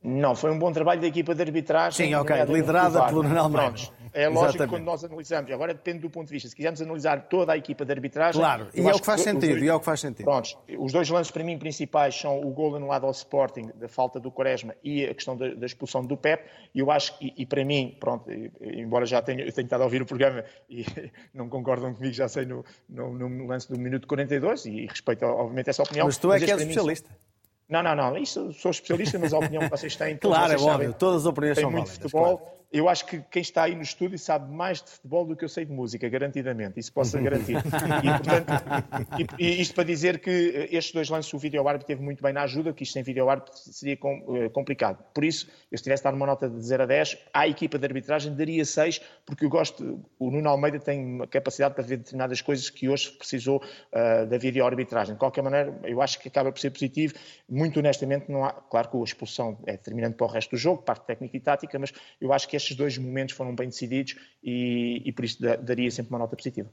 Não, 0.04 0.36
foi 0.36 0.52
um 0.52 0.60
bom 0.60 0.72
trabalho 0.72 1.02
da 1.02 1.08
equipa 1.08 1.34
de 1.34 1.42
arbitragem. 1.42 2.08
Sim, 2.08 2.16
ok, 2.16 2.36
liderada 2.46 3.06
pelo 3.06 3.24
Nuno. 3.24 3.50
Pronto. 3.50 3.98
É 4.14 4.28
lógico 4.28 4.40
Exatamente. 4.40 4.58
que 4.58 4.68
quando 4.68 4.84
nós 4.84 5.04
analisamos, 5.04 5.52
agora 5.52 5.74
depende 5.76 6.00
do 6.00 6.10
ponto 6.10 6.26
de 6.26 6.34
vista, 6.34 6.50
se 6.50 6.56
quisermos 6.56 6.82
analisar 6.82 7.28
toda 7.28 7.54
a 7.54 7.58
equipa 7.58 7.86
de 7.86 7.92
arbitragem. 7.92 8.42
Claro, 8.42 8.68
e 8.74 8.82
é 8.82 8.92
o 8.92 9.00
que 9.00 9.06
faz 9.06 9.22
sentido, 9.22 9.52
dois, 9.52 9.64
e 9.64 9.68
é 9.68 9.74
o 9.74 9.80
que 9.80 9.86
faz 9.86 10.00
sentido. 10.00 10.26
Pronto, 10.26 10.58
os 10.80 10.92
dois 10.92 11.08
lances 11.10 11.30
para 11.30 11.44
mim 11.44 11.58
principais 11.60 12.16
são 12.16 12.42
o 12.42 12.50
gol 12.50 12.76
anulado 12.76 13.06
ao 13.06 13.12
Sporting, 13.12 13.70
da 13.76 13.88
falta 13.88 14.20
do 14.20 14.32
Quaresma 14.32 14.74
e 14.84 15.06
a 15.06 15.14
questão 15.14 15.38
da, 15.38 15.54
da 15.54 15.66
expulsão 15.68 16.04
do 16.04 16.18
Pep. 16.18 16.44
E 16.74 16.80
eu 16.80 16.90
acho 16.90 17.18
que, 17.18 17.28
e, 17.28 17.44
e 17.44 17.46
para 17.46 17.64
mim, 17.64 17.96
pronto, 18.00 18.28
embora 18.60 19.06
já 19.06 19.22
tenha, 19.22 19.44
eu 19.44 19.54
tenha 19.54 19.66
estado 19.66 19.82
a 19.82 19.84
ouvir 19.84 20.02
o 20.02 20.06
programa 20.06 20.44
e 20.68 20.84
não 21.32 21.48
concordam 21.48 21.94
comigo, 21.94 22.14
já 22.14 22.28
sei 22.28 22.46
no, 22.46 22.66
no, 22.90 23.14
no 23.14 23.46
lance 23.46 23.70
do 23.70 23.78
minuto 23.78 24.08
42 24.08 24.66
e 24.66 24.88
respeito, 24.88 25.26
obviamente, 25.26 25.70
essa 25.70 25.84
opinião. 25.84 26.08
Mas 26.08 26.18
tu 26.18 26.32
é 26.32 26.40
que 26.40 26.50
és 26.50 26.60
especialista. 26.60 27.10
São... 27.10 27.27
Não, 27.70 27.84
não, 27.84 27.96
não. 27.96 28.18
Isso 28.18 28.54
sou 28.54 28.72
especialista, 28.72 29.20
mas 29.20 29.34
a 29.34 29.40
opinião 29.40 29.64
que 29.64 29.70
vocês 29.70 29.96
têm. 29.96 30.18
claro, 30.18 30.54
é 30.54 30.58
óbvio. 30.58 30.94
Todas 30.94 31.22
as 31.22 31.26
opiniões 31.26 31.60
são 31.60 31.72
muito 31.72 31.88
válidas, 31.88 31.98
futebol. 31.98 32.38
Claro. 32.38 32.58
Eu 32.72 32.90
acho 32.90 33.06
que 33.06 33.22
quem 33.32 33.42
está 33.42 33.64
aí 33.64 33.76
no 33.76 33.82
estúdio 33.82 34.20
sabe 34.20 34.54
mais 34.54 34.82
de 34.82 34.90
futebol 34.90 35.26
do 35.26 35.38
que 35.38 35.46
eu 35.46 35.50
sei 35.50 35.64
de 35.64 35.72
música, 35.72 36.10
garantidamente. 36.10 36.78
Isso 36.78 36.92
posso 36.92 37.18
garantir. 37.22 37.56
e, 38.04 38.10
portanto, 38.10 39.36
e, 39.40 39.62
isto 39.62 39.74
para 39.74 39.86
dizer 39.86 40.20
que 40.20 40.30
eh, 40.30 40.76
estes 40.76 40.94
dois 40.94 41.10
lances, 41.10 41.34
o 41.34 41.38
vídeo 41.38 41.66
árbitro 41.66 41.88
teve 41.88 42.02
muito 42.02 42.22
bem 42.22 42.34
na 42.34 42.42
ajuda, 42.44 42.74
que 42.74 42.84
isto 42.84 42.92
sem 42.94 43.04
vídeo 43.04 43.30
árbitro 43.30 43.54
seria 43.56 43.96
uh, 43.96 44.50
complicado. 44.50 45.02
Por 45.14 45.24
isso, 45.24 45.48
eu 45.72 45.78
se 45.78 45.84
tivesse 45.84 46.04
dado 46.04 46.16
uma 46.16 46.26
nota 46.26 46.50
de 46.50 46.62
0 46.62 46.84
a 46.84 46.86
10, 46.86 47.18
à 47.34 47.48
equipa 47.48 47.80
de 47.80 47.86
arbitragem 47.86 48.36
daria 48.36 48.66
6, 48.66 49.00
porque 49.26 49.46
eu 49.46 49.50
gosto. 49.50 50.04
O 50.20 50.30
Nuno 50.30 50.50
Almeida 50.50 50.78
tem 50.78 51.00
uma 51.00 51.28
capacidade 51.28 51.74
para 51.74 51.86
ver 51.86 51.98
determinadas 51.98 52.42
coisas 52.42 52.70
que 52.70 52.90
hoje 52.90 53.12
precisou 53.12 53.58
uh, 53.58 54.26
da 54.28 54.38
vídeo 54.38 54.66
arbitragem. 54.66 55.14
De 55.14 55.20
qualquer 55.20 55.42
maneira, 55.42 55.74
eu 55.86 56.02
acho 56.02 56.20
que 56.20 56.28
acaba 56.28 56.52
por 56.52 56.60
ser 56.60 56.72
positivo. 56.72 57.14
Muito 57.48 57.80
honestamente, 57.80 58.30
não 58.30 58.44
há. 58.44 58.52
Claro 58.52 58.90
que 58.90 58.98
a 58.98 59.04
expulsão 59.04 59.58
é 59.66 59.72
determinante 59.72 60.18
para 60.18 60.28
o 60.28 60.30
resto 60.30 60.52
do 60.52 60.58
jogo, 60.58 60.82
parte 60.82 61.06
técnica 61.06 61.38
e 61.38 61.40
tática, 61.40 61.80
mas 61.80 61.94
eu 62.20 62.34
acho 62.34 62.46
que 62.48 62.57
estes 62.58 62.76
dois 62.76 62.98
momentos 62.98 63.36
foram 63.36 63.56
bem 63.56 63.70
decididos 63.70 64.16
e, 64.44 65.02
e 65.06 65.12
por 65.12 65.26
isso 65.26 65.42
daria 65.42 65.90
sempre 65.90 66.12
uma 66.12 66.20
nota 66.20 66.36
positiva. 66.36 66.70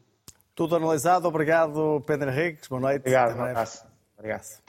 Tudo 0.55 0.77
analisado. 0.77 1.27
Obrigado, 1.27 2.03
Pedro 2.07 2.31
Henriques. 2.31 2.69
Boa 2.69 2.81
noite. 2.81 3.01
Obrigado, 3.01 3.37
um 3.37 3.45
abraço. 3.45 3.85
Obrigado. 4.17 4.65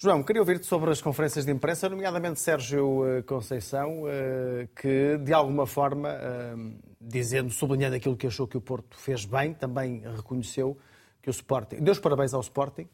João, 0.00 0.22
queria 0.22 0.40
ouvir-te 0.40 0.64
sobre 0.64 0.92
as 0.92 1.02
conferências 1.02 1.44
de 1.44 1.50
imprensa, 1.50 1.88
nomeadamente 1.88 2.38
Sérgio 2.38 3.04
eh, 3.04 3.22
Conceição, 3.22 4.04
eh, 4.06 4.68
que 4.80 5.18
de 5.18 5.32
alguma 5.32 5.66
forma, 5.66 6.10
eh, 6.10 6.54
dizendo, 7.00 7.50
sublinhando 7.50 7.96
aquilo 7.96 8.16
que 8.16 8.28
achou 8.28 8.46
que 8.46 8.56
o 8.56 8.60
Porto 8.60 8.96
fez 8.96 9.24
bem, 9.24 9.52
também 9.52 10.04
reconheceu 10.14 10.78
que 11.20 11.28
o 11.28 11.32
Sporting. 11.32 11.78
Deu 11.82 11.90
os 11.90 11.98
parabéns 11.98 12.32
ao 12.32 12.40
Sporting. 12.40 12.88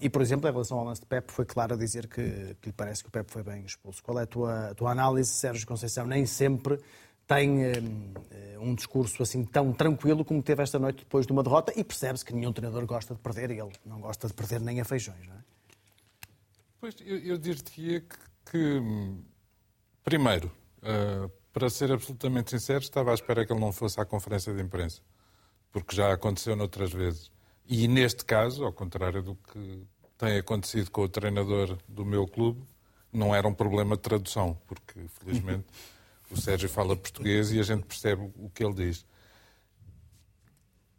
E, 0.00 0.08
por 0.08 0.22
exemplo, 0.22 0.48
em 0.48 0.52
relação 0.52 0.78
ao 0.78 0.84
lance 0.84 1.00
de 1.00 1.06
Pep, 1.06 1.32
foi 1.32 1.44
claro 1.44 1.74
a 1.74 1.76
dizer 1.76 2.06
que, 2.06 2.56
que 2.60 2.68
lhe 2.68 2.72
parece 2.72 3.02
que 3.02 3.08
o 3.08 3.12
Pep 3.12 3.30
foi 3.30 3.42
bem 3.42 3.64
expulso. 3.64 4.02
Qual 4.02 4.18
é 4.18 4.22
a 4.22 4.26
tua, 4.26 4.70
a 4.70 4.74
tua 4.74 4.92
análise, 4.92 5.30
Sérgio 5.30 5.66
Conceição? 5.66 6.06
Nem 6.06 6.26
sempre 6.26 6.78
tem 7.26 7.50
um, 7.50 8.14
um 8.60 8.74
discurso 8.74 9.22
assim 9.22 9.44
tão 9.44 9.72
tranquilo 9.72 10.24
como 10.24 10.42
teve 10.42 10.62
esta 10.62 10.78
noite 10.78 10.98
depois 10.98 11.26
de 11.26 11.32
uma 11.32 11.42
derrota 11.42 11.72
e 11.74 11.82
percebe-se 11.82 12.24
que 12.24 12.32
nenhum 12.32 12.52
treinador 12.52 12.86
gosta 12.86 13.14
de 13.14 13.20
perder 13.20 13.50
e 13.50 13.58
ele 13.58 13.72
não 13.84 14.00
gosta 14.00 14.28
de 14.28 14.34
perder 14.34 14.60
nem 14.60 14.80
a 14.80 14.84
feijões, 14.84 15.26
não 15.26 15.34
é? 15.34 15.38
Pois, 16.80 16.94
eu, 17.04 17.18
eu 17.18 17.38
diria 17.38 18.00
que, 18.00 18.16
que 18.50 18.82
primeiro, 20.04 20.52
uh, 20.82 21.28
para 21.52 21.68
ser 21.68 21.90
absolutamente 21.90 22.50
sincero, 22.50 22.80
estava 22.80 23.10
à 23.10 23.14
espera 23.14 23.44
que 23.44 23.52
ele 23.52 23.60
não 23.60 23.72
fosse 23.72 24.00
à 24.00 24.04
conferência 24.04 24.54
de 24.54 24.62
imprensa, 24.62 25.00
porque 25.72 25.96
já 25.96 26.12
aconteceu 26.12 26.54
noutras 26.54 26.92
vezes. 26.92 27.32
E 27.68 27.88
neste 27.88 28.24
caso, 28.24 28.64
ao 28.64 28.72
contrário 28.72 29.22
do 29.22 29.34
que 29.34 29.82
tem 30.16 30.38
acontecido 30.38 30.90
com 30.90 31.02
o 31.02 31.08
treinador 31.08 31.76
do 31.88 32.04
meu 32.04 32.26
clube, 32.26 32.62
não 33.12 33.34
era 33.34 33.46
um 33.46 33.54
problema 33.54 33.96
de 33.96 34.02
tradução, 34.02 34.58
porque 34.66 35.06
felizmente 35.20 35.64
o 36.30 36.40
Sérgio 36.40 36.68
fala 36.68 36.96
português 36.96 37.52
e 37.52 37.58
a 37.58 37.62
gente 37.62 37.84
percebe 37.84 38.30
o 38.36 38.50
que 38.50 38.64
ele 38.64 38.74
diz. 38.74 39.04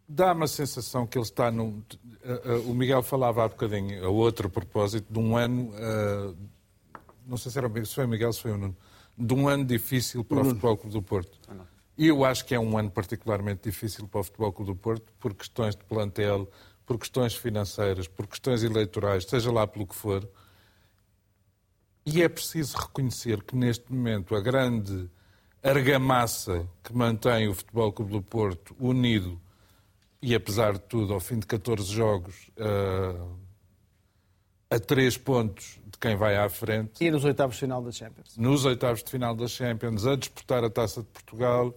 Dá-me 0.09 0.43
a 0.45 0.47
sensação 0.47 1.05
que 1.05 1.18
ele 1.18 1.26
está 1.26 1.51
num. 1.51 1.84
O 2.65 2.74
Miguel 2.74 3.03
falava 3.03 3.43
há 3.43 3.47
bocadinho, 3.47 4.05
a 4.05 4.09
outro 4.09 4.49
propósito, 4.49 5.11
de 5.11 5.20
um 5.20 5.36
ano. 5.36 5.74
Não 7.26 7.36
sei 7.36 7.51
se, 7.51 7.57
era, 7.57 7.86
se 7.86 7.93
foi 7.93 8.05
o 8.05 8.07
Miguel, 8.07 8.32
se 8.32 8.41
foi 8.41 8.51
o 8.51 8.57
Nuno. 8.57 8.78
De 9.18 9.34
um 9.34 9.49
ano 9.49 9.65
difícil 9.65 10.24
para 10.24 10.39
o 10.39 10.45
Futebol 10.45 10.78
Clube 10.78 10.93
do 10.93 11.01
Porto. 11.01 11.38
E 11.98 12.08
eu 12.08 12.24
acho 12.24 12.45
que 12.45 12.54
é 12.54 12.60
um 12.60 12.78
ano 12.78 12.91
particularmente 12.91 13.64
difícil 13.64 14.08
para 14.08 14.20
o 14.20 14.24
Futebol 14.24 14.54
Clube 14.54 14.72
do 14.72 14.76
Porto, 14.76 15.12
por 15.20 15.34
questões 15.34 15.76
de 15.76 15.84
plantel, 15.84 16.50
por 16.86 17.00
questões 17.00 17.36
financeiras, 17.36 18.08
por 18.08 18.28
questões 18.28 18.64
eleitorais, 18.64 19.26
seja 19.26 19.52
lá 19.52 19.66
pelo 19.66 19.88
que 19.88 19.95
for. 19.95 20.28
E 22.06 22.22
é 22.22 22.30
preciso 22.30 22.78
reconhecer 22.78 23.43
que 23.43 23.56
neste 23.56 23.91
momento 23.91 24.36
a 24.36 24.39
grande 24.39 25.10
argamassa 25.64 26.68
que 26.84 26.93
mantém 26.95 27.48
o 27.50 27.54
Futebol 27.54 27.91
Clube 27.91 28.12
do 28.12 28.22
Porto 28.22 28.76
unido 28.80 29.41
e, 30.22 30.34
apesar 30.36 30.74
de 30.74 30.82
tudo, 30.82 31.14
ao 31.14 31.20
fim 31.20 31.39
de 31.39 31.48
14 31.48 31.91
jogos, 31.91 32.50
uh, 32.58 33.38
a 34.70 34.80
três 34.80 35.18
pontos 35.18 35.80
de 35.86 35.98
quem 35.98 36.16
vai 36.16 36.38
à 36.38 36.48
frente. 36.48 37.04
E 37.04 37.12
nos 37.12 37.24
oitavos 37.24 37.56
de 37.56 37.62
final 37.62 37.82
da 37.82 37.91
Champions. 37.91 38.38
Nos 38.38 38.66
oitavos 38.66 39.04
de 39.04 39.12
final 39.12 39.36
da 39.36 39.48
Champions, 39.48 40.06
a 40.06 40.16
disputar 40.16 40.64
a 40.64 40.70
Taça 40.70 41.02
de 41.02 41.08
Portugal. 41.08 41.74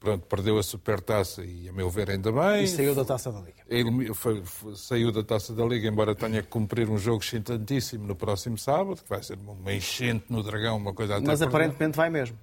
Pronto, 0.00 0.26
perdeu 0.26 0.58
a 0.58 0.62
supertaça 0.62 1.44
e, 1.44 1.68
a 1.68 1.72
meu 1.72 1.90
ver, 1.90 2.10
ainda 2.10 2.32
bem. 2.32 2.64
E 2.64 2.66
saiu 2.66 2.94
da 2.94 3.04
Taça 3.04 3.30
da 3.30 3.38
Liga. 3.38 3.62
Ele 3.68 4.14
foi, 4.14 4.42
foi, 4.42 4.74
saiu 4.74 5.12
da 5.12 5.22
Taça 5.22 5.54
da 5.54 5.62
Liga, 5.64 5.86
embora 5.86 6.14
tenha 6.14 6.42
que 6.42 6.48
cumprir 6.48 6.88
um 6.88 6.96
jogo 6.96 7.22
excitantíssimo 7.22 8.06
no 8.06 8.16
próximo 8.16 8.56
sábado, 8.56 9.02
que 9.02 9.08
vai 9.08 9.22
ser 9.22 9.38
uma 9.38 9.72
enchente 9.74 10.24
no 10.30 10.42
Dragão, 10.42 10.78
uma 10.78 10.94
coisa 10.94 11.16
até 11.16 11.26
Mas 11.26 11.42
aparentemente 11.42 11.96
vai 11.98 12.08
mesmo 12.08 12.38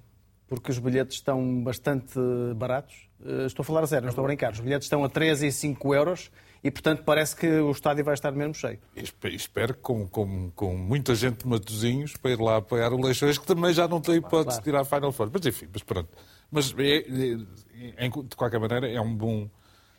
porque 0.48 0.70
os 0.70 0.78
bilhetes 0.78 1.16
estão 1.16 1.62
bastante 1.62 2.18
baratos. 2.56 3.08
Eh, 3.24 3.46
estou 3.46 3.62
a 3.62 3.66
falar 3.66 3.84
a 3.84 3.86
sério, 3.86 4.04
não 4.04 4.10
estou 4.10 4.24
a 4.24 4.26
brincar. 4.26 4.52
Os 4.52 4.60
bilhetes 4.60 4.86
estão 4.86 5.04
a 5.04 5.08
13 5.08 5.46
e 5.46 5.52
5 5.52 5.94
euros 5.94 6.30
e, 6.64 6.70
portanto, 6.70 7.02
parece 7.04 7.36
que 7.36 7.46
o 7.46 7.70
estádio 7.70 8.02
vai 8.02 8.14
estar 8.14 8.32
mesmo 8.32 8.54
cheio. 8.54 8.78
Espero 9.24 9.74
com, 9.74 10.08
com, 10.08 10.50
com 10.52 10.74
muita 10.74 11.14
gente 11.14 11.44
de 11.44 11.46
Matosinhos 11.46 12.16
para 12.16 12.30
ir 12.30 12.40
lá 12.40 12.56
apoiar 12.56 12.92
o 12.92 13.00
Leixões, 13.00 13.36
que 13.36 13.46
também 13.46 13.72
já 13.74 13.86
não 13.86 14.00
tem 14.00 14.16
hipótese 14.16 14.44
claro. 14.44 14.58
de 14.58 14.64
tirar 14.64 14.80
a 14.80 14.84
Final 14.84 15.12
Four. 15.12 15.30
Mas, 15.32 15.44
enfim, 15.44 15.68
mas 15.70 15.82
pronto. 15.82 16.08
Mas, 16.50 16.74
é, 16.78 18.04
é, 18.04 18.08
de 18.08 18.36
qualquer 18.36 18.58
maneira, 18.58 18.90
é 18.90 19.00
um 19.00 19.14
bom, 19.14 19.48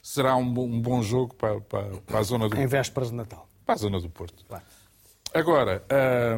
será 0.01 0.35
um 0.35 0.51
bom, 0.51 0.65
um 0.65 0.81
bom 0.81 1.01
jogo 1.01 1.35
para, 1.35 1.61
para, 1.61 1.97
para, 2.01 2.19
a 2.19 2.23
zona 2.23 2.49
do... 2.49 2.57
Em 2.57 2.67
vésperas 2.67 3.09
de 3.09 3.15
Natal. 3.15 3.47
Para 3.65 3.75
a 3.75 3.77
zona 3.77 3.99
do 3.99 4.09
Porto. 4.09 4.43
Claro. 4.45 4.63
Agora, 5.33 5.85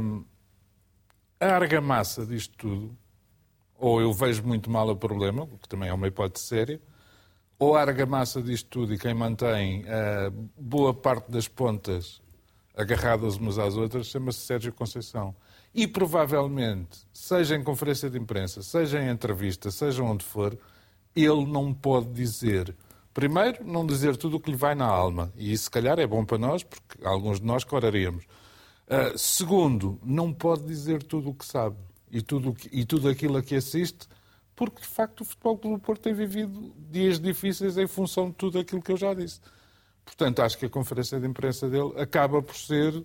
hum, 0.01 0.25
a 1.39 1.45
argamassa 1.45 2.25
disto 2.25 2.57
tudo 2.57 2.97
ou 3.81 3.99
eu 3.99 4.13
vejo 4.13 4.43
muito 4.43 4.69
mal 4.69 4.87
o 4.87 4.95
problema, 4.95 5.43
o 5.43 5.57
que 5.57 5.67
também 5.67 5.89
é 5.89 5.93
uma 5.93 6.07
hipótese 6.07 6.45
séria, 6.45 6.79
ou 7.57 7.75
a 7.75 7.81
argamassa 7.81 8.39
disto 8.39 8.69
tudo 8.69 8.93
e 8.93 8.97
quem 8.97 9.13
mantém 9.13 9.81
uh, 9.81 10.31
boa 10.55 10.93
parte 10.93 11.31
das 11.31 11.47
pontas 11.47 12.21
agarradas 12.77 13.37
umas 13.37 13.57
às 13.57 13.75
outras 13.75 14.05
chama-se 14.05 14.39
Sérgio 14.39 14.71
Conceição. 14.71 15.35
E 15.73 15.87
provavelmente, 15.87 16.99
seja 17.13 17.55
em 17.55 17.63
conferência 17.63 18.09
de 18.09 18.17
imprensa, 18.17 18.61
seja 18.61 19.01
em 19.01 19.09
entrevista, 19.09 19.71
seja 19.71 20.03
onde 20.03 20.25
for, 20.25 20.57
ele 21.15 21.45
não 21.45 21.73
pode 21.73 22.09
dizer. 22.11 22.75
Primeiro, 23.13 23.65
não 23.65 23.85
dizer 23.85 24.17
tudo 24.17 24.37
o 24.37 24.39
que 24.39 24.51
lhe 24.51 24.57
vai 24.57 24.75
na 24.75 24.85
alma. 24.85 25.31
E 25.35 25.51
isso, 25.51 25.65
se 25.65 25.71
calhar, 25.71 25.99
é 25.99 26.07
bom 26.07 26.25
para 26.25 26.37
nós, 26.37 26.63
porque 26.63 27.05
alguns 27.05 27.39
de 27.39 27.45
nós 27.45 27.63
coraríamos. 27.63 28.25
Uh, 28.87 29.17
segundo, 29.17 29.99
não 30.03 30.33
pode 30.33 30.63
dizer 30.63 31.03
tudo 31.03 31.29
o 31.29 31.33
que 31.33 31.45
sabe 31.45 31.77
e 32.11 32.21
tudo, 32.21 32.55
e 32.71 32.85
tudo 32.85 33.07
aquilo 33.07 33.37
a 33.37 33.41
que 33.41 33.55
assiste, 33.55 34.07
porque, 34.55 34.81
de 34.81 34.87
facto, 34.87 35.21
o 35.21 35.25
Futebol 35.25 35.57
Clube 35.57 35.77
do 35.77 35.81
Porto 35.81 36.01
tem 36.01 36.13
vivido 36.13 36.73
dias 36.89 37.19
difíceis 37.19 37.77
em 37.77 37.87
função 37.87 38.29
de 38.29 38.35
tudo 38.35 38.59
aquilo 38.59 38.81
que 38.81 38.91
eu 38.91 38.97
já 38.97 39.13
disse. 39.13 39.39
Portanto, 40.03 40.41
acho 40.41 40.57
que 40.57 40.65
a 40.65 40.69
conferência 40.69 41.19
de 41.19 41.27
imprensa 41.27 41.69
dele 41.69 41.93
acaba 41.97 42.41
por 42.41 42.55
ser 42.55 43.03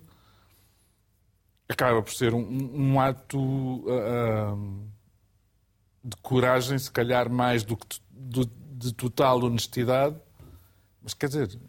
acaba 1.69 2.01
por 2.01 2.13
ser 2.13 2.33
um, 2.33 2.71
um 2.73 2.99
ato 2.99 3.39
uh, 3.39 4.87
de 6.03 6.15
coragem, 6.21 6.77
se 6.79 6.91
calhar 6.91 7.29
mais 7.29 7.63
do 7.63 7.75
que 7.75 7.99
de, 8.11 8.49
de 8.71 8.93
total 8.93 9.43
honestidade, 9.43 10.15
mas 11.01 11.13
quer 11.13 11.27
dizer, 11.27 11.59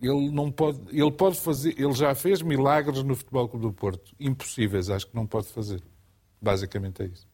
ele 0.00 0.30
não 0.30 0.50
pode, 0.50 0.80
ele 0.90 1.10
pode 1.10 1.38
fazer, 1.38 1.78
ele 1.78 1.92
já 1.92 2.14
fez 2.14 2.40
milagres 2.40 3.02
no 3.02 3.14
Futebol 3.14 3.48
Clube 3.48 3.66
do 3.66 3.72
Porto, 3.72 4.14
impossíveis, 4.18 4.88
acho 4.88 5.06
que 5.06 5.14
não 5.14 5.26
pode 5.26 5.48
fazer. 5.48 5.82
Basicamente 6.40 7.02
é 7.02 7.06
isso. 7.06 7.28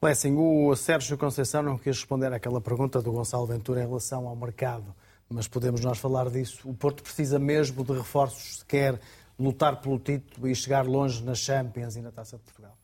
Blessing, 0.00 0.34
o 0.36 0.74
Sérgio 0.74 1.16
Conceição 1.16 1.62
não 1.62 1.78
quis 1.78 1.96
responder 1.96 2.32
àquela 2.32 2.60
pergunta 2.60 3.00
do 3.00 3.12
Gonçalo 3.12 3.46
Ventura 3.46 3.84
em 3.84 3.86
relação 3.86 4.26
ao 4.26 4.34
mercado, 4.34 4.92
mas 5.28 5.46
podemos 5.46 5.80
nós 5.80 5.98
falar 5.98 6.28
disso. 6.28 6.68
O 6.68 6.74
Porto 6.74 7.04
precisa 7.04 7.38
mesmo 7.38 7.84
de 7.84 7.92
reforços 7.92 8.58
se 8.58 8.64
quer 8.64 9.00
lutar 9.38 9.80
pelo 9.80 9.98
título 9.98 10.48
e 10.48 10.54
chegar 10.54 10.86
longe 10.86 11.22
na 11.22 11.34
Champions 11.34 11.96
e 11.96 12.00
na 12.00 12.10
Taça 12.10 12.36
de 12.36 12.42
Portugal? 12.42 12.76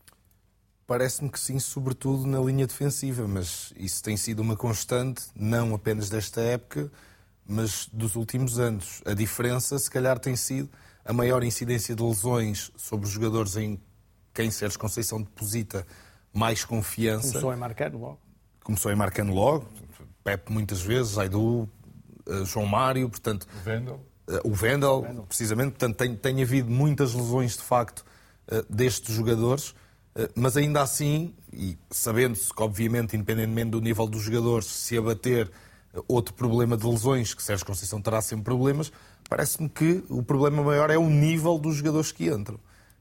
Parece-me 0.86 1.28
que 1.28 1.38
sim, 1.38 1.58
sobretudo 1.58 2.26
na 2.26 2.40
linha 2.40 2.66
defensiva, 2.66 3.28
mas 3.28 3.74
isso 3.76 4.02
tem 4.02 4.16
sido 4.16 4.40
uma 4.40 4.56
constante, 4.56 5.24
não 5.36 5.74
apenas 5.74 6.08
desta 6.08 6.40
época, 6.40 6.90
mas 7.46 7.88
dos 7.92 8.16
últimos 8.16 8.58
anos. 8.58 9.02
A 9.04 9.12
diferença, 9.12 9.78
se 9.78 9.90
calhar, 9.90 10.18
tem 10.18 10.34
sido 10.34 10.70
a 11.04 11.12
maior 11.12 11.44
incidência 11.44 11.94
de 11.94 12.02
lesões 12.02 12.72
sobre 12.76 13.06
os 13.06 13.12
jogadores 13.12 13.56
em 13.56 13.78
quem 14.32 14.50
Sérgio 14.50 14.78
Conceição 14.78 15.20
deposita 15.20 15.86
mais 16.32 16.64
confiança. 16.64 17.28
Começou 17.28 17.52
em 17.52 17.56
Marcano 17.56 17.98
logo. 17.98 18.20
Começou 18.62 18.92
em 18.92 18.96
Marcano 18.96 19.34
logo, 19.34 19.66
Pepe 20.22 20.52
muitas 20.52 20.80
vezes, 20.80 21.16
Aidu, 21.16 21.68
eh, 22.26 22.44
João 22.44 22.66
Mário, 22.66 23.08
portanto... 23.08 23.46
Vendel. 23.64 24.00
Eh, 24.28 24.40
o 24.44 24.52
Vendel, 24.52 25.24
precisamente, 25.26 25.70
portanto, 25.70 25.96
tem, 25.96 26.14
tem 26.14 26.42
havido 26.42 26.70
muitas 26.70 27.14
lesões 27.14 27.56
de 27.56 27.62
facto 27.62 28.04
eh, 28.46 28.64
destes 28.68 29.14
jogadores, 29.14 29.74
eh, 30.14 30.28
mas 30.34 30.56
ainda 30.56 30.82
assim, 30.82 31.34
e 31.52 31.78
sabendo-se 31.90 32.52
que, 32.52 32.62
obviamente, 32.62 33.16
independentemente 33.16 33.70
do 33.70 33.80
nível 33.80 34.06
dos 34.06 34.22
jogadores, 34.22 34.66
se 34.66 34.98
abater 34.98 35.50
outro 36.06 36.34
problema 36.34 36.76
de 36.76 36.86
lesões, 36.86 37.32
que 37.32 37.42
Sérgio 37.42 37.66
Conceição 37.66 38.00
terá 38.00 38.20
sempre 38.20 38.44
problemas, 38.44 38.92
parece-me 39.28 39.68
que 39.68 40.04
o 40.08 40.22
problema 40.22 40.62
maior 40.62 40.90
é 40.90 40.98
o 40.98 41.08
nível 41.08 41.58
dos 41.58 41.76
jogadores 41.76 42.12
que 42.12 42.26
entram. 42.26 42.60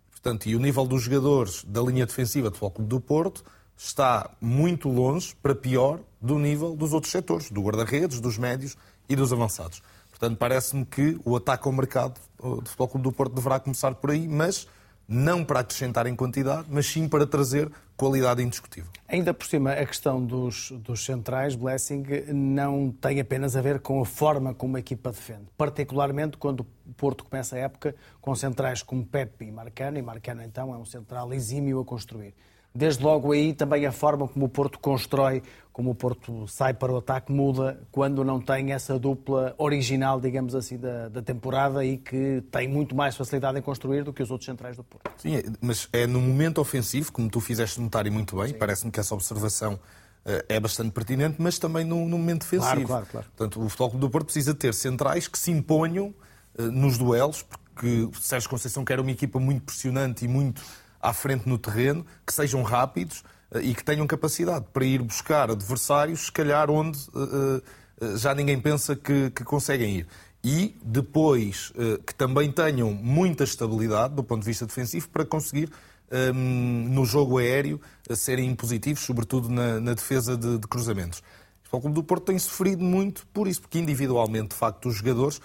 Portanto, 0.09 0.47
e 0.47 0.55
o 0.55 0.59
nível 0.59 0.85
dos 0.85 1.03
jogadores 1.03 1.63
da 1.65 1.81
linha 1.81 2.05
defensiva 2.05 2.49
do 2.49 2.57
Clube 2.57 2.89
do 2.89 2.99
Porto 2.99 3.43
está 3.77 4.31
muito 4.41 4.89
longe, 4.89 5.35
para 5.41 5.53
pior, 5.53 5.99
do 6.19 6.39
nível 6.39 6.75
dos 6.75 6.93
outros 6.93 7.11
setores, 7.11 7.51
do 7.51 7.61
guarda-redes, 7.61 8.19
dos 8.19 8.37
médios 8.37 8.75
e 9.07 9.15
dos 9.15 9.31
avançados. 9.31 9.81
Portanto, 10.17 10.37
parece-me 10.37 10.83
que 10.83 11.19
o 11.23 11.35
ataque 11.35 11.67
ao 11.67 11.71
mercado 11.71 12.19
do 12.39 12.65
Futebol 12.65 12.87
Clube 12.87 13.03
do 13.03 13.11
Porto 13.11 13.35
deverá 13.35 13.59
começar 13.59 13.93
por 13.93 14.09
aí, 14.09 14.27
mas 14.27 14.67
não 15.07 15.43
para 15.45 15.59
acrescentar 15.59 16.07
em 16.07 16.15
quantidade, 16.15 16.67
mas 16.69 16.87
sim 16.87 17.07
para 17.07 17.25
trazer 17.25 17.71
qualidade 17.95 18.41
indiscutível. 18.41 18.89
Ainda 19.07 19.31
por 19.33 19.45
cima, 19.45 19.71
a 19.71 19.85
questão 19.85 20.23
dos, 20.23 20.71
dos 20.71 21.05
centrais, 21.05 21.55
Blessing, 21.55 22.03
não 22.33 22.91
tem 22.91 23.19
apenas 23.19 23.55
a 23.55 23.61
ver 23.61 23.79
com 23.79 24.01
a 24.01 24.05
forma 24.05 24.53
como 24.53 24.75
a 24.75 24.79
equipa 24.79 25.11
defende. 25.11 25.45
Particularmente 25.55 26.35
quando 26.37 26.61
o 26.61 26.93
Porto 26.95 27.23
começa 27.23 27.55
a 27.55 27.59
época 27.59 27.95
com 28.19 28.35
centrais 28.35 28.81
como 28.81 29.05
Pepe 29.05 29.45
e 29.45 29.51
Marcano, 29.51 29.97
e 29.97 30.01
Marcano 30.01 30.41
então 30.41 30.73
é 30.73 30.77
um 30.77 30.85
central 30.85 31.31
exímio 31.31 31.79
a 31.79 31.85
construir 31.85 32.33
desde 32.77 33.03
logo 33.03 33.31
aí 33.31 33.53
também 33.53 33.85
a 33.87 33.91
forma 33.91 34.27
como 34.27 34.45
o 34.45 34.49
Porto 34.49 34.77
constrói, 34.79 35.41
como 35.73 35.91
o 35.91 35.95
Porto 35.95 36.47
sai 36.47 36.73
para 36.73 36.91
o 36.91 36.97
ataque 36.97 37.31
muda 37.31 37.81
quando 37.91 38.23
não 38.23 38.39
tem 38.39 38.71
essa 38.71 38.99
dupla 38.99 39.55
original, 39.57 40.21
digamos 40.21 40.53
assim, 40.53 40.77
da, 40.77 41.09
da 41.09 41.21
temporada 41.21 41.83
e 41.83 41.97
que 41.97 42.43
tem 42.51 42.67
muito 42.67 42.95
mais 42.95 43.15
facilidade 43.17 43.57
em 43.57 43.61
construir 43.61 44.03
do 44.03 44.13
que 44.13 44.21
os 44.21 44.29
outros 44.29 44.45
centrais 44.45 44.77
do 44.77 44.83
Porto. 44.83 45.09
Sim, 45.17 45.37
é, 45.37 45.43
mas 45.59 45.89
é 45.91 46.05
no 46.05 46.21
momento 46.21 46.61
ofensivo, 46.61 47.11
como 47.11 47.29
tu 47.29 47.39
fizeste 47.39 47.81
notar 47.81 48.05
e 48.05 48.11
muito 48.11 48.37
bem, 48.37 48.53
parece-me 48.53 48.91
que 48.91 48.99
essa 48.99 49.15
observação 49.15 49.79
eh, 50.23 50.45
é 50.49 50.59
bastante 50.59 50.91
pertinente, 50.91 51.37
mas 51.39 51.57
também 51.57 51.83
no, 51.83 52.07
no 52.07 52.17
momento 52.17 52.41
defensivo. 52.41 52.85
Claro, 52.85 52.85
claro, 52.85 53.05
claro. 53.07 53.27
Portanto, 53.35 53.63
o 53.63 53.69
Futebol 53.69 53.99
do 53.99 54.09
Porto 54.09 54.25
precisa 54.25 54.53
ter 54.53 54.73
centrais 54.73 55.27
que 55.27 55.39
se 55.39 55.49
imponham 55.49 56.13
uh, 56.59 56.63
nos 56.63 56.97
duelos, 56.97 57.41
porque 57.41 58.03
o 58.03 58.13
Sérgio 58.13 58.49
Conceição 58.49 58.85
quer 58.85 58.99
uma 58.99 59.11
equipa 59.11 59.39
muito 59.39 59.63
pressionante 59.63 60.25
e 60.25 60.27
muito 60.27 60.61
à 61.07 61.13
frente 61.13 61.47
no 61.47 61.57
terreno, 61.57 62.05
que 62.25 62.33
sejam 62.33 62.61
rápidos 62.63 63.23
eh, 63.51 63.61
e 63.61 63.75
que 63.75 63.83
tenham 63.83 64.05
capacidade 64.05 64.65
para 64.73 64.85
ir 64.85 65.01
buscar 65.01 65.49
adversários, 65.49 66.25
se 66.25 66.31
calhar 66.31 66.69
onde 66.69 66.99
uh, 67.13 67.61
uh, 68.01 68.17
já 68.17 68.35
ninguém 68.35 68.59
pensa 68.59 68.95
que, 68.95 69.29
que, 69.31 69.43
conseguem 69.43 69.99
ir. 69.99 70.07
E 70.43 70.77
depois 70.83 71.73
que 72.05 72.15
também 72.15 72.49
tenham 72.49 72.93
muita 72.93 73.43
estabilidade 73.43 74.13
do 74.13 74.23
ponto 74.23 74.41
de 74.41 74.45
vista 74.45 74.65
defensivo 74.65 75.09
para 75.09 75.25
conseguir 75.25 75.69
um, 76.11 76.87
no 76.89 77.03
jogo 77.05 77.37
aéreo 77.37 77.81
serem 78.11 78.55
positivos, 78.55 79.03
sobretudo 79.03 79.49
na, 79.49 79.81
na 79.81 79.93
defesa 79.93 80.37
de, 80.37 80.57
de, 80.57 80.67
cruzamentos. 80.67 81.21
O 81.69 81.81
Clube 81.81 81.95
do 81.95 82.03
Porto 82.03 82.25
tem 82.25 82.39
sofrido 82.39 82.81
muito 82.81 83.27
por 83.33 83.47
isso, 83.47 83.61
porque 83.61 83.77
individualmente, 83.77 84.49
de 84.49 84.55
facto, 84.55 84.87
os 84.87 84.95
jogadores, 84.95 85.41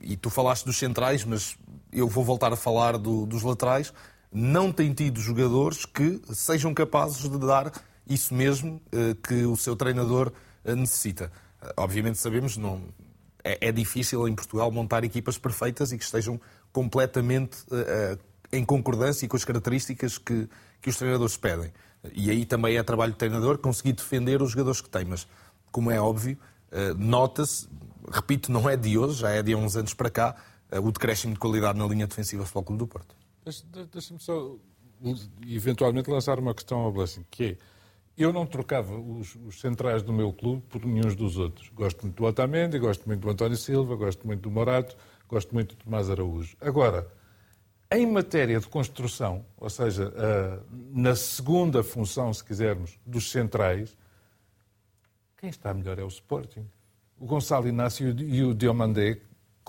e 0.00 0.16
tu 0.16 0.30
falaste 0.30 0.64
dos 0.64 0.78
centrais, 0.78 1.24
mas 1.24 1.58
eu 1.92 2.08
vou 2.08 2.24
voltar 2.24 2.52
a 2.52 2.56
falar 2.56 2.96
do, 2.96 3.26
dos 3.26 3.42
laterais, 3.42 3.92
não 4.32 4.70
tem 4.70 4.92
tido 4.92 5.20
jogadores 5.20 5.84
que 5.84 6.20
sejam 6.32 6.72
capazes 6.72 7.28
de 7.28 7.38
dar 7.38 7.72
isso 8.08 8.34
mesmo 8.34 8.80
eh, 8.92 9.16
que 9.22 9.44
o 9.44 9.56
seu 9.56 9.76
treinador 9.76 10.32
eh, 10.64 10.74
necessita. 10.74 11.32
Eh, 11.62 11.74
obviamente 11.76 12.18
sabemos, 12.18 12.56
não, 12.56 12.82
é, 13.42 13.68
é 13.68 13.72
difícil 13.72 14.26
em 14.28 14.34
Portugal 14.34 14.70
montar 14.70 15.04
equipas 15.04 15.38
perfeitas 15.38 15.92
e 15.92 15.98
que 15.98 16.04
estejam 16.04 16.40
completamente 16.72 17.58
em 18.52 18.64
concordância 18.64 19.26
com 19.26 19.36
as 19.36 19.44
características 19.44 20.18
que, 20.18 20.48
que 20.80 20.88
os 20.88 20.96
treinadores 20.96 21.36
pedem. 21.36 21.72
E 22.12 22.30
aí 22.30 22.44
também 22.44 22.76
é 22.76 22.82
trabalho 22.82 23.12
do 23.12 23.18
treinador 23.18 23.58
conseguir 23.58 23.92
defender 23.92 24.40
os 24.40 24.52
jogadores 24.52 24.80
que 24.80 24.88
tem. 24.88 25.04
Mas, 25.04 25.26
como 25.72 25.90
é 25.90 26.00
óbvio, 26.00 26.38
nota-se, 26.96 27.68
repito, 28.08 28.52
não 28.52 28.70
é 28.70 28.76
de 28.76 28.96
hoje, 28.96 29.18
já 29.20 29.30
é 29.30 29.42
de 29.42 29.52
há 29.52 29.56
uns 29.56 29.76
anos 29.76 29.94
para 29.94 30.10
cá, 30.10 30.36
o 30.70 30.92
decréscimo 30.92 31.34
de 31.34 31.40
qualidade 31.40 31.76
na 31.76 31.86
linha 31.86 32.06
defensiva 32.06 32.44
do 32.44 32.46
Futebol 32.46 32.62
Clube 32.62 32.78
do 32.78 32.86
Porto. 32.86 33.19
Deixa-me 33.92 34.20
só 34.20 34.56
eventualmente 35.46 36.10
lançar 36.10 36.38
uma 36.38 36.54
questão 36.54 36.80
ao 36.80 36.92
Blessing, 36.92 37.24
que 37.30 37.44
é, 37.44 37.56
eu 38.16 38.32
não 38.32 38.44
trocava 38.44 38.94
os, 38.98 39.34
os, 39.46 39.60
centrais 39.60 40.02
do 40.02 40.12
meu 40.12 40.32
clube 40.32 40.62
por 40.68 40.84
nenhum 40.84 41.14
dos 41.14 41.38
outros. 41.38 41.68
Gosto 41.70 42.02
muito 42.02 42.16
do 42.16 42.24
Otamendi, 42.24 42.78
gosto 42.78 43.06
muito 43.06 43.20
do 43.20 43.30
António 43.30 43.56
Silva, 43.56 43.96
gosto 43.96 44.26
muito 44.26 44.42
do 44.42 44.50
Morato, 44.50 44.96
gosto 45.28 45.54
muito 45.54 45.74
do 45.74 45.84
Tomás 45.84 46.10
Araújo. 46.10 46.56
Agora, 46.60 47.10
em 47.90 48.06
matéria 48.06 48.60
de 48.60 48.68
construção, 48.68 49.44
ou 49.56 49.70
seja, 49.70 50.12
na 50.92 51.16
segunda 51.16 51.82
função, 51.82 52.32
se 52.32 52.44
quisermos, 52.44 52.98
dos 53.06 53.30
centrais, 53.30 53.96
quem 55.38 55.48
está 55.48 55.72
melhor 55.72 55.98
é 55.98 56.04
o 56.04 56.08
Sporting. 56.08 56.66
O 57.18 57.26
Gonçalo 57.26 57.66
Inácio 57.66 58.14
e 58.20 58.44
o 58.44 58.54
Diomandé 58.54 59.18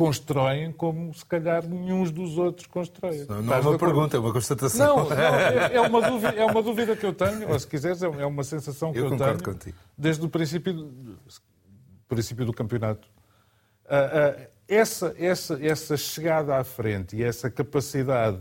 constroem 0.01 0.71
como 0.71 1.13
se 1.13 1.23
calhar 1.23 1.63
nenhum 1.63 2.03
dos 2.05 2.35
outros 2.35 2.65
constroem. 2.65 3.23
Não, 3.29 3.43
não 3.43 3.53
é 3.53 3.59
uma 3.59 3.77
pergunta, 3.77 4.17
é 4.17 4.19
uma 4.19 4.33
constatação. 4.33 4.97
Não, 4.97 5.09
não 5.09 5.15
é, 5.15 5.75
é, 5.75 5.81
uma 5.81 6.01
dúvida, 6.01 6.33
é 6.35 6.43
uma 6.43 6.63
dúvida 6.63 6.95
que 6.95 7.05
eu 7.05 7.13
tenho, 7.13 7.47
ou 7.47 7.59
se 7.59 7.67
quiseres, 7.67 8.01
é, 8.01 8.07
é 8.07 8.25
uma 8.25 8.43
sensação 8.43 8.91
que 8.91 8.97
eu, 8.97 9.11
eu 9.11 9.15
tenho 9.17 9.43
contigo. 9.43 9.77
desde 9.95 10.25
o 10.25 10.29
princípio 10.29 10.73
do, 10.73 11.19
princípio 12.09 12.45
do 12.47 12.51
campeonato. 12.51 13.07
Uh, 13.85 14.41
uh, 14.41 14.47
essa, 14.67 15.13
essa, 15.19 15.63
essa 15.63 15.95
chegada 15.95 16.57
à 16.57 16.63
frente 16.63 17.15
e 17.15 17.23
essa 17.23 17.51
capacidade 17.51 18.39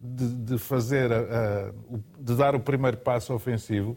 de, 0.00 0.28
de 0.28 0.58
fazer, 0.58 1.08
uh, 1.12 2.02
de 2.18 2.34
dar 2.34 2.56
o 2.56 2.60
primeiro 2.60 2.96
passo 2.96 3.32
ofensivo, 3.32 3.96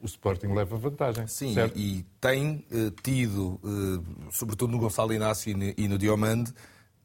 o 0.00 0.06
Sporting 0.06 0.48
leva 0.48 0.76
vantagem. 0.76 1.26
Sim, 1.26 1.54
certo? 1.54 1.78
e 1.78 2.04
tem 2.20 2.64
uh, 2.70 2.90
tido, 3.02 3.60
uh, 3.62 4.30
sobretudo 4.30 4.72
no 4.72 4.78
Gonçalo 4.78 5.12
Inácio 5.12 5.50
e 5.76 5.88
no, 5.88 5.98
Diomande, 5.98 6.52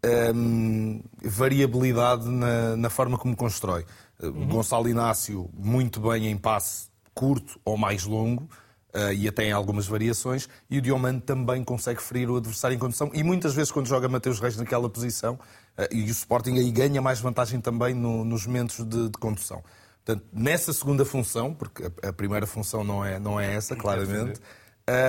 um, 0.03 0.09
ehm, 0.09 1.03
variabilidade 1.23 2.27
na, 2.27 2.75
na, 2.75 2.89
forma 2.89 3.17
como 3.17 3.35
constrói. 3.35 3.85
Uh, 4.19 4.27
uhum. 4.27 4.47
Gonçalo 4.47 4.89
Inácio, 4.89 5.49
muito 5.53 5.99
bem 5.99 6.27
em 6.27 6.37
passe 6.37 6.89
curto 7.13 7.59
ou 7.63 7.77
mais 7.77 8.03
longo, 8.05 8.49
uh, 8.93 9.13
e 9.13 9.27
até 9.27 9.45
em 9.45 9.51
algumas 9.51 9.87
variações, 9.87 10.47
e 10.69 10.77
o 10.77 10.81
Diomande 10.81 11.21
também 11.21 11.63
consegue 11.63 12.01
ferir 12.01 12.29
o 12.29 12.37
adversário 12.37 12.75
em 12.75 12.79
condução, 12.79 13.09
e 13.13 13.23
muitas 13.23 13.53
vezes 13.53 13.71
quando 13.71 13.87
joga 13.87 14.07
Mateus 14.07 14.39
Reis 14.39 14.57
naquela 14.57 14.89
posição, 14.89 15.35
uh, 15.35 15.93
e 15.93 16.03
o 16.03 16.05
Sporting 16.07 16.57
aí 16.57 16.71
ganha 16.71 17.01
mais 17.01 17.19
vantagem 17.19 17.59
também 17.59 17.93
no, 17.93 18.23
nos 18.23 18.45
momentos 18.45 18.83
de, 18.85 19.09
de, 19.09 19.17
condução. 19.17 19.63
Portanto, 20.03 20.27
nessa 20.33 20.73
segunda 20.73 21.05
função, 21.05 21.53
porque 21.53 21.83
a, 22.01 22.11
primeira 22.11 22.47
função 22.47 22.83
não 22.83 23.05
é, 23.05 23.19
não 23.19 23.39
é 23.39 23.53
essa, 23.53 23.75
claramente, 23.75 24.41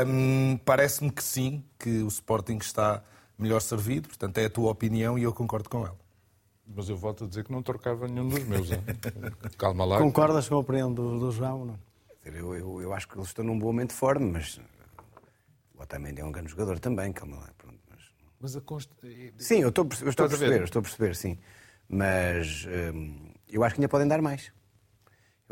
um, 0.07 0.59
parece-me 0.59 1.11
que 1.11 1.25
sim, 1.25 1.65
que 1.79 2.03
o 2.03 2.09
Sporting 2.09 2.59
está 2.59 3.03
melhor 3.39 3.61
servido, 3.61 4.09
portanto 4.09 4.39
é 4.39 4.45
a 4.45 4.51
tua 4.51 4.71
opinião 4.71 5.19
e 5.19 5.23
eu 5.23 5.33
concordo 5.33 5.69
com 5.69 5.87
ela. 5.87 5.97
Mas 6.67 6.89
eu 6.89 6.97
volto 6.97 7.25
a 7.25 7.27
dizer 7.27 7.45
que 7.45 7.53
não 7.53 7.63
trocava 7.63 8.07
nenhum 8.07 8.29
dos 8.29 8.45
meus. 8.45 8.69
Calma 9.59 9.85
lá. 9.85 9.99
Concordas 9.99 10.49
com 10.49 10.55
a 10.57 10.59
opinião 10.59 10.93
do, 10.93 11.19
do 11.19 11.33
João? 11.33 11.65
Não? 11.65 11.79
Eu, 12.25 12.55
eu, 12.55 12.83
eu, 12.83 12.93
acho 12.95 13.09
que 13.09 13.17
eles 13.17 13.29
estão 13.29 13.45
num 13.45 13.59
bom 13.59 13.67
momento 13.67 13.91
de 13.91 13.97
forma, 13.97 14.27
mas 14.27 14.61
o 15.75 15.83
Otamendi 15.83 16.21
é 16.21 16.25
um 16.25 16.31
grande 16.31 16.51
jogador 16.51 16.79
também, 16.79 17.13
calma 17.13 17.37
lá. 17.37 17.51
Pronto, 17.59 17.79
mas... 17.91 18.01
mas 18.39 18.57
a 18.57 18.61
const... 18.61 18.91
Sim, 19.39 19.63
eu 19.63 19.71
estou, 19.71 19.89
eu 20.03 20.11
estou 20.11 20.27
a 20.27 20.29
perceber, 20.29 20.61
a 20.61 20.65
estou 20.65 20.81
a 20.81 20.83
perceber, 20.83 21.17
sim. 21.17 21.39
Mas 21.89 22.67
hum, 22.95 23.33
eu 23.49 23.65
acho 23.65 23.75
que 23.75 23.81
ainda 23.81 23.89
podem 23.89 24.07
dar 24.07 24.23
mais. 24.23 24.53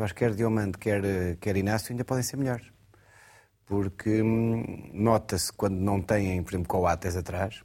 Eu 0.00 0.04
acho 0.04 0.14
que 0.14 0.20
quer 0.20 0.34
Diomande, 0.34 0.78
quer, 0.78 1.02
quer 1.36 1.56
Inácio 1.58 1.92
ainda 1.92 2.06
podem 2.06 2.22
ser 2.22 2.38
melhores. 2.38 2.66
Porque 3.66 4.22
hum, 4.22 4.90
nota-se 4.94 5.52
quando 5.52 5.76
não 5.76 6.00
têm, 6.00 6.42
por 6.42 6.52
exemplo, 6.52 6.68
Coates 6.68 7.16
atrás, 7.16 7.62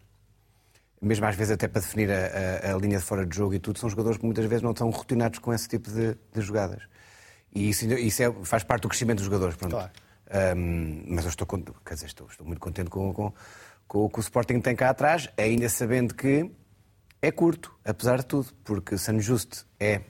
mesmo 1.02 1.26
às 1.26 1.34
vezes 1.34 1.54
até 1.54 1.70
para 1.70 1.80
definir 1.80 2.12
a, 2.12 2.72
a, 2.72 2.76
a, 2.76 2.78
linha 2.78 2.98
de 2.98 3.04
fora 3.06 3.26
de 3.26 3.34
jogo 3.34 3.54
e 3.54 3.60
tudo, 3.60 3.80
são 3.80 3.90
jogadores 3.90 4.18
que 4.18 4.26
muitas 4.26 4.44
vezes 4.48 4.62
não 4.62 4.72
estão 4.72 4.90
rotinados 4.90 5.40
com 5.40 5.54
esse 5.54 5.70
tipo 5.70 5.90
de, 5.90 6.18
de 6.34 6.42
jogadas. 6.42 6.84
E 7.54 7.70
isso, 7.70 7.86
isso 7.86 8.22
é, 8.22 8.30
faz 8.44 8.64
parte 8.64 8.82
do 8.82 8.90
crescimento 8.90 9.20
dos 9.20 9.26
jogadores. 9.26 9.56
Pronto. 9.56 9.72
Claro. 9.72 9.92
Um, 10.58 11.06
mas 11.08 11.24
eu 11.24 11.30
estou, 11.30 11.48
quer 11.48 11.94
dizer, 11.94 12.08
estou, 12.08 12.28
estou 12.28 12.46
muito 12.46 12.60
contente 12.60 12.90
com, 12.90 13.14
com, 13.14 13.34
com, 13.88 14.00
o 14.00 14.10
que 14.10 14.20
o 14.20 14.22
Sporting 14.22 14.60
tem 14.60 14.76
cá 14.76 14.90
atrás, 14.90 15.30
ainda 15.38 15.70
sabendo 15.70 16.14
que 16.14 16.52
é 17.22 17.32
curto, 17.32 17.74
apesar 17.86 18.18
de 18.18 18.26
tudo, 18.26 18.54
porque 18.62 18.98
San 18.98 19.22
Just 19.22 19.64
é 19.80 20.02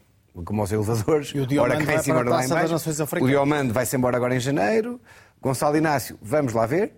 como 0.44 0.64
os 0.64 0.72
elevadores, 0.72 1.32
e 1.34 1.40
o 1.40 1.62
ora 1.62 1.84
cá 1.84 1.96
em 1.96 2.04
cima, 2.04 2.20
ora 2.20 2.30
lá 2.30 2.46
em 2.46 2.50
baixo. 2.50 2.76
O 3.22 3.28
Diomande 3.28 3.72
vai-se 3.72 3.96
embora 3.96 4.18
agora 4.18 4.36
em 4.36 4.40
janeiro. 4.40 5.00
Gonçalo 5.42 5.78
Inácio, 5.78 6.18
vamos 6.22 6.54
lá 6.54 6.66
ver, 6.66 6.94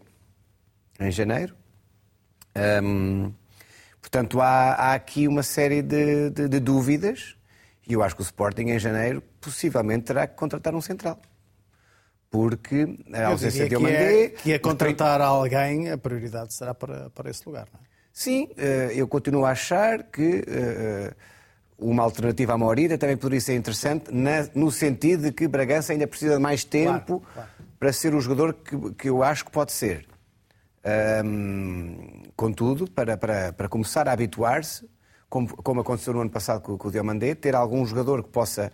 em 0.99 1.11
janeiro. 1.11 1.55
Portanto, 4.01 4.41
há, 4.41 4.73
há, 4.73 4.93
aqui 4.93 5.27
uma 5.27 5.43
série 5.43 5.81
de, 5.81 6.29
de, 6.29 6.47
de 6.47 6.59
dúvidas 6.59 7.37
e 7.87 7.93
eu 7.93 8.03
acho 8.03 8.15
que 8.15 8.21
o 8.21 8.23
Sporting, 8.23 8.63
em 8.63 8.79
janeiro, 8.79 9.23
possivelmente 9.39 10.05
terá 10.05 10.27
que 10.27 10.35
contratar 10.35 10.75
um 10.75 10.81
central. 10.81 11.19
Porque 12.29 12.97
a 13.13 13.27
ausência 13.27 13.63
de 13.63 13.69
Diomandé... 13.69 13.95
Que 13.95 14.03
é, 14.03 14.29
que 14.29 14.53
é 14.53 14.59
contratar 14.59 15.21
alguém, 15.21 15.89
a 15.89 15.97
prioridade 15.97 16.53
será 16.53 16.73
para, 16.73 17.09
para 17.11 17.29
esse 17.29 17.43
lugar, 17.45 17.67
não 17.73 17.79
é? 17.79 17.83
Sim, 18.11 18.49
eh, 18.57 18.91
eu 18.95 19.07
continuo 19.07 19.45
a 19.45 19.51
achar 19.51 20.03
que 20.03 20.43
eh, 20.47 21.13
uma 21.77 22.03
alternativa 22.03 22.53
à 22.53 22.57
Maurida 22.57 22.97
também 22.97 23.17
poderia 23.17 23.41
ser 23.41 23.55
interessante, 23.55 24.05
no 24.55 24.71
sentido 24.71 25.23
de 25.23 25.31
que 25.31 25.47
Bragança 25.47 25.93
ainda 25.93 26.07
precisa 26.07 26.35
de 26.35 26.41
mais 26.41 26.63
tempo 26.63 27.19
claro, 27.19 27.33
claro. 27.33 27.49
para 27.79 27.93
ser 27.93 28.15
o 28.15 28.21
jogador 28.21 28.53
que, 28.53 28.93
que 28.93 29.09
eu 29.09 29.21
acho 29.21 29.45
que 29.45 29.51
pode 29.51 29.71
ser. 29.71 30.07
Contudo, 32.35 32.89
para, 32.89 33.17
para, 33.17 33.53
para 33.53 33.67
começar 33.67 34.07
a 34.07 34.11
habituar-se, 34.11 34.89
como, 35.29 35.47
como 35.57 35.81
aconteceu 35.81 36.13
no 36.13 36.21
ano 36.21 36.29
passado 36.29 36.61
com, 36.61 36.77
com 36.77 36.87
o 36.87 36.91
Diomandé, 36.91 37.35
ter 37.35 37.55
algum 37.55 37.85
jogador 37.85 38.23
que 38.23 38.29
possa 38.29 38.71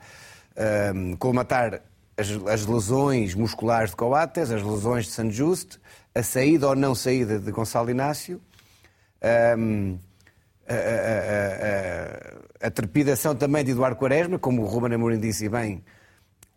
um, 0.93 1.15
colmatar 1.15 1.81
as, 2.15 2.29
as, 2.47 2.65
lesões 2.65 3.33
musculares 3.33 3.89
de 3.89 3.95
Coates, 3.95 4.51
as 4.51 4.61
lesões 4.61 5.05
de 5.05 5.11
San 5.11 5.31
Just, 5.31 5.79
a 6.13 6.21
saída 6.21 6.67
ou 6.67 6.75
não 6.75 6.93
saída 6.93 7.39
de 7.39 7.51
Gonçalo 7.51 7.89
Inácio, 7.89 8.39
a, 10.67 10.73
a, 10.73 12.65
a, 12.65 12.67
a, 12.67 12.71
trepidação 12.71 13.35
também 13.35 13.63
de 13.63 13.71
Eduardo 13.71 13.97
Quaresma, 13.97 14.39
como 14.39 14.61
o 14.61 14.65
Ruben 14.65 14.93
Amorim 14.93 15.19
disse 15.19 15.49
bem, 15.49 15.83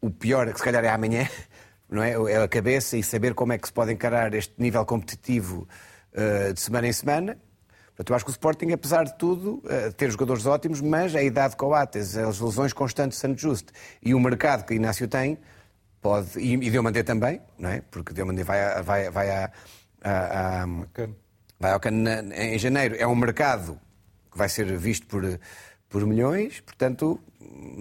o 0.01 0.11
pior, 0.11 0.51
que 0.53 0.59
se 0.59 0.65
calhar 0.65 0.85
é 0.85 0.89
amanhã, 0.89 1.29
não 1.91 2.03
é? 2.03 2.13
É 2.33 2.43
a 2.43 2.49
cabeça 2.49 2.97
e 2.97 3.03
saber 3.03 3.35
como 3.35 3.53
é 3.53 3.59
que 3.59 3.67
se 3.67 3.73
pode 3.73 3.93
encarar 3.93 4.33
este 4.35 4.55
nível 4.59 4.85
competitivo 4.85 5.67
uh, 6.13 6.53
de 6.53 6.61
semana 6.61 6.87
em 6.87 6.93
semana. 6.93 7.39
Portanto, 7.89 8.11
eu 8.11 8.17
acho 8.17 8.25
que 8.27 8.31
o 8.31 8.33
Sporting, 8.33 8.73
apesar 8.73 9.05
de 9.05 9.17
tudo, 9.17 9.63
uh, 9.65 9.93
ter 9.97 10.11
jogadores 10.11 10.47
ótimos, 10.47 10.81
mas 10.81 11.15
a 11.17 11.23
idade 11.23 11.51
de 11.51 11.57
Coates, 11.57 12.17
as 12.17 12.39
lesões 12.41 12.73
constantes 12.73 13.19
de 13.19 13.23
Santos 13.23 13.43
Justo 13.43 13.73
e 14.03 14.15
o 14.15 14.21
mercado 14.21 14.65
que 14.65 14.75
Inácio 14.75 15.09
tem, 15.09 15.39
pode, 16.01 16.39
e, 16.39 16.55
e 16.55 16.71
Diomandé 16.71 17.03
também, 17.03 17.41
não 17.59 17.71
é? 17.71 17.83
Porque 17.91 18.13
Diomandé 18.13 18.45
vai, 18.45 18.83
vai, 18.83 19.11
vai, 19.11 19.31
a, 19.31 19.51
a, 20.05 20.63
a, 20.63 20.67
vai 21.59 21.73
ao 21.73 21.81
cano 21.81 22.09
em 22.35 22.59
janeiro. 22.59 22.95
É 22.97 23.07
um 23.07 23.17
mercado 23.17 23.81
vai 24.37 24.49
ser 24.49 24.77
visto 24.77 25.07
por, 25.07 25.23
por 25.89 26.07
milhões, 26.07 26.61
portanto, 26.61 27.19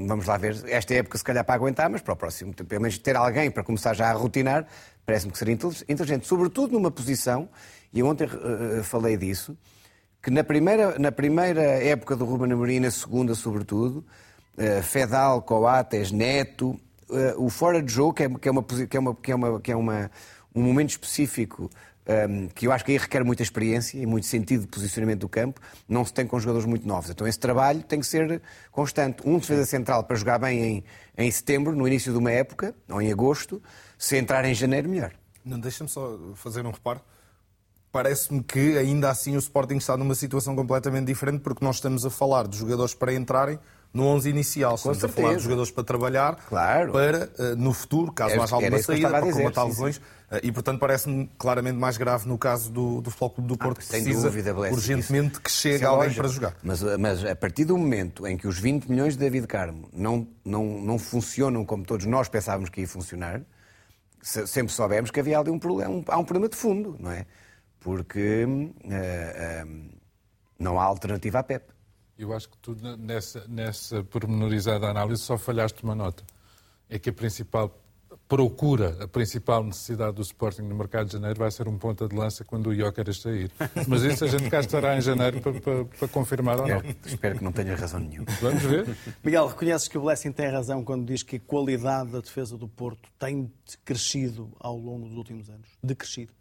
vamos 0.07 0.25
lá 0.25 0.37
ver. 0.37 0.63
Esta 0.67 0.93
época, 0.93 1.17
se 1.17 1.23
calhar, 1.23 1.43
para 1.43 1.55
aguentar, 1.55 1.89
mas 1.89 2.01
para 2.01 2.13
o 2.13 2.17
próximo, 2.17 2.53
pelo 2.53 2.81
menos 2.81 2.97
ter 2.97 3.15
alguém 3.15 3.51
para 3.51 3.63
começar 3.63 3.93
já 3.93 4.09
a 4.09 4.13
rotinar, 4.13 4.65
parece-me 5.05 5.31
que 5.31 5.37
seria 5.37 5.53
inteligente, 5.53 6.25
sobretudo 6.25 6.73
numa 6.73 6.89
posição, 6.91 7.49
e 7.93 8.01
ontem 8.01 8.25
uh, 8.25 8.83
falei 8.83 9.15
disso 9.17 9.57
que 10.25 10.31
na 10.31 10.43
primeira, 10.43 10.97
na 10.97 11.11
primeira 11.11 11.61
época 11.61 12.15
do 12.15 12.25
Ruben 12.25 12.51
Amorim, 12.51 12.79
na 12.79 12.89
segunda 12.89 13.35
sobretudo, 13.35 14.03
uh, 14.57 14.81
Fedal, 14.81 15.39
Coates, 15.43 16.11
Neto, 16.11 16.79
uh, 17.07 17.45
o 17.45 17.47
fora 17.47 17.79
de 17.79 17.93
jogo, 17.93 18.11
que 18.11 18.23
é, 18.23 18.29
que 18.29 18.47
é, 18.47 18.51
uma, 18.51 18.63
que 18.63 18.97
é, 18.97 18.99
uma, 18.99 19.15
que 19.15 19.31
é, 19.31 19.35
uma, 19.35 19.61
que 19.61 19.71
é 19.71 19.75
uma, 19.75 20.11
um 20.55 20.63
momento 20.63 20.89
específico 20.89 21.69
um, 22.07 22.47
que 22.49 22.67
eu 22.67 22.71
acho 22.71 22.85
que 22.85 22.91
aí 22.91 22.97
requer 22.97 23.23
muita 23.23 23.43
experiência 23.43 23.97
e 23.97 24.05
muito 24.05 24.27
sentido 24.27 24.61
de 24.61 24.67
posicionamento 24.67 25.21
do 25.21 25.29
campo, 25.29 25.59
não 25.87 26.05
se 26.05 26.13
tem 26.13 26.25
com 26.25 26.39
jogadores 26.39 26.67
muito 26.67 26.87
novos. 26.87 27.09
Então 27.09 27.27
esse 27.27 27.39
trabalho 27.39 27.81
tem 27.83 27.99
que 27.99 28.05
ser 28.05 28.41
constante. 28.71 29.27
Um 29.27 29.37
defesa 29.39 29.65
central 29.65 30.03
para 30.03 30.15
jogar 30.15 30.39
bem 30.39 30.63
em, 30.63 30.83
em 31.17 31.31
setembro, 31.31 31.75
no 31.75 31.87
início 31.87 32.11
de 32.11 32.17
uma 32.17 32.31
época, 32.31 32.75
ou 32.89 33.01
em 33.01 33.11
agosto, 33.11 33.61
se 33.97 34.17
entrar 34.17 34.45
em 34.45 34.53
janeiro, 34.53 34.89
melhor. 34.89 35.11
Não, 35.43 35.59
deixa-me 35.59 35.89
só 35.89 36.17
fazer 36.35 36.65
um 36.65 36.71
reparo 36.71 37.01
parece-me 37.95 38.43
que 38.43 38.77
ainda 38.77 39.09
assim 39.09 39.37
o 39.37 39.39
Sporting 39.39 39.77
está 39.77 39.95
numa 39.95 40.15
situação 40.15 40.53
completamente 40.53 41.05
diferente 41.05 41.39
porque 41.39 41.63
nós 41.63 41.77
estamos 41.77 42.05
a 42.05 42.09
falar 42.09 42.45
de 42.45 42.57
jogadores 42.57 42.93
para 42.93 43.13
entrarem 43.13 43.57
no 43.93 44.03
11 44.07 44.29
inicial. 44.29 44.75
Estamos 44.75 45.01
a 45.01 45.07
falar 45.07 45.35
de 45.35 45.43
jogadores 45.43 45.71
para 45.71 45.83
trabalhar, 45.85 46.35
claro. 46.49 46.91
para 46.91 47.29
uh, 47.39 47.55
no 47.55 47.71
futuro, 47.71 48.11
caso 48.11 48.41
haja 48.41 48.53
alguma 48.53 48.77
saída, 48.79 49.09
para 49.09 49.31
comatar 49.31 49.65
lesões. 49.65 49.95
Uh, 49.95 50.01
e, 50.41 50.51
portanto, 50.51 50.79
parece-me 50.79 51.29
claramente 51.37 51.77
mais 51.77 51.97
grave 51.97 52.27
no 52.27 52.37
caso 52.37 52.71
do, 52.71 53.01
do 53.01 53.11
Futebol 53.11 53.29
Clube 53.29 53.49
do 53.49 53.57
Porto, 53.57 53.77
ah, 53.77 53.81
que 53.81 53.87
precisa 53.87 54.29
dúvida, 54.29 54.55
urgentemente 54.55 55.39
que 55.39 55.51
chegue 55.51 55.85
alguém 55.85 56.13
para 56.13 56.27
jogar. 56.27 56.55
Mas, 56.63 56.81
mas 56.97 57.23
a 57.23 57.35
partir 57.35 57.65
do 57.65 57.77
momento 57.77 58.25
em 58.25 58.35
que 58.35 58.47
os 58.47 58.57
20 58.57 58.89
milhões 58.89 59.13
de 59.13 59.19
David 59.19 59.47
Carmo 59.47 59.87
não, 59.93 60.27
não, 60.43 60.63
não 60.81 60.97
funcionam 60.97 61.63
como 61.63 61.85
todos 61.85 62.05
nós 62.05 62.27
pensávamos 62.27 62.69
que 62.69 62.81
ia 62.81 62.87
funcionar, 62.87 63.41
sempre 64.21 64.73
soubemos 64.73 65.11
que 65.11 65.19
havia 65.19 65.37
ali 65.37 65.51
um 65.51 65.59
problema, 65.59 65.93
um, 65.93 66.03
há 66.07 66.17
um 66.17 66.25
problema 66.25 66.49
de 66.49 66.55
fundo, 66.55 66.95
não 66.99 67.11
é? 67.11 67.25
porque 67.85 68.43
uh, 68.43 68.49
uh, 68.49 69.89
não 70.57 70.79
há 70.79 70.83
alternativa 70.83 71.37
à 71.37 71.43
PEP. 71.43 71.71
Eu 72.17 72.33
acho 72.33 72.49
que 72.49 72.57
tu, 72.57 72.75
nessa, 72.97 73.45
nessa 73.47 74.03
pormenorizada 74.03 74.87
análise, 74.87 75.21
só 75.21 75.37
falhaste 75.37 75.83
uma 75.83 75.93
nota. 75.93 76.23
É 76.89 76.97
que 76.97 77.11
a 77.11 77.13
principal 77.13 77.79
procura, 78.27 78.97
a 79.03 79.07
principal 79.07 79.63
necessidade 79.63 80.15
do 80.15 80.21
Sporting 80.21 80.63
no 80.63 80.75
mercado 80.75 81.07
de 81.07 81.13
janeiro 81.13 81.37
vai 81.37 81.51
ser 81.51 81.67
um 81.67 81.77
ponta 81.77 82.07
de 82.07 82.15
lança 82.15 82.43
quando 82.43 82.67
o 82.67 82.75
Joker 82.75 83.13
sair. 83.13 83.51
Mas 83.87 84.01
isso 84.01 84.25
a 84.25 84.27
gente 84.27 84.49
cá 84.49 84.59
estará 84.59 84.97
em 84.97 85.01
janeiro 85.01 85.41
para, 85.41 85.53
para, 85.61 85.85
para 85.85 86.07
confirmar 86.07 86.59
ou 86.59 86.67
não. 86.67 86.81
espero 87.05 87.37
que 87.37 87.43
não 87.43 87.51
tenha 87.51 87.75
razão 87.75 87.99
nenhuma. 87.99 88.25
Vamos 88.41 88.63
ver. 88.63 88.97
Miguel, 89.23 89.47
reconheces 89.47 89.87
que 89.87 89.97
o 89.97 90.01
Blessing 90.01 90.31
tem 90.31 90.49
razão 90.49 90.83
quando 90.83 91.05
diz 91.05 91.21
que 91.21 91.35
a 91.35 91.39
qualidade 91.39 92.11
da 92.11 92.19
defesa 92.19 92.57
do 92.57 92.67
Porto 92.67 93.09
tem 93.19 93.51
crescido 93.83 94.51
ao 94.59 94.77
longo 94.77 95.07
dos 95.07 95.17
últimos 95.17 95.49
anos? 95.49 95.69
Decrescido? 95.83 96.33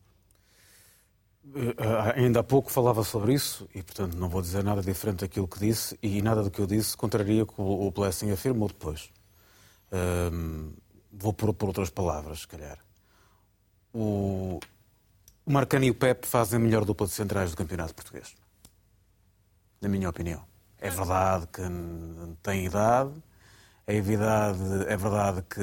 Uh, 1.47 1.75
ainda 2.17 2.41
há 2.41 2.43
pouco 2.43 2.73
falava 2.73 3.05
sobre 3.05 3.35
isso 3.35 3.69
e, 3.75 3.83
portanto, 3.83 4.17
não 4.17 4.31
vou 4.31 4.41
dizer 4.41 4.65
nada 4.65 4.81
diferente 4.81 5.21
daquilo 5.21 5.47
que 5.47 5.59
disse 5.59 5.99
e 6.03 6.23
nada 6.23 6.43
do 6.43 6.51
que 6.51 6.59
eu 6.59 6.67
disse 6.67 6.97
contraria 6.97 7.43
o 7.43 7.47
que 7.47 7.55
o 7.59 7.91
Blessing 7.91 8.31
afirmou 8.31 8.69
depois. 8.69 9.11
Uh, 9.93 10.73
vou 11.19 11.33
pôr 11.33 11.53
por 11.55 11.69
outras 11.69 11.91
palavras, 11.91 12.41
se 12.41 12.49
calhar. 12.49 12.79
O, 13.93 14.59
o 15.47 15.53
Marcani 15.53 15.87
e 15.87 15.91
o 15.91 15.95
Pep 15.95 16.27
fazem 16.27 16.59
a 16.59 16.61
melhor 16.61 16.85
dupla 16.85 17.07
de 17.07 17.13
centrais 17.13 17.51
do 17.51 17.57
campeonato 17.57 17.95
português. 17.95 18.35
Na 19.81 19.89
minha 19.89 20.09
opinião. 20.09 20.43
É 20.79 20.91
verdade 20.91 21.47
que 21.47 21.63
têm 22.43 22.67
idade, 22.67 23.13
é 23.87 24.01
verdade, 24.01 24.61
é 24.87 24.97
verdade 24.97 25.43
que, 25.43 25.61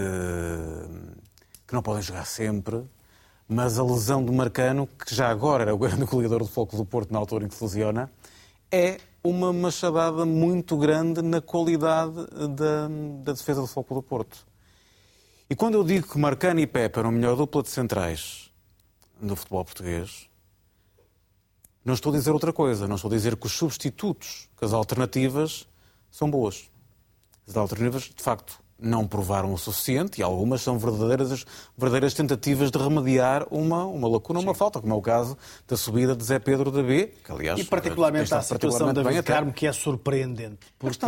que 1.68 1.74
não 1.74 1.84
podem 1.84 2.02
jogar 2.02 2.26
sempre, 2.26 2.84
mas 3.48 3.78
a 3.78 3.84
lesão 3.84 4.24
do 4.24 4.34
Marcano, 4.34 4.88
que 4.88 5.14
já 5.14 5.30
agora 5.30 5.64
era 5.64 5.76
o 5.76 5.78
grande 5.78 6.06
goleador 6.06 6.40
do 6.40 6.48
Foco 6.48 6.76
do 6.76 6.86
Porto 6.86 7.12
na 7.12 7.20
altura 7.20 7.46
em 7.46 7.48
que 7.48 7.56
fusiona, 7.56 8.10
é 8.72 8.98
uma 9.24 9.52
machadada 9.54 10.26
muito 10.26 10.78
grande 10.78 11.22
na 11.22 11.42
qualidade 11.42 12.16
da, 12.56 12.88
da 13.24 13.34
defesa 13.34 13.62
do 13.62 13.68
Foco 13.68 13.94
do 13.94 14.02
Porto. 14.02 14.51
E 15.52 15.56
quando 15.56 15.74
eu 15.74 15.84
digo 15.84 16.08
que 16.08 16.18
Marcano 16.18 16.62
e 16.62 16.66
Pepe 16.66 16.98
eram 16.98 17.10
a 17.10 17.12
melhor 17.12 17.36
dupla 17.36 17.62
de 17.62 17.68
centrais 17.68 18.50
no 19.20 19.36
futebol 19.36 19.66
português, 19.66 20.30
não 21.84 21.94
estou 21.94 22.14
a 22.14 22.16
dizer 22.16 22.32
outra 22.32 22.54
coisa. 22.54 22.88
Não 22.88 22.96
estou 22.96 23.12
a 23.12 23.14
dizer 23.14 23.36
que 23.36 23.48
os 23.48 23.52
substitutos, 23.52 24.48
que 24.58 24.64
as 24.64 24.72
alternativas, 24.72 25.68
são 26.10 26.32
boas. 26.32 26.72
As 27.46 27.58
alternativas, 27.58 28.04
de 28.04 28.24
facto, 28.24 28.64
não 28.82 29.08
provaram 29.08 29.54
o 29.54 29.58
suficiente 29.58 30.20
e 30.20 30.24
algumas 30.24 30.62
são 30.62 30.78
verdadeiras, 30.78 31.46
verdadeiras 31.78 32.14
tentativas 32.14 32.72
de 32.72 32.78
remediar 32.78 33.46
uma, 33.52 33.86
uma 33.86 34.08
lacuna, 34.08 34.40
uma 34.40 34.56
falta, 34.56 34.82
como 34.82 34.94
é 34.94 34.98
o 34.98 35.02
caso 35.02 35.38
da 35.68 35.78
subida 35.78 36.16
de 36.16 36.24
Zé 36.24 36.40
Pedro 36.40 36.72
da 36.72 36.82
B, 36.82 37.14
que 37.24 37.32
aliás... 37.32 37.60
E 37.60 37.64
particularmente 37.64 38.34
a 38.34 38.42
situação 38.42 38.92
de 38.92 39.04
David 39.04 39.24
Carmo, 39.24 39.54
que 39.54 39.68
é 39.68 39.72
surpreendente, 39.72 40.68
porque 40.80 41.06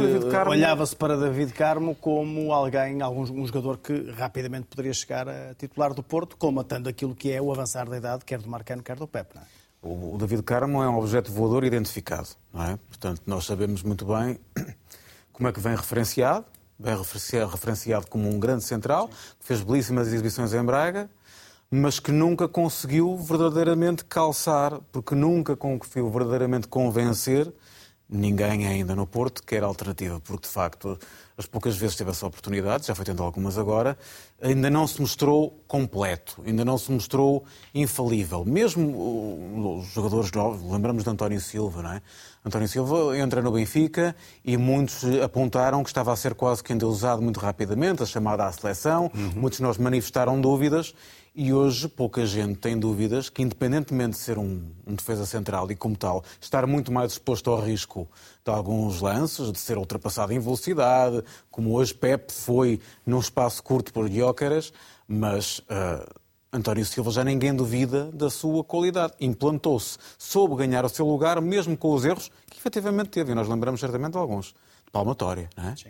olhava-se 0.47 0.95
para 0.95 1.17
David 1.17 1.53
Carmo 1.53 1.95
como 1.95 2.53
alguém, 2.53 3.01
algum 3.01 3.23
um 3.23 3.45
jogador 3.45 3.77
que 3.77 4.11
rapidamente 4.11 4.67
poderia 4.67 4.93
chegar 4.93 5.27
a 5.27 5.53
titular 5.55 5.93
do 5.93 6.03
Porto, 6.03 6.37
comatando 6.37 6.87
aquilo 6.87 7.15
que 7.15 7.31
é 7.31 7.41
o 7.41 7.51
avançar 7.51 7.89
da 7.89 7.97
idade, 7.97 8.23
quer 8.25 8.39
do 8.39 8.49
Marcano, 8.49 8.83
quer 8.83 8.95
do 8.95 9.07
Pepe, 9.07 9.37
é? 9.37 9.63
O 9.85 10.17
David 10.17 10.43
Carmo 10.43 10.81
é 10.81 10.87
um 10.87 10.97
objeto 10.97 11.29
voador 11.29 11.65
identificado, 11.65 12.29
não 12.53 12.63
é? 12.63 12.77
Portanto, 12.87 13.21
nós 13.25 13.43
sabemos 13.45 13.83
muito 13.83 14.05
bem 14.05 14.39
como 15.33 15.49
é 15.49 15.51
que 15.51 15.59
vem 15.59 15.75
referenciado, 15.75 16.45
bem 16.77 16.97
referenciado 16.97 18.07
como 18.07 18.29
um 18.29 18.39
grande 18.39 18.63
central, 18.63 19.07
que 19.07 19.45
fez 19.45 19.61
belíssimas 19.61 20.07
exibições 20.07 20.53
em 20.53 20.63
Braga, 20.63 21.09
mas 21.69 21.99
que 21.99 22.11
nunca 22.11 22.47
conseguiu 22.47 23.17
verdadeiramente 23.17 24.05
calçar, 24.05 24.79
porque 24.91 25.15
nunca 25.15 25.55
conseguiu 25.55 26.09
verdadeiramente 26.09 26.67
convencer 26.67 27.51
ninguém 28.07 28.67
ainda 28.67 28.95
no 28.95 29.07
Porto 29.07 29.41
que 29.41 29.55
era 29.55 29.65
alternativa, 29.65 30.19
porque 30.19 30.47
de 30.47 30.53
facto 30.53 30.99
as 31.35 31.47
poucas 31.47 31.75
vezes 31.75 31.95
teve 31.95 32.11
essa 32.11 32.27
oportunidade, 32.27 32.85
já 32.85 32.93
foi 32.93 33.03
tendo 33.03 33.23
algumas 33.23 33.57
agora, 33.57 33.97
ainda 34.39 34.69
não 34.69 34.85
se 34.85 35.01
mostrou 35.01 35.63
completo, 35.67 36.43
ainda 36.45 36.63
não 36.63 36.77
se 36.77 36.91
mostrou 36.91 37.43
infalível. 37.73 38.45
Mesmo 38.45 39.79
os 39.79 39.87
jogadores 39.87 40.31
novos, 40.31 40.71
lembramos 40.71 41.03
de 41.03 41.09
António 41.09 41.41
Silva, 41.41 41.81
não 41.81 41.93
é? 41.93 42.01
António 42.45 42.67
Silva 42.67 43.17
entra 43.17 43.41
no 43.41 43.51
Benfica 43.51 44.15
e 44.43 44.57
muitos 44.57 45.03
apontaram 45.21 45.81
que 45.81 45.89
estava 45.89 46.11
a 46.11 46.15
ser 46.15 46.33
quase 46.33 46.63
que 46.63 46.73
ainda 46.73 46.85
usado 46.87 47.21
muito 47.21 47.39
rapidamente, 47.39 48.03
a 48.03 48.05
chamada 48.05 48.45
à 48.45 48.51
seleção. 48.51 49.09
Uhum. 49.15 49.31
Muitos 49.35 49.57
de 49.57 49.63
nós 49.63 49.77
manifestaram 49.77 50.39
dúvidas 50.41 50.93
e 51.35 51.51
hoje 51.51 51.87
pouca 51.87 52.25
gente 52.25 52.59
tem 52.59 52.77
dúvidas 52.77 53.27
que, 53.29 53.41
independentemente 53.41 54.11
de 54.11 54.17
ser 54.17 54.37
um, 54.37 54.61
um, 54.85 54.93
defesa 54.93 55.25
central 55.25 55.71
e, 55.71 55.75
como 55.75 55.95
tal, 55.95 56.23
estar 56.39 56.67
muito 56.67 56.91
mais 56.91 57.13
exposto 57.13 57.49
ao 57.49 57.59
risco 57.59 58.07
de 58.45 58.51
alguns 58.51 59.01
lances, 59.01 59.51
de 59.51 59.57
ser 59.57 59.77
ultrapassado 59.77 60.31
em 60.31 60.39
velocidade, 60.39 61.23
como 61.49 61.73
hoje 61.73 61.93
Pep 61.93 62.31
foi 62.31 62.79
num 63.05 63.19
espaço 63.19 63.63
curto 63.63 63.91
por 63.91 64.07
Gyökeres, 64.07 64.71
mas 65.07 65.59
uh, 65.59 66.22
António 66.53 66.85
Silva 66.85 67.09
já 67.09 67.23
ninguém 67.23 67.51
duvida 67.51 68.11
da 68.11 68.29
sua 68.29 68.63
qualidade. 68.63 69.13
Implantou-se, 69.19 69.97
soube 70.19 70.55
ganhar 70.55 70.85
o 70.85 70.89
seu 70.89 71.07
lugar, 71.07 71.41
mesmo 71.41 71.75
com 71.75 71.91
os 71.91 72.05
erros 72.05 72.29
que 72.47 72.59
efetivamente 72.59 73.09
teve, 73.09 73.31
e 73.31 73.35
nós 73.35 73.49
lembramos 73.49 73.79
certamente 73.79 74.11
de 74.11 74.19
alguns, 74.19 74.53
de 74.85 74.91
palmatória. 74.91 75.49
Não 75.57 75.69
é? 75.69 75.75
Sim. 75.75 75.89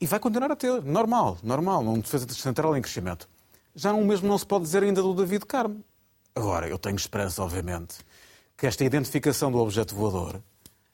E 0.00 0.06
vai 0.06 0.20
continuar 0.20 0.52
a 0.52 0.56
ter, 0.56 0.80
normal, 0.84 1.36
normal, 1.42 1.82
num 1.82 1.98
defesa 1.98 2.24
de 2.24 2.34
central 2.36 2.76
em 2.76 2.80
crescimento. 2.80 3.28
Já 3.74 3.92
o 3.92 4.04
mesmo 4.04 4.28
não 4.28 4.38
se 4.38 4.46
pode 4.46 4.64
dizer 4.64 4.84
ainda 4.84 5.02
do 5.02 5.12
David 5.12 5.44
Carmo. 5.44 5.84
Agora, 6.32 6.68
eu 6.68 6.78
tenho 6.78 6.94
esperança, 6.94 7.42
obviamente, 7.42 7.96
que 8.56 8.68
esta 8.68 8.84
identificação 8.84 9.50
do 9.50 9.58
objeto 9.58 9.96
voador 9.96 10.40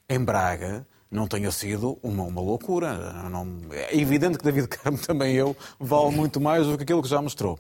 em 0.09 0.19
Braga 0.19 0.87
não 1.11 1.29
tenha 1.29 1.51
sido 1.51 1.99
uma, 2.03 2.25
uma 2.25 2.41
loucura. 2.41 3.13
Não, 3.29 3.61
é 3.71 3.95
evidente 3.95 4.39
que 4.39 4.45
David 4.45 4.69
Carmo, 4.69 4.97
também 5.07 5.35
eu, 5.35 5.55
vale 5.79 6.17
muito 6.17 6.41
mais 6.41 6.67
do 6.67 6.79
que 6.79 6.85
aquilo 6.85 7.03
que 7.03 7.09
já 7.09 7.21
mostrou. 7.21 7.59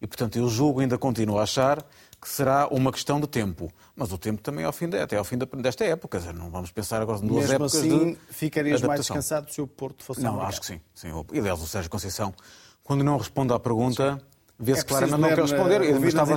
E, 0.00 0.06
portanto, 0.06 0.36
eu 0.36 0.48
julgo, 0.48 0.80
ainda 0.80 0.98
continuo 0.98 1.38
a 1.38 1.42
achar 1.42 1.84
que 2.20 2.28
será 2.28 2.66
uma 2.68 2.90
questão 2.90 3.20
de 3.20 3.26
tempo. 3.26 3.70
Mas 3.94 4.12
o 4.12 4.18
tempo 4.18 4.42
também 4.42 4.64
é 4.64 4.66
ao 4.66 4.72
fim 4.72 4.88
de, 4.88 4.98
até 4.98 5.16
ao 5.16 5.24
fim 5.24 5.38
desta 5.38 5.84
época. 5.84 6.20
Não 6.32 6.50
vamos 6.50 6.70
pensar 6.70 7.00
agora 7.00 7.18
em 7.18 7.26
duas 7.26 7.48
Mesmo 7.48 7.54
épocas 7.54 7.74
assim, 7.76 8.12
de 8.12 8.18
ficarias 8.30 8.82
mais 8.82 9.00
descansado 9.00 9.50
se 9.52 9.60
o 9.60 9.66
Porto 9.66 10.04
fosse 10.04 10.20
Não, 10.20 10.40
acho 10.40 10.60
que 10.60 10.66
sim. 10.66 10.80
sim. 10.94 11.08
E, 11.32 11.38
aliás, 11.38 11.60
o 11.62 11.66
Sérgio 11.66 11.90
Conceição, 11.90 12.34
quando 12.82 13.04
não 13.04 13.16
responde 13.16 13.52
à 13.52 13.58
pergunta, 13.58 14.20
vê-se 14.58 14.80
é 14.80 14.84
claramente 14.84 15.20
não 15.20 15.28
quer 15.28 15.38
responder. 15.38 15.78
Mas 15.78 16.04
estava, 16.04 16.34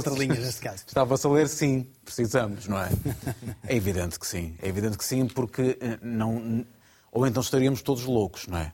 estava-se 0.74 1.28
a 1.28 1.30
ler 1.30 1.48
sim, 1.50 1.88
precisamos, 2.04 2.68
não 2.68 2.80
é? 2.80 2.90
É 3.68 3.76
evidente 3.76 4.20
que 4.20 4.28
sim. 4.28 4.56
É 4.62 4.68
evidente 4.68 4.98
que 4.98 5.04
sim, 5.04 5.28
porque 5.28 5.78
eh, 5.82 5.98
não... 6.02 6.66
Ou 7.12 7.26
então 7.26 7.42
estaríamos 7.42 7.82
todos 7.82 8.04
loucos, 8.04 8.48
não 8.48 8.58
é? 8.58 8.72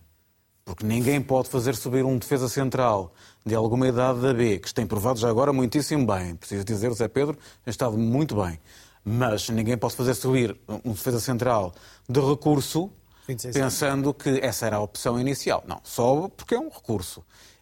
Porque 0.65 0.83
ninguém 0.83 1.21
pode 1.21 1.47
fazer 1.47 1.75
subir 1.75 2.03
um 2.03 2.17
defesa 2.17 2.49
central 2.49 3.13
de 3.45 3.53
alguma 3.53 3.87
idade 3.87 4.19
da 4.19 4.33
B, 4.33 4.57
que 4.57 4.73
tem 4.73 4.87
provado 4.87 5.19
já 5.19 5.29
agora 5.29 5.53
muitíssimo 5.53 6.07
bem. 6.07 6.35
Preciso 6.35 6.65
dizer, 6.65 6.89
o 6.89 6.95
Zé 6.95 7.07
Pedro 7.07 7.37
tem 7.63 7.69
estado 7.69 7.95
muito 7.95 8.35
bem. 8.35 8.59
Mas 9.03 9.47
ninguém 9.47 9.77
pode 9.77 9.95
fazer 9.95 10.15
subir 10.15 10.57
um 10.83 10.93
defesa 10.93 11.19
central 11.19 11.71
de 12.09 12.19
recurso 12.19 12.91
pensando 13.53 14.11
que 14.11 14.39
essa 14.41 14.65
era 14.65 14.77
a 14.77 14.79
opção 14.79 15.19
inicial. 15.19 15.63
Não, 15.67 15.79
sobe 15.83 16.33
porque 16.35 16.55
é 16.55 16.59
um 16.59 16.69
recurso. 16.69 17.19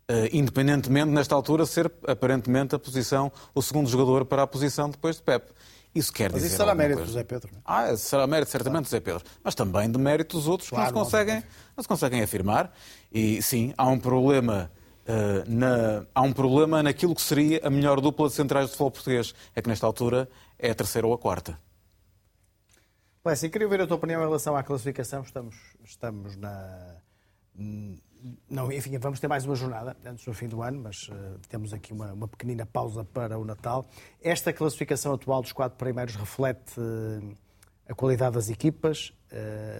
Uh, 0.10 0.28
independentemente, 0.32 1.10
nesta 1.10 1.36
altura, 1.36 1.66
ser 1.66 1.92
aparentemente 2.08 2.74
a 2.74 2.80
posição, 2.80 3.30
o 3.54 3.62
segundo 3.62 3.90
jogador 3.90 4.24
para 4.24 4.44
a 4.44 4.48
posição 4.48 4.90
depois 4.90 5.18
de 5.18 5.24
Pep. 5.24 5.52
Isso 5.94 6.12
quer 6.12 6.32
Mas 6.32 6.42
dizer. 6.42 6.48
isso 6.48 6.58
será 6.58 6.74
mérito 6.74 6.98
coisa. 6.98 7.12
do 7.12 7.16
Zé 7.16 7.24
Pedro. 7.24 7.50
Não 7.52 7.60
é? 7.60 7.62
Ah, 7.66 7.98
será 7.98 8.26
mérito 8.26 8.52
certamente 8.52 8.86
claro. 8.86 8.86
do 8.86 8.90
Zé 8.90 9.00
Pedro. 9.00 9.24
Mas 9.44 9.56
também 9.56 9.92
de 9.92 9.98
mérito 10.00 10.38
dos 10.38 10.48
outros 10.48 10.70
claro, 10.70 10.88
que 10.88 10.94
não 10.94 11.06
se, 11.06 11.12
conseguem, 11.12 11.44
não 11.78 11.82
se 11.84 11.88
conseguem 11.88 12.22
afirmar. 12.24 12.74
E 13.12 13.42
sim, 13.42 13.74
há 13.78 13.88
um 13.88 14.00
problema 14.00 14.72
Uh, 15.04 15.44
na... 15.52 16.06
há 16.16 16.22
um 16.22 16.32
problema 16.32 16.82
naquilo 16.82 17.14
que 17.14 17.22
seria 17.22 17.60
a 17.62 17.70
melhor 17.70 18.00
dupla 18.00 18.30
de 18.30 18.36
centrais 18.36 18.68
de 18.68 18.72
futebol 18.72 18.92
português. 18.92 19.36
É 19.54 19.62
que 19.62 19.68
nesta 19.68 19.86
altura 19.86 20.30
é 20.58 20.72
a 20.72 20.76
terceira 20.76 21.06
ou 21.06 21.14
a 21.14 21.18
quarta. 21.18 21.60
Lessa, 23.26 23.50
queria 23.50 23.68
ver 23.68 23.82
a 23.82 23.88
tua 23.88 23.98
opinião 23.98 24.22
em 24.22 24.26
relação 24.26 24.56
à 24.56 24.64
classificação. 24.64 25.22
Estamos, 25.24 25.56
estamos 25.84 26.38
na. 26.38 26.96
Não, 28.50 28.72
enfim, 28.72 28.98
vamos 28.98 29.20
ter 29.20 29.28
mais 29.28 29.46
uma 29.46 29.56
jornada 29.56 29.98
antes 30.06 30.24
do 30.24 30.34
fim 30.34 30.48
do 30.48 30.62
ano, 30.62 30.82
mas 30.82 31.10
uh, 31.10 31.40
temos 31.50 31.74
aqui 31.74 31.92
uma, 31.92 32.14
uma, 32.14 32.28
pequenina 32.28 32.66
pausa 32.66 33.04
para 33.04 33.38
o 33.38 33.44
Natal. 33.44 33.86
Esta 34.22 34.54
classificação 34.54 35.14
atual 35.14 35.42
dos 35.42 35.52
quatro 35.52 35.78
primeiros 35.78 36.16
reflete 36.16 36.80
uh, 36.80 37.36
a 37.88 37.94
qualidade 37.94 38.36
das 38.36 38.50
equipas, 38.50 39.14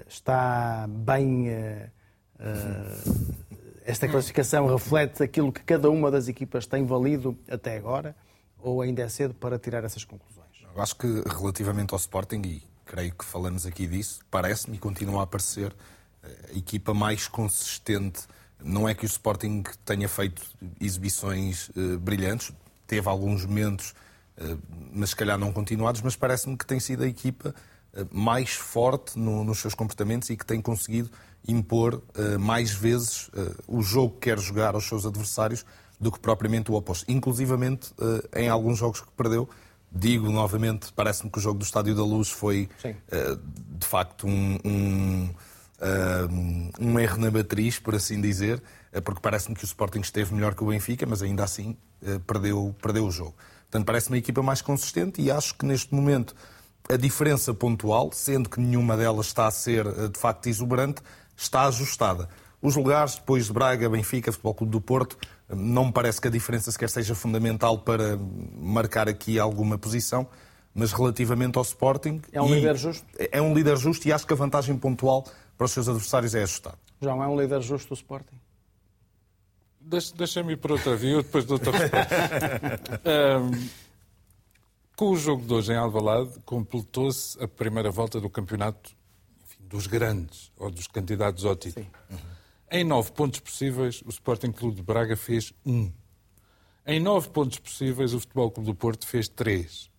está 0.10 0.88
bem 0.90 1.48
esta 3.86 4.08
classificação 4.08 4.66
reflete 4.68 5.24
aquilo 5.24 5.52
que 5.54 5.64
cada 5.64 5.90
uma 5.90 6.10
das 6.12 6.28
equipas 6.28 6.66
tem 6.66 6.86
valido 6.86 7.38
até 7.50 7.78
agora 7.78 8.16
ou 8.60 8.82
ainda 8.82 9.02
é 9.02 9.10
cedo 9.10 9.34
para 9.34 9.60
tirar 9.60 9.84
essas 9.84 10.06
conclusões? 10.06 10.48
Eu 10.74 10.82
acho 10.82 10.96
que 10.96 11.08
relativamente 11.28 11.94
ao 11.94 12.00
Sporting, 12.00 12.42
e 12.46 12.64
creio 12.86 13.14
que 13.14 13.26
falamos 13.26 13.66
aqui 13.66 13.86
disso, 13.86 14.22
parece-me 14.32 14.78
e 14.78 14.80
continua 14.80 15.20
a 15.22 15.24
aparecer 15.24 15.76
equipa 16.56 16.94
mais 16.94 17.28
consistente. 17.28 18.22
Não 18.64 18.88
é 18.88 18.94
que 18.94 19.06
o 19.06 19.08
Sporting 19.08 19.64
tenha 19.84 20.08
feito 20.08 20.42
exibições 20.80 21.70
uh, 21.70 22.00
brilhantes, 22.00 22.54
teve 22.88 23.10
alguns 23.10 23.46
momentos, 23.46 23.94
uh, 24.38 24.58
mas 24.94 25.10
se 25.10 25.16
calhar 25.16 25.38
não 25.38 25.52
continuados, 25.52 26.02
mas 26.02 26.16
parece-me 26.16 26.58
que 26.58 26.66
tem 26.66 26.80
sido 26.80 27.04
a 27.04 27.08
equipa 27.08 27.54
mais 28.12 28.54
forte 28.54 29.20
no, 29.20 29.44
nos 29.44 29.60
seus 29.60 29.76
comportamentos 29.76 30.30
e 30.32 30.36
que 30.36 30.46
tem 30.46 30.60
conseguido 30.60 31.12
impor 31.48 31.96
uh, 31.96 32.40
mais 32.40 32.72
vezes 32.72 33.28
uh, 33.30 33.56
o 33.68 33.82
jogo 33.82 34.16
que 34.16 34.30
quer 34.30 34.40
jogar 34.40 34.76
aos 34.76 34.86
seus 34.88 35.06
adversários 35.06 35.66
do 36.00 36.12
que 36.12 36.20
propriamente 36.20 36.72
o 36.72 36.76
oposto. 36.76 37.10
Inclusivamente 37.10 37.92
uh, 38.00 38.38
em 38.38 38.50
alguns 38.50 38.78
jogos 38.78 39.02
que 39.02 39.12
perdeu. 39.12 39.50
Digo 39.96 40.32
novamente, 40.32 40.92
parece-me 40.94 41.30
que 41.30 41.38
o 41.38 41.42
jogo 41.42 41.60
do 41.60 41.66
Estádio 41.66 41.94
da 41.94 42.04
Luz 42.04 42.32
foi 42.32 42.68
de 43.78 43.86
facto 43.86 44.26
um, 44.26 44.58
um, 44.66 45.30
um, 46.30 47.00
erro 47.00 47.18
na 47.18 47.32
matriz, 47.32 47.80
por 47.80 47.96
assim 47.96 48.22
dizer, 48.22 48.62
porque 49.04 49.20
parece-me 49.22 49.56
que 49.56 49.64
o 49.64 49.66
Sporting 49.66 50.00
esteve 50.00 50.34
melhor 50.34 50.56
que 50.56 50.64
o 50.64 50.68
Benfica, 50.68 51.06
mas 51.06 51.22
ainda 51.22 51.44
assim 51.44 51.76
perdeu, 52.26 52.76
perdeu 52.82 53.06
o 53.06 53.12
jogo. 53.12 53.34
Portanto, 53.64 53.86
parece-me 53.86 54.18
a 54.18 54.20
equipa 54.20 54.42
mais 54.42 54.62
consistente 54.62 55.22
e 55.22 55.32
acho 55.32 55.56
que 55.56 55.66
neste 55.66 55.94
momento 55.94 56.36
a 56.90 56.98
diferença 56.98 57.54
pontual, 57.54 58.12
sendo 58.12 58.50
que 58.50 58.60
nenhuma 58.60 58.96
delas 58.96 59.28
está 59.28 59.48
a 59.48 59.52
ser 59.52 59.86
de 60.10 60.20
facto 60.20 60.48
exuberante, 60.48 61.02
está 61.36 61.64
ajustada. 61.64 62.30
Os 62.62 62.76
lugares, 62.76 63.16
depois 63.16 63.48
de 63.48 63.54
Braga, 63.54 63.90
Benfica, 63.90 64.32
Futebol 64.32 64.54
Clube 64.54 64.72
do 64.72 64.82
Porto, 64.82 65.18
não 65.50 65.86
me 65.86 65.92
parece 65.92 66.22
que 66.22 66.28
a 66.28 66.32
diferença 66.32 66.72
sequer 66.72 66.90
seja 66.90 67.16
fundamental 67.16 67.80
para 67.80 68.18
marcar 68.56 69.10
aqui 69.10 69.40
alguma 69.40 69.78
posição, 69.78 70.28
mas 70.74 70.92
relativamente 70.92 71.58
ao 71.58 71.64
Sporting... 71.64 72.22
É 72.32 72.42
um 72.42 72.54
líder 72.54 72.78
justo? 72.78 73.06
É 73.18 73.42
um 73.42 73.54
líder 73.54 73.78
justo 73.78 74.08
e 74.08 74.14
acho 74.14 74.26
que 74.26 74.34
a 74.34 74.36
vantagem 74.36 74.78
pontual 74.78 75.26
para 75.58 75.66
os 75.66 75.72
seus 75.72 75.88
adversários 75.88 76.36
é 76.36 76.44
ajustada. 76.44 76.78
João, 77.02 77.24
é 77.24 77.28
um 77.28 77.40
líder 77.40 77.62
justo 77.62 77.92
o 77.92 77.94
Sporting? 77.94 78.40
Deixa-me 79.80 80.54
ir 80.54 80.58
por 80.58 80.72
outra 80.72 80.96
via, 80.96 81.18
depois 81.18 81.46
de 81.46 81.54
outra 81.54 81.72
resposta. 81.72 83.02
um, 83.42 83.70
com 84.96 85.10
o 85.10 85.18
jogo 85.18 85.46
de 85.46 85.54
hoje 85.54 85.74
em 85.74 85.76
Alvalade, 85.76 86.40
completou-se 86.46 87.42
a 87.44 87.48
primeira 87.48 87.92
volta 87.92 88.22
do 88.22 88.30
campeonato 88.30 88.96
dos 89.60 89.88
grandes 89.88 90.52
ou 90.58 90.70
dos 90.70 90.88
candidatos 90.88 91.46
ao 91.46 91.56
título. 91.56 91.88
Uhum. 92.10 92.18
Em 92.72 92.84
nove 92.84 93.12
pontos 93.12 93.40
possíveis, 93.40 94.02
o 94.06 94.10
Sporting 94.10 94.52
Clube 94.52 94.78
de 94.78 94.82
Braga 94.84 95.18
fez 95.18 95.54
um. 95.66 95.92
Em 96.86 97.00
nove 97.00 97.30
pontos 97.30 97.60
possíveis, 97.60 98.14
o 98.14 98.20
Futebol 98.20 98.52
Clube 98.52 98.70
do 98.70 98.76
Porto 98.76 99.06
fez 99.06 99.28
três. 99.28 99.92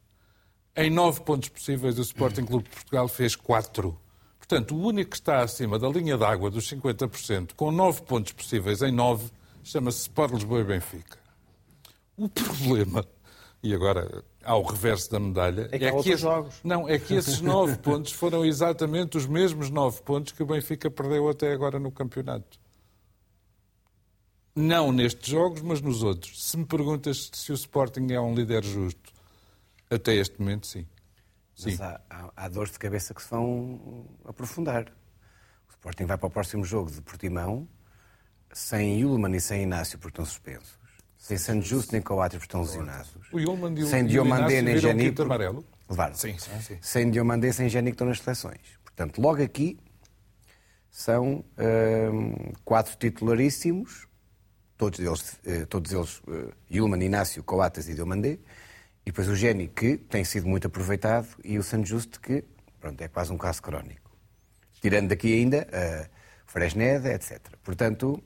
Em 0.76 0.90
nove 0.90 1.20
pontos 1.20 1.48
possíveis, 1.48 1.98
o 1.98 2.02
Sporting 2.02 2.44
Clube 2.44 2.64
de 2.64 2.70
Portugal 2.70 3.06
fez 3.06 3.36
quatro. 3.36 3.98
Portanto, 4.46 4.76
o 4.76 4.86
único 4.86 5.12
que 5.12 5.16
está 5.16 5.42
acima 5.42 5.78
da 5.78 5.88
linha 5.88 6.18
d'água 6.18 6.50
dos 6.50 6.68
50%, 6.70 7.54
com 7.56 7.72
nove 7.72 8.02
pontos 8.02 8.32
possíveis 8.32 8.82
em 8.82 8.92
nove, 8.92 9.30
chama-se 9.62 10.00
Sport 10.00 10.34
Lisboa 10.34 10.60
e 10.60 10.64
Benfica. 10.64 11.18
O 12.14 12.28
problema, 12.28 13.06
e 13.62 13.74
agora 13.74 14.22
ao 14.44 14.62
reverso 14.62 15.10
da 15.10 15.18
medalha, 15.18 15.70
é 15.72 15.78
que, 15.78 15.84
é 15.86 16.02
que 16.02 16.10
esse... 16.10 16.20
jogos. 16.20 16.56
não 16.62 16.86
é 16.86 16.98
que 16.98 17.14
esses 17.14 17.40
nove 17.40 17.78
pontos 17.80 18.12
foram 18.12 18.44
exatamente 18.44 19.16
os 19.16 19.24
mesmos 19.24 19.70
nove 19.70 20.02
pontos 20.02 20.32
que 20.34 20.42
o 20.42 20.46
Benfica 20.46 20.90
perdeu 20.90 21.26
até 21.26 21.50
agora 21.50 21.78
no 21.78 21.90
campeonato. 21.90 22.60
Não 24.54 24.92
nestes 24.92 25.26
jogos, 25.26 25.62
mas 25.62 25.80
nos 25.80 26.02
outros. 26.02 26.44
Se 26.44 26.56
me 26.58 26.66
perguntas 26.66 27.30
se 27.32 27.50
o 27.50 27.54
Sporting 27.54 28.08
é 28.10 28.20
um 28.20 28.34
líder 28.34 28.62
justo, 28.62 29.10
até 29.90 30.14
este 30.14 30.38
momento, 30.38 30.66
sim. 30.66 30.86
Sim. 31.54 31.70
Mas 31.70 31.80
há, 31.80 32.00
há, 32.10 32.30
há 32.36 32.48
dores 32.48 32.72
de 32.72 32.78
cabeça 32.78 33.14
que 33.14 33.22
se 33.22 33.30
vão 33.30 34.06
aprofundar. 34.24 34.92
O 35.68 35.70
Sporting 35.70 36.04
vai 36.04 36.18
para 36.18 36.26
o 36.26 36.30
próximo 36.30 36.64
jogo 36.64 36.90
de 36.90 37.00
Portimão 37.00 37.68
sem 38.52 39.00
Yulman 39.00 39.34
e 39.36 39.40
sem 39.40 39.62
Inácio, 39.62 39.98
porque 39.98 40.12
estão 40.12 40.24
suspensos. 40.24 40.78
Sem 41.18 41.36
Santos 41.36 41.66
Justo 41.66 41.92
nem 41.92 42.02
Coates, 42.02 42.38
porque 42.38 42.46
estão 42.46 42.60
lesionados. 42.60 43.10
O 43.32 43.40
Yulman 43.40 43.74
e 43.78 43.82
o, 43.82 43.86
sem 43.86 44.06
Diomandé 44.06 44.62
nem 44.62 44.78
Janico. 44.78 45.22
amarelo? 45.22 45.64
Levaram. 45.88 46.14
Sim, 46.14 46.38
sim, 46.38 46.60
sim. 46.60 46.78
Sem 46.80 47.10
Diomandé, 47.10 47.50
sem 47.50 47.68
Janico 47.68 47.94
estão 47.94 48.06
nas 48.06 48.20
seleções. 48.20 48.60
Portanto, 48.84 49.20
logo 49.20 49.42
aqui 49.42 49.78
são 50.90 51.44
hum, 52.12 52.52
quatro 52.64 52.96
titularíssimos, 52.96 54.06
todos 54.76 55.00
eles, 55.00 55.40
eh, 55.44 55.64
todos 55.64 55.92
eles 55.92 56.22
Yulman, 56.70 57.02
Inácio, 57.02 57.42
Coates 57.42 57.88
e 57.88 57.94
Diomandé, 57.94 58.38
e 59.04 59.10
depois 59.10 59.28
o 59.28 59.36
Geni, 59.36 59.68
que 59.68 59.98
tem 59.98 60.24
sido 60.24 60.46
muito 60.46 60.66
aproveitado, 60.66 61.28
e 61.44 61.58
o 61.58 61.62
Santos 61.62 61.88
Justo, 61.88 62.20
que 62.20 62.44
pronto, 62.80 63.00
é 63.00 63.08
quase 63.08 63.32
um 63.32 63.38
caso 63.38 63.62
crónico. 63.62 64.10
Tirando 64.80 65.08
daqui 65.08 65.32
ainda 65.32 65.66
uh, 65.68 66.10
Fresneda, 66.46 67.12
etc. 67.12 67.40
Portanto, 67.62 68.22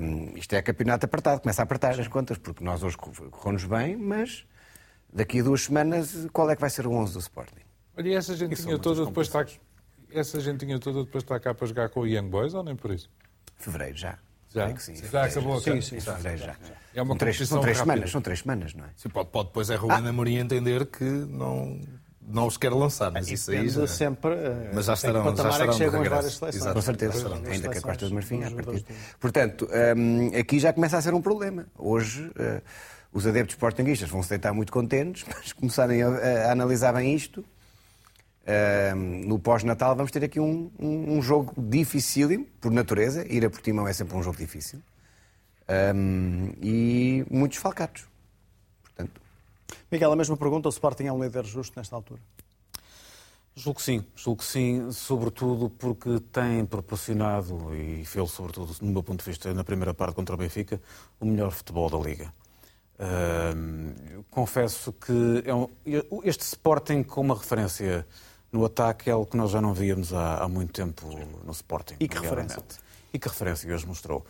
um, 0.00 0.36
isto 0.36 0.54
é 0.54 0.62
campeonato 0.62 1.06
apertado, 1.06 1.40
começa 1.40 1.62
a 1.62 1.64
apertar 1.64 1.98
as 1.98 2.08
contas, 2.08 2.38
porque 2.38 2.62
nós 2.62 2.82
hoje 2.82 2.96
corremos 2.96 3.64
bem, 3.64 3.96
mas 3.96 4.46
daqui 5.12 5.40
a 5.40 5.42
duas 5.42 5.64
semanas, 5.64 6.26
qual 6.32 6.50
é 6.50 6.54
que 6.54 6.60
vai 6.60 6.70
ser 6.70 6.86
o 6.86 6.92
11 6.92 7.12
do 7.14 7.18
Sporting? 7.20 7.62
Olha, 7.96 8.08
e 8.08 8.14
essa 8.14 8.34
gentinha 8.34 8.78
toda 8.78 9.04
depois 9.04 9.26
está, 9.26 9.46
essa 10.10 10.40
gentinha 10.40 10.78
toda 10.78 11.04
depois 11.04 11.22
está 11.22 11.38
cá 11.38 11.54
para 11.54 11.66
jogar 11.66 11.88
com 11.90 12.00
o 12.00 12.06
Young 12.06 12.28
Boys 12.28 12.54
ou 12.54 12.62
nem 12.62 12.76
por 12.76 12.90
isso? 12.90 13.10
Fevereiro 13.56 13.96
já. 13.96 14.18
Já? 14.54 14.76
sim. 14.76 14.94
Já 15.10 15.24
acabou 15.24 15.56
a 15.56 15.60
Sim, 15.60 15.80
já. 15.80 16.54
É 16.94 17.00
uma 17.02 17.08
são 17.10 17.16
três, 17.16 17.36
competição 17.36 17.46
são 17.46 17.60
três 17.62 17.78
rápida. 17.78 17.92
semanas, 17.94 18.10
são 18.10 18.20
três 18.20 18.38
semanas, 18.40 18.74
não 18.74 18.84
é? 18.84 18.88
Sim, 18.96 19.08
pode, 19.08 19.30
pode 19.30 19.48
depois 19.48 19.70
é 19.70 19.76
Ruben 19.76 20.06
Amorim 20.08 20.36
entender 20.36 20.84
que 20.86 21.04
não, 21.04 21.80
não 22.20 22.46
os 22.46 22.56
quer 22.58 22.70
lançar, 22.70 23.10
mas 23.10 23.30
isso 23.30 23.50
aí 23.50 23.68
já... 23.68 23.86
sempre. 23.86 24.32
eh, 24.34 24.70
Mas 24.74 24.84
já 24.86 24.92
estarão, 24.94 25.24
já 25.24 25.30
é 25.30 25.48
estarão 25.48 25.76
de 25.78 25.84
as 25.84 25.92
regresso. 25.92 26.10
várias 26.10 26.34
seleções. 26.34 26.54
Exato. 26.62 26.74
Com 26.74 26.82
certeza, 26.82 27.34
ainda 27.50 27.68
que 27.70 27.78
a 27.78 27.80
Costa 27.82 28.06
de 28.06 28.14
Marfim 28.14 28.42
à 28.42 28.50
jogadores 28.50 28.82
partida. 28.82 29.00
Portanto, 29.18 29.68
hum, 29.96 30.30
aqui 30.38 30.58
já 30.58 30.72
começa 30.72 30.98
a 30.98 31.02
ser 31.02 31.14
um 31.14 31.22
problema. 31.22 31.66
Hoje, 31.78 32.30
eh, 32.38 32.60
os 33.12 33.26
adeptos 33.26 33.54
sportinguistas 33.54 34.08
vão 34.10 34.22
se 34.22 34.28
deitar 34.28 34.52
muito 34.52 34.70
contentes, 34.72 35.24
mas 35.34 35.52
começarem 35.54 36.02
a, 36.02 36.08
a 36.08 36.52
analisar 36.52 36.92
bem 36.92 37.14
isto, 37.14 37.42
hum, 38.46 39.24
no 39.26 39.38
pós-Natal 39.38 39.94
vamos 39.96 40.10
ter 40.10 40.24
aqui 40.24 40.40
um, 40.40 40.70
um, 40.78 41.16
um 41.18 41.22
jogo 41.22 41.54
dificílimo, 41.56 42.46
por 42.60 42.70
natureza. 42.70 43.26
Ir 43.32 43.44
a 43.44 43.50
Portimão 43.50 43.86
é 43.86 43.92
sempre 43.92 44.16
um 44.16 44.22
jogo 44.22 44.36
difícil. 44.36 44.80
Hum, 45.94 46.52
e 46.60 47.24
muitos 47.30 47.58
falcados. 47.58 48.06
Portanto, 48.82 49.20
Miguel, 49.90 50.12
a 50.12 50.16
mesma 50.16 50.36
pergunta: 50.36 50.68
o 50.68 50.70
Sporting 50.70 51.04
é 51.04 51.12
um 51.12 51.22
líder 51.22 51.44
justo 51.44 51.78
nesta 51.78 51.94
altura? 51.96 52.20
Julgo 53.54 53.78
que 53.78 53.84
sim, 53.84 54.02
julgo 54.16 54.38
que 54.40 54.46
sim, 54.46 54.90
sobretudo 54.92 55.68
porque 55.68 56.20
tem 56.32 56.64
proporcionado, 56.64 57.74
e 57.74 58.02
fez 58.02 58.30
sobretudo, 58.30 58.74
no 58.80 58.90
meu 58.90 59.02
ponto 59.02 59.22
de 59.22 59.30
vista, 59.30 59.52
na 59.52 59.62
primeira 59.62 59.92
parte 59.92 60.14
contra 60.14 60.34
o 60.34 60.38
Benfica, 60.38 60.80
o 61.20 61.26
melhor 61.26 61.50
futebol 61.50 61.90
da 61.90 61.98
Liga. 61.98 62.32
Ahm, 62.98 64.22
confesso 64.30 64.90
que 64.92 65.42
é 65.44 65.54
um- 65.54 65.68
este 66.24 66.40
Sporting 66.44 67.02
com 67.02 67.20
uma 67.20 67.34
referência 67.36 68.06
no 68.52 68.64
ataque 68.64 69.08
é 69.08 69.12
algo 69.12 69.26
que 69.26 69.36
nós 69.36 69.50
já 69.50 69.60
não 69.60 69.72
víamos 69.72 70.12
há, 70.12 70.36
há 70.44 70.48
muito 70.48 70.72
tempo 70.72 71.06
no 71.44 71.50
Sporting. 71.52 71.94
E 71.98 72.06
que 72.06 72.18
referência? 72.18 72.62
E 73.12 73.18
que 73.18 73.28
referência 73.28 73.74
hoje 73.74 73.86
mostrou. 73.86 74.24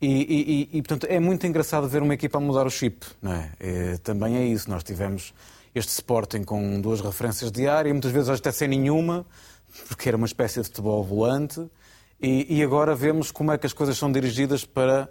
E, 0.00 0.06
e- 0.06 0.52
e- 0.72 0.78
e, 0.78 0.82
portanto, 0.82 1.06
é 1.10 1.18
muito 1.20 1.46
engraçado 1.46 1.88
ver 1.88 2.02
uma 2.02 2.14
equipa 2.14 2.38
a 2.38 2.40
mudar 2.40 2.66
o 2.66 2.70
chip, 2.70 3.04
não 3.20 3.32
é? 3.32 3.50
É, 3.60 3.96
também 3.98 4.36
é 4.36 4.44
isso. 4.46 4.70
Nós 4.70 4.82
tivemos 4.84 5.34
este 5.74 5.90
Sporting 5.90 6.44
com 6.44 6.80
duas 6.80 7.00
referências 7.00 7.50
de 7.50 7.66
área, 7.68 7.92
muitas 7.92 8.10
vezes 8.12 8.28
até 8.30 8.50
sem 8.52 8.68
nenhuma, 8.68 9.26
porque 9.88 10.08
era 10.08 10.16
uma 10.16 10.26
espécie 10.26 10.60
de 10.60 10.66
futebol 10.68 11.02
volante, 11.04 11.68
e, 12.20 12.58
e 12.58 12.62
agora 12.62 12.94
vemos 12.94 13.30
como 13.30 13.52
é 13.52 13.58
que 13.58 13.66
as 13.66 13.72
coisas 13.72 13.98
são 13.98 14.10
dirigidas 14.10 14.64
para 14.64 15.08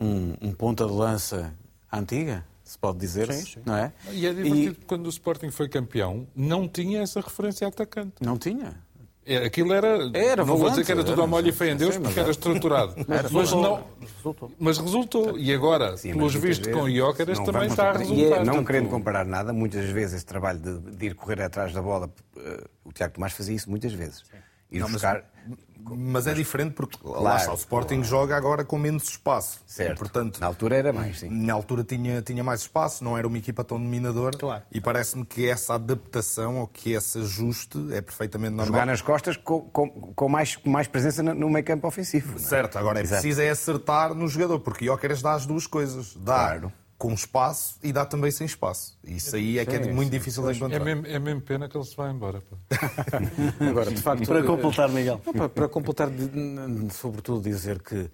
um, 0.00 0.34
um 0.40 0.52
ponta 0.52 0.86
de 0.86 0.92
lança 0.92 1.52
antiga, 1.92 2.44
se 2.70 2.78
pode 2.78 2.98
dizer, 2.98 3.32
Sim, 3.32 3.40
sim. 3.44 3.60
não 3.64 3.76
é? 3.76 3.92
E 4.12 4.26
é 4.26 4.32
divertido 4.32 4.74
que 4.76 4.84
quando 4.84 5.06
o 5.06 5.08
Sporting 5.10 5.50
foi 5.50 5.68
campeão, 5.68 6.26
não 6.36 6.68
tinha 6.68 7.00
essa 7.02 7.20
referência 7.20 7.66
a 7.66 7.70
atacante. 7.70 8.14
Não 8.20 8.36
tinha. 8.36 8.86
É, 9.24 9.44
aquilo 9.44 9.74
era. 9.74 10.10
Era 10.14 10.36
não 10.36 10.46
vou 10.46 10.56
volante, 10.56 10.76
dizer 10.80 10.86
que 10.86 10.92
era 10.92 11.00
tudo 11.02 11.12
era, 11.12 11.20
ao 11.20 11.28
molho 11.28 11.48
e 11.48 11.52
fé 11.52 11.70
em 11.70 11.76
Deus, 11.76 11.94
sim, 11.96 12.00
porque 12.00 12.18
era 12.18 12.28
era. 12.28 12.30
estruturado. 12.30 12.94
Mas 13.06 13.30
mas, 13.30 13.50
resultou. 13.50 13.84
não, 14.32 14.50
mas 14.58 14.78
resultou. 14.78 15.38
E 15.38 15.52
agora, 15.52 15.96
Sim, 15.98 16.12
pelos 16.14 16.34
vistos, 16.34 16.72
com 16.72 16.88
Iócaras 16.88 17.36
também 17.38 17.52
vamos- 17.68 17.72
está 17.72 17.90
a 17.90 17.94
e 17.94 17.98
resultar. 17.98 18.44
Não 18.46 18.64
querendo 18.64 18.88
comparar 18.88 19.26
nada, 19.26 19.52
muitas 19.52 19.84
vezes 19.90 20.14
esse 20.16 20.24
trabalho 20.26 20.58
de, 20.58 20.96
de 20.96 21.06
ir 21.06 21.14
correr 21.14 21.42
atrás 21.42 21.74
da 21.74 21.82
bola, 21.82 22.10
eh, 22.38 22.64
o 22.84 22.90
Tiago 22.90 23.12
Tomás 23.14 23.34
fazia 23.34 23.54
isso 23.54 23.68
muitas 23.68 23.92
vezes. 23.92 24.24
Ir 24.70 24.78
Não, 24.80 24.90
buscar. 24.90 25.24
Mas 25.46 25.58
é 26.26 26.34
diferente 26.34 26.72
porque 26.72 26.98
lá 27.04 27.18
Claro, 27.18 27.38
está, 27.40 27.52
o 27.52 27.56
Sporting 27.56 28.02
joga 28.02 28.36
agora 28.36 28.64
com 28.64 28.78
menos 28.78 29.04
espaço. 29.04 29.60
Certo. 29.66 29.96
E, 29.96 29.98
portanto, 29.98 30.40
Na 30.40 30.46
altura 30.46 30.76
era 30.76 30.92
mais, 30.92 31.20
sim. 31.20 31.28
Na 31.28 31.52
altura 31.52 31.84
tinha, 31.84 32.22
tinha 32.22 32.42
mais 32.42 32.60
espaço, 32.62 33.02
não 33.04 33.16
era 33.16 33.26
uma 33.26 33.38
equipa 33.38 33.64
tão 33.64 33.78
dominadora. 33.78 34.36
E 34.72 34.80
parece-me 34.80 35.24
que 35.24 35.48
essa 35.48 35.74
adaptação 35.74 36.58
ou 36.58 36.66
que 36.66 36.92
esse 36.92 37.18
ajuste 37.18 37.78
é 37.92 38.00
perfeitamente 38.00 38.50
normal. 38.52 38.66
Jogar 38.66 38.86
nas 38.86 39.02
costas 39.02 39.36
com, 39.36 39.60
com, 39.62 39.88
com 39.88 40.28
mais, 40.28 40.56
com 40.56 40.70
mais 40.70 40.86
presença 40.86 41.22
no, 41.22 41.48
meio 41.50 41.64
campo 41.64 41.86
ofensivo. 41.86 42.28
não 42.32 42.36
é? 42.36 42.38
Certo, 42.40 42.78
agora 42.78 42.98
é 43.00 43.02
Exato. 43.02 43.22
preciso 43.22 43.40
é 43.40 43.50
acertar 43.50 44.14
no 44.14 44.28
jogador, 44.28 44.60
porque 44.60 44.84
Jóqueres 44.86 45.22
dá 45.22 45.34
as 45.34 45.46
duas 45.46 45.66
coisas. 45.66 46.14
Dá 46.16 46.60
com 46.98 47.12
espaço 47.14 47.78
e 47.82 47.92
dá 47.92 48.04
também 48.04 48.30
sem 48.32 48.44
espaço. 48.44 48.98
Isso 49.04 49.36
aí 49.36 49.58
é 49.60 49.64
que 49.64 49.76
é 49.76 49.82
Sim, 49.84 49.92
muito 49.92 50.10
sim. 50.10 50.18
difícil 50.18 50.42
de 50.42 50.50
É 50.50 50.52
encontrar. 50.56 50.84
mesmo, 50.84 51.06
é 51.06 51.18
mesmo 51.18 51.40
pena 51.40 51.68
que 51.68 51.76
ele 51.78 51.84
se 51.84 51.94
vá 51.96 52.10
embora. 52.10 52.42
Agora, 53.70 53.90
de 53.90 54.00
facto, 54.02 54.26
Para 54.26 54.42
completar, 54.42 54.88
Miguel. 54.88 55.20
Não, 55.24 55.32
para, 55.32 55.48
para 55.48 55.68
completar, 55.68 56.08
sobretudo 56.92 57.40
dizer 57.40 57.80
que 57.82 58.10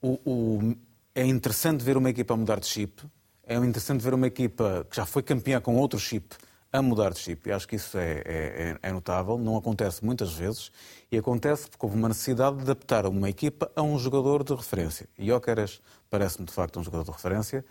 o- 0.00 0.18
o- 0.24 0.76
é 1.14 1.24
interessante 1.26 1.82
ver 1.82 1.96
uma 1.96 2.10
equipa 2.10 2.34
a 2.34 2.36
mudar 2.36 2.60
de 2.60 2.66
chip, 2.66 3.02
é 3.44 3.56
interessante 3.56 4.02
ver 4.02 4.14
uma 4.14 4.26
equipa 4.26 4.86
que 4.88 4.96
já 4.96 5.04
foi 5.04 5.22
campeã 5.22 5.60
com 5.60 5.76
outro 5.76 5.98
chip 5.98 6.36
a 6.72 6.80
mudar 6.82 7.12
de 7.12 7.18
chip. 7.18 7.48
E 7.48 7.52
acho 7.52 7.66
que 7.66 7.74
isso 7.76 7.96
é, 7.98 8.22
é- 8.24 8.78
é 8.82 8.92
notável, 8.92 9.36
não 9.38 9.56
acontece 9.56 10.04
muitas 10.04 10.32
vezes, 10.34 10.70
e 11.10 11.16
acontece 11.18 11.68
porque 11.68 11.84
houve 11.84 11.96
uma 11.98 12.08
necessidade 12.08 12.56
de 12.56 12.62
adaptar 12.62 13.04
uma 13.06 13.28
equipa 13.28 13.70
a 13.74 13.82
um 13.82 13.98
jogador 13.98 14.44
de 14.44 14.54
referência. 14.54 15.08
E 15.18 15.26
Jóqueras 15.26 15.80
parece-me 16.10 16.46
de 16.46 16.52
facto 16.52 16.78
um 16.78 16.84
jogador 16.84 17.04
de 17.04 17.10
referência. 17.10 17.64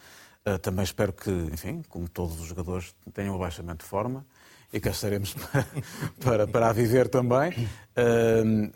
Uh, 0.47 0.57
também 0.59 0.83
espero 0.83 1.11
que, 1.11 1.29
enfim, 1.29 1.83
como 1.89 2.07
todos 2.07 2.39
os 2.39 2.47
jogadores, 2.47 2.95
tenham 3.13 3.33
um 3.33 3.35
abaixamento 3.35 3.83
de 3.83 3.89
forma 3.89 4.25
e 4.71 4.79
cá 4.79 4.91
estaremos 4.91 5.33
para, 5.51 5.65
para, 6.23 6.47
para 6.47 6.69
a 6.69 6.73
viver 6.73 7.09
também. 7.09 7.51
Uh, 7.97 8.71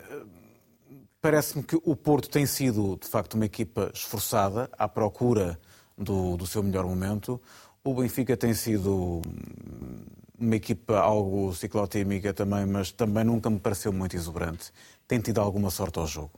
Parece-me 1.22 1.62
que 1.62 1.80
o 1.84 1.94
Porto 1.94 2.28
tem 2.28 2.44
sido, 2.46 2.98
de 3.00 3.06
facto, 3.06 3.34
uma 3.34 3.46
equipa 3.46 3.92
esforçada 3.94 4.68
à 4.76 4.88
procura 4.88 5.56
do, 5.96 6.36
do 6.36 6.44
seu 6.48 6.64
melhor 6.64 6.84
momento. 6.84 7.40
O 7.84 7.94
Benfica 7.94 8.36
tem 8.36 8.52
sido 8.54 9.22
hum, 9.24 10.02
uma 10.36 10.56
equipa 10.56 10.98
algo 10.98 11.54
ciclotímica 11.54 12.34
também, 12.34 12.66
mas 12.66 12.90
também 12.90 13.22
nunca 13.22 13.48
me 13.48 13.60
pareceu 13.60 13.92
muito 13.92 14.16
exuberante. 14.16 14.72
Tem 15.06 15.20
tido 15.20 15.40
alguma 15.40 15.70
sorte 15.70 16.00
ao 16.00 16.08
jogo. 16.08 16.32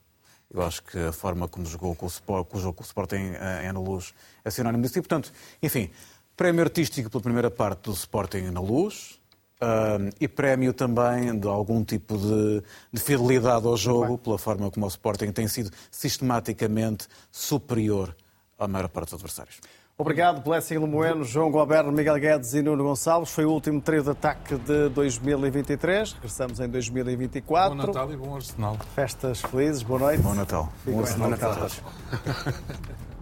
Eu 0.52 0.62
acho 0.62 0.82
que 0.82 0.98
a 0.98 1.12
forma 1.12 1.48
como 1.48 1.66
jogou 1.66 1.94
com 1.94 2.06
o, 2.06 2.08
Sport, 2.08 2.48
com 2.48 2.58
o 2.58 2.60
jogo 2.60 2.74
com 2.74 2.82
o 2.82 2.86
Sporting 2.86 3.32
eh, 3.34 3.64
em 3.64 3.68
Ana 3.68 3.80
Luz 3.80 4.14
é 4.44 4.50
sinónimo 4.50 4.82
disso. 4.82 4.98
E, 4.98 5.02
portanto, 5.02 5.32
enfim, 5.62 5.90
prémio 6.36 6.62
artístico 6.62 7.10
pela 7.10 7.22
primeira 7.22 7.50
parte 7.50 7.82
do 7.82 7.92
Sporting 7.92 8.50
na 8.50 8.60
Luz, 8.60 9.18
ah, 9.60 9.98
e 10.20 10.28
prémio 10.28 10.72
também 10.72 11.38
de 11.38 11.48
algum 11.48 11.82
tipo 11.82 12.18
de, 12.18 12.62
de 12.92 13.00
fidelidade 13.00 13.66
ao 13.66 13.76
jogo, 13.76 14.18
pela 14.18 14.36
forma 14.36 14.70
como 14.70 14.84
o 14.84 14.88
Sporting 14.88 15.32
tem 15.32 15.48
sido 15.48 15.70
sistematicamente 15.90 17.06
superior 17.30 18.14
à 18.58 18.68
maior 18.68 18.88
parte 18.88 19.06
dos 19.06 19.14
adversários. 19.14 19.60
Obrigado, 19.96 20.42
Blessing 20.42 20.78
Lemoeno, 20.78 21.22
João 21.22 21.52
Gualberto, 21.52 21.92
Miguel 21.92 22.18
Guedes 22.18 22.52
e 22.52 22.60
Nuno 22.60 22.82
Gonçalves. 22.82 23.30
Foi 23.30 23.44
o 23.44 23.52
último 23.52 23.80
trio 23.80 24.02
de 24.02 24.10
ataque 24.10 24.56
de 24.56 24.88
2023. 24.88 26.14
Regressamos 26.14 26.58
em 26.58 26.68
2024. 26.68 27.76
Bom 27.76 27.86
Natal 27.86 28.12
e 28.12 28.16
bom 28.16 28.34
Arsenal. 28.34 28.76
Festas 28.92 29.40
felizes, 29.40 29.84
boa 29.84 30.00
noite. 30.00 30.20
Bom 30.20 30.34
Natal. 30.34 30.72
Bom. 30.84 31.00
Natal 31.28 31.52
a 31.52 31.54
todos. 31.54 31.80